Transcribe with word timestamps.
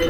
You're 0.00 0.08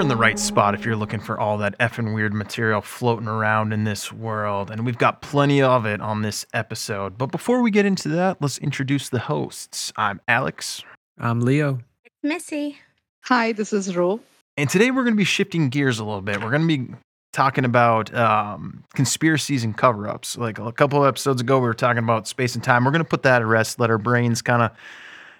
in 0.00 0.08
the 0.08 0.16
right 0.16 0.38
spot 0.38 0.74
if 0.74 0.86
you're 0.86 0.96
looking 0.96 1.20
for 1.20 1.38
all 1.38 1.58
that 1.58 1.78
effing 1.78 2.14
weird 2.14 2.32
material 2.32 2.80
floating 2.80 3.28
around 3.28 3.74
in 3.74 3.84
this 3.84 4.10
world, 4.10 4.70
and 4.70 4.86
we've 4.86 4.96
got 4.96 5.20
plenty 5.20 5.60
of 5.60 5.84
it 5.84 6.00
on 6.00 6.22
this 6.22 6.46
episode. 6.54 7.18
But 7.18 7.26
before 7.30 7.60
we 7.60 7.70
get 7.70 7.84
into 7.84 8.08
that, 8.08 8.38
let's 8.40 8.56
introduce 8.56 9.10
the 9.10 9.18
hosts. 9.18 9.92
I'm 9.98 10.22
Alex, 10.28 10.82
I'm 11.18 11.40
Leo. 11.40 11.80
Missy. 12.22 12.78
Hi, 13.24 13.52
this 13.52 13.74
is 13.74 13.94
Ro. 13.94 14.20
And 14.56 14.68
today 14.68 14.90
we're 14.90 15.04
going 15.04 15.14
to 15.14 15.18
be 15.18 15.24
shifting 15.24 15.68
gears 15.68 15.98
a 15.98 16.04
little 16.04 16.20
bit. 16.20 16.42
We're 16.42 16.50
going 16.50 16.68
to 16.68 16.78
be 16.78 16.94
talking 17.32 17.64
about 17.64 18.14
um, 18.14 18.84
conspiracies 18.94 19.64
and 19.64 19.76
cover 19.76 20.08
ups. 20.08 20.36
Like 20.36 20.58
a 20.58 20.72
couple 20.72 21.02
of 21.02 21.08
episodes 21.08 21.40
ago, 21.40 21.58
we 21.58 21.66
were 21.66 21.74
talking 21.74 22.02
about 22.02 22.28
space 22.28 22.54
and 22.54 22.62
time. 22.62 22.84
We're 22.84 22.90
going 22.90 23.04
to 23.04 23.08
put 23.08 23.22
that 23.22 23.40
at 23.40 23.46
rest, 23.46 23.80
let 23.80 23.90
our 23.90 23.98
brains 23.98 24.42
kind 24.42 24.62
of, 24.62 24.70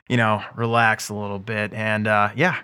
you 0.09 0.17
know, 0.17 0.43
relax 0.57 1.11
a 1.11 1.15
little 1.15 1.39
bit. 1.39 1.75
And 1.75 2.09
uh, 2.09 2.31
yeah, 2.35 2.61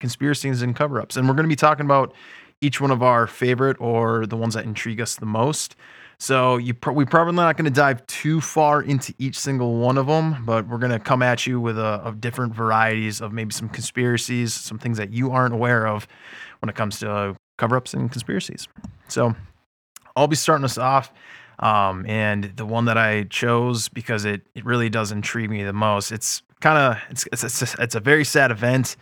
conspiracies 0.00 0.62
and 0.62 0.74
cover 0.74 1.00
ups. 1.00 1.16
And 1.16 1.28
we're 1.28 1.34
going 1.34 1.44
to 1.44 1.52
be 1.52 1.56
talking 1.56 1.84
about 1.84 2.14
each 2.62 2.80
one 2.80 2.90
of 2.90 3.02
our 3.02 3.26
favorite 3.26 3.76
or 3.80 4.26
the 4.26 4.36
ones 4.36 4.54
that 4.54 4.64
intrigue 4.64 5.00
us 5.00 5.16
the 5.16 5.26
most. 5.26 5.76
So 6.22 6.56
you 6.56 6.72
pro- 6.72 6.92
we 6.92 7.04
probably 7.04 7.34
not 7.34 7.56
going 7.56 7.64
to 7.64 7.70
dive 7.72 8.06
too 8.06 8.40
far 8.40 8.80
into 8.80 9.12
each 9.18 9.36
single 9.36 9.78
one 9.78 9.98
of 9.98 10.06
them, 10.06 10.44
but 10.44 10.68
we're 10.68 10.78
going 10.78 10.92
to 10.92 11.00
come 11.00 11.20
at 11.20 11.48
you 11.48 11.60
with 11.60 11.76
a 11.76 11.82
of 11.82 12.20
different 12.20 12.54
varieties 12.54 13.20
of 13.20 13.32
maybe 13.32 13.52
some 13.52 13.68
conspiracies, 13.68 14.54
some 14.54 14.78
things 14.78 14.98
that 14.98 15.12
you 15.12 15.32
aren't 15.32 15.52
aware 15.52 15.84
of 15.84 16.06
when 16.60 16.68
it 16.68 16.76
comes 16.76 17.00
to 17.00 17.10
uh, 17.10 17.34
cover 17.58 17.76
ups 17.76 17.92
and 17.92 18.12
conspiracies. 18.12 18.68
So 19.08 19.34
I'll 20.14 20.28
be 20.28 20.36
starting 20.36 20.64
us 20.64 20.78
off. 20.78 21.12
Um, 21.58 22.06
and 22.06 22.52
the 22.54 22.66
one 22.66 22.84
that 22.84 22.96
I 22.96 23.24
chose 23.24 23.88
because 23.88 24.24
it, 24.24 24.42
it 24.54 24.64
really 24.64 24.88
does 24.88 25.10
intrigue 25.10 25.50
me 25.50 25.64
the 25.64 25.72
most. 25.72 26.12
It's 26.12 26.44
kind 26.60 26.78
of 26.78 27.02
it's, 27.10 27.26
it's 27.32 27.42
it's 27.42 27.74
a, 27.74 27.82
it's 27.82 27.94
a 27.96 28.00
very 28.00 28.24
sad 28.24 28.52
event, 28.52 28.94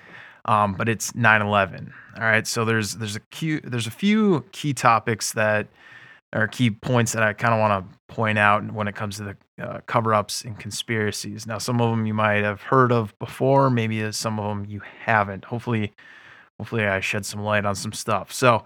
um, 0.47 0.73
but 0.73 0.89
it's 0.89 1.13
9/11. 1.13 1.93
All 2.17 2.23
right, 2.23 2.47
so 2.47 2.65
there's 2.65 2.95
there's 2.95 3.17
a 3.17 3.23
few 3.31 3.61
there's 3.61 3.87
a 3.87 3.91
few 3.91 4.47
key 4.53 4.73
topics 4.73 5.33
that 5.35 5.69
are 6.33 6.47
key 6.47 6.71
points 6.71 7.13
that 7.13 7.23
I 7.23 7.33
kind 7.33 7.55
of 7.55 7.61
want 7.61 7.91
to 7.91 8.15
point 8.15 8.39
out 8.39 8.73
when 8.73 8.89
it 8.89 8.95
comes 8.95 9.17
to 9.17 9.25
the 9.25 9.65
uh, 9.65 9.81
cover 9.87 10.15
ups 10.15 10.43
and 10.43 10.59
conspiracies. 10.59 11.47
Now, 11.47 11.59
some 11.59 11.81
of 11.81 11.91
them 11.91 12.07
you 12.07 12.15
might 12.15 12.45
have 12.45 12.63
heard 12.63 12.93
of 12.93 13.19
before, 13.19 13.71
maybe 13.71 14.03
uh, 14.03 14.13
some 14.13 14.39
of 14.39 14.49
them 14.49 14.67
you 14.69 14.81
haven't. 15.05 15.45
Hopefully, 15.47 15.93
hopefully 16.59 16.85
I 16.85 17.01
shed 17.01 17.27
some 17.27 17.43
light 17.43 17.65
on 17.65 17.75
some 17.75 17.93
stuff. 17.93 18.33
So, 18.33 18.65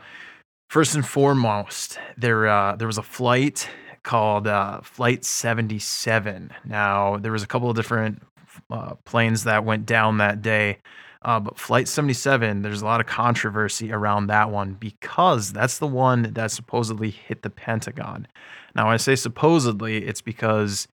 first 0.68 0.94
and 0.94 1.06
foremost, 1.06 1.98
there 2.18 2.46
uh, 2.46 2.76
there 2.76 2.86
was 2.86 2.98
a 2.98 3.02
flight 3.02 3.68
called 4.02 4.46
uh, 4.46 4.82
Flight 4.82 5.24
77. 5.24 6.52
Now, 6.66 7.16
there 7.16 7.32
was 7.32 7.42
a 7.42 7.46
couple 7.46 7.70
of 7.70 7.76
different 7.76 8.22
uh, 8.70 8.94
planes 9.04 9.44
that 9.44 9.64
went 9.64 9.86
down 9.86 10.18
that 10.18 10.42
day. 10.42 10.78
Uh, 11.24 11.40
but 11.40 11.58
Flight 11.58 11.88
77, 11.88 12.62
there's 12.62 12.82
a 12.82 12.84
lot 12.84 13.00
of 13.00 13.06
controversy 13.06 13.90
around 13.90 14.26
that 14.26 14.50
one 14.50 14.74
because 14.74 15.52
that's 15.52 15.78
the 15.78 15.86
one 15.86 16.34
that 16.34 16.50
supposedly 16.50 17.10
hit 17.10 17.42
the 17.42 17.50
Pentagon. 17.50 18.28
Now, 18.76 18.90
I 18.90 18.98
say 18.98 19.16
supposedly, 19.16 20.04
it's 20.04 20.20
because 20.20 20.86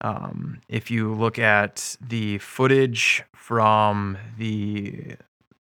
um, 0.00 0.60
if 0.68 0.90
you 0.90 1.14
look 1.14 1.38
at 1.38 1.96
the 2.00 2.38
footage 2.38 3.22
from 3.34 4.18
the 4.38 5.16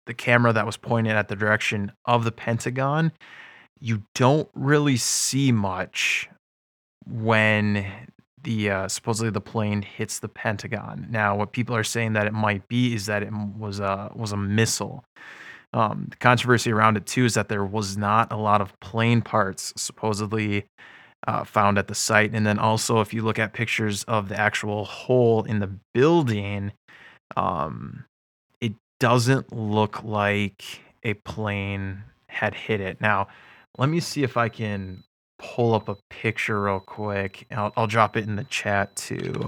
the 0.05 0.13
camera 0.13 0.53
that 0.53 0.67
was 0.67 0.77
pointed 0.77 1.13
at 1.13 1.29
the 1.29 1.35
direction 1.35 1.91
of 2.05 2.25
the 2.25 2.31
Pentagon, 2.31 3.11
you 3.79 4.03
don't 4.13 4.47
really 4.53 4.97
see 4.97 5.51
much 5.51 6.29
when 7.07 7.91
the 8.45 8.69
uh, 8.69 8.87
supposedly 8.87 9.31
the 9.31 9.41
plane 9.41 9.81
hits 9.81 10.19
the 10.19 10.29
Pentagon. 10.29 11.07
Now, 11.09 11.35
what 11.35 11.51
people 11.51 11.75
are 11.75 11.83
saying 11.83 12.13
that 12.13 12.27
it 12.27 12.33
might 12.33 12.67
be 12.69 12.93
is 12.95 13.07
that 13.07 13.23
it 13.23 13.33
was 13.33 13.81
a 13.81 14.11
was 14.15 14.31
a 14.31 14.37
missile. 14.37 15.03
Um, 15.73 16.07
the 16.09 16.15
controversy 16.15 16.71
around 16.71 16.95
it 16.95 17.05
too 17.05 17.25
is 17.25 17.33
that 17.33 17.49
there 17.49 17.65
was 17.65 17.97
not 17.97 18.31
a 18.31 18.37
lot 18.37 18.61
of 18.61 18.79
plane 18.79 19.21
parts 19.21 19.73
supposedly 19.75 20.67
uh, 21.27 21.43
found 21.43 21.77
at 21.77 21.87
the 21.87 21.95
site, 21.95 22.31
and 22.33 22.47
then 22.47 22.59
also 22.59 23.01
if 23.01 23.13
you 23.13 23.23
look 23.23 23.39
at 23.39 23.53
pictures 23.53 24.03
of 24.05 24.29
the 24.29 24.39
actual 24.39 24.85
hole 24.85 25.43
in 25.43 25.59
the 25.59 25.71
building, 25.93 26.71
um, 27.35 28.05
it 28.61 28.73
doesn't 28.99 29.51
look 29.51 30.03
like 30.03 30.63
a 31.03 31.15
plane 31.15 32.03
had 32.29 32.53
hit 32.53 32.79
it. 32.79 33.01
Now, 33.01 33.27
let 33.77 33.89
me 33.89 33.99
see 33.99 34.23
if 34.23 34.37
I 34.37 34.49
can 34.49 35.03
pull 35.37 35.73
up 35.73 35.89
a 35.89 35.97
picture 36.09 36.61
real 36.61 36.79
quick. 36.79 37.45
I'll, 37.51 37.73
I'll 37.75 37.87
drop 37.87 38.17
it 38.17 38.25
in 38.25 38.35
the 38.35 38.43
chat 38.45 38.95
too. 38.95 39.47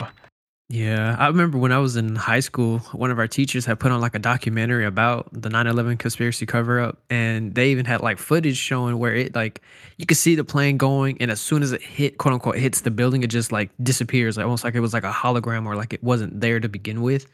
Yeah, 0.69 1.15
I 1.17 1.27
remember 1.27 1.57
when 1.57 1.71
I 1.71 1.77
was 1.77 1.95
in 1.95 2.17
high 2.17 2.41
school, 2.41 2.79
one 2.91 3.09
of 3.09 3.19
our 3.19 3.27
teachers 3.27 3.65
had 3.65 3.79
put 3.79 3.93
on 3.93 4.01
like 4.01 4.15
a 4.15 4.19
documentary 4.19 4.85
about 4.85 5.29
the 5.31 5.47
9/11 5.47 5.97
conspiracy 5.97 6.45
cover 6.45 6.81
up 6.81 6.97
and 7.09 7.55
they 7.55 7.69
even 7.71 7.85
had 7.85 8.01
like 8.01 8.17
footage 8.17 8.57
showing 8.57 8.99
where 8.99 9.15
it 9.15 9.33
like 9.33 9.61
you 9.97 10.05
could 10.05 10.17
see 10.17 10.35
the 10.35 10.43
plane 10.43 10.75
going 10.75 11.17
and 11.21 11.31
as 11.31 11.39
soon 11.39 11.63
as 11.63 11.71
it 11.71 11.81
hit 11.81 12.17
quote 12.17 12.33
unquote 12.33 12.57
hits 12.57 12.81
the 12.81 12.91
building 12.91 13.23
it 13.23 13.27
just 13.27 13.53
like 13.53 13.69
disappears 13.81 14.35
like 14.35 14.43
almost 14.43 14.65
like 14.65 14.75
it 14.75 14.81
was 14.81 14.93
like 14.93 15.05
a 15.05 15.11
hologram 15.11 15.65
or 15.65 15.77
like 15.77 15.93
it 15.93 16.03
wasn't 16.03 16.37
there 16.41 16.59
to 16.59 16.67
begin 16.67 17.01
with. 17.01 17.27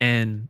And 0.00 0.48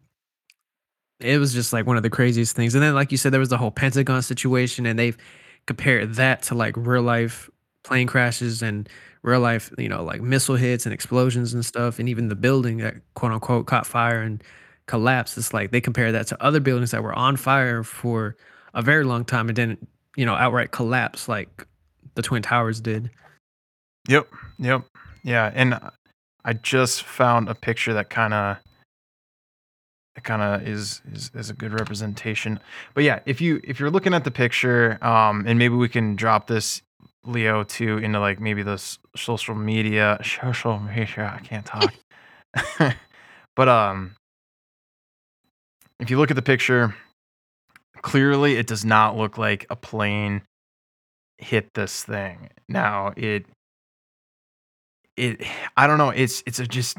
it 1.19 1.39
was 1.39 1.53
just 1.53 1.73
like 1.73 1.87
one 1.87 1.97
of 1.97 2.05
the 2.05 2.11
craziest 2.11 2.55
things. 2.55 2.77
And 2.77 2.83
then 2.85 2.95
like 2.95 3.11
you 3.11 3.19
said 3.19 3.33
there 3.33 3.41
was 3.41 3.49
the 3.49 3.59
whole 3.59 3.73
Pentagon 3.73 4.23
situation 4.23 4.87
and 4.87 4.97
they've 4.97 5.19
compared 5.67 6.15
that 6.15 6.43
to 6.45 6.55
like 6.55 6.75
real 6.77 7.03
life 7.03 7.51
plane 7.85 8.07
crashes 8.07 8.63
and 8.63 8.89
real 9.23 9.41
life, 9.41 9.73
you 9.79 9.89
know, 9.89 10.03
like 10.03 10.21
missile 10.21 10.57
hits 10.57 10.87
and 10.87 10.93
explosions 10.93 11.55
and 11.55 11.65
stuff, 11.65 11.99
and 11.99 12.09
even 12.09 12.29
the 12.29 12.35
building 12.35 12.79
that 12.79 12.97
quote 13.15 13.33
unquote 13.33 13.67
caught 13.67 13.87
fire 13.87 14.21
and 14.21 14.43
collapsed. 14.87 15.39
It's 15.39 15.55
like 15.55 15.71
they 15.71 15.81
compare 15.81 16.13
that 16.13 16.27
to 16.29 16.43
other 16.43 16.61
buildings 16.61 16.91
that 16.91 17.03
were 17.03 17.15
on 17.15 17.37
fire 17.37 17.83
for 17.83 18.37
a 18.75 18.83
very 18.83 19.05
long 19.05 19.25
time 19.25 19.49
and 19.49 19.57
then, 19.57 19.79
you 20.17 20.27
know, 20.27 20.35
outright 20.35 20.71
collapse 20.71 21.29
like 21.29 21.67
the 22.15 22.23
Twin 22.23 22.43
Towers 22.43 22.81
did. 22.81 23.11
Yep, 24.09 24.29
yep, 24.59 24.85
yeah. 25.23 25.51
And 25.55 25.79
I 26.45 26.55
just 26.55 27.05
found 27.05 27.49
a 27.49 27.55
picture 27.55 27.95
that 27.95 28.11
kind 28.11 28.35
of 28.35 28.57
it 30.17 30.25
kind 30.25 30.43
of 30.43 30.67
is, 30.69 31.01
is 31.13 31.31
is 31.35 31.51
a 31.51 31.55
good 31.55 31.73
representation. 31.73 32.61
But 32.95 33.05
yeah, 33.05 33.21
if 33.25 33.41
you 33.41 33.61
if 33.65 33.81
you're 33.81 33.91
looking 33.91 34.15
at 34.15 34.25
the 34.25 34.31
picture, 34.31 35.03
um, 35.05 35.45
and 35.47 35.59
maybe 35.59 35.75
we 35.75 35.89
can 35.89 36.17
drop 36.17 36.47
this 36.47 36.83
Leo 37.25 37.65
too 37.65 37.99
into 37.99 38.21
like 38.21 38.41
maybe 38.41 38.63
the 38.63 38.83
social 39.17 39.55
media, 39.55 40.19
social 40.43 40.79
media. 40.79 41.33
I 41.35 41.45
can't 41.45 41.65
talk. 41.65 41.95
but 43.57 43.69
um, 43.69 44.17
if 46.01 46.11
you 46.11 46.19
look 46.19 46.31
at 46.31 46.37
the 46.37 46.43
picture, 46.43 46.95
clearly 48.03 48.57
it 48.57 48.67
does 48.67 48.85
not 48.85 49.17
look 49.17 49.39
like 49.39 49.67
a 49.71 49.77
plane 49.77 50.43
hit 51.39 51.73
this 51.75 52.05
thing. 52.05 52.51
Now 52.69 53.13
it 53.17 53.47
it 55.17 55.43
I 55.77 55.87
don't 55.87 55.99
know. 55.99 56.11
It's 56.11 56.43
it's 56.47 56.59
a 56.59 56.67
just 56.67 56.99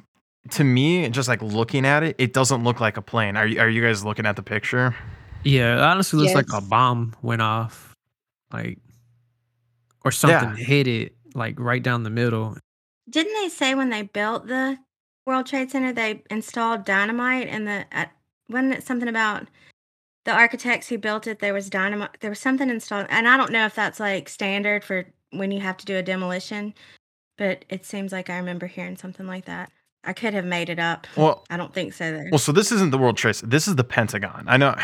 to 0.51 0.63
me, 0.63 1.07
just 1.09 1.27
like 1.29 1.41
looking 1.41 1.85
at 1.85 2.03
it, 2.03 2.15
it 2.19 2.33
doesn't 2.33 2.63
look 2.63 2.79
like 2.79 2.97
a 2.97 3.01
plane. 3.01 3.37
Are 3.37 3.47
you 3.47 3.59
are 3.59 3.69
you 3.69 3.81
guys 3.81 4.03
looking 4.03 4.25
at 4.25 4.35
the 4.35 4.43
picture? 4.43 4.95
Yeah, 5.43 5.75
it 5.75 5.79
honestly 5.81 6.19
looks 6.19 6.35
like 6.35 6.51
a 6.53 6.61
bomb 6.61 7.15
went 7.21 7.41
off. 7.41 7.93
Like 8.51 8.79
or 10.05 10.11
Yeah. 10.11 10.11
something 10.11 10.55
hit 10.55 10.87
it 10.87 11.15
like 11.33 11.59
right 11.59 11.81
down 11.81 12.03
the 12.03 12.09
middle. 12.09 12.57
Didn't 13.09 13.33
they 13.41 13.49
say 13.49 13.75
when 13.75 13.89
they 13.89 14.03
built 14.03 14.47
the 14.47 14.77
World 15.25 15.45
Trade 15.47 15.71
Center 15.71 15.93
they 15.93 16.23
installed 16.29 16.85
dynamite 16.85 17.47
and 17.47 17.67
the 17.67 17.85
uh, 17.91 18.05
wasn't 18.49 18.73
it 18.73 18.83
something 18.83 19.07
about 19.07 19.47
the 20.25 20.31
architects 20.31 20.87
who 20.87 20.97
built 20.97 21.27
it 21.27 21.39
there 21.39 21.53
was 21.53 21.69
dynamite 21.69 22.17
there 22.19 22.29
was 22.29 22.39
something 22.39 22.69
installed 22.69 23.07
and 23.09 23.27
I 23.27 23.37
don't 23.37 23.51
know 23.51 23.65
if 23.65 23.75
that's 23.75 23.99
like 23.99 24.29
standard 24.29 24.83
for 24.83 25.05
when 25.31 25.51
you 25.51 25.59
have 25.61 25.77
to 25.77 25.85
do 25.85 25.95
a 25.97 26.03
demolition 26.03 26.73
but 27.37 27.65
it 27.69 27.85
seems 27.85 28.11
like 28.11 28.29
I 28.29 28.37
remember 28.37 28.67
hearing 28.67 28.95
something 28.95 29.25
like 29.25 29.45
that. 29.45 29.71
I 30.05 30.11
could 30.13 30.33
have 30.33 30.43
made 30.43 30.69
it 30.69 30.79
up. 30.79 31.07
Well, 31.15 31.45
I 31.49 31.55
don't 31.55 31.73
think 31.73 31.93
so 31.93 32.11
though. 32.11 32.25
well, 32.31 32.37
so 32.39 32.51
this 32.51 32.71
isn't 32.73 32.91
the 32.91 32.97
World 32.97 33.15
Trade. 33.15 33.37
Center. 33.37 33.49
This 33.51 33.67
is 33.69 33.75
the 33.77 33.85
Pentagon. 33.85 34.43
I 34.47 34.57
know, 34.57 34.75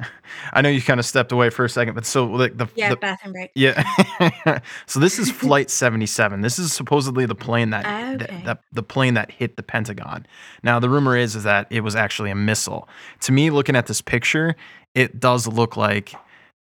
I 0.52 0.62
know 0.62 0.68
you 0.68 0.82
kind 0.82 0.98
of 0.98 1.06
stepped 1.06 1.30
away 1.30 1.50
for 1.50 1.64
a 1.64 1.68
second, 1.68 1.94
but 1.94 2.04
so 2.04 2.26
like 2.26 2.56
the, 2.56 2.66
yeah, 2.74 2.88
the 2.90 2.96
bathroom 2.96 3.32
break. 3.34 3.50
yeah. 3.54 4.58
so 4.86 4.98
this 4.98 5.18
is 5.18 5.30
Flight 5.30 5.70
77. 5.70 6.40
This 6.40 6.58
is 6.58 6.72
supposedly 6.72 7.24
the 7.24 7.36
plane 7.36 7.70
that, 7.70 7.86
oh, 7.86 8.16
that, 8.18 8.30
Okay. 8.30 8.42
that 8.46 8.62
the 8.72 8.82
plane 8.82 9.14
that 9.14 9.30
hit 9.30 9.56
the 9.56 9.62
Pentagon. 9.62 10.26
Now 10.64 10.80
the 10.80 10.88
rumor 10.88 11.16
is 11.16 11.36
is 11.36 11.44
that 11.44 11.66
it 11.70 11.82
was 11.82 11.94
actually 11.94 12.30
a 12.30 12.34
missile. 12.34 12.88
To 13.20 13.32
me, 13.32 13.50
looking 13.50 13.76
at 13.76 13.86
this 13.86 14.00
picture, 14.00 14.56
it 14.94 15.20
does 15.20 15.46
look 15.46 15.76
like 15.76 16.14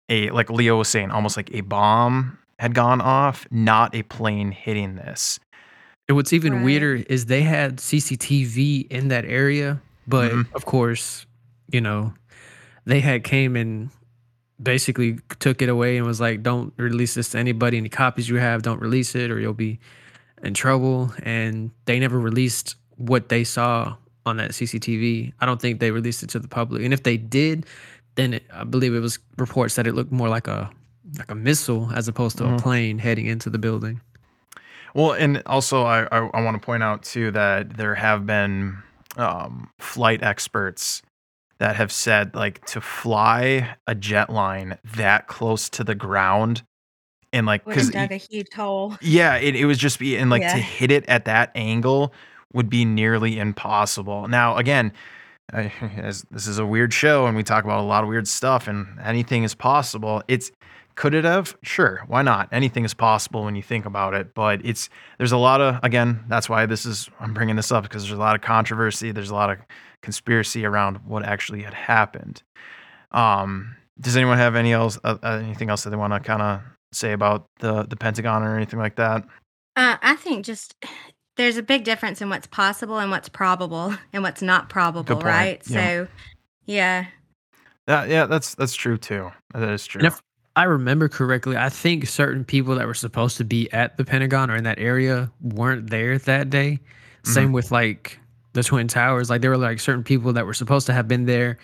a 0.09 0.29
like 0.29 0.49
Leo 0.49 0.77
was 0.77 0.87
saying, 0.87 1.11
almost 1.11 1.35
like 1.35 1.53
a 1.53 1.59
bomb 1.61 2.37
had 2.59 2.73
gone 2.73 3.01
off, 3.01 3.45
not 3.51 3.93
a 3.93 4.03
plane 4.03 4.51
hitting 4.51 4.95
this. 4.95 5.39
And 6.07 6.15
what's 6.15 6.31
even 6.33 6.53
Right. 6.53 6.63
weirder 6.63 6.95
is 7.09 7.25
they 7.25 7.41
had 7.43 7.79
CCTV 7.79 8.87
in 8.89 9.09
that 9.09 9.25
area, 9.25 9.81
but 10.07 10.31
Mhm. 10.31 10.45
of 10.53 10.65
course, 10.65 11.25
you 11.71 11.81
know, 11.81 12.13
they 12.85 13.01
had 13.01 13.23
came 13.23 13.55
and 13.55 13.89
basically 14.61 15.19
took 15.39 15.61
it 15.61 15.69
away 15.69 15.97
and 15.97 16.05
was 16.07 16.19
like, 16.21 16.41
"Don't 16.41 16.73
release 16.77 17.13
this 17.13 17.29
to 17.29 17.37
anybody. 17.37 17.77
Any 17.77 17.89
copies 17.89 18.29
you 18.29 18.37
have, 18.37 18.61
don't 18.63 18.81
release 18.81 19.13
it, 19.15 19.29
or 19.29 19.39
you'll 19.39 19.53
be 19.53 19.79
in 20.43 20.53
trouble." 20.53 21.13
And 21.23 21.71
they 21.85 21.99
never 21.99 22.19
released 22.19 22.75
what 22.95 23.29
they 23.29 23.43
saw 23.43 23.95
on 24.25 24.37
that 24.37 24.55
CCTV. 24.55 25.33
I 25.39 25.45
don't 25.45 25.61
think 25.61 25.79
they 25.79 25.91
released 25.91 26.23
it 26.23 26.29
to 26.31 26.39
the 26.39 26.47
public. 26.47 26.83
And 26.83 26.93
if 26.93 27.03
they 27.03 27.17
did, 27.17 27.65
then 28.15 28.33
it, 28.35 28.43
I 28.51 28.63
believe 28.63 28.95
it 28.95 28.99
was 28.99 29.19
reports 29.37 29.75
that 29.75 29.85
it 29.85 29.93
looked 29.93 30.11
more 30.11 30.29
like 30.29 30.47
a 30.47 30.69
like 31.17 31.31
a 31.31 31.35
missile 31.35 31.89
as 31.95 32.09
opposed 32.09 32.37
to 32.37 32.43
Mhm. 32.43 32.57
a 32.57 32.61
plane 32.61 32.97
heading 32.99 33.27
into 33.27 33.49
the 33.49 33.57
building. 33.57 34.01
Well, 34.93 35.13
and 35.13 35.43
also 35.45 35.83
I, 35.83 36.03
I, 36.11 36.29
I 36.33 36.41
want 36.41 36.59
to 36.59 36.65
point 36.65 36.83
out 36.83 37.03
too 37.03 37.31
that 37.31 37.77
there 37.77 37.95
have 37.95 38.25
been 38.25 38.77
um, 39.17 39.69
flight 39.79 40.23
experts 40.23 41.01
that 41.59 41.75
have 41.75 41.91
said 41.91 42.35
like 42.35 42.65
to 42.67 42.81
fly 42.81 43.75
a 43.87 43.95
jet 43.95 44.29
line 44.29 44.77
that 44.95 45.27
close 45.27 45.69
to 45.69 45.83
the 45.83 45.95
ground 45.95 46.63
and 47.33 47.45
like 47.45 47.65
because 47.65 47.89
dug 47.89 48.11
a 48.11 48.17
huge 48.17 48.53
hole. 48.55 48.95
yeah, 49.01 49.35
it, 49.35 49.55
it 49.55 49.65
was 49.65 49.77
just 49.77 49.99
be 49.99 50.15
and 50.17 50.29
like 50.29 50.43
to 50.43 50.57
hit 50.57 50.91
it 50.91 51.05
at 51.07 51.25
that 51.25 51.51
angle 51.55 52.13
would 52.53 52.69
be 52.69 52.85
nearly 52.85 53.39
impossible. 53.39 54.27
Now, 54.27 54.57
again, 54.57 54.93
I, 55.51 55.71
as 55.97 56.25
this 56.31 56.47
is 56.47 56.59
a 56.59 56.65
weird 56.65 56.93
show 56.93 57.25
and 57.25 57.35
we 57.35 57.43
talk 57.43 57.63
about 57.63 57.79
a 57.79 57.83
lot 57.83 58.03
of 58.03 58.09
weird 58.09 58.27
stuff 58.27 58.67
and 58.67 58.87
anything 59.03 59.43
is 59.43 59.55
possible. 59.55 60.23
It's 60.27 60.51
could 60.97 61.13
it 61.13 61.23
have? 61.23 61.55
Sure, 61.61 62.03
why 62.07 62.23
not? 62.23 62.49
Anything 62.51 62.83
is 62.83 62.93
possible 62.95 63.43
when 63.43 63.55
you 63.55 63.61
think 63.61 63.85
about 63.85 64.15
it, 64.15 64.33
but 64.33 64.65
it's 64.65 64.89
there's 65.19 65.31
a 65.31 65.37
lot 65.37 65.61
of 65.61 65.79
again, 65.83 66.25
that's 66.27 66.49
why 66.49 66.65
this 66.65 66.85
is 66.85 67.07
I'm 67.19 67.33
bringing 67.33 67.55
this 67.55 67.71
up 67.71 67.83
because 67.83 68.03
there's 68.03 68.17
a 68.17 68.19
lot 68.21 68.35
of 68.35 68.41
controversy, 68.41 69.11
there's 69.11 69.29
a 69.29 69.35
lot 69.35 69.51
of 69.51 69.59
conspiracy 70.01 70.65
around 70.65 70.97
what 71.05 71.23
actually 71.23 71.61
had 71.61 71.75
happened. 71.75 72.41
Um, 73.11 73.75
does 74.01 74.17
anyone 74.17 74.39
have 74.39 74.55
any 74.55 74.73
else 74.73 74.99
uh, 75.03 75.17
uh, 75.21 75.41
anything 75.43 75.69
else 75.69 75.83
that 75.83 75.91
they 75.91 75.95
want 75.95 76.13
to 76.13 76.19
kind 76.19 76.41
of 76.41 76.61
say 76.91 77.13
about 77.13 77.47
the 77.59 77.83
the 77.83 77.95
Pentagon 77.95 78.41
or 78.41 78.55
anything 78.55 78.79
like 78.79 78.95
that? 78.95 79.23
Uh, 79.75 79.97
I 80.01 80.15
think 80.15 80.45
just 80.45 80.75
there's 81.35 81.57
a 81.57 81.63
big 81.63 81.83
difference 81.83 82.23
in 82.23 82.29
what's 82.31 82.47
possible 82.47 82.97
and 82.97 83.11
what's 83.11 83.29
probable 83.29 83.93
and 84.11 84.23
what's 84.23 84.41
not 84.41 84.67
probable, 84.69 85.21
right? 85.21 85.61
yeah. 85.67 85.85
So, 85.85 86.07
yeah. 86.65 87.05
Yeah, 87.87 88.05
yeah, 88.05 88.25
that's 88.25 88.55
that's 88.55 88.75
true 88.75 88.97
too. 88.97 89.31
That 89.53 89.69
is 89.69 89.85
true. 89.85 89.99
And 89.99 90.07
if 90.07 90.21
I 90.57 90.63
remember 90.63 91.07
correctly, 91.07 91.55
I 91.55 91.69
think 91.69 92.07
certain 92.07 92.43
people 92.43 92.75
that 92.75 92.87
were 92.87 92.95
supposed 92.95 93.37
to 93.37 93.45
be 93.45 93.71
at 93.71 93.95
the 93.95 94.03
Pentagon 94.03 94.49
or 94.51 94.55
in 94.55 94.63
that 94.65 94.79
area 94.79 95.31
weren't 95.39 95.89
there 95.89 96.17
that 96.17 96.49
day. 96.49 96.79
Mm-hmm. 96.81 97.31
Same 97.31 97.51
with 97.53 97.71
like 97.71 98.19
the 98.53 98.63
Twin 98.63 98.87
Towers. 98.87 99.29
Like 99.29 99.41
there 99.41 99.51
were 99.51 99.57
like 99.57 99.79
certain 99.79 100.03
people 100.03 100.33
that 100.33 100.47
were 100.47 100.55
supposed 100.55 100.87
to 100.87 100.93
have 100.93 101.07
been 101.07 101.25
there, 101.27 101.59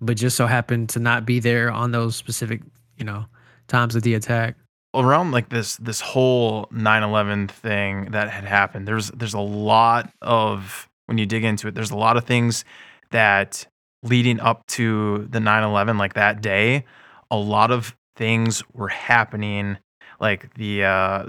but 0.00 0.16
just 0.16 0.34
so 0.36 0.46
happened 0.46 0.88
to 0.90 0.98
not 0.98 1.26
be 1.26 1.40
there 1.40 1.70
on 1.70 1.92
those 1.92 2.16
specific, 2.16 2.62
you 2.96 3.04
know, 3.04 3.26
times 3.68 3.94
of 3.94 4.02
the 4.02 4.14
attack. 4.14 4.56
around 4.94 5.30
like 5.32 5.50
this 5.50 5.76
this 5.76 6.00
whole 6.00 6.66
9/11 6.72 7.50
thing 7.50 8.06
that 8.12 8.30
had 8.30 8.44
happened 8.44 8.88
there's 8.88 9.10
there's 9.10 9.34
a 9.34 9.40
lot 9.40 10.10
of 10.22 10.88
when 11.06 11.18
you 11.18 11.26
dig 11.26 11.44
into 11.44 11.68
it 11.68 11.74
there's 11.74 11.90
a 11.90 11.96
lot 11.96 12.16
of 12.16 12.24
things 12.24 12.64
that 13.10 13.66
leading 14.02 14.40
up 14.40 14.66
to 14.66 15.26
the 15.30 15.38
9/11 15.38 15.98
like 15.98 16.14
that 16.14 16.40
day 16.40 16.84
a 17.30 17.36
lot 17.36 17.70
of 17.70 17.94
things 18.18 18.62
were 18.74 18.88
happening 18.88 19.78
like 20.20 20.52
the 20.54 20.84
uh 20.84 21.22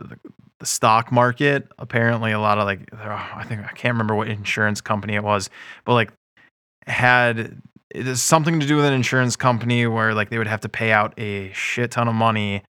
the, 0.60 0.66
stock 0.66 1.10
market 1.10 1.70
apparently 1.78 2.34
a 2.34 2.40
lot 2.40 2.58
of 2.58 2.66
like 2.66 2.82
I 2.94 3.46
think 3.48 3.62
I 3.62 3.70
can't 3.70 3.94
remember 3.94 4.14
what 4.14 4.28
insurance 4.28 4.82
company 4.82 5.16
it 5.16 5.24
was 5.24 5.50
but 5.86 5.94
like 5.94 6.12
had 6.86 7.62
it 7.92 8.08
is 8.08 8.22
something 8.22 8.60
to 8.60 8.68
do 8.68 8.76
with 8.76 8.84
an 8.84 8.92
insurance 8.92 9.38
company 9.38 9.88
where 9.88 10.14
like 10.14 10.30
they 10.30 10.38
would 10.38 10.48
have 10.48 10.60
to 10.62 10.70
pay 10.70 10.92
out 10.92 11.18
a 11.18 11.50
shit 11.54 11.92
ton 11.92 12.10
of 12.10 12.14
money 12.14 12.64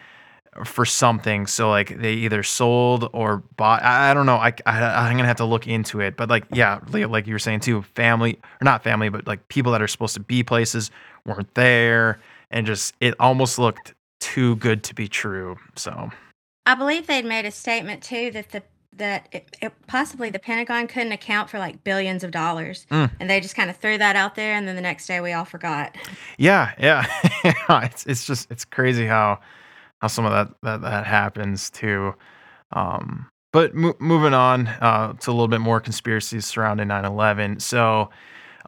for 0.64 0.84
something. 0.84 1.46
So 1.46 1.70
like 1.70 2.00
they 2.00 2.14
either 2.14 2.43
sold 2.43 3.08
or 3.12 3.38
bought. 3.56 3.82
I, 3.82 4.11
I 4.11 4.14
don't 4.14 4.26
know. 4.26 4.37
I, 4.37 4.52
I 4.67 5.08
I'm 5.08 5.17
gonna 5.17 5.28
have 5.28 5.37
to 5.37 5.44
look 5.44 5.67
into 5.67 6.00
it. 6.00 6.17
But 6.17 6.28
like 6.28 6.44
yeah, 6.52 6.81
like 6.90 7.26
you 7.26 7.34
were 7.34 7.38
saying 7.38 7.61
too, 7.61 7.82
family 7.82 8.38
or 8.61 8.64
not 8.64 8.82
family, 8.82 9.08
but 9.08 9.26
like 9.26 9.46
people 9.49 9.72
that 9.72 9.82
are 9.82 9.88
supposed 9.88 10.14
to 10.14 10.20
be 10.20 10.43
places 10.43 10.90
weren't 11.26 11.55
there, 11.55 12.20
and 12.50 12.67
just 12.67 12.94
it 13.00 13.14
almost 13.20 13.58
looked 13.58 13.94
too 14.20 14.56
good 14.56 14.82
to 14.84 14.94
be 14.94 15.08
true. 15.08 15.56
So 15.76 16.11
I 16.67 16.75
believe 16.75 17.06
they'd 17.06 17.25
made 17.25 17.44
a 17.46 17.50
statement 17.50 18.02
too 18.02 18.31
that 18.32 18.50
the 18.50 18.62
that 18.96 19.28
it, 19.32 19.56
it, 19.62 19.72
possibly 19.87 20.31
the 20.31 20.38
Pentagon 20.38 20.87
couldn't 20.87 21.12
account 21.12 21.49
for 21.49 21.58
like 21.58 21.82
billions 21.84 22.22
of 22.22 22.32
dollars, 22.32 22.87
Mm. 22.90 23.11
and 23.20 23.31
they 23.31 23.40
just 23.40 23.55
kind 23.56 23.70
of 23.70 23.76
threw 23.76 23.96
that 23.96 24.14
out 24.17 24.34
there, 24.34 24.55
and 24.55 24.69
then 24.69 24.76
the 24.76 24.82
next 24.82 25.06
day 25.06 25.20
we 25.20 25.32
all 25.32 25.44
forgot. 25.46 25.96
yeah, 26.38 26.72
yeah, 26.78 27.05
it's 27.84 28.05
it's 28.06 28.26
just 28.26 28.50
it's 28.50 28.64
crazy 28.64 29.06
how 29.06 29.38
how 30.02 30.08
some 30.08 30.25
of 30.26 30.32
that 30.32 30.49
that, 30.62 30.82
that 30.82 31.06
happens 31.06 31.70
too. 31.70 32.14
Um, 32.72 33.28
but 33.52 33.75
mo- 33.75 33.96
moving 34.00 34.34
on 34.34 34.67
uh, 34.69 35.14
to 35.14 35.31
a 35.31 35.32
little 35.32 35.49
bit 35.49 35.61
more 35.61 35.81
conspiracies 35.81 36.44
surrounding 36.46 36.88
9/11. 36.88 37.62
So 37.62 38.11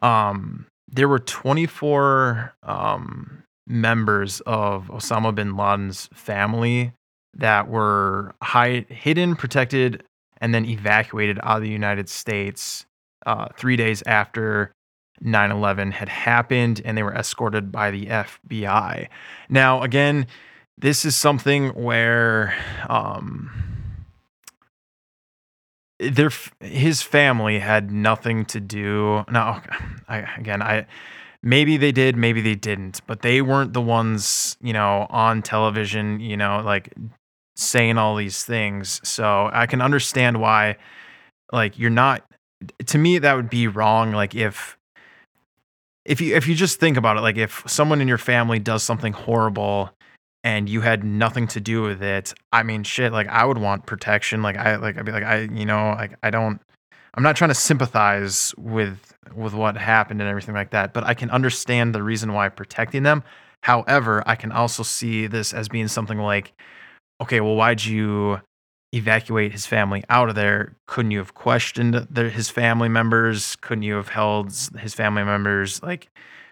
um, 0.01 0.65
there 0.89 1.07
were 1.07 1.19
24 1.19 2.53
um, 2.63 3.42
members 3.67 4.41
of 4.41 4.87
Osama 4.87 5.33
bin 5.33 5.55
Laden's 5.55 6.09
family 6.13 6.93
that 7.33 7.67
were 7.67 8.35
hide, 8.41 8.87
hidden, 8.89 9.35
protected, 9.35 10.03
and 10.37 10.53
then 10.53 10.65
evacuated 10.65 11.39
out 11.43 11.57
of 11.57 11.63
the 11.63 11.69
United 11.69 12.09
States 12.09 12.85
uh, 13.25 13.47
three 13.57 13.75
days 13.75 14.03
after 14.05 14.71
9 15.21 15.51
11 15.51 15.91
had 15.91 16.09
happened, 16.09 16.81
and 16.83 16.97
they 16.97 17.03
were 17.03 17.13
escorted 17.13 17.71
by 17.71 17.91
the 17.91 18.07
FBI. 18.07 19.07
Now, 19.49 19.81
again, 19.81 20.27
this 20.77 21.05
is 21.05 21.15
something 21.15 21.69
where 21.69 22.53
um, 22.89 23.51
their 25.99 26.31
his 26.59 27.01
family 27.01 27.59
had 27.59 27.91
nothing 27.91 28.45
to 28.45 28.59
do. 28.59 29.23
Now, 29.31 29.61
I, 30.07 30.19
again, 30.37 30.61
I 30.61 30.87
maybe 31.43 31.77
they 31.77 31.91
did, 31.91 32.17
maybe 32.17 32.41
they 32.41 32.55
didn't, 32.55 33.01
but 33.05 33.21
they 33.21 33.41
weren't 33.41 33.73
the 33.73 33.81
ones, 33.81 34.57
you 34.61 34.73
know, 34.73 35.05
on 35.09 35.43
television, 35.43 36.19
you 36.19 36.37
know, 36.37 36.61
like 36.65 36.93
saying 37.55 37.97
all 37.97 38.15
these 38.15 38.43
things. 38.43 38.99
So 39.03 39.49
I 39.53 39.67
can 39.67 39.81
understand 39.81 40.41
why, 40.41 40.77
like, 41.51 41.77
you're 41.77 41.91
not. 41.91 42.23
To 42.87 42.97
me, 42.97 43.19
that 43.19 43.35
would 43.35 43.49
be 43.49 43.67
wrong. 43.67 44.13
Like, 44.13 44.33
if 44.33 44.77
if 46.05 46.19
you 46.21 46.35
if 46.35 46.47
you 46.47 46.55
just 46.55 46.79
think 46.79 46.97
about 46.97 47.17
it, 47.17 47.21
like 47.21 47.37
if 47.37 47.63
someone 47.67 48.01
in 48.01 48.07
your 48.07 48.17
family 48.17 48.59
does 48.59 48.83
something 48.83 49.13
horrible 49.13 49.89
and 50.43 50.67
you 50.67 50.81
had 50.81 51.03
nothing 51.03 51.47
to 51.47 51.61
do 51.61 51.81
with 51.81 52.01
it, 52.03 52.33
I 52.51 52.63
mean, 52.63 52.83
shit, 52.83 53.13
like 53.13 53.27
I 53.27 53.45
would 53.45 53.57
want 53.57 53.85
protection. 53.85 54.41
Like 54.41 54.57
I 54.57 54.75
like 54.77 54.97
I'd 54.97 55.05
be 55.05 55.11
like 55.11 55.23
I 55.23 55.41
you 55.41 55.65
know 55.65 55.93
like 55.97 56.15
I 56.23 56.29
don't. 56.29 56.59
I'm 57.13 57.23
not 57.23 57.35
trying 57.35 57.49
to 57.49 57.55
sympathize 57.55 58.53
with 58.57 59.13
with 59.35 59.53
what 59.53 59.77
happened 59.77 60.21
and 60.21 60.29
everything 60.29 60.53
like 60.55 60.71
that, 60.71 60.93
but 60.93 61.03
I 61.03 61.13
can 61.13 61.29
understand 61.29 61.95
the 61.95 62.03
reason 62.03 62.33
why 62.33 62.49
protecting 62.49 63.03
them. 63.03 63.23
However, 63.61 64.23
I 64.25 64.35
can 64.35 64.51
also 64.51 64.83
see 64.83 65.27
this 65.27 65.53
as 65.53 65.69
being 65.69 65.87
something 65.87 66.19
like, 66.19 66.53
okay, 67.21 67.39
well, 67.39 67.55
why'd 67.55 67.83
you 67.83 68.41
evacuate 68.93 69.51
his 69.51 69.65
family 69.65 70.03
out 70.09 70.29
of 70.29 70.35
there? 70.35 70.75
Couldn't 70.87 71.11
you 71.11 71.19
have 71.19 71.33
questioned 71.33 72.07
his 72.15 72.49
family 72.49 72.89
members? 72.89 73.55
Couldn't 73.57 73.83
you 73.83 73.95
have 73.95 74.09
held 74.09 74.47
his 74.77 74.93
family 74.93 75.23
members 75.23 75.81
like 75.81 76.09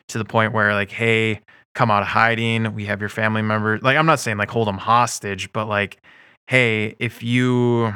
to 0.08 0.18
the 0.18 0.26
point 0.26 0.54
where 0.54 0.74
like, 0.74 0.92
hey, 0.92 1.42
come 1.76 1.92
out 1.92 2.02
of 2.02 2.08
hiding. 2.08 2.74
We 2.74 2.86
have 2.86 3.00
your 3.00 3.10
family 3.10 3.42
members. 3.42 3.82
Like, 3.82 3.98
I'm 3.98 4.06
not 4.06 4.20
saying 4.20 4.38
like 4.38 4.50
hold 4.50 4.68
them 4.68 4.78
hostage, 4.78 5.52
but 5.54 5.68
like, 5.68 6.02
hey, 6.48 6.96
if 7.00 7.24
you, 7.24 7.94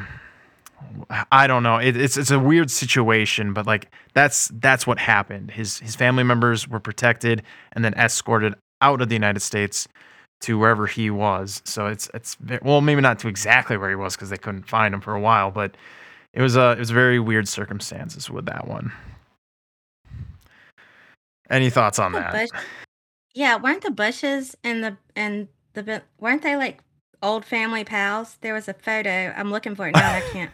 I 1.32 1.48
don't 1.48 1.64
know, 1.64 1.78
it, 1.78 1.96
it's 1.98 2.18
it's 2.18 2.32
a 2.32 2.40
weird 2.40 2.72
situation, 2.72 3.54
but 3.54 3.66
like 3.66 3.92
that's 4.14 4.50
that's 4.56 4.88
what 4.88 5.00
happened. 5.00 5.52
His 5.52 5.80
his 5.80 5.96
family 5.96 6.24
members 6.24 6.68
were 6.68 6.80
protected 6.80 7.44
and 7.74 7.84
then 7.84 7.94
escorted 7.96 8.56
out 8.82 9.02
of 9.02 9.10
the 9.10 9.16
United 9.16 9.42
States 9.42 9.88
to 10.42 10.58
wherever 10.60 10.88
he 10.88 11.10
was. 11.10 11.62
So 11.66 11.88
it's 11.88 12.10
it's 12.14 12.38
well, 12.62 12.82
maybe 12.82 13.02
not 13.02 13.20
to 13.20 13.28
exactly 13.28 13.78
where 13.78 13.90
he 13.90 13.96
was 13.96 14.16
because 14.16 14.30
they 14.30 14.38
couldn't 14.38 14.68
find 14.68 14.94
him 14.94 15.02
for 15.02 15.14
a 15.14 15.20
while, 15.20 15.52
but 15.52 15.76
it 16.34 16.42
was 16.42 16.56
a 16.56 16.72
it 16.72 16.80
was 16.80 16.92
very 16.92 17.20
weird 17.20 17.48
circumstances 17.48 18.30
with 18.30 18.46
that 18.46 18.68
one. 18.68 18.92
Any 21.50 21.70
thoughts 21.70 22.00
on 22.00 22.12
that? 22.14 22.34
Bush- 22.34 22.62
yeah, 23.34 23.58
weren't 23.58 23.84
the 23.84 23.92
Bushes 23.92 24.56
and 24.64 24.84
the 24.84 24.98
and 25.16 25.48
the 25.74 26.02
weren't 26.20 26.42
they 26.42 26.56
like 26.56 26.80
old 27.22 27.46
family 27.46 27.84
pals? 27.84 28.38
There 28.42 28.54
was 28.54 28.68
a 28.68 28.74
photo. 28.74 29.34
I'm 29.36 29.52
looking 29.52 29.76
for 29.76 29.88
it 29.88 29.96
now. 29.96 30.16
I 30.16 30.22
can't. 30.32 30.52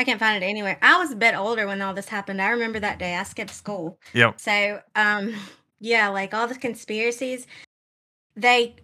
I 0.00 0.04
can't 0.04 0.18
find 0.18 0.42
it 0.42 0.46
anywhere. 0.46 0.78
I 0.80 0.96
was 0.96 1.12
a 1.12 1.16
bit 1.16 1.34
older 1.34 1.66
when 1.66 1.82
all 1.82 1.92
this 1.92 2.08
happened. 2.08 2.40
I 2.40 2.48
remember 2.48 2.80
that 2.80 2.98
day. 2.98 3.16
I 3.16 3.22
skipped 3.22 3.50
school. 3.50 3.98
Yep. 4.14 4.40
So, 4.40 4.80
um, 4.96 5.34
yeah, 5.78 6.08
like 6.08 6.32
all 6.32 6.46
the 6.48 6.54
conspiracies, 6.54 7.46
they, 8.34 8.76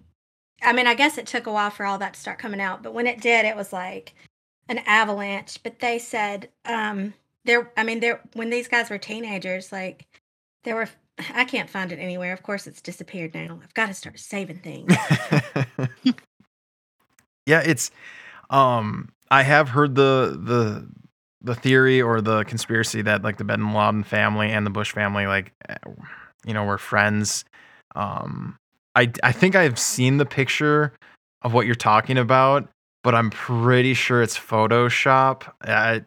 I 0.62 0.74
mean, 0.74 0.86
I 0.86 0.92
guess 0.92 1.16
it 1.16 1.26
took 1.26 1.46
a 1.46 1.52
while 1.52 1.70
for 1.70 1.86
all 1.86 1.96
that 1.96 2.12
to 2.12 2.20
start 2.20 2.38
coming 2.38 2.60
out, 2.60 2.82
but 2.82 2.92
when 2.92 3.06
it 3.06 3.22
did, 3.22 3.46
it 3.46 3.56
was 3.56 3.72
like 3.72 4.14
an 4.68 4.80
avalanche. 4.84 5.58
But 5.62 5.78
they 5.78 5.98
said, 5.98 6.50
um, 6.66 7.14
there, 7.46 7.72
I 7.78 7.82
mean, 7.82 8.00
there, 8.00 8.20
when 8.34 8.50
these 8.50 8.68
guys 8.68 8.90
were 8.90 8.98
teenagers, 8.98 9.72
like 9.72 10.06
there 10.64 10.76
were 10.76 10.88
I 11.34 11.46
can't 11.46 11.70
find 11.70 11.92
it 11.92 11.98
anywhere. 11.98 12.34
Of 12.34 12.42
course, 12.42 12.66
it's 12.66 12.82
disappeared 12.82 13.32
now. 13.32 13.58
I've 13.62 13.72
got 13.72 13.86
to 13.86 13.94
start 13.94 14.18
saving 14.18 14.58
things. 14.58 14.94
yeah, 17.46 17.62
it's 17.64 17.90
um 18.50 19.08
I 19.30 19.44
have 19.44 19.70
heard 19.70 19.94
the 19.94 20.38
the 20.38 20.86
the 21.46 21.54
theory 21.54 22.02
or 22.02 22.20
the 22.20 22.44
conspiracy 22.44 23.02
that 23.02 23.22
like 23.22 23.38
the 23.38 23.44
Bin 23.44 23.72
Laden 23.72 24.02
family 24.02 24.50
and 24.50 24.66
the 24.66 24.70
Bush 24.70 24.92
family 24.92 25.26
like 25.26 25.52
eh, 25.68 25.76
you 26.44 26.52
know 26.52 26.64
were 26.64 26.78
friends. 26.78 27.44
Um 27.94 28.56
I 28.94 29.10
I 29.22 29.32
think 29.32 29.54
I've 29.54 29.78
seen 29.78 30.18
the 30.18 30.26
picture 30.26 30.92
of 31.42 31.54
what 31.54 31.66
you're 31.66 31.74
talking 31.74 32.18
about, 32.18 32.68
but 33.04 33.14
I'm 33.14 33.30
pretty 33.30 33.94
sure 33.94 34.22
it's 34.22 34.36
Photoshop. 34.36 35.50
I, 35.62 36.02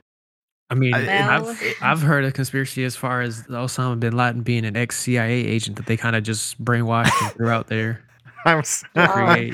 I 0.69 0.75
mean, 0.75 0.93
I, 0.93 1.37
I've, 1.37 1.75
I've 1.81 2.01
heard 2.01 2.25
a 2.25 2.31
conspiracy 2.31 2.83
as 2.83 2.95
far 2.95 3.21
as 3.21 3.43
Osama 3.43 3.99
bin 3.99 4.15
Laden 4.15 4.41
being 4.41 4.65
an 4.65 4.75
ex 4.75 4.99
CIA 4.99 5.45
agent 5.45 5.77
that 5.77 5.85
they 5.85 5.97
kind 5.97 6.15
of 6.15 6.23
just 6.23 6.63
brainwashed 6.63 7.11
and 7.21 7.31
threw 7.31 7.49
out 7.49 7.67
there 7.67 8.03
I'm 8.45 8.59
s- 8.59 8.83
to. 8.95 9.53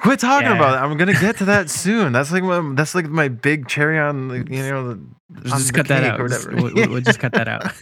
Quit 0.00 0.20
talking 0.20 0.48
Yeah. 0.48 0.56
about 0.56 0.74
it. 0.74 0.82
I'm 0.82 0.96
gonna 0.96 1.12
get 1.18 1.36
to 1.38 1.44
that 1.46 1.70
soon. 1.70 2.12
That's 2.12 2.30
like 2.32 2.42
my, 2.42 2.74
that's 2.74 2.94
like 2.94 3.06
my 3.06 3.28
big 3.28 3.68
cherry 3.68 3.98
on 3.98 4.28
the 4.28 4.36
you 4.38 4.62
know 4.62 4.94
the, 4.94 5.48
Just 5.48 5.72
cut 5.74 5.88
that 5.88 6.04
out. 6.04 6.20
or 6.20 6.24
whatever. 6.24 6.52
we'll, 6.54 6.74
we'll- 6.74 6.88
we'll 6.90 7.00
just 7.00 7.18
cut 7.18 7.32
that 7.32 7.48
out. 7.48 7.72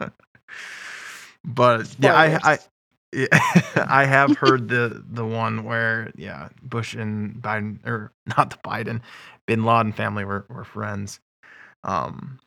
but 1.44 1.94
yeah, 1.98 2.14
I 2.14 2.52
I 2.52 2.58
yeah, 3.12 3.26
I 3.88 4.04
have 4.04 4.36
heard 4.36 4.68
the 4.68 5.02
the 5.10 5.24
one 5.24 5.64
where 5.64 6.10
yeah 6.16 6.48
Bush 6.62 6.94
and 6.94 7.34
Biden 7.36 7.84
or 7.86 8.12
not 8.36 8.50
the 8.50 8.56
Biden, 8.58 9.00
Bin 9.46 9.64
Laden 9.64 9.92
family 9.92 10.24
were 10.24 10.46
were 10.48 10.64
friends. 10.64 11.20
Um, 11.84 12.38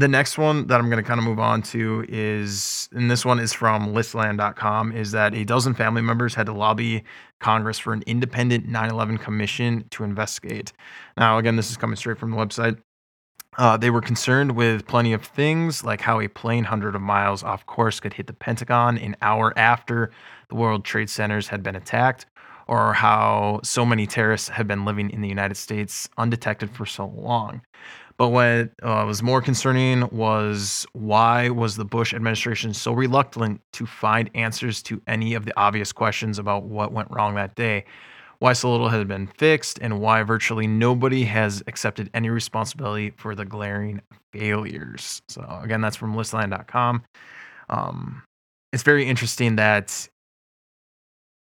the 0.00 0.08
next 0.08 0.38
one 0.38 0.66
that 0.68 0.80
I'm 0.80 0.88
going 0.88 1.02
to 1.02 1.06
kind 1.06 1.20
of 1.20 1.24
move 1.24 1.38
on 1.38 1.60
to 1.62 2.06
is, 2.08 2.88
and 2.92 3.10
this 3.10 3.22
one 3.22 3.38
is 3.38 3.52
from 3.52 3.92
listland.com, 3.92 4.92
is 4.92 5.12
that 5.12 5.34
a 5.34 5.44
dozen 5.44 5.74
family 5.74 6.00
members 6.00 6.34
had 6.34 6.46
to 6.46 6.54
lobby 6.54 7.04
Congress 7.38 7.78
for 7.78 7.92
an 7.92 8.02
independent 8.06 8.66
9 8.66 8.90
11 8.90 9.18
commission 9.18 9.84
to 9.90 10.02
investigate. 10.02 10.72
Now, 11.18 11.36
again, 11.36 11.56
this 11.56 11.70
is 11.70 11.76
coming 11.76 11.96
straight 11.96 12.16
from 12.16 12.30
the 12.30 12.36
website. 12.38 12.78
Uh, 13.58 13.76
they 13.76 13.90
were 13.90 14.00
concerned 14.00 14.52
with 14.52 14.86
plenty 14.86 15.12
of 15.12 15.22
things, 15.22 15.84
like 15.84 16.00
how 16.00 16.18
a 16.18 16.28
plane 16.28 16.64
hundred 16.64 16.94
of 16.94 17.02
miles 17.02 17.42
off 17.42 17.66
course 17.66 18.00
could 18.00 18.14
hit 18.14 18.26
the 18.26 18.32
Pentagon 18.32 18.96
an 18.96 19.16
hour 19.20 19.52
after 19.58 20.10
the 20.48 20.54
World 20.54 20.82
Trade 20.82 21.10
Centers 21.10 21.48
had 21.48 21.62
been 21.62 21.76
attacked, 21.76 22.24
or 22.68 22.94
how 22.94 23.60
so 23.62 23.84
many 23.84 24.06
terrorists 24.06 24.48
have 24.48 24.66
been 24.66 24.86
living 24.86 25.10
in 25.10 25.20
the 25.20 25.28
United 25.28 25.56
States 25.56 26.08
undetected 26.16 26.70
for 26.70 26.86
so 26.86 27.06
long. 27.06 27.60
But 28.20 28.28
what 28.28 28.72
uh, 28.82 29.04
was 29.06 29.22
more 29.22 29.40
concerning 29.40 30.06
was 30.10 30.86
why 30.92 31.48
was 31.48 31.76
the 31.76 31.86
Bush 31.86 32.12
administration 32.12 32.74
so 32.74 32.92
reluctant 32.92 33.62
to 33.72 33.86
find 33.86 34.28
answers 34.34 34.82
to 34.82 35.00
any 35.06 35.32
of 35.32 35.46
the 35.46 35.58
obvious 35.58 35.90
questions 35.90 36.38
about 36.38 36.64
what 36.64 36.92
went 36.92 37.08
wrong 37.10 37.34
that 37.36 37.54
day? 37.54 37.86
Why 38.38 38.52
so 38.52 38.70
little 38.70 38.90
had 38.90 39.08
been 39.08 39.26
fixed, 39.26 39.78
and 39.80 40.00
why 40.02 40.22
virtually 40.22 40.66
nobody 40.66 41.24
has 41.24 41.62
accepted 41.66 42.10
any 42.12 42.28
responsibility 42.28 43.14
for 43.16 43.34
the 43.34 43.46
glaring 43.46 44.02
failures. 44.34 45.22
So, 45.30 45.40
again, 45.62 45.80
that's 45.80 45.96
from 45.96 46.14
listline.com. 46.14 47.02
Um, 47.70 48.22
it's 48.74 48.82
very 48.82 49.06
interesting 49.06 49.56
that 49.56 50.10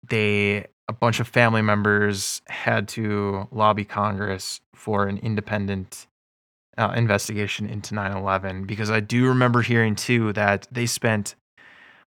they, 0.09 0.67
a 0.87 0.93
bunch 0.93 1.19
of 1.19 1.27
family 1.27 1.63
members, 1.63 2.41
had 2.47 2.87
to 2.91 3.49
lobby 3.51 3.85
Congress 3.85 4.61
for 4.77 5.09
an 5.09 5.19
independent 5.19 6.07
uh, 6.79 6.93
investigation 6.97 7.69
into 7.69 7.95
9/11 7.95 8.67
because 8.67 8.91
I 8.91 9.01
do 9.01 9.29
remember 9.29 9.63
hearing 9.63 9.95
too 9.95 10.33
that 10.33 10.67
they 10.71 10.87
spent 10.87 11.35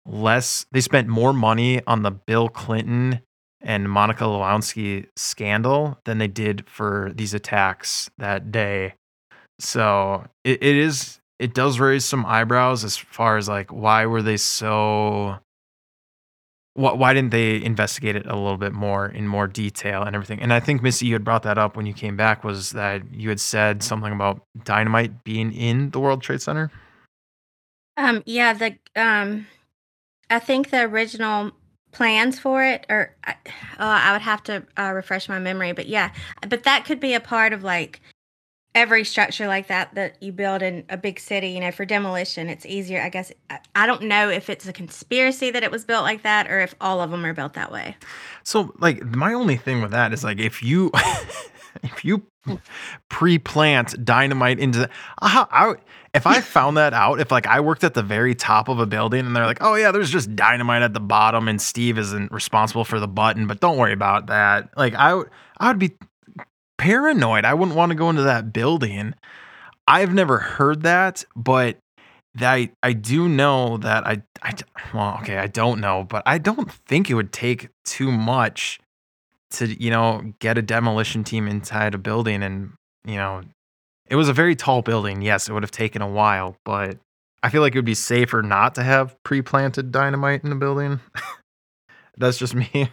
less 0.05 0.65
they 0.71 0.81
spent 0.81 1.07
more 1.07 1.33
money 1.33 1.81
on 1.85 2.03
the 2.03 2.11
Bill 2.11 2.49
Clinton 2.49 3.21
and 3.61 3.89
Monica 3.89 4.25
Lewinsky 4.25 5.07
scandal 5.15 5.97
than 6.03 6.17
they 6.17 6.27
did 6.27 6.67
for 6.67 7.11
these 7.15 7.33
attacks 7.33 8.09
that 8.17 8.51
day. 8.51 8.95
So 9.59 10.25
it, 10.43 10.61
it 10.61 10.75
is 10.75 11.19
it 11.39 11.53
does 11.53 11.79
raise 11.79 12.05
some 12.05 12.25
eyebrows 12.25 12.83
as 12.83 12.97
far 12.97 13.37
as 13.37 13.47
like 13.49 13.71
why 13.71 14.05
were 14.05 14.21
they 14.21 14.37
so 14.37 15.39
why, 16.75 17.13
didn't 17.13 17.29
they 17.29 17.63
investigate 17.63 18.15
it 18.15 18.25
a 18.25 18.35
little 18.35 18.57
bit 18.57 18.73
more 18.73 19.05
in 19.07 19.27
more 19.27 19.47
detail 19.47 20.01
and 20.03 20.15
everything? 20.15 20.41
And 20.41 20.51
I 20.51 20.59
think 20.59 20.81
Missy, 20.81 21.05
you 21.05 21.13
had 21.13 21.23
brought 21.23 21.43
that 21.43 21.57
up 21.57 21.77
when 21.77 21.85
you 21.85 21.93
came 21.93 22.17
back 22.17 22.43
was 22.43 22.71
that 22.71 23.01
you 23.13 23.29
had 23.29 23.39
said 23.39 23.83
something 23.83 24.11
about 24.11 24.41
dynamite 24.63 25.23
being 25.23 25.53
in 25.53 25.91
the 25.91 25.99
World 25.99 26.23
Trade 26.23 26.41
Center. 26.41 26.71
Um, 27.95 28.23
yeah, 28.25 28.53
the 28.53 28.75
um, 28.95 29.45
I 30.31 30.39
think 30.39 30.71
the 30.71 30.81
original 30.81 31.51
plans 31.91 32.39
for 32.39 32.63
it, 32.63 32.87
or 32.89 33.15
I- 33.23 33.35
uh, 33.77 33.99
I 34.01 34.11
would 34.13 34.23
have 34.23 34.41
to 34.43 34.65
uh, 34.77 34.93
refresh 34.95 35.29
my 35.29 35.37
memory, 35.37 35.73
but 35.73 35.87
yeah, 35.87 36.11
but 36.47 36.63
that 36.63 36.85
could 36.85 36.99
be 36.99 37.13
a 37.13 37.19
part 37.19 37.53
of 37.53 37.63
like 37.63 38.01
every 38.75 39.03
structure 39.03 39.47
like 39.47 39.67
that 39.67 39.93
that 39.95 40.21
you 40.21 40.31
build 40.31 40.61
in 40.61 40.83
a 40.89 40.97
big 40.97 41.19
city. 41.19 41.49
You 41.49 41.59
know, 41.59 41.71
for 41.71 41.85
demolition, 41.85 42.49
it's 42.49 42.65
easier. 42.65 43.01
I 43.01 43.09
guess 43.09 43.31
I, 43.75 43.85
don't 43.85 44.03
know 44.03 44.29
if 44.29 44.49
it's 44.49 44.67
a 44.67 44.73
conspiracy 44.73 45.51
that 45.51 45.63
it 45.63 45.71
was 45.71 45.85
built 45.85 46.03
like 46.03 46.23
that, 46.23 46.49
or 46.49 46.59
if 46.59 46.75
all 46.81 47.01
of 47.01 47.11
them 47.11 47.25
are 47.25 47.33
built 47.33 47.53
that 47.53 47.71
way. 47.71 47.95
So 48.43 48.73
like 48.79 49.03
my 49.03 49.33
only 49.33 49.57
thing 49.57 49.81
with 49.81 49.91
that 49.91 50.13
is 50.13 50.23
like 50.23 50.39
if 50.39 50.63
you 50.63 50.91
if 51.83 52.03
you 52.03 52.23
pre-plant 53.09 54.03
dynamite 54.03 54.59
into 54.59 54.79
the, 54.79 54.89
uh, 55.21 55.45
I, 55.49 55.75
if 56.13 56.27
I 56.27 56.41
found 56.41 56.77
that 56.77 56.93
out, 56.93 57.19
if 57.19 57.31
like 57.31 57.47
I 57.47 57.59
worked 57.59 57.83
at 57.83 57.93
the 57.93 58.03
very 58.03 58.35
top 58.35 58.67
of 58.67 58.79
a 58.79 58.85
building 58.85 59.25
and 59.25 59.35
they're 59.35 59.45
like, 59.45 59.59
oh 59.61 59.75
yeah, 59.75 59.91
there's 59.91 60.09
just 60.09 60.35
dynamite 60.35 60.81
at 60.81 60.93
the 60.93 60.99
bottom 60.99 61.47
and 61.47 61.61
Steve 61.61 61.97
isn't 61.97 62.31
responsible 62.31 62.85
for 62.85 62.99
the 62.99 63.07
button, 63.07 63.47
but 63.47 63.59
don't 63.59 63.77
worry 63.77 63.93
about 63.93 64.27
that. 64.27 64.69
Like 64.77 64.93
I 64.95 65.13
would 65.13 65.29
I 65.57 65.69
would 65.69 65.79
be 65.79 65.93
paranoid. 66.83 67.45
I 67.45 67.53
wouldn't 67.53 67.77
want 67.77 67.91
to 67.91 67.95
go 67.95 68.09
into 68.09 68.23
that 68.23 68.51
building. 68.51 69.15
I've 69.87 70.13
never 70.13 70.37
heard 70.37 70.81
that, 70.83 71.23
but 71.33 71.77
that 72.35 72.71
I 72.81 72.93
do 72.93 73.29
know 73.29 73.77
that 73.77 74.05
I 74.05 74.21
I 74.41 74.53
well 74.93 75.19
okay 75.21 75.37
I 75.37 75.47
don't 75.47 75.79
know, 75.79 76.03
but 76.03 76.23
I 76.25 76.39
don't 76.39 76.69
think 76.71 77.09
it 77.09 77.13
would 77.13 77.31
take 77.31 77.69
too 77.85 78.11
much 78.11 78.79
to 79.51 79.67
you 79.67 79.91
know 79.91 80.33
get 80.39 80.57
a 80.57 80.61
demolition 80.61 81.23
team 81.23 81.47
inside 81.47 81.93
a 81.95 81.97
building 81.97 82.43
and 82.43 82.73
you 83.05 83.15
know 83.15 83.43
it 84.07 84.17
was 84.17 84.27
a 84.27 84.33
very 84.33 84.55
tall 84.55 84.81
building. 84.81 85.21
Yes, 85.21 85.47
it 85.47 85.53
would 85.53 85.63
have 85.63 85.71
taken 85.71 86.01
a 86.01 86.07
while, 86.07 86.57
but 86.65 86.97
I 87.41 87.49
feel 87.49 87.61
like 87.61 87.75
it 87.75 87.77
would 87.77 87.85
be 87.85 87.93
safer 87.93 88.41
not 88.41 88.75
to 88.75 88.83
have 88.83 89.15
pre-planted 89.23 89.91
dynamite 89.91 90.43
in 90.43 90.49
the 90.49 90.55
building. 90.57 90.99
That's 92.17 92.37
just 92.37 92.53
me. 92.53 92.91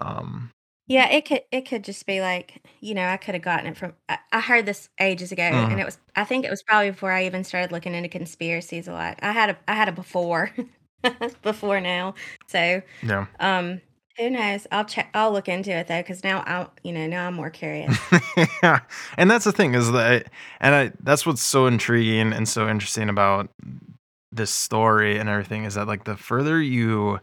Um, 0.00 0.50
Yeah, 0.92 1.08
it 1.08 1.24
could 1.24 1.40
it 1.50 1.62
could 1.62 1.84
just 1.84 2.04
be 2.04 2.20
like 2.20 2.62
you 2.80 2.94
know 2.94 3.06
I 3.06 3.16
could 3.16 3.34
have 3.34 3.42
gotten 3.42 3.66
it 3.66 3.78
from 3.78 3.94
I, 4.10 4.18
I 4.30 4.40
heard 4.40 4.66
this 4.66 4.90
ages 5.00 5.32
ago 5.32 5.42
and 5.42 5.80
it 5.80 5.86
was 5.86 5.96
I 6.14 6.24
think 6.24 6.44
it 6.44 6.50
was 6.50 6.62
probably 6.62 6.90
before 6.90 7.10
I 7.10 7.24
even 7.24 7.44
started 7.44 7.72
looking 7.72 7.94
into 7.94 8.10
conspiracies 8.10 8.88
a 8.88 8.92
lot. 8.92 9.18
I 9.22 9.32
had 9.32 9.48
a 9.48 9.56
I 9.66 9.72
had 9.74 9.88
a 9.88 9.92
before 9.92 10.54
before 11.42 11.80
now, 11.80 12.14
so 12.46 12.82
yeah. 13.02 13.24
um 13.40 13.80
who 14.18 14.28
knows? 14.28 14.66
I'll 14.70 14.84
check. 14.84 15.08
I'll 15.14 15.32
look 15.32 15.48
into 15.48 15.70
it 15.70 15.86
though 15.86 16.00
because 16.00 16.22
now 16.22 16.40
I 16.46 16.68
you 16.84 16.92
know 16.92 17.06
now 17.06 17.26
I'm 17.26 17.34
more 17.34 17.48
curious. 17.48 17.96
yeah, 18.62 18.80
and 19.16 19.30
that's 19.30 19.46
the 19.46 19.52
thing 19.52 19.72
is 19.72 19.90
that, 19.92 20.26
and 20.60 20.74
I 20.74 20.92
that's 21.00 21.24
what's 21.24 21.42
so 21.42 21.68
intriguing 21.68 22.34
and 22.34 22.46
so 22.46 22.68
interesting 22.68 23.08
about 23.08 23.48
this 24.30 24.50
story 24.50 25.16
and 25.16 25.30
everything 25.30 25.64
is 25.64 25.74
that 25.74 25.86
like 25.86 26.04
the 26.04 26.18
further 26.18 26.60
you 26.60 27.18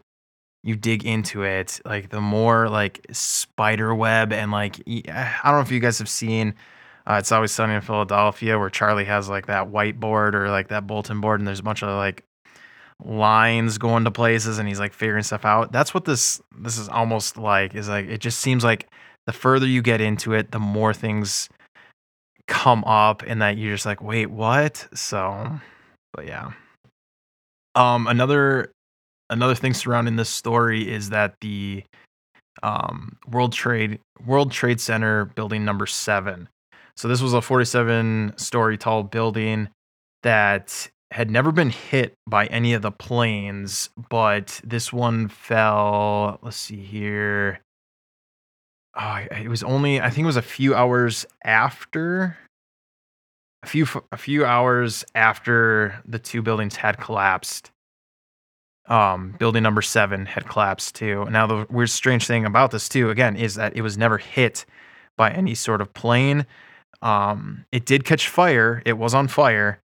you 0.63 0.75
dig 0.75 1.05
into 1.05 1.43
it, 1.43 1.79
like 1.85 2.09
the 2.09 2.21
more 2.21 2.69
like 2.69 3.05
spider 3.11 3.95
web 3.95 4.33
and 4.33 4.51
like 4.51 4.77
I 4.87 5.39
don't 5.43 5.53
know 5.53 5.61
if 5.61 5.71
you 5.71 5.79
guys 5.79 5.99
have 5.99 6.09
seen. 6.09 6.55
Uh, 7.07 7.15
it's 7.15 7.31
always 7.31 7.51
sunny 7.51 7.73
in 7.73 7.81
Philadelphia 7.81 8.59
where 8.59 8.69
Charlie 8.69 9.05
has 9.05 9.29
like 9.29 9.47
that 9.47 9.67
whiteboard 9.67 10.33
or 10.33 10.49
like 10.49 10.67
that 10.67 10.85
bulletin 10.85 11.21
board, 11.21 11.39
and 11.39 11.47
there's 11.47 11.59
a 11.59 11.63
bunch 11.63 11.81
of 11.81 11.89
like 11.89 12.23
lines 13.03 13.77
going 13.77 14.03
to 14.03 14.11
places, 14.11 14.59
and 14.59 14.67
he's 14.67 14.79
like 14.79 14.93
figuring 14.93 15.23
stuff 15.23 15.45
out. 15.45 15.71
That's 15.71 15.93
what 15.93 16.05
this 16.05 16.41
this 16.59 16.77
is 16.77 16.89
almost 16.89 17.37
like. 17.37 17.73
Is 17.73 17.89
like 17.89 18.07
it 18.07 18.19
just 18.19 18.39
seems 18.39 18.63
like 18.63 18.87
the 19.25 19.33
further 19.33 19.65
you 19.65 19.81
get 19.81 20.01
into 20.01 20.33
it, 20.33 20.51
the 20.51 20.59
more 20.59 20.93
things 20.93 21.49
come 22.47 22.83
up, 22.83 23.23
and 23.25 23.41
that 23.41 23.57
you're 23.57 23.75
just 23.75 23.85
like, 23.85 24.03
wait, 24.03 24.27
what? 24.27 24.87
So, 24.93 25.59
but 26.13 26.27
yeah. 26.27 26.51
Um, 27.75 28.07
another 28.07 28.71
another 29.29 29.55
thing 29.55 29.73
surrounding 29.73 30.15
this 30.15 30.29
story 30.29 30.89
is 30.89 31.09
that 31.09 31.35
the 31.41 31.83
um 32.63 33.17
World 33.29 33.53
Trade 33.53 33.99
World 34.25 34.51
Trade 34.51 34.81
Center 34.81 35.25
building 35.25 35.63
number 35.65 35.85
seven. 35.85 36.49
So 36.97 37.07
this 37.07 37.21
was 37.21 37.33
a 37.33 37.41
47 37.41 38.33
story 38.35 38.77
tall 38.77 39.03
building 39.03 39.69
that 40.23 40.89
had 41.11 41.31
never 41.31 41.51
been 41.51 41.69
hit 41.69 42.13
by 42.27 42.45
any 42.47 42.73
of 42.73 42.81
the 42.81 42.91
planes, 42.91 43.89
but 44.09 44.59
this 44.63 44.91
one 44.91 45.29
fell. 45.29 46.39
Let's 46.41 46.57
see 46.57 46.83
here. 46.83 47.61
Oh, 48.99 49.25
it 49.31 49.47
was 49.47 49.63
only 49.63 50.01
I 50.01 50.09
think 50.09 50.23
it 50.23 50.27
was 50.27 50.35
a 50.35 50.41
few 50.41 50.75
hours 50.75 51.25
after 51.43 52.37
a 53.63 53.67
few 53.67 53.85
a 54.11 54.17
few 54.17 54.45
hours 54.45 55.05
after 55.15 56.01
the 56.05 56.19
two 56.19 56.41
buildings 56.41 56.75
had 56.75 56.97
collapsed 56.97 57.71
Um, 58.89 59.35
building 59.37 59.61
number 59.63 59.81
seven 59.83 60.25
had 60.25 60.47
collapsed 60.47 60.95
too. 60.95 61.25
Now 61.29 61.45
the 61.45 61.67
weird, 61.69 61.91
strange 61.91 62.25
thing 62.25 62.43
about 62.45 62.71
this 62.71 62.89
too, 62.89 63.09
again, 63.11 63.35
is 63.35 63.55
that 63.55 63.75
it 63.75 63.81
was 63.81 63.97
never 63.97 64.17
hit 64.17 64.65
by 65.15 65.29
any 65.31 65.53
sort 65.53 65.79
of 65.79 65.93
plane. 65.93 66.45
Um, 67.01 67.65
it 67.71 67.85
did 67.85 68.03
catch 68.03 68.27
fire. 68.27 68.81
It 68.85 68.97
was 68.97 69.13
on 69.13 69.27
fire, 69.27 69.79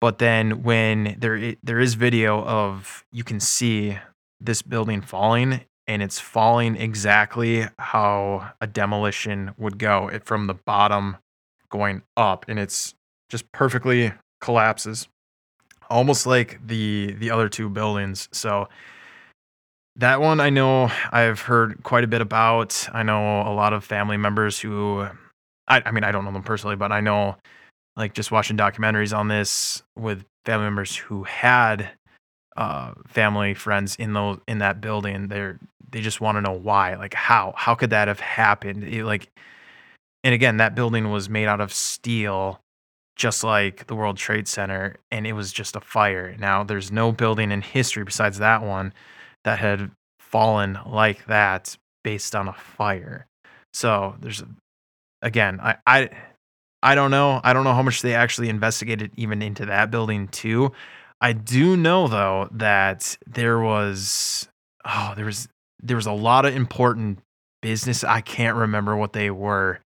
but 0.00 0.18
then 0.18 0.62
when 0.62 1.16
there 1.18 1.36
i- 1.36 1.56
there 1.62 1.80
is 1.80 1.94
video 1.94 2.44
of 2.44 3.04
you 3.10 3.24
can 3.24 3.40
see 3.40 3.98
this 4.38 4.60
building 4.60 5.00
falling, 5.00 5.62
and 5.86 6.02
it's 6.02 6.20
falling 6.20 6.76
exactly 6.76 7.66
how 7.78 8.52
a 8.60 8.66
demolition 8.66 9.54
would 9.56 9.78
go. 9.78 10.08
It 10.08 10.24
from 10.24 10.46
the 10.46 10.54
bottom 10.54 11.16
going 11.70 12.02
up, 12.16 12.44
and 12.48 12.58
it's 12.58 12.94
just 13.30 13.50
perfectly 13.52 14.12
collapses, 14.40 15.08
almost 15.92 16.26
like 16.26 16.58
the 16.66 17.14
the 17.18 17.30
other 17.30 17.48
two 17.48 17.68
buildings. 17.68 18.28
So 18.32 18.68
that 19.96 20.20
one 20.20 20.40
I 20.40 20.50
know 20.50 20.90
I've 21.12 21.40
heard 21.40 21.82
quite 21.82 22.02
a 22.02 22.06
bit 22.06 22.22
about. 22.22 22.88
I 22.92 23.02
know 23.02 23.42
a 23.42 23.52
lot 23.52 23.72
of 23.72 23.84
family 23.84 24.16
members 24.16 24.58
who 24.58 25.06
I, 25.68 25.82
I 25.84 25.90
mean 25.90 26.04
I 26.04 26.10
don't 26.10 26.24
know 26.24 26.32
them 26.32 26.42
personally, 26.42 26.76
but 26.76 26.90
I 26.92 27.00
know 27.00 27.36
like 27.96 28.14
just 28.14 28.32
watching 28.32 28.56
documentaries 28.56 29.16
on 29.16 29.28
this 29.28 29.82
with 29.96 30.24
family 30.46 30.64
members 30.64 30.96
who 30.96 31.24
had 31.24 31.90
uh 32.56 32.92
family 33.06 33.54
friends 33.54 33.96
in 33.96 34.12
those 34.12 34.38
in 34.46 34.58
that 34.58 34.80
building 34.80 35.28
they're 35.28 35.58
they 35.90 36.02
just 36.02 36.20
want 36.20 36.36
to 36.36 36.42
know 36.42 36.52
why 36.52 36.94
like 36.96 37.14
how 37.14 37.54
how 37.56 37.74
could 37.74 37.90
that 37.90 38.08
have 38.08 38.20
happened 38.20 38.84
It, 38.84 39.04
like 39.04 39.30
and 40.22 40.34
again 40.34 40.58
that 40.58 40.74
building 40.74 41.10
was 41.10 41.30
made 41.30 41.46
out 41.46 41.62
of 41.62 41.72
steel 41.72 42.61
just 43.16 43.44
like 43.44 43.86
the 43.86 43.94
world 43.94 44.16
trade 44.16 44.48
center 44.48 44.96
and 45.10 45.26
it 45.26 45.32
was 45.34 45.52
just 45.52 45.76
a 45.76 45.80
fire. 45.80 46.34
Now 46.38 46.64
there's 46.64 46.90
no 46.90 47.12
building 47.12 47.52
in 47.52 47.62
history 47.62 48.04
besides 48.04 48.38
that 48.38 48.62
one 48.62 48.92
that 49.44 49.58
had 49.58 49.90
fallen 50.18 50.78
like 50.86 51.26
that 51.26 51.76
based 52.04 52.34
on 52.34 52.48
a 52.48 52.52
fire. 52.52 53.26
So 53.74 54.16
there's 54.20 54.42
again 55.20 55.60
i 55.60 55.76
i 55.86 56.10
i 56.82 56.94
don't 56.94 57.10
know. 57.10 57.40
I 57.44 57.52
don't 57.52 57.64
know 57.64 57.74
how 57.74 57.82
much 57.82 58.02
they 58.02 58.14
actually 58.14 58.48
investigated 58.48 59.12
even 59.16 59.42
into 59.42 59.66
that 59.66 59.90
building 59.90 60.28
too. 60.28 60.72
I 61.20 61.32
do 61.32 61.76
know 61.76 62.08
though 62.08 62.48
that 62.52 63.16
there 63.26 63.60
was 63.60 64.48
oh 64.84 65.12
there 65.16 65.26
was 65.26 65.48
there 65.82 65.96
was 65.96 66.06
a 66.06 66.12
lot 66.12 66.46
of 66.46 66.54
important 66.54 67.20
business. 67.60 68.04
I 68.04 68.20
can't 68.20 68.56
remember 68.56 68.96
what 68.96 69.12
they 69.12 69.30
were, 69.30 69.80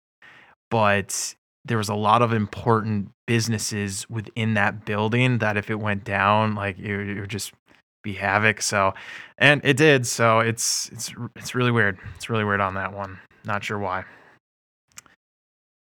but 0.69 1.35
there 1.65 1.77
was 1.77 1.89
a 1.89 1.95
lot 1.95 2.21
of 2.21 2.31
important 2.31 3.11
businesses 3.27 4.09
within 4.09 4.53
that 4.55 4.85
building 4.85 5.39
that 5.39 5.57
if 5.57 5.69
it 5.69 5.75
went 5.79 6.03
down, 6.03 6.55
like 6.55 6.77
it, 6.79 6.95
would- 6.97 7.09
it 7.09 7.19
would 7.21 7.29
just 7.29 7.53
be 8.03 8.13
havoc. 8.13 8.61
So, 8.61 8.93
and 9.37 9.61
it 9.63 9.77
did. 9.77 10.05
So 10.07 10.39
it's 10.39 10.89
it's 10.91 11.13
it's 11.35 11.55
really 11.55 11.71
weird. 11.71 11.97
It's 12.15 12.29
really 12.29 12.43
weird 12.43 12.61
on 12.61 12.75
that 12.75 12.93
one. 12.93 13.19
Not 13.45 13.63
sure 13.63 13.79
why. 13.79 14.05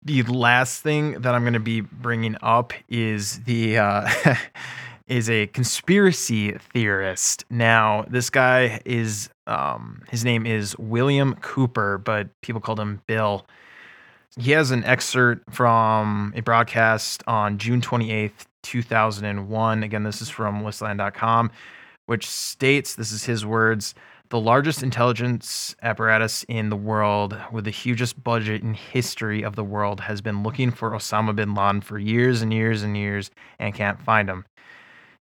The 0.03 0.23
last 0.23 0.83
thing 0.83 1.21
that 1.21 1.35
I'm 1.35 1.43
going 1.43 1.53
to 1.53 1.61
be 1.61 1.83
bringing 1.83 2.37
up 2.43 2.73
is 2.89 3.41
the 3.45 3.79
uh, 3.79 4.09
is 5.07 5.29
a 5.29 5.47
conspiracy 5.49 6.53
theorist. 6.73 7.45
Now, 7.51 8.07
this 8.09 8.31
guy 8.31 8.81
is 8.87 9.29
um, 9.47 10.03
his 10.09 10.25
name 10.25 10.47
is 10.47 10.77
William 10.79 11.35
Cooper, 11.37 11.99
but 11.99 12.29
people 12.41 12.61
called 12.63 12.81
him 12.81 13.03
Bill. 13.07 13.47
He 14.39 14.53
has 14.53 14.71
an 14.71 14.85
excerpt 14.85 15.53
from 15.53 16.33
a 16.37 16.41
broadcast 16.43 17.23
on 17.27 17.59
June 17.59 17.81
28th, 17.81 18.47
2001. 18.63 19.83
Again, 19.83 20.05
this 20.05 20.23
is 20.23 20.29
from 20.29 20.63
listland.com, 20.63 21.51
which 22.07 22.29
states 22.29 22.95
this 22.95 23.13
is 23.13 23.25
his 23.25 23.45
words 23.45 23.95
the 24.31 24.41
largest 24.41 24.85
intelligence 24.85 25.75
apparatus 25.83 26.45
in 26.45 26.71
the 26.71 26.77
world 26.77 27.37
with 27.51 27.65
the 27.65 27.71
hugest 27.73 28.23
budget 28.23 28.63
in 28.63 28.75
history 28.75 29.43
of 29.43 29.57
the 29.57 29.65
world 29.65 30.01
has 30.01 30.21
been 30.21 30.45
looking 30.45 30.71
for 30.71 30.91
Osama 30.91 31.35
bin 31.35 31.53
Laden 31.53 31.81
for 31.81 31.99
years 31.99 32.41
and 32.41 32.55
years 32.55 32.85
and 32.85 32.97
years 32.97 33.33
and 33.59 33.75
can't 33.75 34.01
find 34.01 34.31
him. 34.31 34.47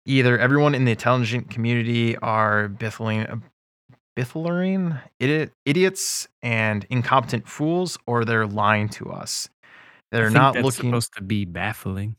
Either 0.04 0.38
everyone 0.38 0.74
in 0.74 0.84
the 0.84 0.90
intelligent 0.90 1.48
community 1.48 2.18
are 2.18 2.68
biffling, 2.68 3.42
biffling 4.18 4.98
idiot, 5.20 5.52
idiots 5.64 6.26
and 6.42 6.84
incompetent 6.90 7.46
fools, 7.46 7.96
or 8.04 8.24
they're 8.24 8.48
lying 8.48 8.88
to 8.88 9.12
us. 9.12 9.48
They're 10.10 10.28
not 10.28 10.56
looking. 10.56 10.90
supposed 10.90 11.12
to 11.18 11.22
be 11.22 11.44
baffling. 11.44 12.16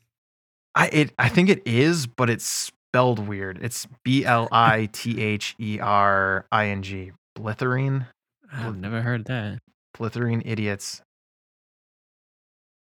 I 0.74 0.86
it 0.86 1.12
I 1.18 1.28
think 1.28 1.50
it 1.50 1.60
is, 1.66 2.06
but 2.06 2.30
it's 2.30 2.46
spelled 2.46 3.28
weird. 3.28 3.58
It's 3.60 3.86
B 4.02 4.24
L 4.24 4.48
I 4.50 4.88
T 4.90 5.20
H 5.20 5.54
E 5.58 5.78
R 5.78 6.46
I 6.50 6.68
N 6.68 6.82
G. 6.82 7.12
Blithering, 7.34 8.06
I've 8.50 8.78
never 8.78 9.02
heard 9.02 9.26
that. 9.26 9.58
blithering 9.92 10.42
idiots. 10.46 11.02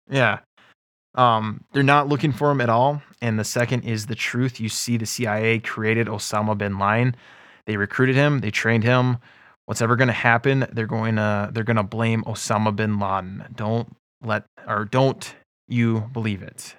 Yeah. 0.07 0.39
Um, 1.15 1.63
they're 1.73 1.81
not 1.81 2.07
looking 2.07 2.31
for 2.31 2.51
him 2.51 2.61
at 2.61 2.69
all. 2.69 3.01
And 3.23 3.39
the 3.39 3.43
second 3.43 3.81
is 3.85 4.05
the 4.05 4.15
truth. 4.15 4.59
You 4.59 4.69
see, 4.69 4.97
the 4.97 5.07
CIA 5.07 5.57
created 5.59 6.05
Osama 6.05 6.55
bin 6.55 6.77
Laden. 6.77 7.15
They 7.69 7.77
recruited 7.77 8.15
him. 8.15 8.39
They 8.39 8.49
trained 8.49 8.83
him. 8.83 9.19
What's 9.67 9.79
ever 9.79 9.95
going 9.95 10.07
to 10.07 10.11
happen? 10.11 10.65
They're 10.73 10.87
going 10.87 11.17
to 11.17 11.51
they're 11.53 11.63
going 11.63 11.77
to 11.77 11.83
blame 11.83 12.23
Osama 12.23 12.75
bin 12.75 12.97
Laden. 12.97 13.45
Don't 13.55 13.95
let 14.23 14.45
or 14.67 14.85
don't 14.85 15.35
you 15.67 16.09
believe 16.11 16.41
it. 16.41 16.75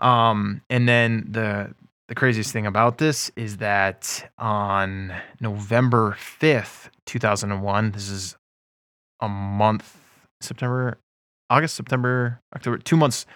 Um, 0.00 0.62
and 0.68 0.88
then 0.88 1.28
the 1.30 1.76
the 2.08 2.16
craziest 2.16 2.50
thing 2.50 2.66
about 2.66 2.98
this 2.98 3.30
is 3.36 3.58
that 3.58 4.28
on 4.36 5.14
November 5.40 6.16
5th, 6.18 6.88
2001, 7.06 7.92
this 7.92 8.08
is 8.08 8.36
a 9.20 9.28
month, 9.28 9.96
September, 10.40 10.98
August, 11.50 11.76
September, 11.76 12.40
October, 12.52 12.78
two 12.78 12.96
months, 12.96 13.26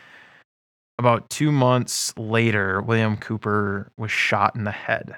about 0.98 1.30
two 1.30 1.52
months 1.52 2.12
later, 2.18 2.82
William 2.82 3.16
Cooper 3.16 3.92
was 3.96 4.10
shot 4.10 4.56
in 4.56 4.64
the 4.64 4.72
head. 4.72 5.14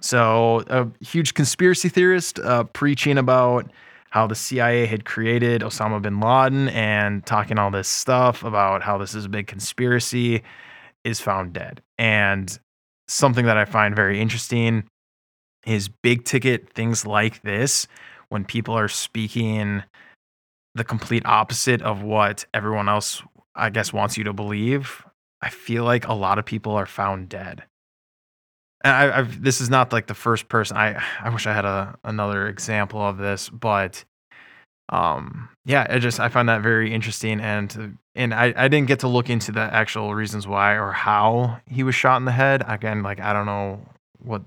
So, 0.00 0.62
a 0.68 0.86
huge 1.04 1.34
conspiracy 1.34 1.88
theorist 1.88 2.38
uh, 2.38 2.64
preaching 2.64 3.18
about 3.18 3.70
how 4.10 4.26
the 4.26 4.34
CIA 4.34 4.86
had 4.86 5.04
created 5.04 5.62
Osama 5.62 6.00
bin 6.00 6.20
Laden 6.20 6.68
and 6.68 7.24
talking 7.26 7.58
all 7.58 7.70
this 7.70 7.88
stuff 7.88 8.42
about 8.42 8.82
how 8.82 8.96
this 8.96 9.14
is 9.14 9.24
a 9.26 9.28
big 9.28 9.46
conspiracy 9.46 10.42
is 11.04 11.20
found 11.20 11.52
dead. 11.52 11.82
And 11.98 12.58
something 13.08 13.46
that 13.46 13.56
I 13.56 13.64
find 13.64 13.94
very 13.94 14.20
interesting 14.20 14.84
is 15.66 15.88
big 15.88 16.24
ticket 16.24 16.70
things 16.72 17.04
like 17.04 17.42
this 17.42 17.86
when 18.28 18.44
people 18.44 18.74
are 18.74 18.88
speaking 18.88 19.82
the 20.74 20.84
complete 20.84 21.26
opposite 21.26 21.82
of 21.82 22.02
what 22.02 22.44
everyone 22.54 22.88
else, 22.88 23.22
I 23.54 23.70
guess, 23.70 23.92
wants 23.92 24.16
you 24.16 24.24
to 24.24 24.32
believe. 24.32 25.04
I 25.42 25.50
feel 25.50 25.84
like 25.84 26.06
a 26.06 26.14
lot 26.14 26.38
of 26.38 26.44
people 26.46 26.72
are 26.72 26.86
found 26.86 27.28
dead. 27.28 27.64
And 28.82 28.94
I, 28.94 29.18
I've 29.18 29.42
this 29.42 29.60
is 29.60 29.70
not 29.70 29.92
like 29.92 30.06
the 30.06 30.14
first 30.14 30.48
person. 30.48 30.76
I 30.76 31.02
I 31.20 31.30
wish 31.30 31.46
I 31.46 31.52
had 31.52 31.64
a 31.64 31.98
another 32.04 32.48
example 32.48 33.00
of 33.00 33.18
this, 33.18 33.48
but 33.48 34.04
um 34.90 35.48
yeah 35.66 35.86
i 35.90 35.98
just 35.98 36.18
i 36.18 36.28
find 36.28 36.48
that 36.48 36.62
very 36.62 36.92
interesting 36.92 37.40
and 37.40 37.98
and 38.14 38.34
I, 38.34 38.52
I 38.56 38.68
didn't 38.68 38.88
get 38.88 39.00
to 39.00 39.08
look 39.08 39.30
into 39.30 39.52
the 39.52 39.60
actual 39.60 40.14
reasons 40.14 40.46
why 40.46 40.74
or 40.74 40.92
how 40.92 41.60
he 41.66 41.82
was 41.82 41.94
shot 41.94 42.16
in 42.16 42.24
the 42.24 42.32
head 42.32 42.64
again 42.66 43.02
like 43.02 43.20
i 43.20 43.32
don't 43.32 43.46
know 43.46 43.80
what 44.18 44.42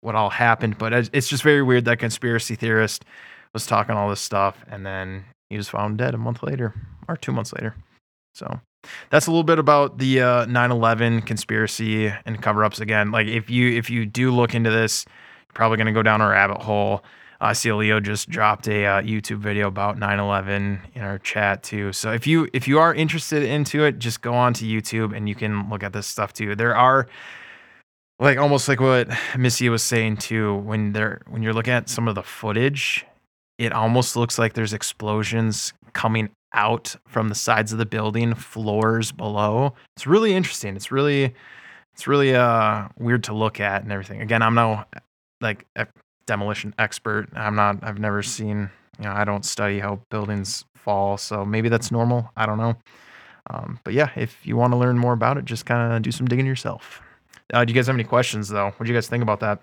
what 0.00 0.14
all 0.14 0.30
happened 0.30 0.78
but 0.78 0.92
it's 0.92 1.28
just 1.28 1.42
very 1.42 1.62
weird 1.62 1.84
that 1.84 1.98
conspiracy 1.98 2.54
theorist 2.54 3.04
was 3.52 3.66
talking 3.66 3.94
all 3.94 4.08
this 4.08 4.20
stuff 4.20 4.64
and 4.70 4.86
then 4.86 5.24
he 5.50 5.56
was 5.56 5.68
found 5.68 5.98
dead 5.98 6.14
a 6.14 6.18
month 6.18 6.42
later 6.42 6.74
or 7.06 7.16
two 7.16 7.32
months 7.32 7.52
later 7.52 7.74
so 8.34 8.60
that's 9.10 9.26
a 9.26 9.30
little 9.30 9.44
bit 9.44 9.58
about 9.58 9.98
the 9.98 10.20
uh, 10.20 10.46
9-11 10.46 11.26
conspiracy 11.26 12.12
and 12.24 12.42
cover-ups 12.42 12.80
again 12.80 13.10
like 13.10 13.26
if 13.26 13.50
you 13.50 13.76
if 13.76 13.90
you 13.90 14.06
do 14.06 14.30
look 14.30 14.54
into 14.54 14.70
this 14.70 15.04
you're 15.06 15.54
probably 15.54 15.76
going 15.76 15.86
to 15.86 15.92
go 15.92 16.02
down 16.02 16.20
a 16.20 16.28
rabbit 16.28 16.60
hole 16.62 17.02
I 17.42 17.54
see 17.54 17.72
Leo 17.72 17.98
just 17.98 18.30
dropped 18.30 18.68
a 18.68 18.86
uh, 18.86 19.02
YouTube 19.02 19.38
video 19.38 19.66
about 19.66 19.98
9/11 19.98 20.78
in 20.94 21.02
our 21.02 21.18
chat 21.18 21.64
too. 21.64 21.92
So 21.92 22.12
if 22.12 22.24
you 22.24 22.48
if 22.52 22.68
you 22.68 22.78
are 22.78 22.94
interested 22.94 23.42
into 23.42 23.84
it, 23.84 23.98
just 23.98 24.22
go 24.22 24.32
on 24.32 24.54
to 24.54 24.64
YouTube 24.64 25.14
and 25.14 25.28
you 25.28 25.34
can 25.34 25.68
look 25.68 25.82
at 25.82 25.92
this 25.92 26.06
stuff 26.06 26.32
too. 26.32 26.54
There 26.54 26.76
are 26.76 27.08
like 28.20 28.38
almost 28.38 28.68
like 28.68 28.78
what 28.78 29.08
Missy 29.36 29.68
was 29.68 29.82
saying 29.82 30.18
too. 30.18 30.54
When 30.58 30.92
they're 30.92 31.20
when 31.26 31.42
you're 31.42 31.52
looking 31.52 31.72
at 31.72 31.88
some 31.88 32.06
of 32.06 32.14
the 32.14 32.22
footage, 32.22 33.04
it 33.58 33.72
almost 33.72 34.14
looks 34.14 34.38
like 34.38 34.52
there's 34.52 34.72
explosions 34.72 35.72
coming 35.94 36.30
out 36.54 36.96
from 37.06 37.28
the 37.28 37.34
sides 37.34 37.72
of 37.72 37.78
the 37.78 37.86
building, 37.86 38.34
floors 38.34 39.12
below. 39.12 39.74
It's 39.96 40.06
really 40.06 40.34
interesting. 40.34 40.76
It's 40.76 40.90
really 40.92 41.34
it's 41.94 42.06
really 42.06 42.34
uh 42.34 42.88
weird 42.98 43.24
to 43.24 43.34
look 43.34 43.60
at 43.60 43.82
and 43.82 43.92
everything. 43.92 44.20
Again, 44.20 44.42
I'm 44.42 44.54
no 44.54 44.84
like 45.40 45.66
demolition 46.26 46.74
expert. 46.78 47.28
I'm 47.34 47.54
not 47.56 47.78
I've 47.82 47.98
never 47.98 48.22
seen, 48.22 48.70
you 48.98 49.04
know, 49.04 49.12
I 49.12 49.24
don't 49.24 49.44
study 49.44 49.78
how 49.80 50.00
buildings 50.10 50.64
fall, 50.76 51.16
so 51.16 51.44
maybe 51.44 51.68
that's 51.68 51.90
normal. 51.90 52.30
I 52.36 52.46
don't 52.46 52.58
know. 52.58 52.76
Um, 53.50 53.80
but 53.84 53.92
yeah, 53.92 54.10
if 54.16 54.46
you 54.46 54.56
want 54.56 54.72
to 54.72 54.76
learn 54.76 54.96
more 54.98 55.12
about 55.12 55.36
it, 55.36 55.44
just 55.44 55.66
kind 55.66 55.92
of 55.92 56.02
do 56.02 56.12
some 56.12 56.26
digging 56.26 56.46
yourself. 56.46 57.02
Uh, 57.52 57.64
do 57.64 57.72
you 57.72 57.74
guys 57.78 57.86
have 57.88 57.96
any 57.96 58.04
questions 58.04 58.48
though? 58.48 58.66
What 58.76 58.86
do 58.86 58.92
you 58.92 58.96
guys 58.96 59.08
think 59.08 59.22
about 59.22 59.40
that? 59.40 59.60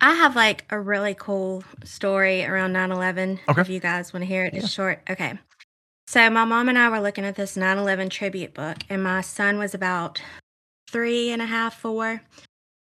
I 0.00 0.12
have 0.14 0.36
like 0.36 0.64
a 0.70 0.78
really 0.78 1.14
cool 1.14 1.64
story 1.84 2.44
around 2.44 2.72
9 2.72 2.92
11. 2.92 3.40
Okay. 3.48 3.60
If 3.60 3.68
you 3.68 3.80
guys 3.80 4.12
want 4.12 4.22
to 4.22 4.26
hear 4.26 4.44
it, 4.44 4.54
Yeah. 4.54 4.60
it's 4.60 4.70
short. 4.70 5.00
Okay. 5.10 5.38
So, 6.08 6.30
my 6.30 6.46
mom 6.46 6.70
and 6.70 6.78
I 6.78 6.88
were 6.88 7.00
looking 7.00 7.26
at 7.26 7.34
this 7.34 7.54
9 7.54 7.76
11 7.76 8.08
tribute 8.08 8.54
book, 8.54 8.78
and 8.88 9.02
my 9.02 9.20
son 9.20 9.58
was 9.58 9.74
about 9.74 10.22
three 10.90 11.30
and 11.30 11.42
a 11.42 11.44
half, 11.44 11.78
four. 11.78 12.22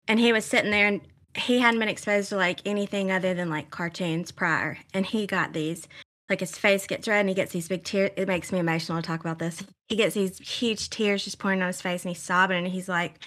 And 0.08 0.20
he 0.20 0.32
was 0.32 0.46
sitting 0.46 0.70
there, 0.70 0.86
and 0.86 1.02
he 1.36 1.58
hadn't 1.58 1.80
been 1.80 1.90
exposed 1.90 2.30
to 2.30 2.36
like 2.36 2.62
anything 2.64 3.12
other 3.12 3.34
than 3.34 3.50
like 3.50 3.72
cartoons 3.72 4.30
prior. 4.32 4.78
And 4.94 5.04
he 5.04 5.26
got 5.26 5.54
these. 5.54 5.88
Like 6.30 6.42
his 6.42 6.60
face 6.60 6.86
gets 6.86 7.08
red 7.08 7.22
and 7.22 7.30
he 7.30 7.34
gets 7.34 7.54
these 7.54 7.68
big 7.68 7.84
tears. 7.84 8.12
It 8.16 8.28
makes 8.28 8.52
me 8.52 8.60
emotional 8.60 9.02
to 9.02 9.08
talk 9.08 9.22
about 9.22 9.40
this. 9.40 9.64
He 9.88 9.96
gets 9.96 10.14
these 10.14 10.38
huge 10.38 10.92
tears 10.92 11.24
just 11.24 11.40
pouring 11.40 11.64
on 11.64 11.68
his 11.68 11.82
face 11.82 12.06
and 12.06 12.14
he's 12.14 12.22
sobbing 12.22 12.60
and 12.60 12.68
he's 12.68 12.88
like, 12.88 13.18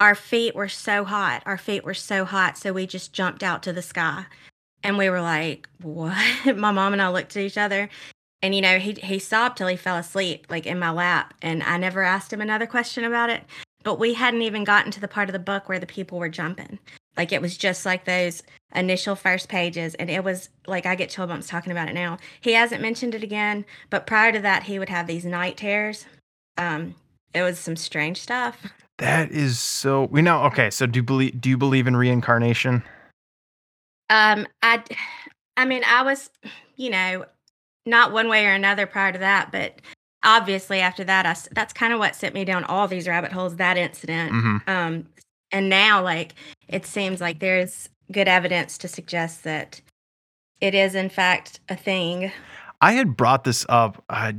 our 0.00 0.16
feet 0.16 0.56
were 0.56 0.68
so 0.68 1.04
hot. 1.04 1.44
Our 1.46 1.58
feet 1.58 1.84
were 1.84 1.94
so 1.94 2.24
hot. 2.24 2.58
So 2.58 2.72
we 2.72 2.88
just 2.88 3.12
jumped 3.12 3.44
out 3.44 3.62
to 3.62 3.72
the 3.72 3.82
sky. 3.82 4.24
And 4.82 4.98
we 4.98 5.08
were 5.10 5.20
like, 5.20 5.68
what? 5.80 6.16
My 6.56 6.72
mom 6.72 6.92
and 6.92 7.00
I 7.00 7.08
looked 7.08 7.36
at 7.36 7.44
each 7.44 7.56
other. 7.56 7.88
And, 8.42 8.54
you 8.54 8.60
know, 8.60 8.78
he, 8.78 8.92
he 8.92 9.18
sobbed 9.18 9.56
till 9.56 9.68
he 9.68 9.76
fell 9.76 9.96
asleep, 9.96 10.46
like 10.50 10.66
in 10.66 10.78
my 10.78 10.90
lap. 10.90 11.34
And 11.42 11.62
I 11.62 11.76
never 11.76 12.02
asked 12.02 12.32
him 12.32 12.40
another 12.40 12.66
question 12.66 13.04
about 13.04 13.30
it. 13.30 13.44
But 13.84 13.98
we 13.98 14.14
hadn't 14.14 14.42
even 14.42 14.64
gotten 14.64 14.92
to 14.92 15.00
the 15.00 15.08
part 15.08 15.28
of 15.28 15.32
the 15.32 15.38
book 15.38 15.68
where 15.68 15.78
the 15.78 15.86
people 15.86 16.18
were 16.18 16.28
jumping. 16.28 16.78
Like 17.16 17.32
it 17.32 17.42
was 17.42 17.56
just 17.56 17.84
like 17.84 18.04
those 18.04 18.42
initial 18.74 19.14
first 19.14 19.48
pages. 19.48 19.94
And 19.94 20.10
it 20.10 20.24
was 20.24 20.48
like 20.66 20.86
I 20.86 20.94
get 20.94 21.10
chill 21.10 21.26
bumps 21.26 21.48
talking 21.48 21.72
about 21.72 21.88
it 21.88 21.94
now. 21.94 22.18
He 22.40 22.52
hasn't 22.52 22.82
mentioned 22.82 23.14
it 23.14 23.22
again. 23.22 23.64
But 23.90 24.06
prior 24.06 24.32
to 24.32 24.40
that, 24.40 24.64
he 24.64 24.78
would 24.78 24.88
have 24.88 25.06
these 25.06 25.24
night 25.24 25.56
terrors. 25.56 26.06
Um, 26.58 26.94
it 27.34 27.42
was 27.42 27.58
some 27.58 27.76
strange 27.76 28.20
stuff. 28.20 28.66
That 28.98 29.30
is 29.30 29.58
so. 29.58 30.04
We 30.04 30.22
know. 30.22 30.44
Okay, 30.44 30.70
so 30.70 30.86
do 30.86 30.98
you 30.98 31.02
believe? 31.02 31.40
Do 31.40 31.48
you 31.48 31.56
believe 31.56 31.86
in 31.86 31.96
reincarnation? 31.96 32.82
Um, 34.10 34.46
I, 34.62 34.82
I 35.56 35.64
mean, 35.64 35.82
I 35.86 36.02
was, 36.02 36.30
you 36.76 36.90
know, 36.90 37.24
not 37.86 38.12
one 38.12 38.28
way 38.28 38.46
or 38.46 38.52
another 38.52 38.86
prior 38.86 39.12
to 39.12 39.18
that, 39.18 39.50
but 39.52 39.80
obviously 40.22 40.80
after 40.80 41.04
that, 41.04 41.26
I 41.26 41.30
s 41.30 41.48
that's 41.52 41.72
kind 41.72 41.92
of 41.92 41.98
what 41.98 42.14
sent 42.14 42.34
me 42.34 42.44
down 42.44 42.64
all 42.64 42.88
these 42.88 43.08
rabbit 43.08 43.32
holes. 43.32 43.56
That 43.56 43.76
incident, 43.76 44.32
hmm 44.32 44.56
um, 44.66 45.06
and 45.50 45.68
now 45.68 46.02
like 46.02 46.34
it 46.68 46.86
seems 46.86 47.20
like 47.20 47.40
there's 47.40 47.88
good 48.10 48.28
evidence 48.28 48.78
to 48.78 48.88
suggest 48.88 49.44
that 49.44 49.80
it 50.60 50.74
is 50.74 50.94
in 50.94 51.08
fact 51.08 51.60
a 51.68 51.76
thing. 51.76 52.30
I 52.80 52.92
had 52.92 53.16
brought 53.16 53.44
this 53.44 53.64
up. 53.68 54.02
Uh, 54.08 54.32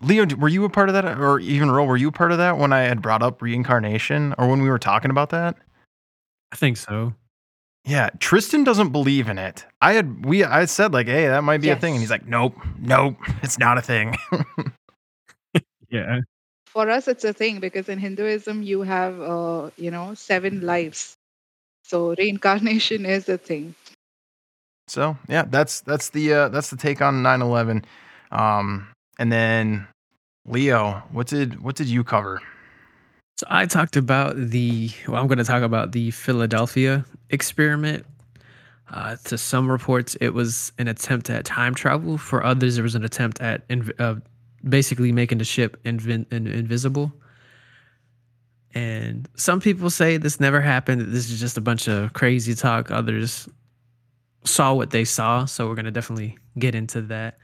Leo, 0.00 0.26
were 0.36 0.48
you 0.48 0.64
a 0.64 0.70
part 0.70 0.88
of 0.88 0.94
that, 0.94 1.04
or 1.18 1.38
even 1.40 1.70
Ro, 1.70 1.84
were 1.84 1.96
you 1.96 2.08
a 2.08 2.12
part 2.12 2.32
of 2.32 2.38
that 2.38 2.56
when 2.56 2.72
I 2.72 2.80
had 2.80 3.02
brought 3.02 3.22
up 3.22 3.42
reincarnation, 3.42 4.34
or 4.38 4.48
when 4.48 4.62
we 4.62 4.70
were 4.70 4.78
talking 4.78 5.10
about 5.10 5.30
that? 5.30 5.56
I 6.52 6.56
think 6.56 6.76
so. 6.76 7.12
Yeah, 7.88 8.10
Tristan 8.18 8.64
doesn't 8.64 8.90
believe 8.90 9.28
in 9.28 9.38
it. 9.38 9.64
I 9.80 9.94
had 9.94 10.26
we 10.26 10.44
I 10.44 10.66
said 10.66 10.92
like, 10.92 11.06
hey, 11.06 11.26
that 11.26 11.42
might 11.42 11.62
be 11.62 11.70
a 11.70 11.76
thing, 11.76 11.94
and 11.94 12.00
he's 12.00 12.10
like, 12.10 12.26
nope, 12.26 12.54
nope, 12.78 13.16
it's 13.42 13.58
not 13.58 13.78
a 13.78 13.82
thing. 13.82 14.14
Yeah. 15.90 16.20
For 16.66 16.88
us, 16.90 17.08
it's 17.08 17.24
a 17.24 17.32
thing 17.32 17.60
because 17.60 17.88
in 17.88 17.98
Hinduism, 17.98 18.62
you 18.62 18.82
have, 18.82 19.20
uh, 19.20 19.70
you 19.76 19.90
know, 19.90 20.14
seven 20.14 20.60
lives. 20.60 21.16
So 21.82 22.14
reincarnation 22.18 23.06
is 23.06 23.28
a 23.28 23.38
thing. 23.38 23.74
so 24.86 25.16
yeah, 25.28 25.44
that's 25.48 25.80
that's 25.80 26.10
the 26.10 26.32
uh, 26.32 26.48
that's 26.50 26.70
the 26.70 26.76
take 26.76 27.00
on 27.00 27.22
9-11. 27.22 27.84
Um, 28.30 28.88
and 29.18 29.32
then 29.32 29.88
Leo, 30.44 31.02
what 31.10 31.26
did 31.26 31.60
what 31.60 31.76
did 31.76 31.86
you 31.86 32.04
cover? 32.04 32.42
So 33.38 33.46
I 33.48 33.66
talked 33.66 33.96
about 33.96 34.34
the, 34.36 34.90
well, 35.06 35.20
I'm 35.20 35.28
going 35.28 35.38
to 35.38 35.44
talk 35.44 35.62
about 35.62 35.92
the 35.92 36.10
Philadelphia 36.10 37.04
experiment. 37.30 38.06
Uh, 38.90 39.16
to 39.24 39.36
some 39.36 39.70
reports, 39.70 40.16
it 40.18 40.30
was 40.30 40.72
an 40.78 40.88
attempt 40.88 41.28
at 41.28 41.44
time 41.44 41.74
travel. 41.74 42.16
For 42.16 42.42
others, 42.42 42.78
it 42.78 42.82
was 42.82 42.94
an 42.94 43.04
attempt 43.04 43.40
at 43.40 43.68
inv- 43.68 44.00
uh, 44.00 44.14
basically 44.66 45.12
making 45.12 45.38
the 45.38 45.44
ship 45.44 45.78
invin- 45.84 46.30
in- 46.32 46.46
invisible. 46.46 47.12
And 48.74 49.28
some 49.36 49.60
people 49.60 49.90
say 49.90 50.16
this 50.16 50.40
never 50.40 50.60
happened. 50.60 51.12
This 51.12 51.30
is 51.30 51.38
just 51.38 51.58
a 51.58 51.60
bunch 51.60 51.86
of 51.86 52.12
crazy 52.14 52.54
talk. 52.54 52.90
Others 52.90 53.48
saw 54.44 54.72
what 54.72 54.90
they 54.90 55.04
saw. 55.04 55.44
So 55.44 55.68
we're 55.68 55.74
going 55.74 55.84
to 55.84 55.90
definitely 55.90 56.38
get 56.58 56.74
into 56.74 57.02
that. 57.02 57.38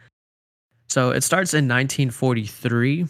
So 0.88 1.10
it 1.10 1.22
starts 1.22 1.52
in 1.52 1.64
1943 1.64 3.06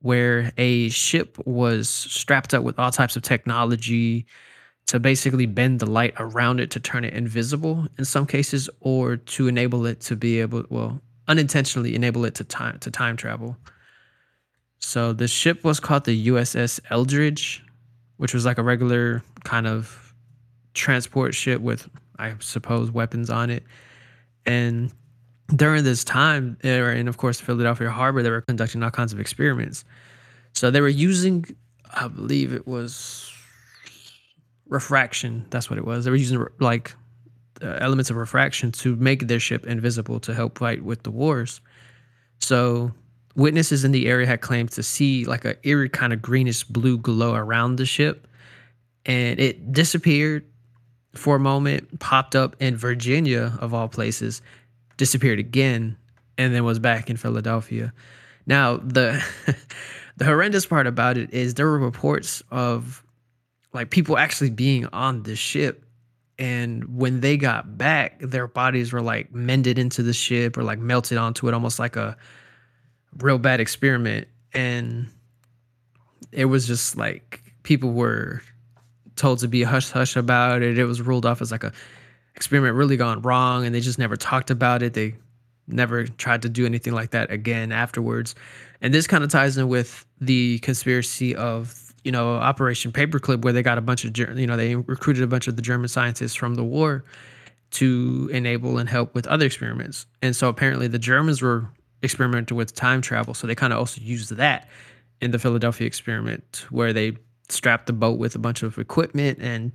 where 0.00 0.52
a 0.56 0.88
ship 0.90 1.36
was 1.46 1.88
strapped 1.88 2.54
up 2.54 2.62
with 2.62 2.78
all 2.78 2.90
types 2.90 3.16
of 3.16 3.22
technology 3.22 4.26
to 4.86 5.00
basically 5.00 5.46
bend 5.46 5.80
the 5.80 5.86
light 5.86 6.14
around 6.18 6.60
it 6.60 6.70
to 6.70 6.80
turn 6.80 7.04
it 7.04 7.12
invisible 7.12 7.86
in 7.98 8.04
some 8.04 8.26
cases 8.26 8.70
or 8.80 9.16
to 9.16 9.48
enable 9.48 9.86
it 9.86 10.00
to 10.00 10.16
be 10.16 10.40
able 10.40 10.64
well 10.68 11.00
unintentionally 11.28 11.94
enable 11.94 12.24
it 12.24 12.34
to 12.34 12.44
time 12.44 12.78
to 12.78 12.90
time 12.90 13.16
travel 13.16 13.56
so 14.78 15.12
the 15.12 15.26
ship 15.26 15.64
was 15.64 15.80
called 15.80 16.04
the 16.04 16.28
uss 16.28 16.80
eldridge 16.90 17.64
which 18.18 18.32
was 18.32 18.44
like 18.44 18.58
a 18.58 18.62
regular 18.62 19.22
kind 19.44 19.66
of 19.66 20.14
transport 20.74 21.34
ship 21.34 21.60
with 21.60 21.88
i 22.18 22.32
suppose 22.38 22.90
weapons 22.90 23.28
on 23.28 23.50
it 23.50 23.64
and 24.46 24.92
during 25.54 25.84
this 25.84 26.02
time, 26.02 26.56
er, 26.64 26.92
in, 26.92 27.08
of 27.08 27.18
course, 27.18 27.40
Philadelphia 27.40 27.90
Harbor, 27.90 28.22
they 28.22 28.30
were 28.30 28.40
conducting 28.40 28.82
all 28.82 28.90
kinds 28.90 29.12
of 29.12 29.20
experiments. 29.20 29.84
So 30.54 30.70
they 30.70 30.80
were 30.80 30.88
using, 30.88 31.44
I 31.94 32.08
believe 32.08 32.52
it 32.52 32.66
was 32.66 33.32
refraction. 34.68 35.46
That's 35.50 35.70
what 35.70 35.78
it 35.78 35.84
was. 35.84 36.04
They 36.04 36.10
were 36.10 36.16
using 36.16 36.44
like 36.60 36.94
uh, 37.62 37.78
elements 37.80 38.10
of 38.10 38.16
refraction 38.16 38.72
to 38.72 38.96
make 38.96 39.28
their 39.28 39.40
ship 39.40 39.66
invisible 39.66 40.20
to 40.20 40.34
help 40.34 40.58
fight 40.58 40.82
with 40.82 41.02
the 41.02 41.10
wars. 41.10 41.60
So 42.40 42.92
witnesses 43.34 43.84
in 43.84 43.92
the 43.92 44.08
area 44.08 44.26
had 44.26 44.40
claimed 44.40 44.72
to 44.72 44.82
see 44.82 45.24
like 45.24 45.44
a 45.44 45.56
eerie 45.66 45.88
kind 45.88 46.12
of 46.12 46.20
greenish 46.20 46.64
blue 46.64 46.98
glow 46.98 47.34
around 47.34 47.76
the 47.76 47.86
ship, 47.86 48.26
and 49.04 49.38
it 49.38 49.72
disappeared 49.72 50.44
for 51.14 51.36
a 51.36 51.40
moment, 51.40 51.98
popped 51.98 52.36
up 52.36 52.56
in 52.60 52.76
Virginia 52.76 53.56
of 53.60 53.72
all 53.72 53.88
places, 53.88 54.42
disappeared 54.96 55.38
again, 55.38 55.96
and 56.36 56.54
then 56.54 56.64
was 56.64 56.78
back 56.78 57.08
in 57.08 57.16
Philadelphia. 57.16 57.92
Now 58.46 58.78
the 58.78 59.24
the 60.16 60.24
horrendous 60.24 60.66
part 60.66 60.86
about 60.86 61.16
it 61.16 61.32
is 61.32 61.54
there 61.54 61.66
were 61.66 61.78
reports 61.78 62.42
of 62.50 63.02
like 63.76 63.90
people 63.90 64.18
actually 64.18 64.50
being 64.50 64.86
on 64.86 65.22
the 65.22 65.36
ship. 65.36 65.84
And 66.38 66.98
when 66.98 67.20
they 67.20 67.36
got 67.36 67.78
back 67.78 68.18
their 68.20 68.46
bodies 68.46 68.92
were 68.92 69.00
like 69.00 69.32
mended 69.32 69.78
into 69.78 70.02
the 70.02 70.12
ship 70.12 70.58
or 70.58 70.64
like 70.64 70.78
melted 70.78 71.16
onto 71.16 71.48
it 71.48 71.54
almost 71.54 71.78
like 71.78 71.96
a 71.96 72.16
real 73.18 73.38
bad 73.38 73.60
experiment. 73.60 74.28
And 74.52 75.08
it 76.32 76.46
was 76.46 76.66
just 76.66 76.96
like 76.96 77.42
people 77.62 77.92
were 77.92 78.42
told 79.14 79.38
to 79.38 79.48
be 79.48 79.62
hush 79.62 79.90
hush 79.90 80.16
about 80.16 80.62
it. 80.62 80.78
It 80.78 80.84
was 80.84 81.00
ruled 81.00 81.24
off 81.24 81.40
as 81.40 81.52
like 81.52 81.64
a 81.64 81.72
experiment 82.34 82.74
really 82.74 82.96
gone 82.96 83.22
wrong 83.22 83.64
and 83.64 83.74
they 83.74 83.80
just 83.80 83.98
never 83.98 84.16
talked 84.16 84.50
about 84.50 84.82
it. 84.82 84.92
They 84.92 85.14
never 85.66 86.06
tried 86.06 86.42
to 86.42 86.48
do 86.48 86.66
anything 86.66 86.92
like 86.92 87.10
that 87.10 87.30
again 87.30 87.72
afterwards. 87.72 88.34
And 88.80 88.92
this 88.92 89.06
kind 89.06 89.24
of 89.24 89.30
ties 89.30 89.56
in 89.56 89.68
with 89.68 90.04
the 90.20 90.58
conspiracy 90.60 91.34
of 91.34 91.85
you 92.06 92.12
know 92.12 92.36
operation 92.36 92.92
paperclip 92.92 93.42
where 93.42 93.52
they 93.52 93.64
got 93.64 93.78
a 93.78 93.80
bunch 93.80 94.04
of 94.04 94.16
you 94.16 94.46
know 94.46 94.56
they 94.56 94.76
recruited 94.76 95.24
a 95.24 95.26
bunch 95.26 95.48
of 95.48 95.56
the 95.56 95.62
german 95.62 95.88
scientists 95.88 96.36
from 96.36 96.54
the 96.54 96.62
war 96.62 97.04
to 97.72 98.30
enable 98.32 98.78
and 98.78 98.88
help 98.88 99.12
with 99.12 99.26
other 99.26 99.44
experiments. 99.44 100.06
And 100.22 100.36
so 100.36 100.48
apparently 100.48 100.86
the 100.86 101.00
germans 101.00 101.42
were 101.42 101.68
experimenting 102.04 102.56
with 102.56 102.76
time 102.76 103.02
travel 103.02 103.34
so 103.34 103.48
they 103.48 103.56
kind 103.56 103.72
of 103.72 103.80
also 103.80 104.00
used 104.00 104.30
that 104.36 104.68
in 105.20 105.32
the 105.32 105.38
philadelphia 105.40 105.84
experiment 105.84 106.64
where 106.70 106.92
they 106.92 107.16
strapped 107.48 107.86
the 107.86 107.92
boat 107.92 108.18
with 108.18 108.36
a 108.36 108.38
bunch 108.38 108.62
of 108.62 108.78
equipment 108.78 109.40
and 109.40 109.74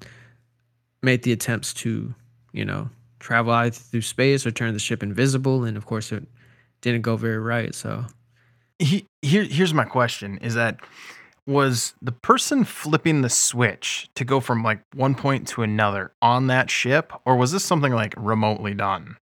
made 1.04 1.24
the 1.24 1.34
attempts 1.34 1.74
to 1.74 2.16
you 2.54 2.64
know 2.64 2.90
travel 3.20 3.52
either 3.52 3.76
through 3.76 4.02
space 4.02 4.46
or 4.46 4.52
turn 4.52 4.74
the 4.74 4.80
ship 4.80 5.04
invisible 5.04 5.66
and 5.66 5.76
of 5.76 5.86
course 5.86 6.14
it 6.14 6.24
didn't 6.80 7.02
go 7.02 7.18
very 7.18 7.40
right 7.40 7.76
so. 7.76 8.06
He, 8.80 9.06
here, 9.22 9.44
here's 9.44 9.76
my 9.76 9.84
question: 9.84 10.40
Is 10.40 10.56
that 10.56 10.80
was 11.48 11.94
the 12.02 12.12
person 12.12 12.64
flipping 12.64 13.22
the 13.22 13.30
switch 13.30 14.10
to 14.16 14.24
go 14.24 14.40
from 14.40 14.64
like 14.64 14.80
one 14.94 15.16
point 15.16 15.48
to 15.50 15.64
another 15.64 16.12
on 16.22 16.48
that 16.48 16.70
ship, 16.70 17.12
or 17.26 17.36
was 17.36 17.52
this 17.52 17.64
something 17.64 17.94
like 17.94 18.14
remotely 18.18 18.74
done? 18.74 19.18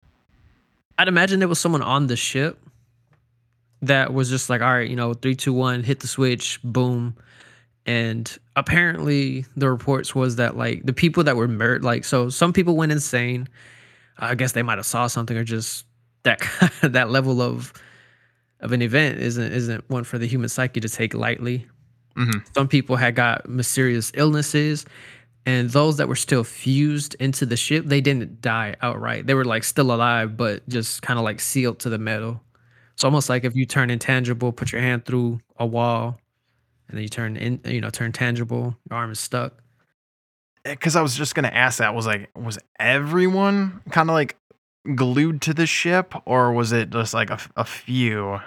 I'd 0.97 1.07
imagine 1.07 1.39
there 1.39 1.47
was 1.47 1.59
someone 1.59 1.81
on 1.81 2.07
the 2.07 2.17
ship 2.17 2.59
that 3.81 4.13
was 4.13 4.29
just 4.29 4.49
like, 4.49 4.61
all 4.61 4.73
right, 4.73 4.89
you 4.89 4.95
know, 4.95 5.13
three, 5.13 5.35
two, 5.35 5.53
one, 5.53 5.83
hit 5.83 6.01
the 6.01 6.07
switch, 6.07 6.59
boom. 6.63 7.15
And 7.85 8.37
apparently, 8.55 9.45
the 9.55 9.69
reports 9.69 10.13
was 10.13 10.35
that 10.35 10.57
like 10.57 10.85
the 10.85 10.93
people 10.93 11.23
that 11.23 11.37
were 11.37 11.47
murdered, 11.47 11.83
like, 11.83 12.03
so 12.03 12.29
some 12.29 12.53
people 12.53 12.75
went 12.75 12.91
insane. 12.91 13.47
I 14.17 14.35
guess 14.35 14.51
they 14.51 14.63
might 14.63 14.77
have 14.77 14.85
saw 14.85 15.07
something 15.07 15.37
or 15.37 15.45
just 15.45 15.85
that 16.23 16.41
that 16.83 17.09
level 17.09 17.41
of 17.41 17.73
of 18.59 18.73
an 18.73 18.81
event 18.81 19.19
isn't 19.19 19.53
isn't 19.53 19.89
one 19.89 20.03
for 20.03 20.17
the 20.17 20.27
human 20.27 20.49
psyche 20.49 20.81
to 20.81 20.89
take 20.89 21.13
lightly. 21.13 21.65
Mhm. 22.19 22.43
Some 22.55 22.67
people 22.67 22.97
had 22.97 23.15
got 23.15 23.49
mysterious 23.49 24.11
illnesses, 24.15 24.85
and 25.45 25.69
those 25.71 25.97
that 25.97 26.07
were 26.07 26.15
still 26.15 26.43
fused 26.43 27.15
into 27.15 27.45
the 27.45 27.57
ship, 27.57 27.85
they 27.87 28.01
didn't 28.01 28.41
die 28.41 28.75
outright. 28.81 29.27
They 29.27 29.33
were 29.35 29.45
like 29.45 29.63
still 29.63 29.91
alive, 29.93 30.37
but 30.37 30.67
just 30.69 31.01
kind 31.01 31.19
of 31.19 31.25
like 31.25 31.39
sealed 31.39 31.79
to 31.81 31.89
the 31.89 31.97
metal. 31.99 32.41
It's 32.93 33.03
almost 33.05 33.29
like 33.29 33.45
if 33.45 33.55
you 33.55 33.65
turn 33.65 33.89
intangible, 33.89 34.51
put 34.51 34.71
your 34.73 34.81
hand 34.81 35.05
through 35.05 35.39
a 35.57 35.65
wall, 35.65 36.19
and 36.89 36.97
then 36.97 37.03
you 37.03 37.09
turn 37.09 37.37
in, 37.37 37.61
you 37.65 37.81
know, 37.81 37.89
turn 37.91 38.11
tangible. 38.13 38.77
Your 38.89 38.99
arm 38.99 39.11
is 39.11 39.19
stuck. 39.19 39.53
because 40.63 40.95
I 40.95 41.01
was 41.01 41.15
just 41.15 41.35
gonna 41.35 41.47
ask 41.49 41.79
that 41.79 41.95
was 41.95 42.05
like 42.05 42.29
was 42.35 42.59
everyone 42.79 43.81
kind 43.91 44.09
of 44.09 44.13
like 44.13 44.35
glued 44.95 45.41
to 45.43 45.53
the 45.53 45.65
ship 45.65 46.13
or 46.25 46.51
was 46.53 46.71
it 46.71 46.89
just 46.89 47.13
like 47.13 47.29
a 47.29 47.65
few? 47.65 48.39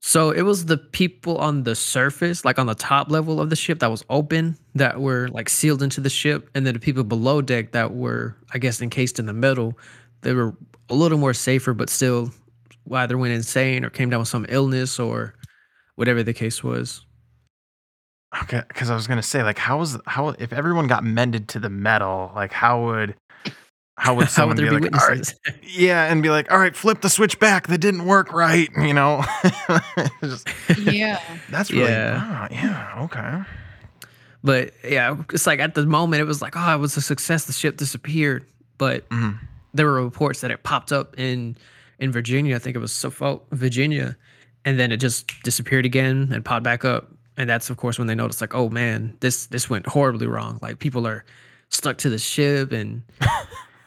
So 0.00 0.30
it 0.30 0.42
was 0.42 0.66
the 0.66 0.78
people 0.78 1.38
on 1.38 1.64
the 1.64 1.74
surface, 1.74 2.44
like 2.44 2.58
on 2.58 2.66
the 2.66 2.74
top 2.74 3.10
level 3.10 3.40
of 3.40 3.50
the 3.50 3.56
ship 3.56 3.80
that 3.80 3.90
was 3.90 4.04
open, 4.08 4.56
that 4.74 5.00
were 5.00 5.28
like 5.28 5.48
sealed 5.48 5.82
into 5.82 6.00
the 6.00 6.10
ship, 6.10 6.48
and 6.54 6.66
then 6.66 6.74
the 6.74 6.80
people 6.80 7.02
below 7.02 7.42
deck 7.42 7.72
that 7.72 7.94
were, 7.94 8.36
I 8.52 8.58
guess, 8.58 8.80
encased 8.80 9.18
in 9.18 9.26
the 9.26 9.32
metal. 9.32 9.76
They 10.20 10.32
were 10.32 10.54
a 10.88 10.94
little 10.94 11.18
more 11.18 11.34
safer, 11.34 11.74
but 11.74 11.90
still 11.90 12.30
either 12.92 13.18
went 13.18 13.34
insane 13.34 13.84
or 13.84 13.90
came 13.90 14.10
down 14.10 14.20
with 14.20 14.28
some 14.28 14.46
illness 14.48 14.98
or 15.00 15.34
whatever 15.96 16.22
the 16.22 16.32
case 16.32 16.62
was. 16.62 17.04
Okay, 18.42 18.62
because 18.68 18.90
I 18.90 18.94
was 18.94 19.06
gonna 19.06 19.22
say 19.22 19.42
like 19.42 19.58
how 19.58 19.78
was 19.78 19.98
how 20.06 20.28
if 20.28 20.52
everyone 20.52 20.86
got 20.88 21.04
mended 21.04 21.48
to 21.50 21.58
the 21.58 21.70
metal 21.70 22.32
like 22.34 22.52
how 22.52 22.84
would 22.84 23.14
how 23.96 24.14
would 24.14 24.24
How 24.28 24.30
someone 24.30 24.56
would 24.56 24.64
there 24.66 24.72
be, 24.78 24.86
be 24.86 24.90
like 24.90 25.00
all 25.02 25.08
right 25.08 25.18
witnesses? 25.18 25.40
yeah 25.78 26.10
and 26.10 26.22
be 26.22 26.30
like 26.30 26.50
all 26.52 26.58
right 26.58 26.74
flip 26.76 27.00
the 27.00 27.08
switch 27.10 27.38
back 27.38 27.66
that 27.68 27.78
didn't 27.78 28.04
work 28.06 28.32
right 28.32 28.68
you 28.76 28.92
know 28.94 29.24
Just- 30.22 30.48
Yeah. 30.78 31.20
that's 31.50 31.70
really 31.70 31.90
Yeah. 31.90 32.20
ah, 32.22 32.48
yeah 32.50 33.02
okay 33.04 33.42
But 34.44 34.74
yeah, 34.84 35.16
it's 35.32 35.46
like 35.46 35.58
at 35.60 35.74
the 35.74 35.84
moment 35.86 36.20
it 36.20 36.24
was 36.24 36.40
like, 36.40 36.54
oh, 36.56 36.74
it 36.74 36.78
was 36.78 36.96
a 36.96 37.00
success. 37.00 37.46
The 37.46 37.52
ship 37.52 37.76
disappeared, 37.78 38.46
but 38.78 39.08
Mhm. 39.08 39.40
there 39.74 39.86
were 39.86 40.00
reports 40.04 40.40
that 40.42 40.52
it 40.52 40.62
popped 40.62 40.92
up 40.92 41.18
in 41.18 41.56
in 41.98 42.12
Virginia. 42.12 42.54
I 42.54 42.60
think 42.60 42.76
it 42.76 42.78
was 42.78 42.92
Suffolk, 42.92 43.44
Virginia, 43.50 44.16
and 44.64 44.78
then 44.78 44.92
it 44.92 44.98
just 44.98 45.32
disappeared 45.42 45.84
again 45.84 46.30
and 46.32 46.44
popped 46.44 46.62
back 46.62 46.84
up. 46.84 47.10
And 47.36 47.50
that's 47.50 47.70
of 47.70 47.76
course 47.76 47.98
when 47.98 48.06
they 48.06 48.14
noticed, 48.14 48.40
like, 48.40 48.54
oh 48.54 48.68
man, 48.68 49.16
this 49.18 49.46
this 49.46 49.68
went 49.68 49.86
horribly 49.88 50.28
wrong. 50.28 50.60
Like 50.62 50.78
people 50.78 51.08
are 51.08 51.24
stuck 51.70 51.98
to 51.98 52.08
the 52.10 52.18
ship, 52.18 52.70
and 52.70 53.02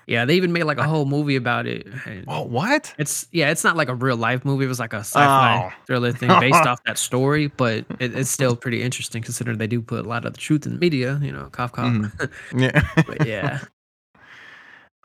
yeah, 0.10 0.26
they 0.26 0.36
even 0.36 0.52
made 0.52 0.64
like 0.64 0.78
a 0.80 0.84
whole 0.84 1.06
movie 1.06 1.36
about 1.36 1.68
it. 1.68 1.88
Well 2.26 2.48
what 2.48 2.94
it's 2.98 3.28
yeah, 3.32 3.52
it's 3.52 3.64
not 3.64 3.78
like 3.78 3.88
a 3.90 3.96
real 3.96 4.18
life 4.18 4.44
movie. 4.44 4.66
It 4.66 4.68
was 4.68 4.80
like 4.80 4.94
a 4.94 5.00
sci-fi 5.00 5.70
Oh. 5.70 5.84
thriller 5.86 6.12
thing 6.12 6.30
based 6.40 6.66
off 6.66 6.84
that 6.86 6.98
story, 6.98 7.48
but 7.48 7.86
it, 8.00 8.16
it's 8.18 8.30
still 8.30 8.56
pretty 8.56 8.82
interesting 8.82 9.22
considering 9.22 9.58
they 9.60 9.68
do 9.68 9.82
put 9.82 10.06
a 10.06 10.10
lot 10.10 10.26
of 10.26 10.34
the 10.34 10.40
truth 10.40 10.66
in 10.66 10.74
the 10.74 10.80
media. 10.80 11.20
You 11.22 11.32
know, 11.32 11.46
cough 11.52 11.72
cough. 11.72 11.94
Mhm. 11.94 12.32
yeah 12.60 12.82
but 13.06 13.26
yeah, 13.26 13.60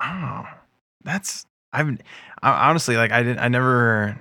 Oh, 0.03 0.45
that's 1.05 1.45
I've 1.73 1.99
I, 2.43 2.69
honestly 2.69 2.97
like 2.97 3.13
I 3.13 3.23
didn't 3.23 3.39
I 3.39 3.49
never 3.49 4.17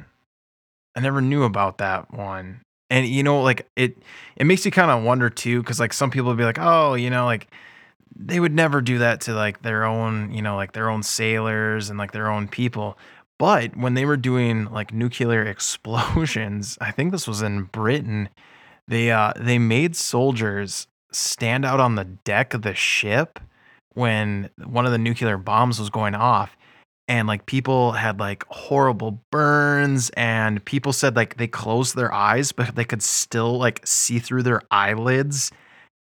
I 0.96 1.00
never 1.00 1.22
knew 1.22 1.44
about 1.44 1.80
that 1.80 2.14
one. 2.14 2.62
And 2.90 3.08
you 3.08 3.24
know 3.24 3.42
like 3.42 3.68
it 3.76 3.98
it 4.36 4.46
makes 4.46 4.66
you 4.66 4.72
kind 4.72 4.92
of 4.92 5.04
wonder 5.04 5.30
too 5.30 5.64
cuz 5.64 5.80
like 5.80 5.94
some 5.94 6.12
people 6.12 6.30
would 6.30 6.38
be 6.38 6.44
like, 6.44 6.60
"Oh, 6.60 6.94
you 6.94 7.10
know, 7.10 7.26
like 7.26 7.48
they 8.28 8.40
would 8.40 8.54
never 8.54 8.82
do 8.82 9.00
that 9.00 9.22
to 9.22 9.34
like 9.34 9.62
their 9.62 9.84
own, 9.84 10.34
you 10.34 10.42
know, 10.42 10.56
like 10.56 10.74
their 10.74 10.90
own 10.90 11.04
sailors 11.04 11.90
and 11.90 11.98
like 12.00 12.12
their 12.12 12.30
own 12.30 12.48
people." 12.48 12.98
But 13.40 13.76
when 13.76 13.94
they 13.94 14.06
were 14.06 14.18
doing 14.18 14.66
like 14.66 14.94
nuclear 14.94 15.44
explosions, 15.46 16.78
I 16.82 16.92
think 16.92 17.12
this 17.12 17.28
was 17.28 17.42
in 17.42 17.64
Britain, 17.64 18.30
they 18.88 19.12
uh 19.12 19.34
they 19.36 19.60
made 19.60 19.96
soldiers 19.96 20.88
stand 21.12 21.66
out 21.66 21.80
on 21.80 21.96
the 21.96 22.06
deck 22.06 22.54
of 22.54 22.64
the 22.64 22.74
ship 22.74 23.40
when 23.94 24.50
one 24.64 24.86
of 24.86 24.92
the 24.92 24.98
nuclear 24.98 25.38
bombs 25.38 25.80
was 25.80 25.90
going 25.90 26.16
off 26.16 26.58
and 27.08 27.28
like 27.28 27.46
people 27.46 27.92
had 27.92 28.20
like 28.20 28.44
horrible 28.48 29.22
burns 29.32 30.10
and 30.12 30.64
people 30.66 30.94
said 30.94 31.16
like 31.16 31.38
they 31.38 31.48
closed 31.48 31.96
their 31.96 32.12
eyes 32.12 32.52
but 32.52 32.76
they 32.76 32.86
could 32.86 33.04
still 33.04 33.58
like 33.58 33.86
see 33.86 34.20
through 34.20 34.44
their 34.44 34.62
eyelids 34.72 35.52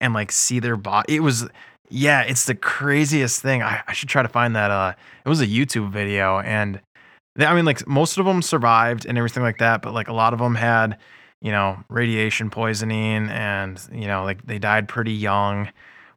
and 0.02 0.14
like 0.14 0.32
see 0.32 0.60
their 0.60 0.78
body 0.78 1.16
it 1.16 1.20
was 1.20 1.48
yeah 1.94 2.22
it's 2.22 2.46
the 2.46 2.56
craziest 2.56 3.42
thing 3.42 3.62
I, 3.62 3.84
I 3.88 3.94
should 3.94 4.10
try 4.10 4.24
to 4.24 4.30
find 4.30 4.56
that 4.56 4.72
uh 4.72 4.94
it 5.26 5.30
was 5.30 5.42
a 5.42 5.48
youtube 5.48 5.92
video 5.92 6.40
and 6.40 6.82
they, 7.36 7.46
i 7.46 7.54
mean 7.56 7.66
like 7.66 7.86
most 7.88 8.18
of 8.18 8.26
them 8.26 8.42
survived 8.42 9.06
and 9.06 9.18
everything 9.18 9.44
like 9.44 9.60
that 9.60 9.82
but 9.82 9.94
like 9.94 10.08
a 10.08 10.14
lot 10.14 10.34
of 10.34 10.40
them 10.40 10.56
had 10.56 10.98
you 11.42 11.52
know 11.52 11.78
radiation 11.90 12.50
poisoning 12.50 13.30
and 13.30 13.82
you 13.92 14.08
know 14.08 14.24
like 14.24 14.46
they 14.46 14.60
died 14.60 14.88
pretty 14.88 15.14
young 15.14 15.70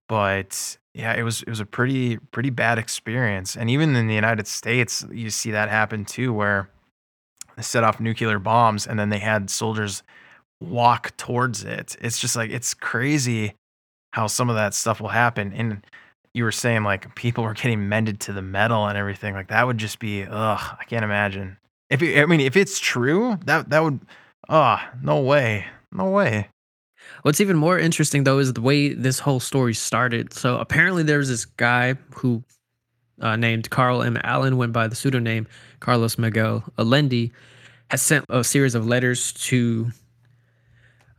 but 0.08 0.78
yeah, 0.96 1.12
it 1.14 1.22
was 1.22 1.42
it 1.42 1.48
was 1.48 1.60
a 1.60 1.66
pretty 1.66 2.16
pretty 2.16 2.50
bad 2.50 2.78
experience. 2.78 3.54
And 3.54 3.68
even 3.68 3.94
in 3.94 4.06
the 4.06 4.14
United 4.14 4.46
States, 4.46 5.04
you 5.12 5.28
see 5.30 5.50
that 5.50 5.68
happen 5.68 6.06
too, 6.06 6.32
where 6.32 6.70
they 7.56 7.62
set 7.62 7.84
off 7.84 8.00
nuclear 8.00 8.38
bombs 8.38 8.86
and 8.86 8.98
then 8.98 9.10
they 9.10 9.18
had 9.18 9.50
soldiers 9.50 10.02
walk 10.60 11.14
towards 11.18 11.64
it. 11.64 11.96
It's 12.00 12.18
just 12.18 12.34
like 12.34 12.50
it's 12.50 12.72
crazy 12.72 13.54
how 14.16 14.26
some 14.26 14.48
of 14.48 14.56
that 14.56 14.72
stuff 14.72 14.98
will 14.98 15.10
happen. 15.10 15.52
And 15.52 15.84
you 16.32 16.42
were 16.42 16.50
saying 16.50 16.84
like 16.84 17.14
people 17.16 17.44
were 17.44 17.52
getting 17.52 17.86
mended 17.86 18.18
to 18.20 18.32
the 18.32 18.40
metal 18.40 18.86
and 18.86 18.96
everything. 18.96 19.34
Like 19.34 19.48
that 19.48 19.66
would 19.66 19.76
just 19.76 19.98
be 19.98 20.22
ugh, 20.22 20.76
I 20.80 20.84
can't 20.84 21.04
imagine. 21.04 21.58
If 21.90 22.02
it, 22.02 22.18
I 22.18 22.24
mean 22.24 22.40
if 22.40 22.56
it's 22.56 22.78
true, 22.78 23.38
that 23.44 23.68
that 23.68 23.84
would 23.84 24.00
ah, 24.48 24.90
no 25.02 25.20
way. 25.20 25.66
No 25.92 26.08
way. 26.08 26.48
What's 27.22 27.42
even 27.42 27.58
more 27.58 27.78
interesting 27.78 28.24
though 28.24 28.38
is 28.38 28.54
the 28.54 28.62
way 28.62 28.94
this 28.94 29.18
whole 29.18 29.38
story 29.38 29.74
started. 29.74 30.32
So 30.32 30.56
apparently 30.56 31.02
there 31.02 31.18
was 31.18 31.28
this 31.28 31.44
guy 31.44 31.96
who 32.14 32.42
uh, 33.20 33.36
named 33.36 33.68
Carl 33.68 34.02
M. 34.02 34.18
Allen 34.24 34.56
went 34.56 34.72
by 34.72 34.88
the 34.88 34.96
pseudonym 34.96 35.46
Carlos 35.80 36.16
Miguel 36.16 36.64
Allende, 36.78 37.32
has 37.90 38.00
sent 38.00 38.24
a 38.30 38.42
series 38.42 38.74
of 38.74 38.86
letters 38.86 39.34
to 39.34 39.90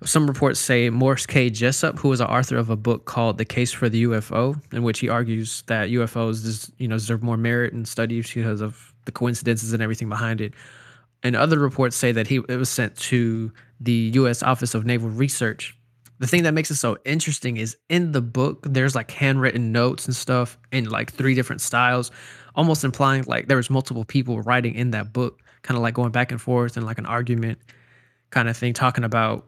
some 0.03 0.27
reports 0.27 0.59
say 0.59 0.89
Morris 0.89 1.25
K. 1.25 1.49
Jessup, 1.49 1.97
who 1.97 2.11
is 2.11 2.19
an 2.19 2.27
author 2.27 2.57
of 2.57 2.69
a 2.69 2.75
book 2.75 3.05
called 3.05 3.37
The 3.37 3.45
Case 3.45 3.71
for 3.71 3.89
the 3.89 4.03
UFO, 4.03 4.61
in 4.71 4.83
which 4.83 4.99
he 4.99 5.09
argues 5.09 5.63
that 5.67 5.89
UFOs 5.89 6.71
you 6.77 6.87
know, 6.87 6.95
deserve 6.95 7.23
more 7.23 7.37
merit 7.37 7.73
and 7.73 7.87
studies 7.87 8.31
because 8.31 8.61
of 8.61 8.93
the 9.05 9.11
coincidences 9.11 9.73
and 9.73 9.81
everything 9.81 10.07
behind 10.07 10.39
it. 10.39 10.53
And 11.23 11.35
other 11.35 11.57
reports 11.57 11.95
say 11.95 12.11
that 12.11 12.27
he 12.27 12.41
it 12.47 12.57
was 12.57 12.69
sent 12.69 12.95
to 12.97 13.51
the 13.79 14.11
U.S. 14.15 14.43
Office 14.43 14.75
of 14.75 14.85
Naval 14.85 15.09
Research. 15.09 15.75
The 16.19 16.27
thing 16.27 16.43
that 16.43 16.53
makes 16.53 16.69
it 16.69 16.75
so 16.75 16.97
interesting 17.05 17.57
is 17.57 17.75
in 17.89 18.11
the 18.11 18.21
book, 18.21 18.65
there's 18.69 18.95
like 18.95 19.09
handwritten 19.09 19.71
notes 19.71 20.05
and 20.05 20.15
stuff 20.15 20.57
in 20.71 20.89
like 20.89 21.11
three 21.11 21.33
different 21.33 21.61
styles, 21.61 22.11
almost 22.55 22.83
implying 22.83 23.23
like 23.23 23.47
there 23.47 23.57
was 23.57 23.69
multiple 23.69 24.05
people 24.05 24.41
writing 24.41 24.75
in 24.75 24.91
that 24.91 25.11
book, 25.11 25.39
kind 25.63 25.75
of 25.75 25.81
like 25.81 25.95
going 25.95 26.11
back 26.11 26.31
and 26.31 26.41
forth 26.41 26.77
and 26.77 26.85
like 26.85 26.99
an 26.99 27.05
argument 27.07 27.59
kind 28.29 28.47
of 28.47 28.57
thing, 28.57 28.73
talking 28.73 29.03
about 29.03 29.47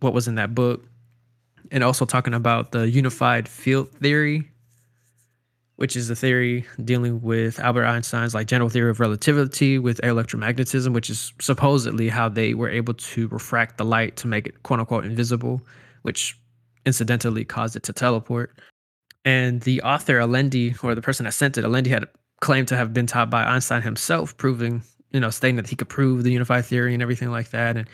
what 0.00 0.14
was 0.14 0.28
in 0.28 0.34
that 0.36 0.54
book, 0.54 0.84
and 1.70 1.82
also 1.82 2.04
talking 2.04 2.34
about 2.34 2.72
the 2.72 2.88
unified 2.88 3.48
field 3.48 3.90
theory, 3.90 4.50
which 5.76 5.96
is 5.96 6.08
a 6.10 6.16
theory 6.16 6.64
dealing 6.84 7.20
with 7.20 7.58
Albert 7.58 7.86
Einstein's 7.86 8.34
like 8.34 8.46
general 8.46 8.68
theory 8.68 8.90
of 8.90 9.00
relativity 9.00 9.78
with 9.78 10.00
electromagnetism, 10.02 10.92
which 10.92 11.10
is 11.10 11.32
supposedly 11.40 12.08
how 12.08 12.28
they 12.28 12.54
were 12.54 12.70
able 12.70 12.94
to 12.94 13.28
refract 13.28 13.78
the 13.78 13.84
light 13.84 14.16
to 14.16 14.26
make 14.26 14.46
it 14.46 14.62
quote 14.62 14.80
unquote 14.80 15.04
invisible, 15.04 15.60
which 16.02 16.38
incidentally 16.86 17.44
caused 17.44 17.76
it 17.76 17.82
to 17.82 17.92
teleport. 17.92 18.56
And 19.24 19.62
the 19.62 19.80
author 19.82 20.20
Allende, 20.20 20.74
or 20.82 20.94
the 20.94 21.02
person 21.02 21.24
that 21.24 21.32
sent 21.32 21.56
it, 21.56 21.64
Allende 21.64 21.90
had 21.90 22.06
claimed 22.40 22.68
to 22.68 22.76
have 22.76 22.92
been 22.92 23.06
taught 23.06 23.30
by 23.30 23.42
Einstein 23.42 23.82
himself, 23.82 24.36
proving, 24.36 24.82
you 25.12 25.20
know, 25.20 25.30
stating 25.30 25.56
that 25.56 25.68
he 25.68 25.76
could 25.76 25.88
prove 25.88 26.22
the 26.22 26.32
unified 26.32 26.66
theory 26.66 26.92
and 26.92 27.02
everything 27.02 27.30
like 27.30 27.50
that. 27.50 27.76
And 27.76 27.88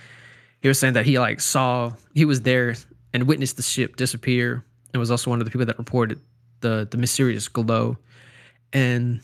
he 0.60 0.68
was 0.68 0.78
saying 0.78 0.94
that 0.94 1.06
he 1.06 1.18
like 1.18 1.40
saw 1.40 1.92
he 2.14 2.24
was 2.24 2.42
there 2.42 2.74
and 3.12 3.26
witnessed 3.26 3.56
the 3.56 3.62
ship 3.62 3.96
disappear. 3.96 4.64
And 4.92 5.00
was 5.00 5.10
also 5.10 5.30
one 5.30 5.40
of 5.40 5.44
the 5.44 5.50
people 5.50 5.66
that 5.66 5.78
reported 5.78 6.20
the 6.60 6.86
the 6.90 6.96
mysterious 6.96 7.48
glow. 7.48 7.96
And 8.72 9.20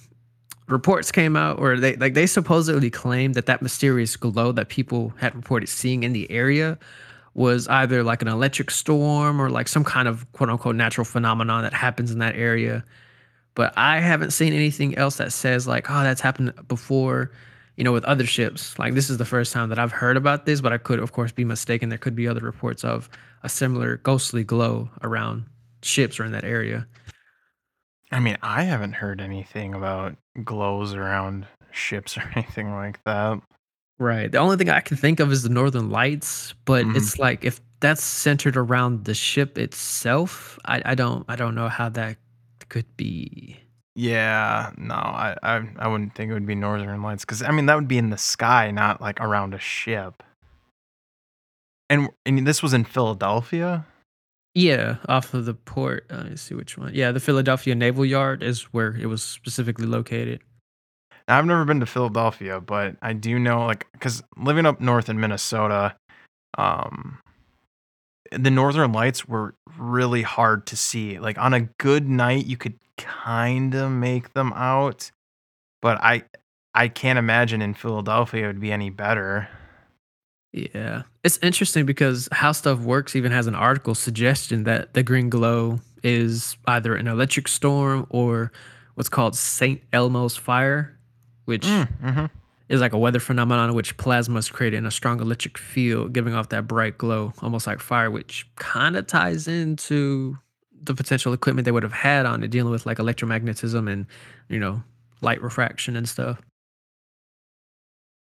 reports 0.68 1.12
came 1.12 1.37
out 1.37 1.59
or 1.59 1.79
they 1.79 1.96
like 1.96 2.14
they 2.14 2.27
supposedly 2.27 2.90
claimed 2.90 3.35
that 3.35 3.46
that 3.46 3.62
mysterious 3.62 4.16
glow 4.16 4.53
that 4.53 4.68
people 4.68 5.12
had 5.18 5.35
reported 5.35 5.68
seeing 5.68 6.03
in 6.03 6.12
the 6.12 6.31
area 6.31 6.79
was 7.35 7.68
either 7.68 8.03
like 8.03 8.22
an 8.22 8.29
electric 8.29 8.70
storm 8.70 9.40
or 9.40 9.51
like 9.51 9.68
some 9.68 9.85
kind 9.85 10.09
of 10.09 10.31
quote 10.33 10.49
unquote 10.49 10.75
natural 10.75 11.05
phenomenon 11.05 11.62
that 11.62 11.75
happens 11.75 12.11
in 12.11 12.18
that 12.18 12.35
area. 12.35 12.85
But 13.55 13.72
i 13.77 14.01
haven't 14.01 14.33
seen 14.33 14.53
anything 14.53 14.96
else 14.96 15.16
that 15.16 15.33
says 15.33 15.66
like 15.66 15.90
oh 15.90 16.03
that's 16.03 16.20
happened 16.20 16.53
before 16.68 17.31
you 17.77 17.85
know 17.85 17.93
with 17.93 18.05
other 18.05 18.27
ships 18.27 18.79
like 18.79 18.95
this 18.95 19.11
is 19.11 19.19
the 19.19 19.25
first 19.25 19.53
time 19.53 19.69
that 19.69 19.79
i've 19.79 19.93
heard 19.93 20.17
about 20.17 20.47
this 20.47 20.61
but 20.61 20.73
i 20.73 20.79
could 20.79 20.99
of 20.99 21.12
course 21.12 21.33
be 21.33 21.45
mistaken 21.45 21.89
there 21.89 21.99
could 21.99 22.17
be 22.17 22.27
other 22.27 22.41
reports 22.41 22.85
of 22.85 23.09
a 23.43 23.49
similar 23.49 23.99
ghostly 23.99 24.43
glow 24.45 24.89
around 25.03 25.45
ships 25.83 26.19
or 26.19 26.25
in 26.25 26.33
that 26.33 26.45
area 26.45 26.87
I 28.12 28.21
mean, 28.21 28.39
I 28.41 28.62
haven't 28.62 28.93
heard 28.93 29.21
anything 29.21 29.75
about 29.75 30.15
glows 30.45 30.95
around 30.95 31.45
ships 31.73 32.17
or 32.17 32.23
anything 32.37 32.71
like 32.71 33.03
that. 33.05 33.41
Right. 33.99 34.31
The 34.31 34.39
only 34.39 34.57
thing 34.57 34.71
I 34.71 34.81
can 34.81 34.97
think 34.97 35.19
of 35.19 35.33
is 35.33 35.43
the 35.43 35.49
Northern 35.49 35.91
Lights, 35.91 36.55
but 36.67 36.85
Mhm. 36.87 36.97
it's 36.97 37.19
like 37.19 37.45
if 37.45 37.61
that's 37.81 38.05
centered 38.05 38.57
around 38.57 39.07
the 39.07 39.15
ship 39.15 39.59
itself, 39.59 40.57
I, 40.65 40.83
I 40.85 40.95
don't 40.95 41.25
I 41.29 41.35
don't 41.35 41.57
know 41.57 41.69
how 41.69 41.89
that 41.91 42.17
could 42.69 42.87
be. 42.97 43.59
Yeah, 43.99 44.73
no, 44.77 44.95
I, 44.95 45.37
I 45.43 45.67
I 45.79 45.89
wouldn't 45.89 46.15
think 46.15 46.31
it 46.31 46.35
would 46.35 46.47
be 46.47 46.55
Northern 46.55 47.03
Lights 47.03 47.25
because 47.25 47.43
I 47.43 47.51
mean 47.51 47.65
that 47.65 47.77
would 47.77 47.89
be 47.89 47.97
in 47.97 48.11
the 48.11 48.19
sky, 48.19 48.71
not 48.71 49.01
like 49.01 49.19
around 49.23 49.55
a 49.55 49.59
ship. 49.59 50.23
And 51.89 52.11
and 52.27 52.47
this 52.47 52.63
was 52.63 52.75
in 52.75 52.85
Philadelphia. 52.85 53.87
Yeah, 54.55 54.97
off 55.09 55.33
of 55.33 55.47
the 55.47 55.55
port. 55.55 56.07
Uh, 56.11 56.17
let 56.17 56.31
me 56.31 56.37
see 56.37 56.55
which 56.55 56.77
one. 56.77 56.95
Yeah, 56.95 57.11
the 57.11 57.21
Philadelphia 57.21 57.75
Naval 57.75 58.05
Yard 58.05 58.43
is 58.43 58.65
where 58.65 58.95
it 58.97 59.07
was 59.07 59.23
specifically 59.23 59.87
located. 59.87 60.43
Now, 61.27 61.39
I've 61.39 61.47
never 61.47 61.65
been 61.65 61.81
to 61.81 61.87
Philadelphia, 61.87 62.61
but 62.61 62.97
I 63.01 63.15
do 63.15 63.39
know 63.39 63.65
like 63.65 63.87
because 63.93 64.23
living 64.37 64.67
up 64.67 64.79
north 64.79 65.09
in 65.09 65.19
Minnesota, 65.19 65.97
um, 66.59 67.19
the 68.31 68.51
Northern 68.51 68.93
Lights 68.93 69.27
were 69.27 69.55
really 69.79 70.23
hard 70.23 70.67
to 70.67 70.77
see. 70.77 71.19
Like 71.19 71.39
on 71.39 71.55
a 71.55 71.61
good 71.79 72.07
night, 72.07 72.45
you 72.45 72.59
could 72.59 72.79
kind 72.97 73.75
of 73.75 73.91
make 73.91 74.33
them 74.35 74.53
out, 74.55 75.11
but 75.83 75.99
I 76.03 76.25
I 76.75 76.89
can't 76.89 77.19
imagine 77.19 77.63
in 77.63 77.75
Philadelphia 77.75 78.45
it 78.45 78.47
would 78.49 78.61
be 78.61 78.73
any 78.73 78.91
better. 78.91 79.49
Yeah. 80.53 81.03
It's 81.25 81.39
interesting 81.43 81.85
because 81.87 82.29
How 82.33 82.53
Stuff 82.53 82.81
Works 82.81 83.15
even 83.17 83.33
has 83.33 83.47
an 83.47 83.55
article 83.55 83.95
suggesting 83.95 84.65
that 84.65 84.95
the 84.95 85.03
green 85.03 85.29
glow 85.29 85.81
is 86.03 86.57
either 86.67 86.95
an 86.95 87.07
electric 87.09 87.49
storm 87.49 88.07
or 88.11 88.53
what's 88.95 89.09
called 89.09 89.37
St. 89.37 89.83
Elmo's 89.93 90.37
fire, 90.37 90.99
which 91.45 91.67
Mm, 91.67 91.89
mhm. 92.03 92.31
is 92.69 92.81
like 92.81 92.93
a 92.95 92.99
weather 92.99 93.21
phenomenon 93.21 93.71
in 93.71 93.75
which 93.75 93.97
plasma 93.99 94.39
is 94.39 94.49
created 94.49 94.77
in 94.79 94.87
a 94.87 94.91
strong 94.91 95.21
electric 95.21 95.59
field, 95.59 96.13
giving 96.15 96.35
off 96.35 96.49
that 96.51 96.67
bright 96.67 96.97
glow, 96.97 97.33
almost 97.43 97.67
like 97.67 97.81
fire, 97.81 98.11
which 98.11 98.47
kind 98.57 98.97
of 98.97 99.07
ties 99.07 99.49
into 99.49 100.39
the 100.83 100.95
potential 100.95 101.33
equipment 101.33 101.65
they 101.65 101.73
would 101.73 101.83
have 101.83 101.93
had 101.93 102.27
on 102.27 102.43
it, 102.43 102.49
dealing 102.49 102.73
with 102.73 102.87
like 102.87 102.99
electromagnetism 102.99 103.91
and, 103.91 104.07
you 104.49 104.59
know, 104.59 104.83
light 105.21 105.41
refraction 105.43 105.97
and 105.97 106.09
stuff. 106.09 106.41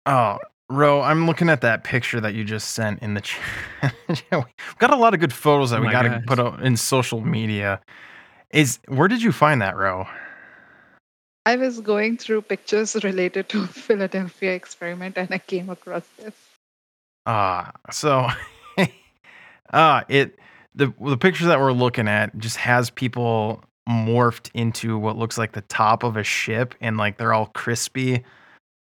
Oh, 0.06 0.38
Ro, 0.70 1.02
I'm 1.02 1.26
looking 1.28 1.50
at 1.50 1.62
that 1.62 1.84
picture 1.84 2.20
that 2.20 2.34
you 2.34 2.44
just 2.44 2.72
sent 2.72 3.02
in 3.02 3.14
the 3.14 3.22
chat. 3.22 3.42
Yeah, 4.10 4.38
We've 4.38 4.78
got 4.80 4.92
a 4.92 4.96
lot 4.96 5.14
of 5.14 5.20
good 5.20 5.34
photos 5.34 5.72
that 5.72 5.80
Oh 5.80 5.82
we 5.82 5.92
got 5.92 6.04
to 6.04 6.24
put 6.26 6.40
out 6.40 6.62
in 6.62 6.78
social 6.78 7.22
media. 7.22 7.82
Is 8.52 8.80
where 8.88 9.08
did 9.08 9.22
you 9.22 9.32
find 9.32 9.62
that, 9.62 9.76
Ro? 9.76 10.08
I 11.46 11.56
was 11.56 11.80
going 11.80 12.18
through 12.18 12.42
pictures 12.42 12.96
related 13.04 13.48
to 13.50 13.68
Philadelphia 13.88 14.54
experiment 14.54 15.18
and 15.18 15.34
I 15.34 15.38
came 15.38 15.70
across 15.70 16.04
this. 16.18 16.34
Ah, 17.26 17.72
so 17.92 18.28
uh 19.74 20.04
it 20.10 20.40
the 20.78 20.94
the 21.02 21.18
picture 21.18 21.46
that 21.48 21.60
we're 21.60 21.74
looking 21.74 22.08
at 22.08 22.38
just 22.38 22.58
has 22.58 22.90
people 22.90 23.64
morphed 23.90 24.50
into 24.54 24.98
what 24.98 25.18
looks 25.18 25.38
like 25.38 25.54
the 25.54 25.62
top 25.62 26.04
of 26.04 26.18
a 26.18 26.24
ship 26.24 26.76
and 26.82 26.98
like 26.98 27.18
they're 27.18 27.34
all 27.34 27.48
crispy 27.48 28.24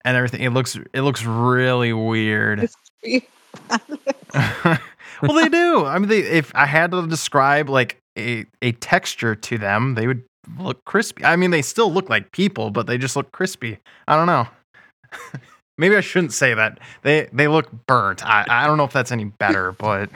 and 0.06 0.18
everything. 0.18 0.42
It 0.42 0.52
looks 0.52 0.78
it 0.94 1.02
looks 1.02 1.24
really 1.26 1.94
weird. 1.94 2.70
Well, 5.22 5.34
they 5.34 5.50
do. 5.50 5.86
I 5.86 6.00
mean, 6.00 6.10
they, 6.10 6.20
if 6.20 6.52
I 6.56 6.66
had 6.66 6.92
to 6.92 7.06
describe 7.08 7.70
like 7.70 8.02
a 8.18 8.46
a 8.62 8.72
texture 8.74 9.36
to 9.36 9.58
them, 9.58 9.96
they 9.96 10.08
would 10.08 10.24
look 10.58 10.84
crispy. 10.86 11.24
I 11.26 11.36
mean, 11.36 11.52
they 11.52 11.62
still 11.62 11.92
look 11.92 12.10
like 12.10 12.32
people, 12.32 12.72
but 12.72 12.88
they 12.88 12.98
just 12.98 13.16
look 13.16 13.32
crispy. 13.32 13.80
I 14.08 14.16
don't 14.16 14.28
know. 14.28 14.48
Maybe 15.78 15.96
I 15.96 16.02
shouldn't 16.02 16.34
say 16.34 16.54
that. 16.54 16.80
They 17.04 17.30
they 17.34 17.48
look 17.48 17.70
burnt. 17.88 18.26
I 18.26 18.46
I 18.48 18.68
don't 18.68 18.78
know 18.78 18.84
if 18.84 18.94
that's 18.94 19.12
any 19.12 19.26
better, 19.26 19.72
but 19.74 20.10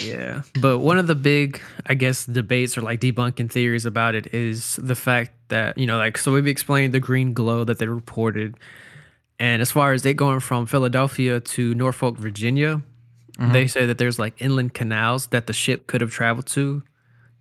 Yeah. 0.00 0.42
But 0.60 0.78
one 0.78 0.98
of 0.98 1.06
the 1.06 1.14
big, 1.14 1.60
I 1.86 1.94
guess, 1.94 2.24
debates 2.26 2.78
or 2.78 2.82
like 2.82 3.00
debunking 3.00 3.50
theories 3.50 3.86
about 3.86 4.14
it 4.14 4.32
is 4.32 4.76
the 4.76 4.94
fact 4.94 5.32
that, 5.48 5.76
you 5.76 5.86
know, 5.86 5.98
like, 5.98 6.16
so 6.16 6.32
we've 6.32 6.46
explained 6.46 6.94
the 6.94 7.00
green 7.00 7.32
glow 7.34 7.64
that 7.64 7.78
they 7.78 7.86
reported. 7.86 8.56
And 9.38 9.60
as 9.62 9.70
far 9.70 9.92
as 9.92 10.02
they 10.02 10.14
going 10.14 10.40
from 10.40 10.66
Philadelphia 10.66 11.40
to 11.40 11.74
Norfolk, 11.74 12.16
Virginia, 12.18 12.82
Mhm. 13.38 13.52
they 13.52 13.66
say 13.66 13.86
that 13.86 13.98
there's 13.98 14.18
like 14.18 14.34
inland 14.40 14.74
canals 14.74 15.28
that 15.28 15.46
the 15.46 15.52
ship 15.52 15.86
could 15.86 16.00
have 16.02 16.10
traveled 16.12 16.46
to 16.48 16.82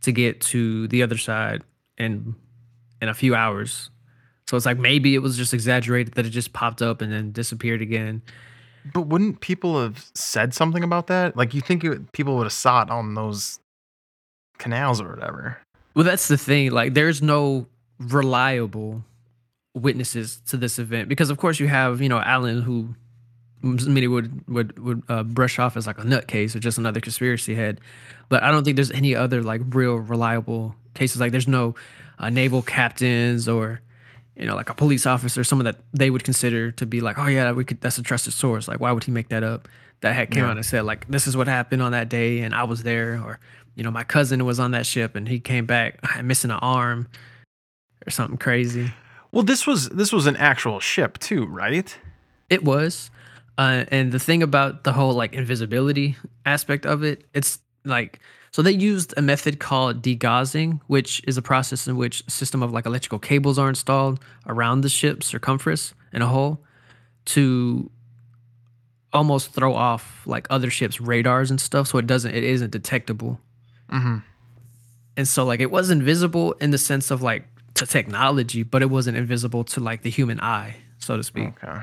to 0.01 0.12
get 0.13 0.39
to 0.39 0.88
the 0.88 1.03
other 1.03 1.17
side 1.17 1.62
in 1.97 2.35
in 3.01 3.09
a 3.09 3.13
few 3.13 3.35
hours. 3.35 3.89
So 4.47 4.55
it's 4.57 4.65
like 4.65 4.77
maybe 4.79 5.13
it 5.13 5.19
was 5.21 5.38
just 5.38 5.53
exaggerated 5.53 6.13
that 6.15 6.25
it 6.25 6.29
just 6.31 6.53
popped 6.53 6.81
up 6.81 7.01
and 7.01 7.12
then 7.12 7.31
disappeared 7.31 7.81
again. 7.81 8.21
But 8.93 9.01
wouldn't 9.03 9.41
people 9.41 9.81
have 9.81 10.09
said 10.13 10.53
something 10.53 10.83
about 10.83 11.07
that? 11.07 11.35
Like 11.35 11.53
you 11.53 11.61
think 11.61 11.83
it, 11.83 12.11
people 12.11 12.35
would 12.37 12.45
have 12.45 12.53
it 12.53 12.89
on 12.89 13.15
those 13.15 13.59
canals 14.57 15.01
or 15.01 15.09
whatever? 15.09 15.57
Well, 15.95 16.05
that's 16.05 16.27
the 16.27 16.37
thing. 16.37 16.71
Like, 16.71 16.93
there's 16.93 17.21
no 17.21 17.65
reliable 17.99 19.03
witnesses 19.73 20.41
to 20.47 20.57
this 20.57 20.79
event 20.79 21.09
because, 21.09 21.29
of 21.29 21.37
course, 21.37 21.59
you 21.59 21.67
have 21.67 22.01
you 22.01 22.09
know 22.09 22.19
Allen, 22.19 22.61
who 22.61 22.95
many 23.61 24.07
would 24.07 24.47
would 24.47 24.77
would 24.79 25.03
uh, 25.09 25.23
brush 25.23 25.59
off 25.59 25.75
as 25.75 25.87
like 25.87 25.97
a 25.97 26.03
nutcase 26.03 26.55
or 26.55 26.59
just 26.59 26.77
another 26.77 27.01
conspiracy 27.01 27.55
head. 27.55 27.81
But 28.29 28.43
I 28.43 28.51
don't 28.51 28.63
think 28.63 28.75
there's 28.75 28.91
any 28.91 29.15
other 29.15 29.41
like 29.41 29.61
real 29.69 29.95
reliable 29.95 30.75
cases. 30.93 31.19
Like, 31.19 31.31
there's 31.31 31.47
no 31.47 31.75
uh, 32.19 32.29
naval 32.29 32.61
captains 32.61 33.47
or 33.47 33.81
you 34.39 34.45
know 34.45 34.56
like 34.56 34.69
a 34.69 34.73
police 34.73 35.06
officer, 35.06 35.43
someone 35.43 35.65
that 35.65 35.78
they 35.93 36.10
would 36.10 36.23
consider 36.23 36.71
to 36.71 36.86
be 36.86 37.02
like, 37.02 37.17
oh 37.19 37.28
yeah, 37.28 37.52
we 37.52 37.65
could. 37.65 37.82
That's 37.82 37.97
a 37.97 38.04
trusted 38.04 38.34
source. 38.34 38.67
Like, 38.67 38.80
why 38.80 38.91
would 38.91 39.04
he 39.04 39.12
make 39.12 39.30
that 39.30 39.43
up? 39.43 39.67
That 40.02 40.13
had 40.13 40.32
came 40.32 40.43
Yeah. 40.43 40.52
out 40.52 40.58
and 40.58 40.65
said 40.65 40.84
like, 40.86 41.08
this 41.10 41.28
is 41.28 41.36
what 41.36 41.47
happened 41.47 41.82
on 41.82 41.91
that 41.91 42.08
day, 42.10 42.39
and 42.39 42.56
I 42.56 42.63
was 42.63 42.84
there, 42.84 43.21
or 43.23 43.39
you 43.75 43.84
know, 43.84 43.91
my 43.91 44.04
cousin 44.04 44.45
was 44.45 44.60
on 44.60 44.71
that 44.71 44.86
ship 44.86 45.15
and 45.15 45.28
he 45.28 45.39
came 45.39 45.65
back 45.65 45.99
missing 46.23 46.52
an 46.52 46.58
arm 46.62 47.08
or 48.06 48.10
something 48.10 48.38
crazy. 48.38 48.91
Well, 49.32 49.43
this 49.43 49.67
was 49.67 49.89
this 49.89 50.12
was 50.12 50.25
an 50.25 50.36
actual 50.38 50.80
ship 50.80 51.17
too, 51.19 51.45
right? 51.45 51.95
It 52.49 52.63
was. 52.63 53.12
Uh, 53.58 53.84
and 53.89 54.12
the 54.13 54.19
thing 54.19 54.41
about 54.41 54.86
the 54.86 54.93
whole 54.93 55.13
like 55.13 55.34
invisibility 55.34 56.15
aspect 56.45 56.86
of 56.86 57.04
it, 57.04 57.25
it's 57.34 57.60
like 57.84 58.19
so 58.51 58.62
they 58.62 58.71
used 58.71 59.13
a 59.15 59.21
method 59.21 59.59
called 59.59 60.01
degaussing, 60.01 60.81
which 60.88 61.21
is 61.27 61.38
a 61.38 61.41
process 61.41 61.88
in 61.88 61.97
which 61.97 62.23
a 62.27 62.31
system 62.31 62.63
of 62.63 62.71
like 62.71 62.85
electrical 62.85 63.19
cables 63.19 63.59
are 63.59 63.69
installed 63.69 64.19
around 64.47 64.81
the 64.81 64.89
ship's 64.89 65.27
circumference 65.27 65.93
in 66.12 66.21
a 66.21 66.27
hole 66.27 66.59
to 67.25 67.89
almost 69.13 69.53
throw 69.53 69.73
off 69.73 70.23
like 70.25 70.47
other 70.49 70.69
ships' 70.69 70.99
radars 70.99 71.51
and 71.51 71.62
stuff, 71.62 71.88
so 71.88 71.97
it 71.97 72.07
doesn't 72.07 72.33
it 72.33 72.43
isn't 72.43 72.71
detectable. 72.71 73.39
Mm-hmm. 73.91 74.17
And 75.17 75.27
so 75.27 75.45
like 75.45 75.59
it 75.59 75.71
was 75.71 75.89
invisible 75.89 76.53
in 76.53 76.71
the 76.71 76.77
sense 76.77 77.12
of 77.12 77.21
like 77.21 77.47
to 77.75 77.85
technology, 77.85 78.63
but 78.63 78.81
it 78.81 78.89
wasn't 78.89 79.17
invisible 79.17 79.63
to 79.65 79.79
like 79.79 80.01
the 80.01 80.09
human 80.09 80.39
eye, 80.39 80.77
so 80.97 81.17
to 81.17 81.23
speak. 81.23 81.63
Okay. 81.63 81.81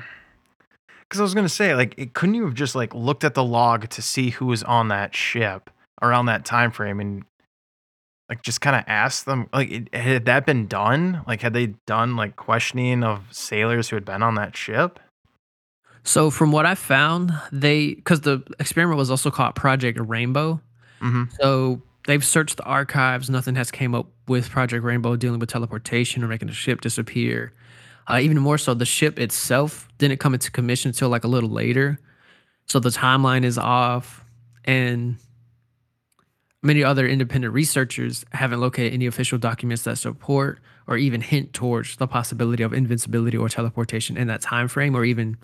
Because 1.01 1.21
I 1.21 1.23
was 1.23 1.33
gonna 1.33 1.47
say, 1.47 1.73
like, 1.73 1.93
it, 1.97 2.13
couldn't 2.13 2.35
you 2.35 2.43
have 2.43 2.53
just 2.53 2.75
like 2.75 2.93
looked 2.93 3.23
at 3.23 3.33
the 3.33 3.43
log 3.43 3.87
to 3.89 4.01
see 4.01 4.31
who 4.31 4.47
was 4.47 4.63
on 4.63 4.89
that 4.89 5.15
ship 5.15 5.69
around 6.01 6.27
that 6.27 6.45
time 6.45 6.71
frame 6.71 6.99
and 6.99 7.23
like 8.29 8.41
just 8.43 8.59
kind 8.59 8.75
of 8.75 8.83
ask 8.87 9.25
them, 9.25 9.47
like, 9.53 9.71
it, 9.71 9.95
had 9.95 10.25
that 10.25 10.45
been 10.45 10.67
done? 10.67 11.23
Like, 11.27 11.41
had 11.41 11.53
they 11.53 11.67
done 11.85 12.15
like 12.15 12.35
questioning 12.35 13.03
of 13.03 13.23
sailors 13.31 13.89
who 13.89 13.95
had 13.95 14.05
been 14.05 14.21
on 14.21 14.35
that 14.35 14.55
ship? 14.55 14.99
So 16.03 16.29
from 16.29 16.51
what 16.51 16.65
I 16.65 16.75
found, 16.75 17.33
they 17.51 17.93
because 17.93 18.21
the 18.21 18.41
experiment 18.59 18.97
was 18.97 19.11
also 19.11 19.29
called 19.29 19.55
Project 19.55 19.99
Rainbow. 20.01 20.61
Mm-hmm. 21.01 21.23
So 21.39 21.81
they've 22.05 22.23
searched 22.23 22.57
the 22.57 22.63
archives. 22.63 23.29
Nothing 23.29 23.55
has 23.55 23.71
came 23.71 23.93
up 23.93 24.07
with 24.27 24.49
Project 24.49 24.83
Rainbow 24.83 25.15
dealing 25.15 25.39
with 25.39 25.49
teleportation 25.49 26.23
or 26.23 26.27
making 26.27 26.47
the 26.47 26.53
ship 26.53 26.81
disappear. 26.81 27.53
Uh, 28.09 28.19
even 28.21 28.39
more 28.39 28.57
so, 28.57 28.73
the 28.73 28.85
ship 28.85 29.19
itself 29.19 29.87
didn't 29.97 30.19
come 30.19 30.33
into 30.33 30.49
commission 30.49 30.89
until 30.89 31.09
like 31.09 31.25
a 31.25 31.27
little 31.27 31.49
later. 31.49 31.99
So 32.67 32.79
the 32.79 32.89
timeline 32.89 33.43
is 33.43 33.57
off, 33.57 34.25
and 34.63 35.17
many 36.67 36.83
other 36.83 37.07
independent 37.07 37.53
researchers 37.53 38.25
haven't 38.33 38.59
located 38.59 38.93
any 38.93 39.07
official 39.07 39.37
documents 39.37 39.83
that 39.83 39.97
support 39.97 40.59
or 40.85 40.97
even 40.97 41.21
hint 41.21 41.53
towards 41.53 41.95
the 41.95 42.07
possibility 42.07 42.61
of 42.61 42.73
invincibility 42.73 43.37
or 43.37 43.49
teleportation 43.49 44.17
in 44.17 44.27
that 44.27 44.41
time 44.41 44.67
frame, 44.67 44.95
or 44.95 45.03
even 45.03 45.37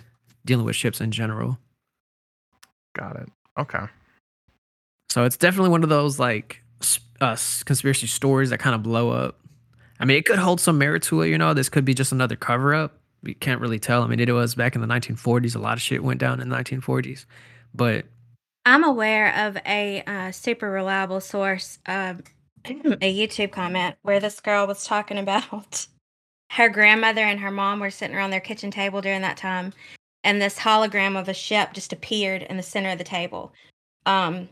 dealing 0.46 0.66
with 0.66 0.76
ships 0.76 1.02
in 1.02 1.12
general. 1.12 1.58
Got 2.94 3.16
it. 3.16 3.30
Okay. 3.58 3.86
So 5.10 5.24
it's 5.26 5.38
definitely 5.38 5.70
one 5.70 5.84
of 5.84 5.90
those 5.90 6.20
like 6.20 6.62
uh, 7.20 7.38
conspiracy 7.66 8.08
stories 8.08 8.50
that 8.52 8.60
kind 8.60 8.76
of 8.76 8.84
blow 8.84 9.10
up. 9.10 9.40
I 10.00 10.06
mean, 10.06 10.18
it 10.18 10.26
could 10.26 10.40
hold 10.40 10.60
some 10.60 10.78
merit 10.78 11.04
to 11.04 11.22
it. 11.22 11.30
You 11.30 11.38
know, 11.38 11.54
this 11.54 11.70
could 11.70 11.86
be 11.86 11.94
just 11.94 12.12
another 12.12 12.36
cover 12.36 12.74
up. 12.74 13.00
We 13.22 13.34
can't 13.34 13.62
really 13.62 13.80
tell. 13.80 14.04
I 14.04 14.08
mean, 14.08 14.20
it 14.20 14.32
was 14.32 14.56
back 14.56 14.76
in 14.76 14.82
the 14.82 14.88
1940s. 14.88 15.56
A 15.56 15.60
lot 15.60 15.74
of 15.74 15.82
shit 15.82 16.04
went 16.04 16.20
down 16.20 16.42
in 16.42 16.50
the 16.50 16.56
1940s, 16.56 17.26
but 17.74 18.06
I'm 18.66 18.84
aware 18.84 19.36
of 19.36 19.58
a 19.66 20.04
uh, 20.08 20.32
super 20.32 20.72
reliable 20.72 21.20
source, 21.20 21.80
a 21.86 22.16
YouTube 22.66 23.52
comment 23.52 23.96
where 24.04 24.20
this 24.20 24.40
girl 24.40 24.68
was 24.68 24.86
talking 24.86 25.18
about 25.18 25.86
her 26.52 26.70
grandmother 26.70 27.22
and 27.22 27.40
her 27.40 27.52
mom 27.52 27.80
were 27.80 27.92
sitting 27.92 28.16
around 28.16 28.32
their 28.32 28.40
kitchen 28.40 28.72
table 28.72 29.02
during 29.02 29.22
that 29.22 29.38
time, 29.38 29.74
and 30.24 30.42
this 30.42 30.60
hologram 30.60 31.20
of 31.20 31.28
a 31.28 31.34
ship 31.34 31.74
just 31.74 31.92
appeared 31.92 32.44
in 32.44 32.58
the 32.58 32.64
center 32.64 32.90
of 32.90 32.98
the 32.98 33.04
table. 33.04 33.52
Um, 34.06 34.50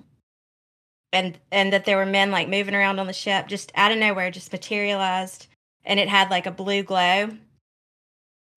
and 1.14 1.38
and 1.51 1.74
that 1.74 1.86
there 1.86 1.97
were 1.97 2.05
men 2.05 2.32
like 2.32 2.47
moving 2.49 2.76
around 2.76 2.99
on 2.99 3.07
the 3.07 3.14
ship 3.14 3.47
just 3.47 3.72
out 3.76 3.91
of 3.91 3.97
nowhere 3.97 4.32
just 4.32 4.51
materialized 4.51 5.47
and 5.84 5.99
it 5.99 6.07
had 6.07 6.30
like 6.30 6.45
a 6.45 6.51
blue 6.51 6.84
glow 6.84 7.30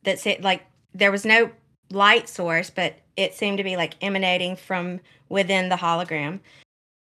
that 0.02 0.18
said 0.18 0.44
like 0.44 0.62
there 0.92 1.10
was 1.10 1.24
no 1.24 1.50
light 1.94 2.28
source 2.28 2.70
but 2.70 2.98
it 3.16 3.32
seemed 3.34 3.58
to 3.58 3.64
be 3.64 3.76
like 3.76 3.94
emanating 4.02 4.56
from 4.56 5.00
within 5.28 5.68
the 5.68 5.76
hologram 5.76 6.40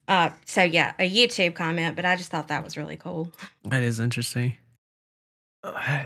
uh 0.08 0.30
so 0.46 0.64
yeah 0.64 0.94
a 1.00 1.10
youtube 1.10 1.54
comment 1.56 1.96
but 1.96 2.04
i 2.06 2.16
just 2.16 2.30
thought 2.32 2.48
that 2.48 2.64
was 2.64 2.76
really 2.76 2.98
cool 2.98 3.30
That 3.66 3.84
is 3.84 4.00
interesting. 4.00 4.58
Uh, 5.64 5.74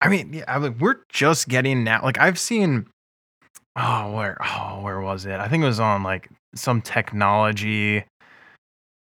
I 0.00 0.08
mean, 0.08 0.34
yeah, 0.34 0.44
I 0.46 0.58
mean, 0.58 0.76
we're 0.78 0.98
just 1.08 1.48
getting 1.48 1.82
now. 1.82 2.02
Like 2.02 2.18
I've 2.18 2.38
seen, 2.38 2.86
oh, 3.74 4.12
where, 4.12 4.36
oh, 4.44 4.80
where 4.82 5.00
was 5.00 5.24
it? 5.24 5.40
I 5.40 5.48
think 5.48 5.62
it 5.62 5.66
was 5.66 5.80
on 5.80 6.02
like 6.02 6.28
some 6.54 6.82
technology 6.82 8.04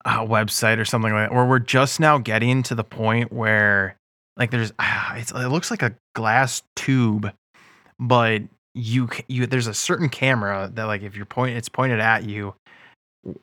uh, 0.05 0.21
website 0.21 0.78
or 0.80 0.86
something 0.86 1.11
like 1.11 1.30
that, 1.30 1.36
where 1.36 1.45
we're 1.45 1.59
just 1.59 1.99
now 1.99 2.17
getting 2.19 2.63
to 2.63 2.76
the 2.76 2.86
point 2.86 3.34
where 3.34 3.97
like 4.38 4.51
there's, 4.51 4.71
ah, 4.80 5.15
it's, 5.17 5.32
it 5.32 5.49
looks 5.49 5.69
like 5.71 5.82
a 5.84 5.93
glass 6.15 6.63
tube, 6.78 7.34
but 7.99 8.41
you 8.76 9.09
you 9.28 9.45
there's 9.45 9.67
a 9.67 9.74
certain 9.74 10.09
camera 10.09 10.69
that 10.74 10.86
like 10.86 11.03
if 11.03 11.15
you're 11.15 11.26
point 11.26 11.55
it's 11.55 11.69
pointed 11.69 11.99
at 11.99 12.24
you 12.24 12.55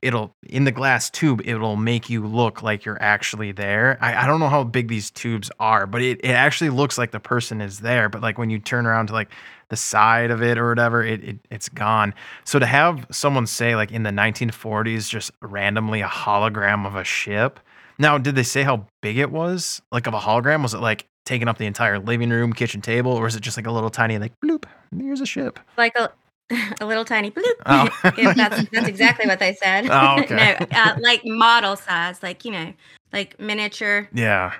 it'll 0.03 0.35
in 0.43 0.64
the 0.64 0.72
glass 0.72 1.09
tube 1.09 1.41
it'll 1.45 1.76
make 1.76 2.11
you 2.11 2.26
look 2.26 2.62
like 2.62 2.85
you're 2.85 3.01
actually 3.01 3.51
there. 3.53 3.97
I, 4.01 4.24
I 4.24 4.26
don't 4.26 4.41
know 4.41 4.49
how 4.49 4.62
big 4.62 4.89
these 4.89 5.11
tubes 5.11 5.51
are 5.59 5.87
but 5.87 6.03
it, 6.03 6.20
it 6.22 6.33
actually 6.33 6.70
looks 6.70 6.99
like 6.99 7.12
the 7.12 7.20
person 7.20 7.61
is 7.61 7.81
there 7.81 8.09
but 8.09 8.20
like 8.20 8.39
when 8.39 8.51
you 8.51 8.59
turn 8.59 8.87
around 8.87 9.07
to 9.07 9.12
like 9.12 9.31
the 9.68 9.76
side 9.76 10.31
of 10.31 10.43
it 10.43 10.59
or 10.59 10.68
whatever 10.68 11.03
it, 11.03 11.22
it 11.24 11.39
it's 11.51 11.68
gone. 11.68 12.12
So 12.45 12.59
to 12.59 12.66
have 12.66 13.07
someone 13.11 13.47
say 13.47 13.76
like 13.76 13.93
in 13.93 14.03
the 14.03 14.11
1940s 14.11 15.09
just 15.09 15.31
randomly 15.41 16.03
a 16.03 16.09
hologram 16.09 16.87
of 16.87 16.97
a 16.97 17.05
ship 17.05 17.61
now 17.99 18.18
did 18.18 18.35
they 18.35 18.43
say 18.43 18.64
how 18.64 18.87
big 19.01 19.16
it 19.16 19.31
was 19.31 19.81
like 19.93 20.07
of 20.07 20.14
a 20.14 20.18
hologram? 20.18 20.62
Was 20.62 20.74
it 20.74 20.81
like 20.81 21.07
taking 21.24 21.49
up 21.49 21.57
the 21.57 21.66
entire 21.66 21.99
living 21.99 22.31
room 22.31 22.53
kitchen 22.53 22.83
table 22.83 23.12
or 23.12 23.26
is 23.26 23.37
it 23.37 23.41
just 23.41 23.57
like 23.57 23.66
a 23.66 23.70
little 23.70 23.91
tiny 23.91 24.18
like 24.18 24.33
bloop 24.45 24.64
here's 24.99 25.20
a 25.20 25.26
ship 25.26 25.59
like 25.76 25.95
a 25.97 26.11
a 26.80 26.86
little 26.86 27.05
tiny 27.05 27.30
bloop. 27.30 27.45
Oh. 27.66 27.88
That's 28.34 28.68
that's 28.70 28.88
exactly 28.88 29.26
what 29.28 29.38
they 29.38 29.55
said. 29.55 29.86
Oh, 29.88 30.20
okay. 30.20 30.34
no, 30.61 30.66
uh, 30.76 30.97
like 31.01 31.22
model 31.24 31.76
size, 31.76 32.22
like 32.22 32.45
you 32.45 32.51
know, 32.51 32.72
like 33.12 33.38
miniature. 33.38 34.09
yeah 34.12 34.55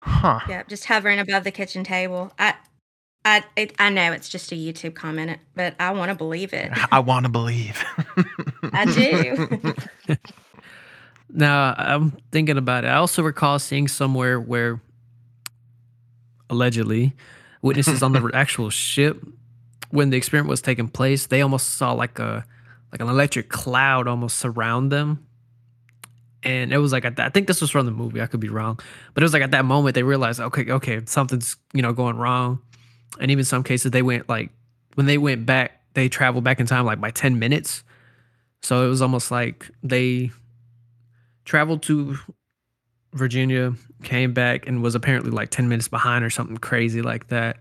huh 0.00 0.40
Yeah, 0.48 0.62
just 0.68 0.86
hovering 0.86 1.18
above 1.18 1.44
the 1.44 1.50
kitchen 1.50 1.84
table. 1.84 2.32
I, 2.38 2.54
I, 3.24 3.44
it, 3.56 3.74
I 3.78 3.90
know 3.90 4.12
it's 4.12 4.28
just 4.28 4.52
a 4.52 4.54
YouTube 4.54 4.94
comment, 4.94 5.38
but 5.54 5.74
I 5.78 5.90
want 5.90 6.10
to 6.10 6.14
believe 6.14 6.54
it. 6.54 6.70
I 6.90 7.00
want 7.00 7.26
to 7.26 7.30
believe. 7.30 7.84
I 8.72 8.84
do. 8.86 10.16
Now 11.30 11.74
I'm 11.76 12.12
thinking 12.32 12.56
about 12.56 12.84
it. 12.84 12.88
I 12.88 12.94
also 12.94 13.22
recall 13.22 13.58
seeing 13.58 13.88
somewhere 13.88 14.40
where 14.40 14.80
allegedly 16.48 17.12
witnesses 17.62 18.02
on 18.02 18.12
the 18.12 18.30
actual 18.34 18.70
ship 18.70 19.22
when 19.90 20.10
the 20.10 20.16
experiment 20.16 20.50
was 20.50 20.60
taking 20.60 20.88
place, 20.88 21.26
they 21.26 21.40
almost 21.42 21.74
saw 21.74 21.92
like 21.92 22.18
a 22.18 22.44
like 22.92 23.00
an 23.00 23.08
electric 23.08 23.48
cloud 23.48 24.08
almost 24.08 24.38
surround 24.38 24.90
them. 24.90 25.26
And 26.42 26.72
it 26.72 26.78
was 26.78 26.92
like 26.92 27.04
at 27.04 27.16
that, 27.16 27.26
I 27.26 27.28
think 27.30 27.46
this 27.46 27.60
was 27.60 27.70
from 27.70 27.84
the 27.84 27.92
movie. 27.92 28.22
I 28.22 28.26
could 28.26 28.40
be 28.40 28.48
wrong, 28.48 28.78
but 29.12 29.22
it 29.22 29.24
was 29.24 29.32
like 29.32 29.42
at 29.42 29.50
that 29.50 29.64
moment 29.64 29.94
they 29.94 30.02
realized, 30.02 30.40
okay, 30.40 30.70
okay, 30.70 31.00
something's 31.06 31.56
you 31.72 31.82
know 31.82 31.92
going 31.92 32.16
wrong. 32.16 32.60
And 33.20 33.30
even 33.30 33.44
some 33.44 33.62
cases 33.62 33.90
they 33.90 34.02
went 34.02 34.28
like 34.28 34.50
when 34.94 35.06
they 35.06 35.18
went 35.18 35.46
back, 35.46 35.80
they 35.94 36.08
traveled 36.08 36.44
back 36.44 36.60
in 36.60 36.66
time 36.66 36.84
like 36.84 37.00
by 37.00 37.10
ten 37.10 37.38
minutes. 37.38 37.82
So 38.62 38.84
it 38.84 38.88
was 38.88 39.02
almost 39.02 39.30
like 39.30 39.70
they 39.82 40.30
traveled 41.44 41.82
to 41.84 42.18
Virginia, 43.12 43.74
came 44.02 44.32
back, 44.32 44.66
and 44.66 44.82
was 44.82 44.94
apparently 44.94 45.30
like 45.30 45.50
10 45.50 45.68
minutes 45.68 45.88
behind 45.88 46.24
or 46.24 46.30
something 46.30 46.56
crazy 46.56 47.02
like 47.02 47.28
that. 47.28 47.56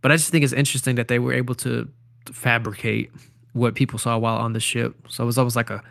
But 0.00 0.12
I 0.12 0.16
just 0.16 0.30
think 0.30 0.44
it's 0.44 0.52
interesting 0.52 0.96
that 0.96 1.08
they 1.08 1.18
were 1.18 1.32
able 1.32 1.54
to 1.56 1.88
fabricate 2.32 3.10
what 3.52 3.74
people 3.74 3.98
saw 3.98 4.16
while 4.18 4.36
on 4.36 4.52
the 4.52 4.60
ship. 4.60 4.94
So 5.08 5.24
it 5.24 5.26
was 5.26 5.38
almost 5.38 5.56
like 5.56 5.70
a 5.70 5.82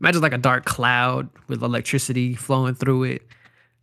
imagine 0.00 0.22
like 0.22 0.32
a 0.32 0.38
dark 0.38 0.64
cloud 0.64 1.28
with 1.48 1.62
electricity 1.62 2.34
flowing 2.34 2.74
through 2.74 3.04
it, 3.04 3.22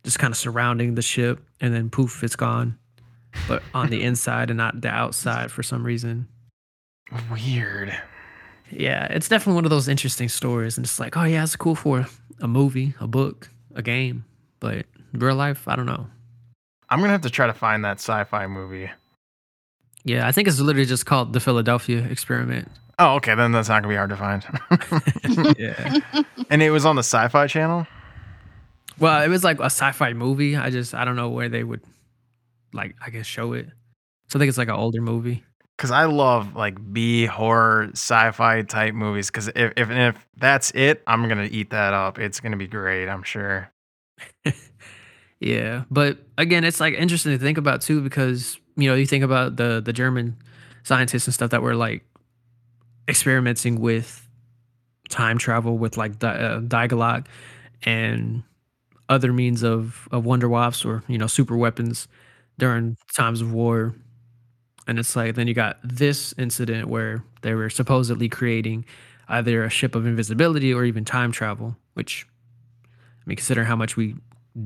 just 0.04 0.18
kind 0.18 0.32
of 0.32 0.36
surrounding 0.36 0.94
the 0.94 1.02
ship, 1.02 1.40
and 1.60 1.74
then 1.74 1.90
poof, 1.90 2.22
it's 2.22 2.36
gone. 2.36 2.78
But 3.48 3.62
on 3.72 3.90
the 3.90 4.02
inside 4.04 4.50
and 4.50 4.58
not 4.58 4.80
the 4.80 4.88
outside 4.88 5.50
for 5.50 5.62
some 5.62 5.84
reason. 5.84 6.28
Weird. 7.30 7.96
Yeah, 8.70 9.06
it's 9.06 9.28
definitely 9.28 9.56
one 9.56 9.64
of 9.64 9.70
those 9.70 9.88
interesting 9.88 10.28
stories, 10.28 10.76
and 10.76 10.84
it's 10.84 10.98
like, 10.98 11.16
oh 11.16 11.24
yeah, 11.24 11.42
it's 11.42 11.56
cool 11.56 11.74
for 11.74 12.06
a 12.40 12.48
movie, 12.48 12.94
a 13.00 13.06
book, 13.06 13.50
a 13.74 13.82
game, 13.82 14.24
but 14.60 14.86
real 15.18 15.36
life, 15.36 15.66
I 15.68 15.76
don't 15.76 15.86
know. 15.86 16.06
I'm 16.90 17.00
gonna 17.00 17.12
have 17.12 17.22
to 17.22 17.30
try 17.30 17.46
to 17.46 17.54
find 17.54 17.84
that 17.84 17.98
sci-fi 17.98 18.46
movie. 18.46 18.90
Yeah, 20.04 20.28
I 20.28 20.32
think 20.32 20.48
it's 20.48 20.60
literally 20.60 20.86
just 20.86 21.06
called 21.06 21.32
the 21.32 21.40
Philadelphia 21.40 22.04
Experiment. 22.04 22.68
Oh, 22.98 23.14
okay, 23.16 23.34
then 23.34 23.52
that's 23.52 23.68
not 23.68 23.82
gonna 23.82 23.92
be 23.92 23.96
hard 23.96 24.10
to 24.10 24.16
find. 24.16 24.44
yeah. 25.58 26.22
and 26.50 26.62
it 26.62 26.70
was 26.70 26.84
on 26.84 26.96
the 26.96 27.02
Sci-Fi 27.02 27.46
Channel. 27.46 27.86
Well, 28.98 29.22
it 29.22 29.28
was 29.28 29.42
like 29.42 29.58
a 29.58 29.64
sci-fi 29.64 30.12
movie. 30.12 30.56
I 30.56 30.70
just 30.70 30.94
I 30.94 31.04
don't 31.04 31.16
know 31.16 31.30
where 31.30 31.48
they 31.48 31.64
would 31.64 31.80
like 32.72 32.94
I 33.04 33.10
guess 33.10 33.26
show 33.26 33.52
it. 33.54 33.66
So 34.28 34.38
I 34.38 34.40
think 34.40 34.48
it's 34.48 34.58
like 34.58 34.68
an 34.68 34.74
older 34.74 35.00
movie. 35.00 35.42
Because 35.76 35.90
I 35.90 36.04
love 36.04 36.54
like 36.54 36.76
B 36.92 37.26
horror 37.26 37.88
sci-fi 37.92 38.62
type 38.62 38.94
movies. 38.94 39.28
Because 39.30 39.48
if, 39.48 39.72
if 39.76 39.90
if 39.90 40.28
that's 40.36 40.70
it, 40.72 41.02
I'm 41.06 41.28
gonna 41.28 41.48
eat 41.50 41.70
that 41.70 41.94
up. 41.94 42.18
It's 42.20 42.38
gonna 42.38 42.56
be 42.56 42.68
great. 42.68 43.08
I'm 43.08 43.24
sure. 43.24 43.72
Yeah, 45.44 45.84
but 45.90 46.16
again, 46.38 46.64
it's 46.64 46.80
like 46.80 46.94
interesting 46.94 47.32
to 47.32 47.38
think 47.38 47.58
about 47.58 47.82
too 47.82 48.00
because 48.00 48.58
you 48.76 48.88
know 48.88 48.94
you 48.94 49.04
think 49.04 49.22
about 49.22 49.56
the 49.56 49.82
the 49.84 49.92
German 49.92 50.38
scientists 50.84 51.26
and 51.26 51.34
stuff 51.34 51.50
that 51.50 51.60
were 51.60 51.74
like 51.74 52.02
experimenting 53.08 53.80
with 53.80 54.26
time 55.10 55.38
travel 55.38 55.78
with 55.78 55.96
like 55.96 56.18
di- 56.18 56.28
uh, 56.36 56.60
Die 56.60 56.88
Glocke 56.88 57.26
and 57.84 58.42
other 59.08 59.32
means 59.32 59.64
of 59.64 60.08
of 60.12 60.24
wonder 60.24 60.48
wasps 60.48 60.84
or 60.84 61.04
you 61.08 61.18
know 61.18 61.26
super 61.28 61.56
weapons 61.56 62.08
during 62.58 62.96
times 63.16 63.40
of 63.40 63.52
war. 63.52 63.94
And 64.86 64.98
it's 64.98 65.16
like 65.16 65.34
then 65.34 65.48
you 65.48 65.54
got 65.54 65.78
this 65.84 66.34
incident 66.38 66.88
where 66.88 67.24
they 67.42 67.54
were 67.54 67.70
supposedly 67.70 68.28
creating 68.28 68.86
either 69.28 69.64
a 69.64 69.70
ship 69.70 69.94
of 69.94 70.06
invisibility 70.06 70.74
or 70.74 70.84
even 70.84 71.04
time 71.04 71.32
travel, 71.32 71.76
which 71.94 72.26
I 72.86 73.22
mean, 73.26 73.36
considering 73.36 73.66
how 73.66 73.76
much 73.76 73.96
we 73.96 74.16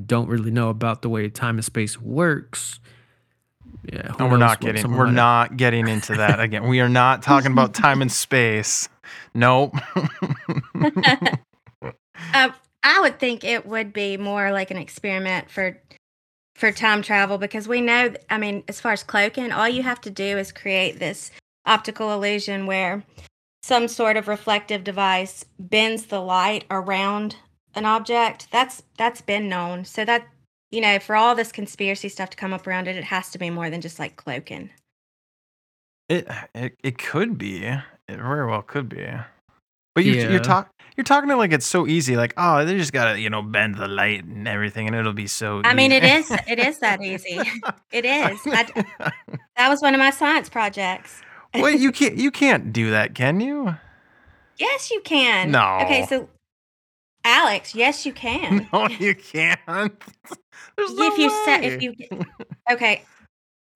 don't 0.07 0.29
really 0.29 0.51
know 0.51 0.69
about 0.69 1.03
the 1.03 1.09
way 1.09 1.29
time 1.29 1.57
and 1.57 1.65
space 1.65 2.01
works. 2.01 2.81
Yeah, 3.91 4.13
And 4.19 4.31
we're 4.31 4.37
not 4.39 4.61
getting 4.61 4.91
we're 4.93 5.07
might- 5.07 5.13
not 5.15 5.57
getting 5.57 5.89
into 5.89 6.15
that 6.17 6.41
again. 6.47 6.67
We 6.69 6.81
are 6.81 6.89
not 6.89 7.23
talking 7.23 7.53
about 7.53 7.75
time 7.75 8.03
and 8.03 8.11
space. 8.13 8.89
Nope. 9.35 9.75
uh, 10.75 11.31
I 12.83 13.01
would 13.01 13.19
think 13.19 13.45
it 13.45 13.67
would 13.67 13.93
be 13.93 14.17
more 14.17 14.53
like 14.53 14.71
an 14.71 14.77
experiment 14.77 15.51
for 15.51 15.81
for 16.55 16.73
time 16.73 17.03
travel 17.03 17.39
because 17.39 17.69
we 17.69 17.81
know. 17.81 18.13
I 18.31 18.39
mean, 18.39 18.65
as 18.69 18.81
far 18.81 18.93
as 18.93 19.03
cloaking, 19.03 19.53
all 19.53 19.69
you 19.69 19.83
have 19.83 20.01
to 20.03 20.11
do 20.11 20.39
is 20.39 20.53
create 20.53 20.99
this 20.99 21.31
optical 21.67 22.13
illusion 22.13 22.67
where 22.67 23.05
some 23.63 23.89
sort 23.89 24.17
of 24.17 24.29
reflective 24.29 24.83
device 24.85 25.45
bends 25.59 26.07
the 26.07 26.21
light 26.21 26.65
around 26.71 27.37
an 27.75 27.85
object. 27.85 28.49
That's 28.51 28.83
that's 28.97 29.21
been 29.21 29.49
known. 29.49 29.85
So 29.85 30.05
that 30.05 30.27
you 30.71 30.81
know, 30.81 30.99
for 30.99 31.17
all 31.17 31.35
this 31.35 31.51
conspiracy 31.51 32.09
stuff 32.09 32.31
to 32.31 32.37
come 32.37 32.53
up 32.53 32.67
around 32.67 32.89
it, 32.89 32.97
it 32.97 33.05
has 33.05 33.31
to 33.31 33.39
be 33.39 33.51
more 33.51 33.71
than 33.71 33.81
just 33.81 33.99
like 33.99 34.17
cloaking. 34.17 34.71
It 36.09 36.27
it 36.55 36.77
it 36.83 36.99
could 36.99 37.39
be. 37.39 37.65
It 37.65 37.83
very 38.09 38.47
well 38.47 38.63
could 38.63 38.89
be. 38.89 39.07
But 39.95 40.05
you 40.05 40.13
Yeah. 40.15 40.31
you're 40.31 40.41
talking 40.41 40.71
you're 40.97 41.05
talking 41.05 41.29
to 41.29 41.37
like 41.37 41.53
it's 41.53 41.67
so 41.67 41.87
easy. 41.87 42.17
Like 42.17 42.35
oh, 42.37 42.65
they 42.65 42.77
just 42.77 42.93
gotta 42.93 43.21
you 43.21 43.31
know 43.31 43.43
bend 43.43 43.77
the 43.77 43.89
light 43.89 44.25
and 44.25 44.49
everything, 44.49 44.87
and 44.87 44.97
it'll 44.97 45.13
be 45.13 45.27
so. 45.27 45.61
I 45.65 45.75
mean, 45.75 45.93
it 45.93 46.03
easy. 46.05 46.35
is 46.35 46.41
it 46.47 46.59
is 46.59 46.79
that 46.81 47.03
easy. 47.03 47.41
It 47.93 48.05
is. 48.05 48.41
I 48.47 48.63
d 48.65 48.73
that 49.57 49.69
was 49.69 49.81
one 49.83 49.95
of 49.95 49.99
my 49.99 50.11
science 50.11 50.49
projects. 50.49 51.23
Wait, 51.55 51.81
you 51.81 51.93
can't 51.99 52.17
you 52.17 52.31
can't 52.31 52.73
do 52.73 52.91
that, 52.91 53.15
can 53.15 53.41
you? 53.41 53.77
Yes, 54.57 54.91
you 54.91 55.01
can. 55.03 55.51
No. 55.51 55.79
Okay, 55.83 56.05
so 56.07 56.29
Alex, 57.29 57.75
yes, 57.75 58.07
you 58.07 58.13
can. 58.13 58.67
No, 58.73 58.89
you 58.89 59.15
can't. 59.15 59.61
There's 60.77 60.95
no 60.95 61.13
if 61.13 61.19
you 61.19 61.31
set, 61.45 61.63
if 61.63 61.83
you, 61.83 61.95
okay, 62.71 63.05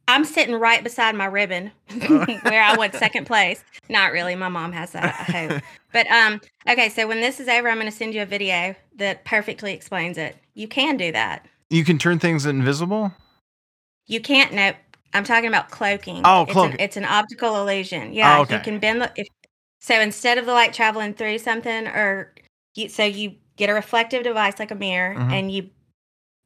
I'm 0.08 0.24
sitting 0.24 0.54
right 0.54 0.82
beside 0.82 1.14
my 1.14 1.26
ribbon 1.26 1.70
where 2.06 2.62
I 2.62 2.74
won 2.76 2.92
second 2.92 3.26
place. 3.26 3.62
Not 3.88 4.12
really. 4.12 4.34
My 4.36 4.48
mom 4.48 4.72
has 4.72 4.92
that. 4.92 5.04
I 5.04 5.32
hope. 5.32 5.62
But 5.92 6.10
um, 6.10 6.40
okay. 6.68 6.88
So 6.88 7.06
when 7.06 7.20
this 7.20 7.40
is 7.40 7.48
over, 7.48 7.68
I'm 7.68 7.76
going 7.76 7.90
to 7.90 7.96
send 7.96 8.14
you 8.14 8.22
a 8.22 8.26
video 8.26 8.74
that 8.96 9.24
perfectly 9.24 9.74
explains 9.74 10.16
it. 10.16 10.36
You 10.54 10.66
can 10.68 10.96
do 10.96 11.12
that. 11.12 11.46
you 11.70 11.84
can 11.84 11.98
turn 11.98 12.18
things 12.18 12.46
invisible. 12.46 13.12
You 14.06 14.20
can't. 14.20 14.52
No, 14.52 14.72
I'm 15.12 15.24
talking 15.24 15.48
about 15.48 15.70
cloaking. 15.70 16.22
Oh, 16.24 16.42
it's 16.42 16.52
cloaking. 16.52 16.74
An, 16.74 16.80
it's 16.80 16.96
an 16.96 17.04
optical 17.04 17.56
illusion. 17.60 18.12
Yeah, 18.12 18.40
okay. 18.40 18.54
you 18.54 18.60
can 18.60 18.78
bend 18.78 19.02
the. 19.02 19.12
If, 19.16 19.28
so 19.80 20.00
instead 20.00 20.38
of 20.38 20.46
the 20.46 20.52
light 20.52 20.72
traveling 20.72 21.14
through 21.14 21.38
something, 21.38 21.86
or 21.88 22.32
you, 22.74 22.88
so 22.88 23.04
you 23.04 23.34
get 23.56 23.68
a 23.70 23.74
reflective 23.74 24.22
device 24.24 24.58
like 24.58 24.70
a 24.70 24.74
mirror, 24.74 25.14
Mhm. 25.14 25.32
and 25.32 25.50
you 25.52 25.70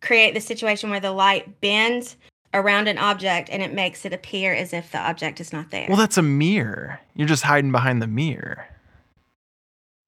create 0.03 0.35
the 0.35 0.41
situation 0.41 0.91
where 0.91 1.01
the 1.01 1.13
light 1.13 1.61
bends 1.61 2.17
around 2.55 2.89
an 2.89 2.99
object, 2.99 3.49
and 3.51 3.63
it 3.63 3.73
makes 3.73 4.05
it 4.05 4.13
appear 4.13 4.53
as 4.55 4.73
if 4.73 4.91
the 4.93 4.99
object 4.99 5.41
is 5.41 5.53
not 5.53 5.71
there. 5.71 5.87
Well, 5.89 5.97
that's 5.99 6.17
a 6.19 6.23
mirror. 6.23 7.01
You're 7.15 7.29
just 7.29 7.43
hiding 7.43 7.73
behind 7.73 8.01
the 8.03 8.07
mirror. 8.07 8.67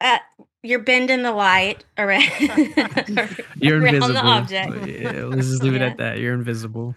uh, 0.00 0.18
you're 0.62 0.78
bending 0.78 1.22
the 1.22 1.32
light 1.32 1.84
around. 1.98 2.22
You're 3.56 3.80
around 3.80 3.94
invisible. 3.96 4.08
the 4.14 4.20
object. 4.24 4.86
Yeah, 4.86 5.24
let's 5.24 5.48
just 5.48 5.62
leave 5.62 5.74
it 5.74 5.82
at 5.82 5.96
that. 5.98 6.18
You're 6.18 6.34
invisible. 6.34 6.94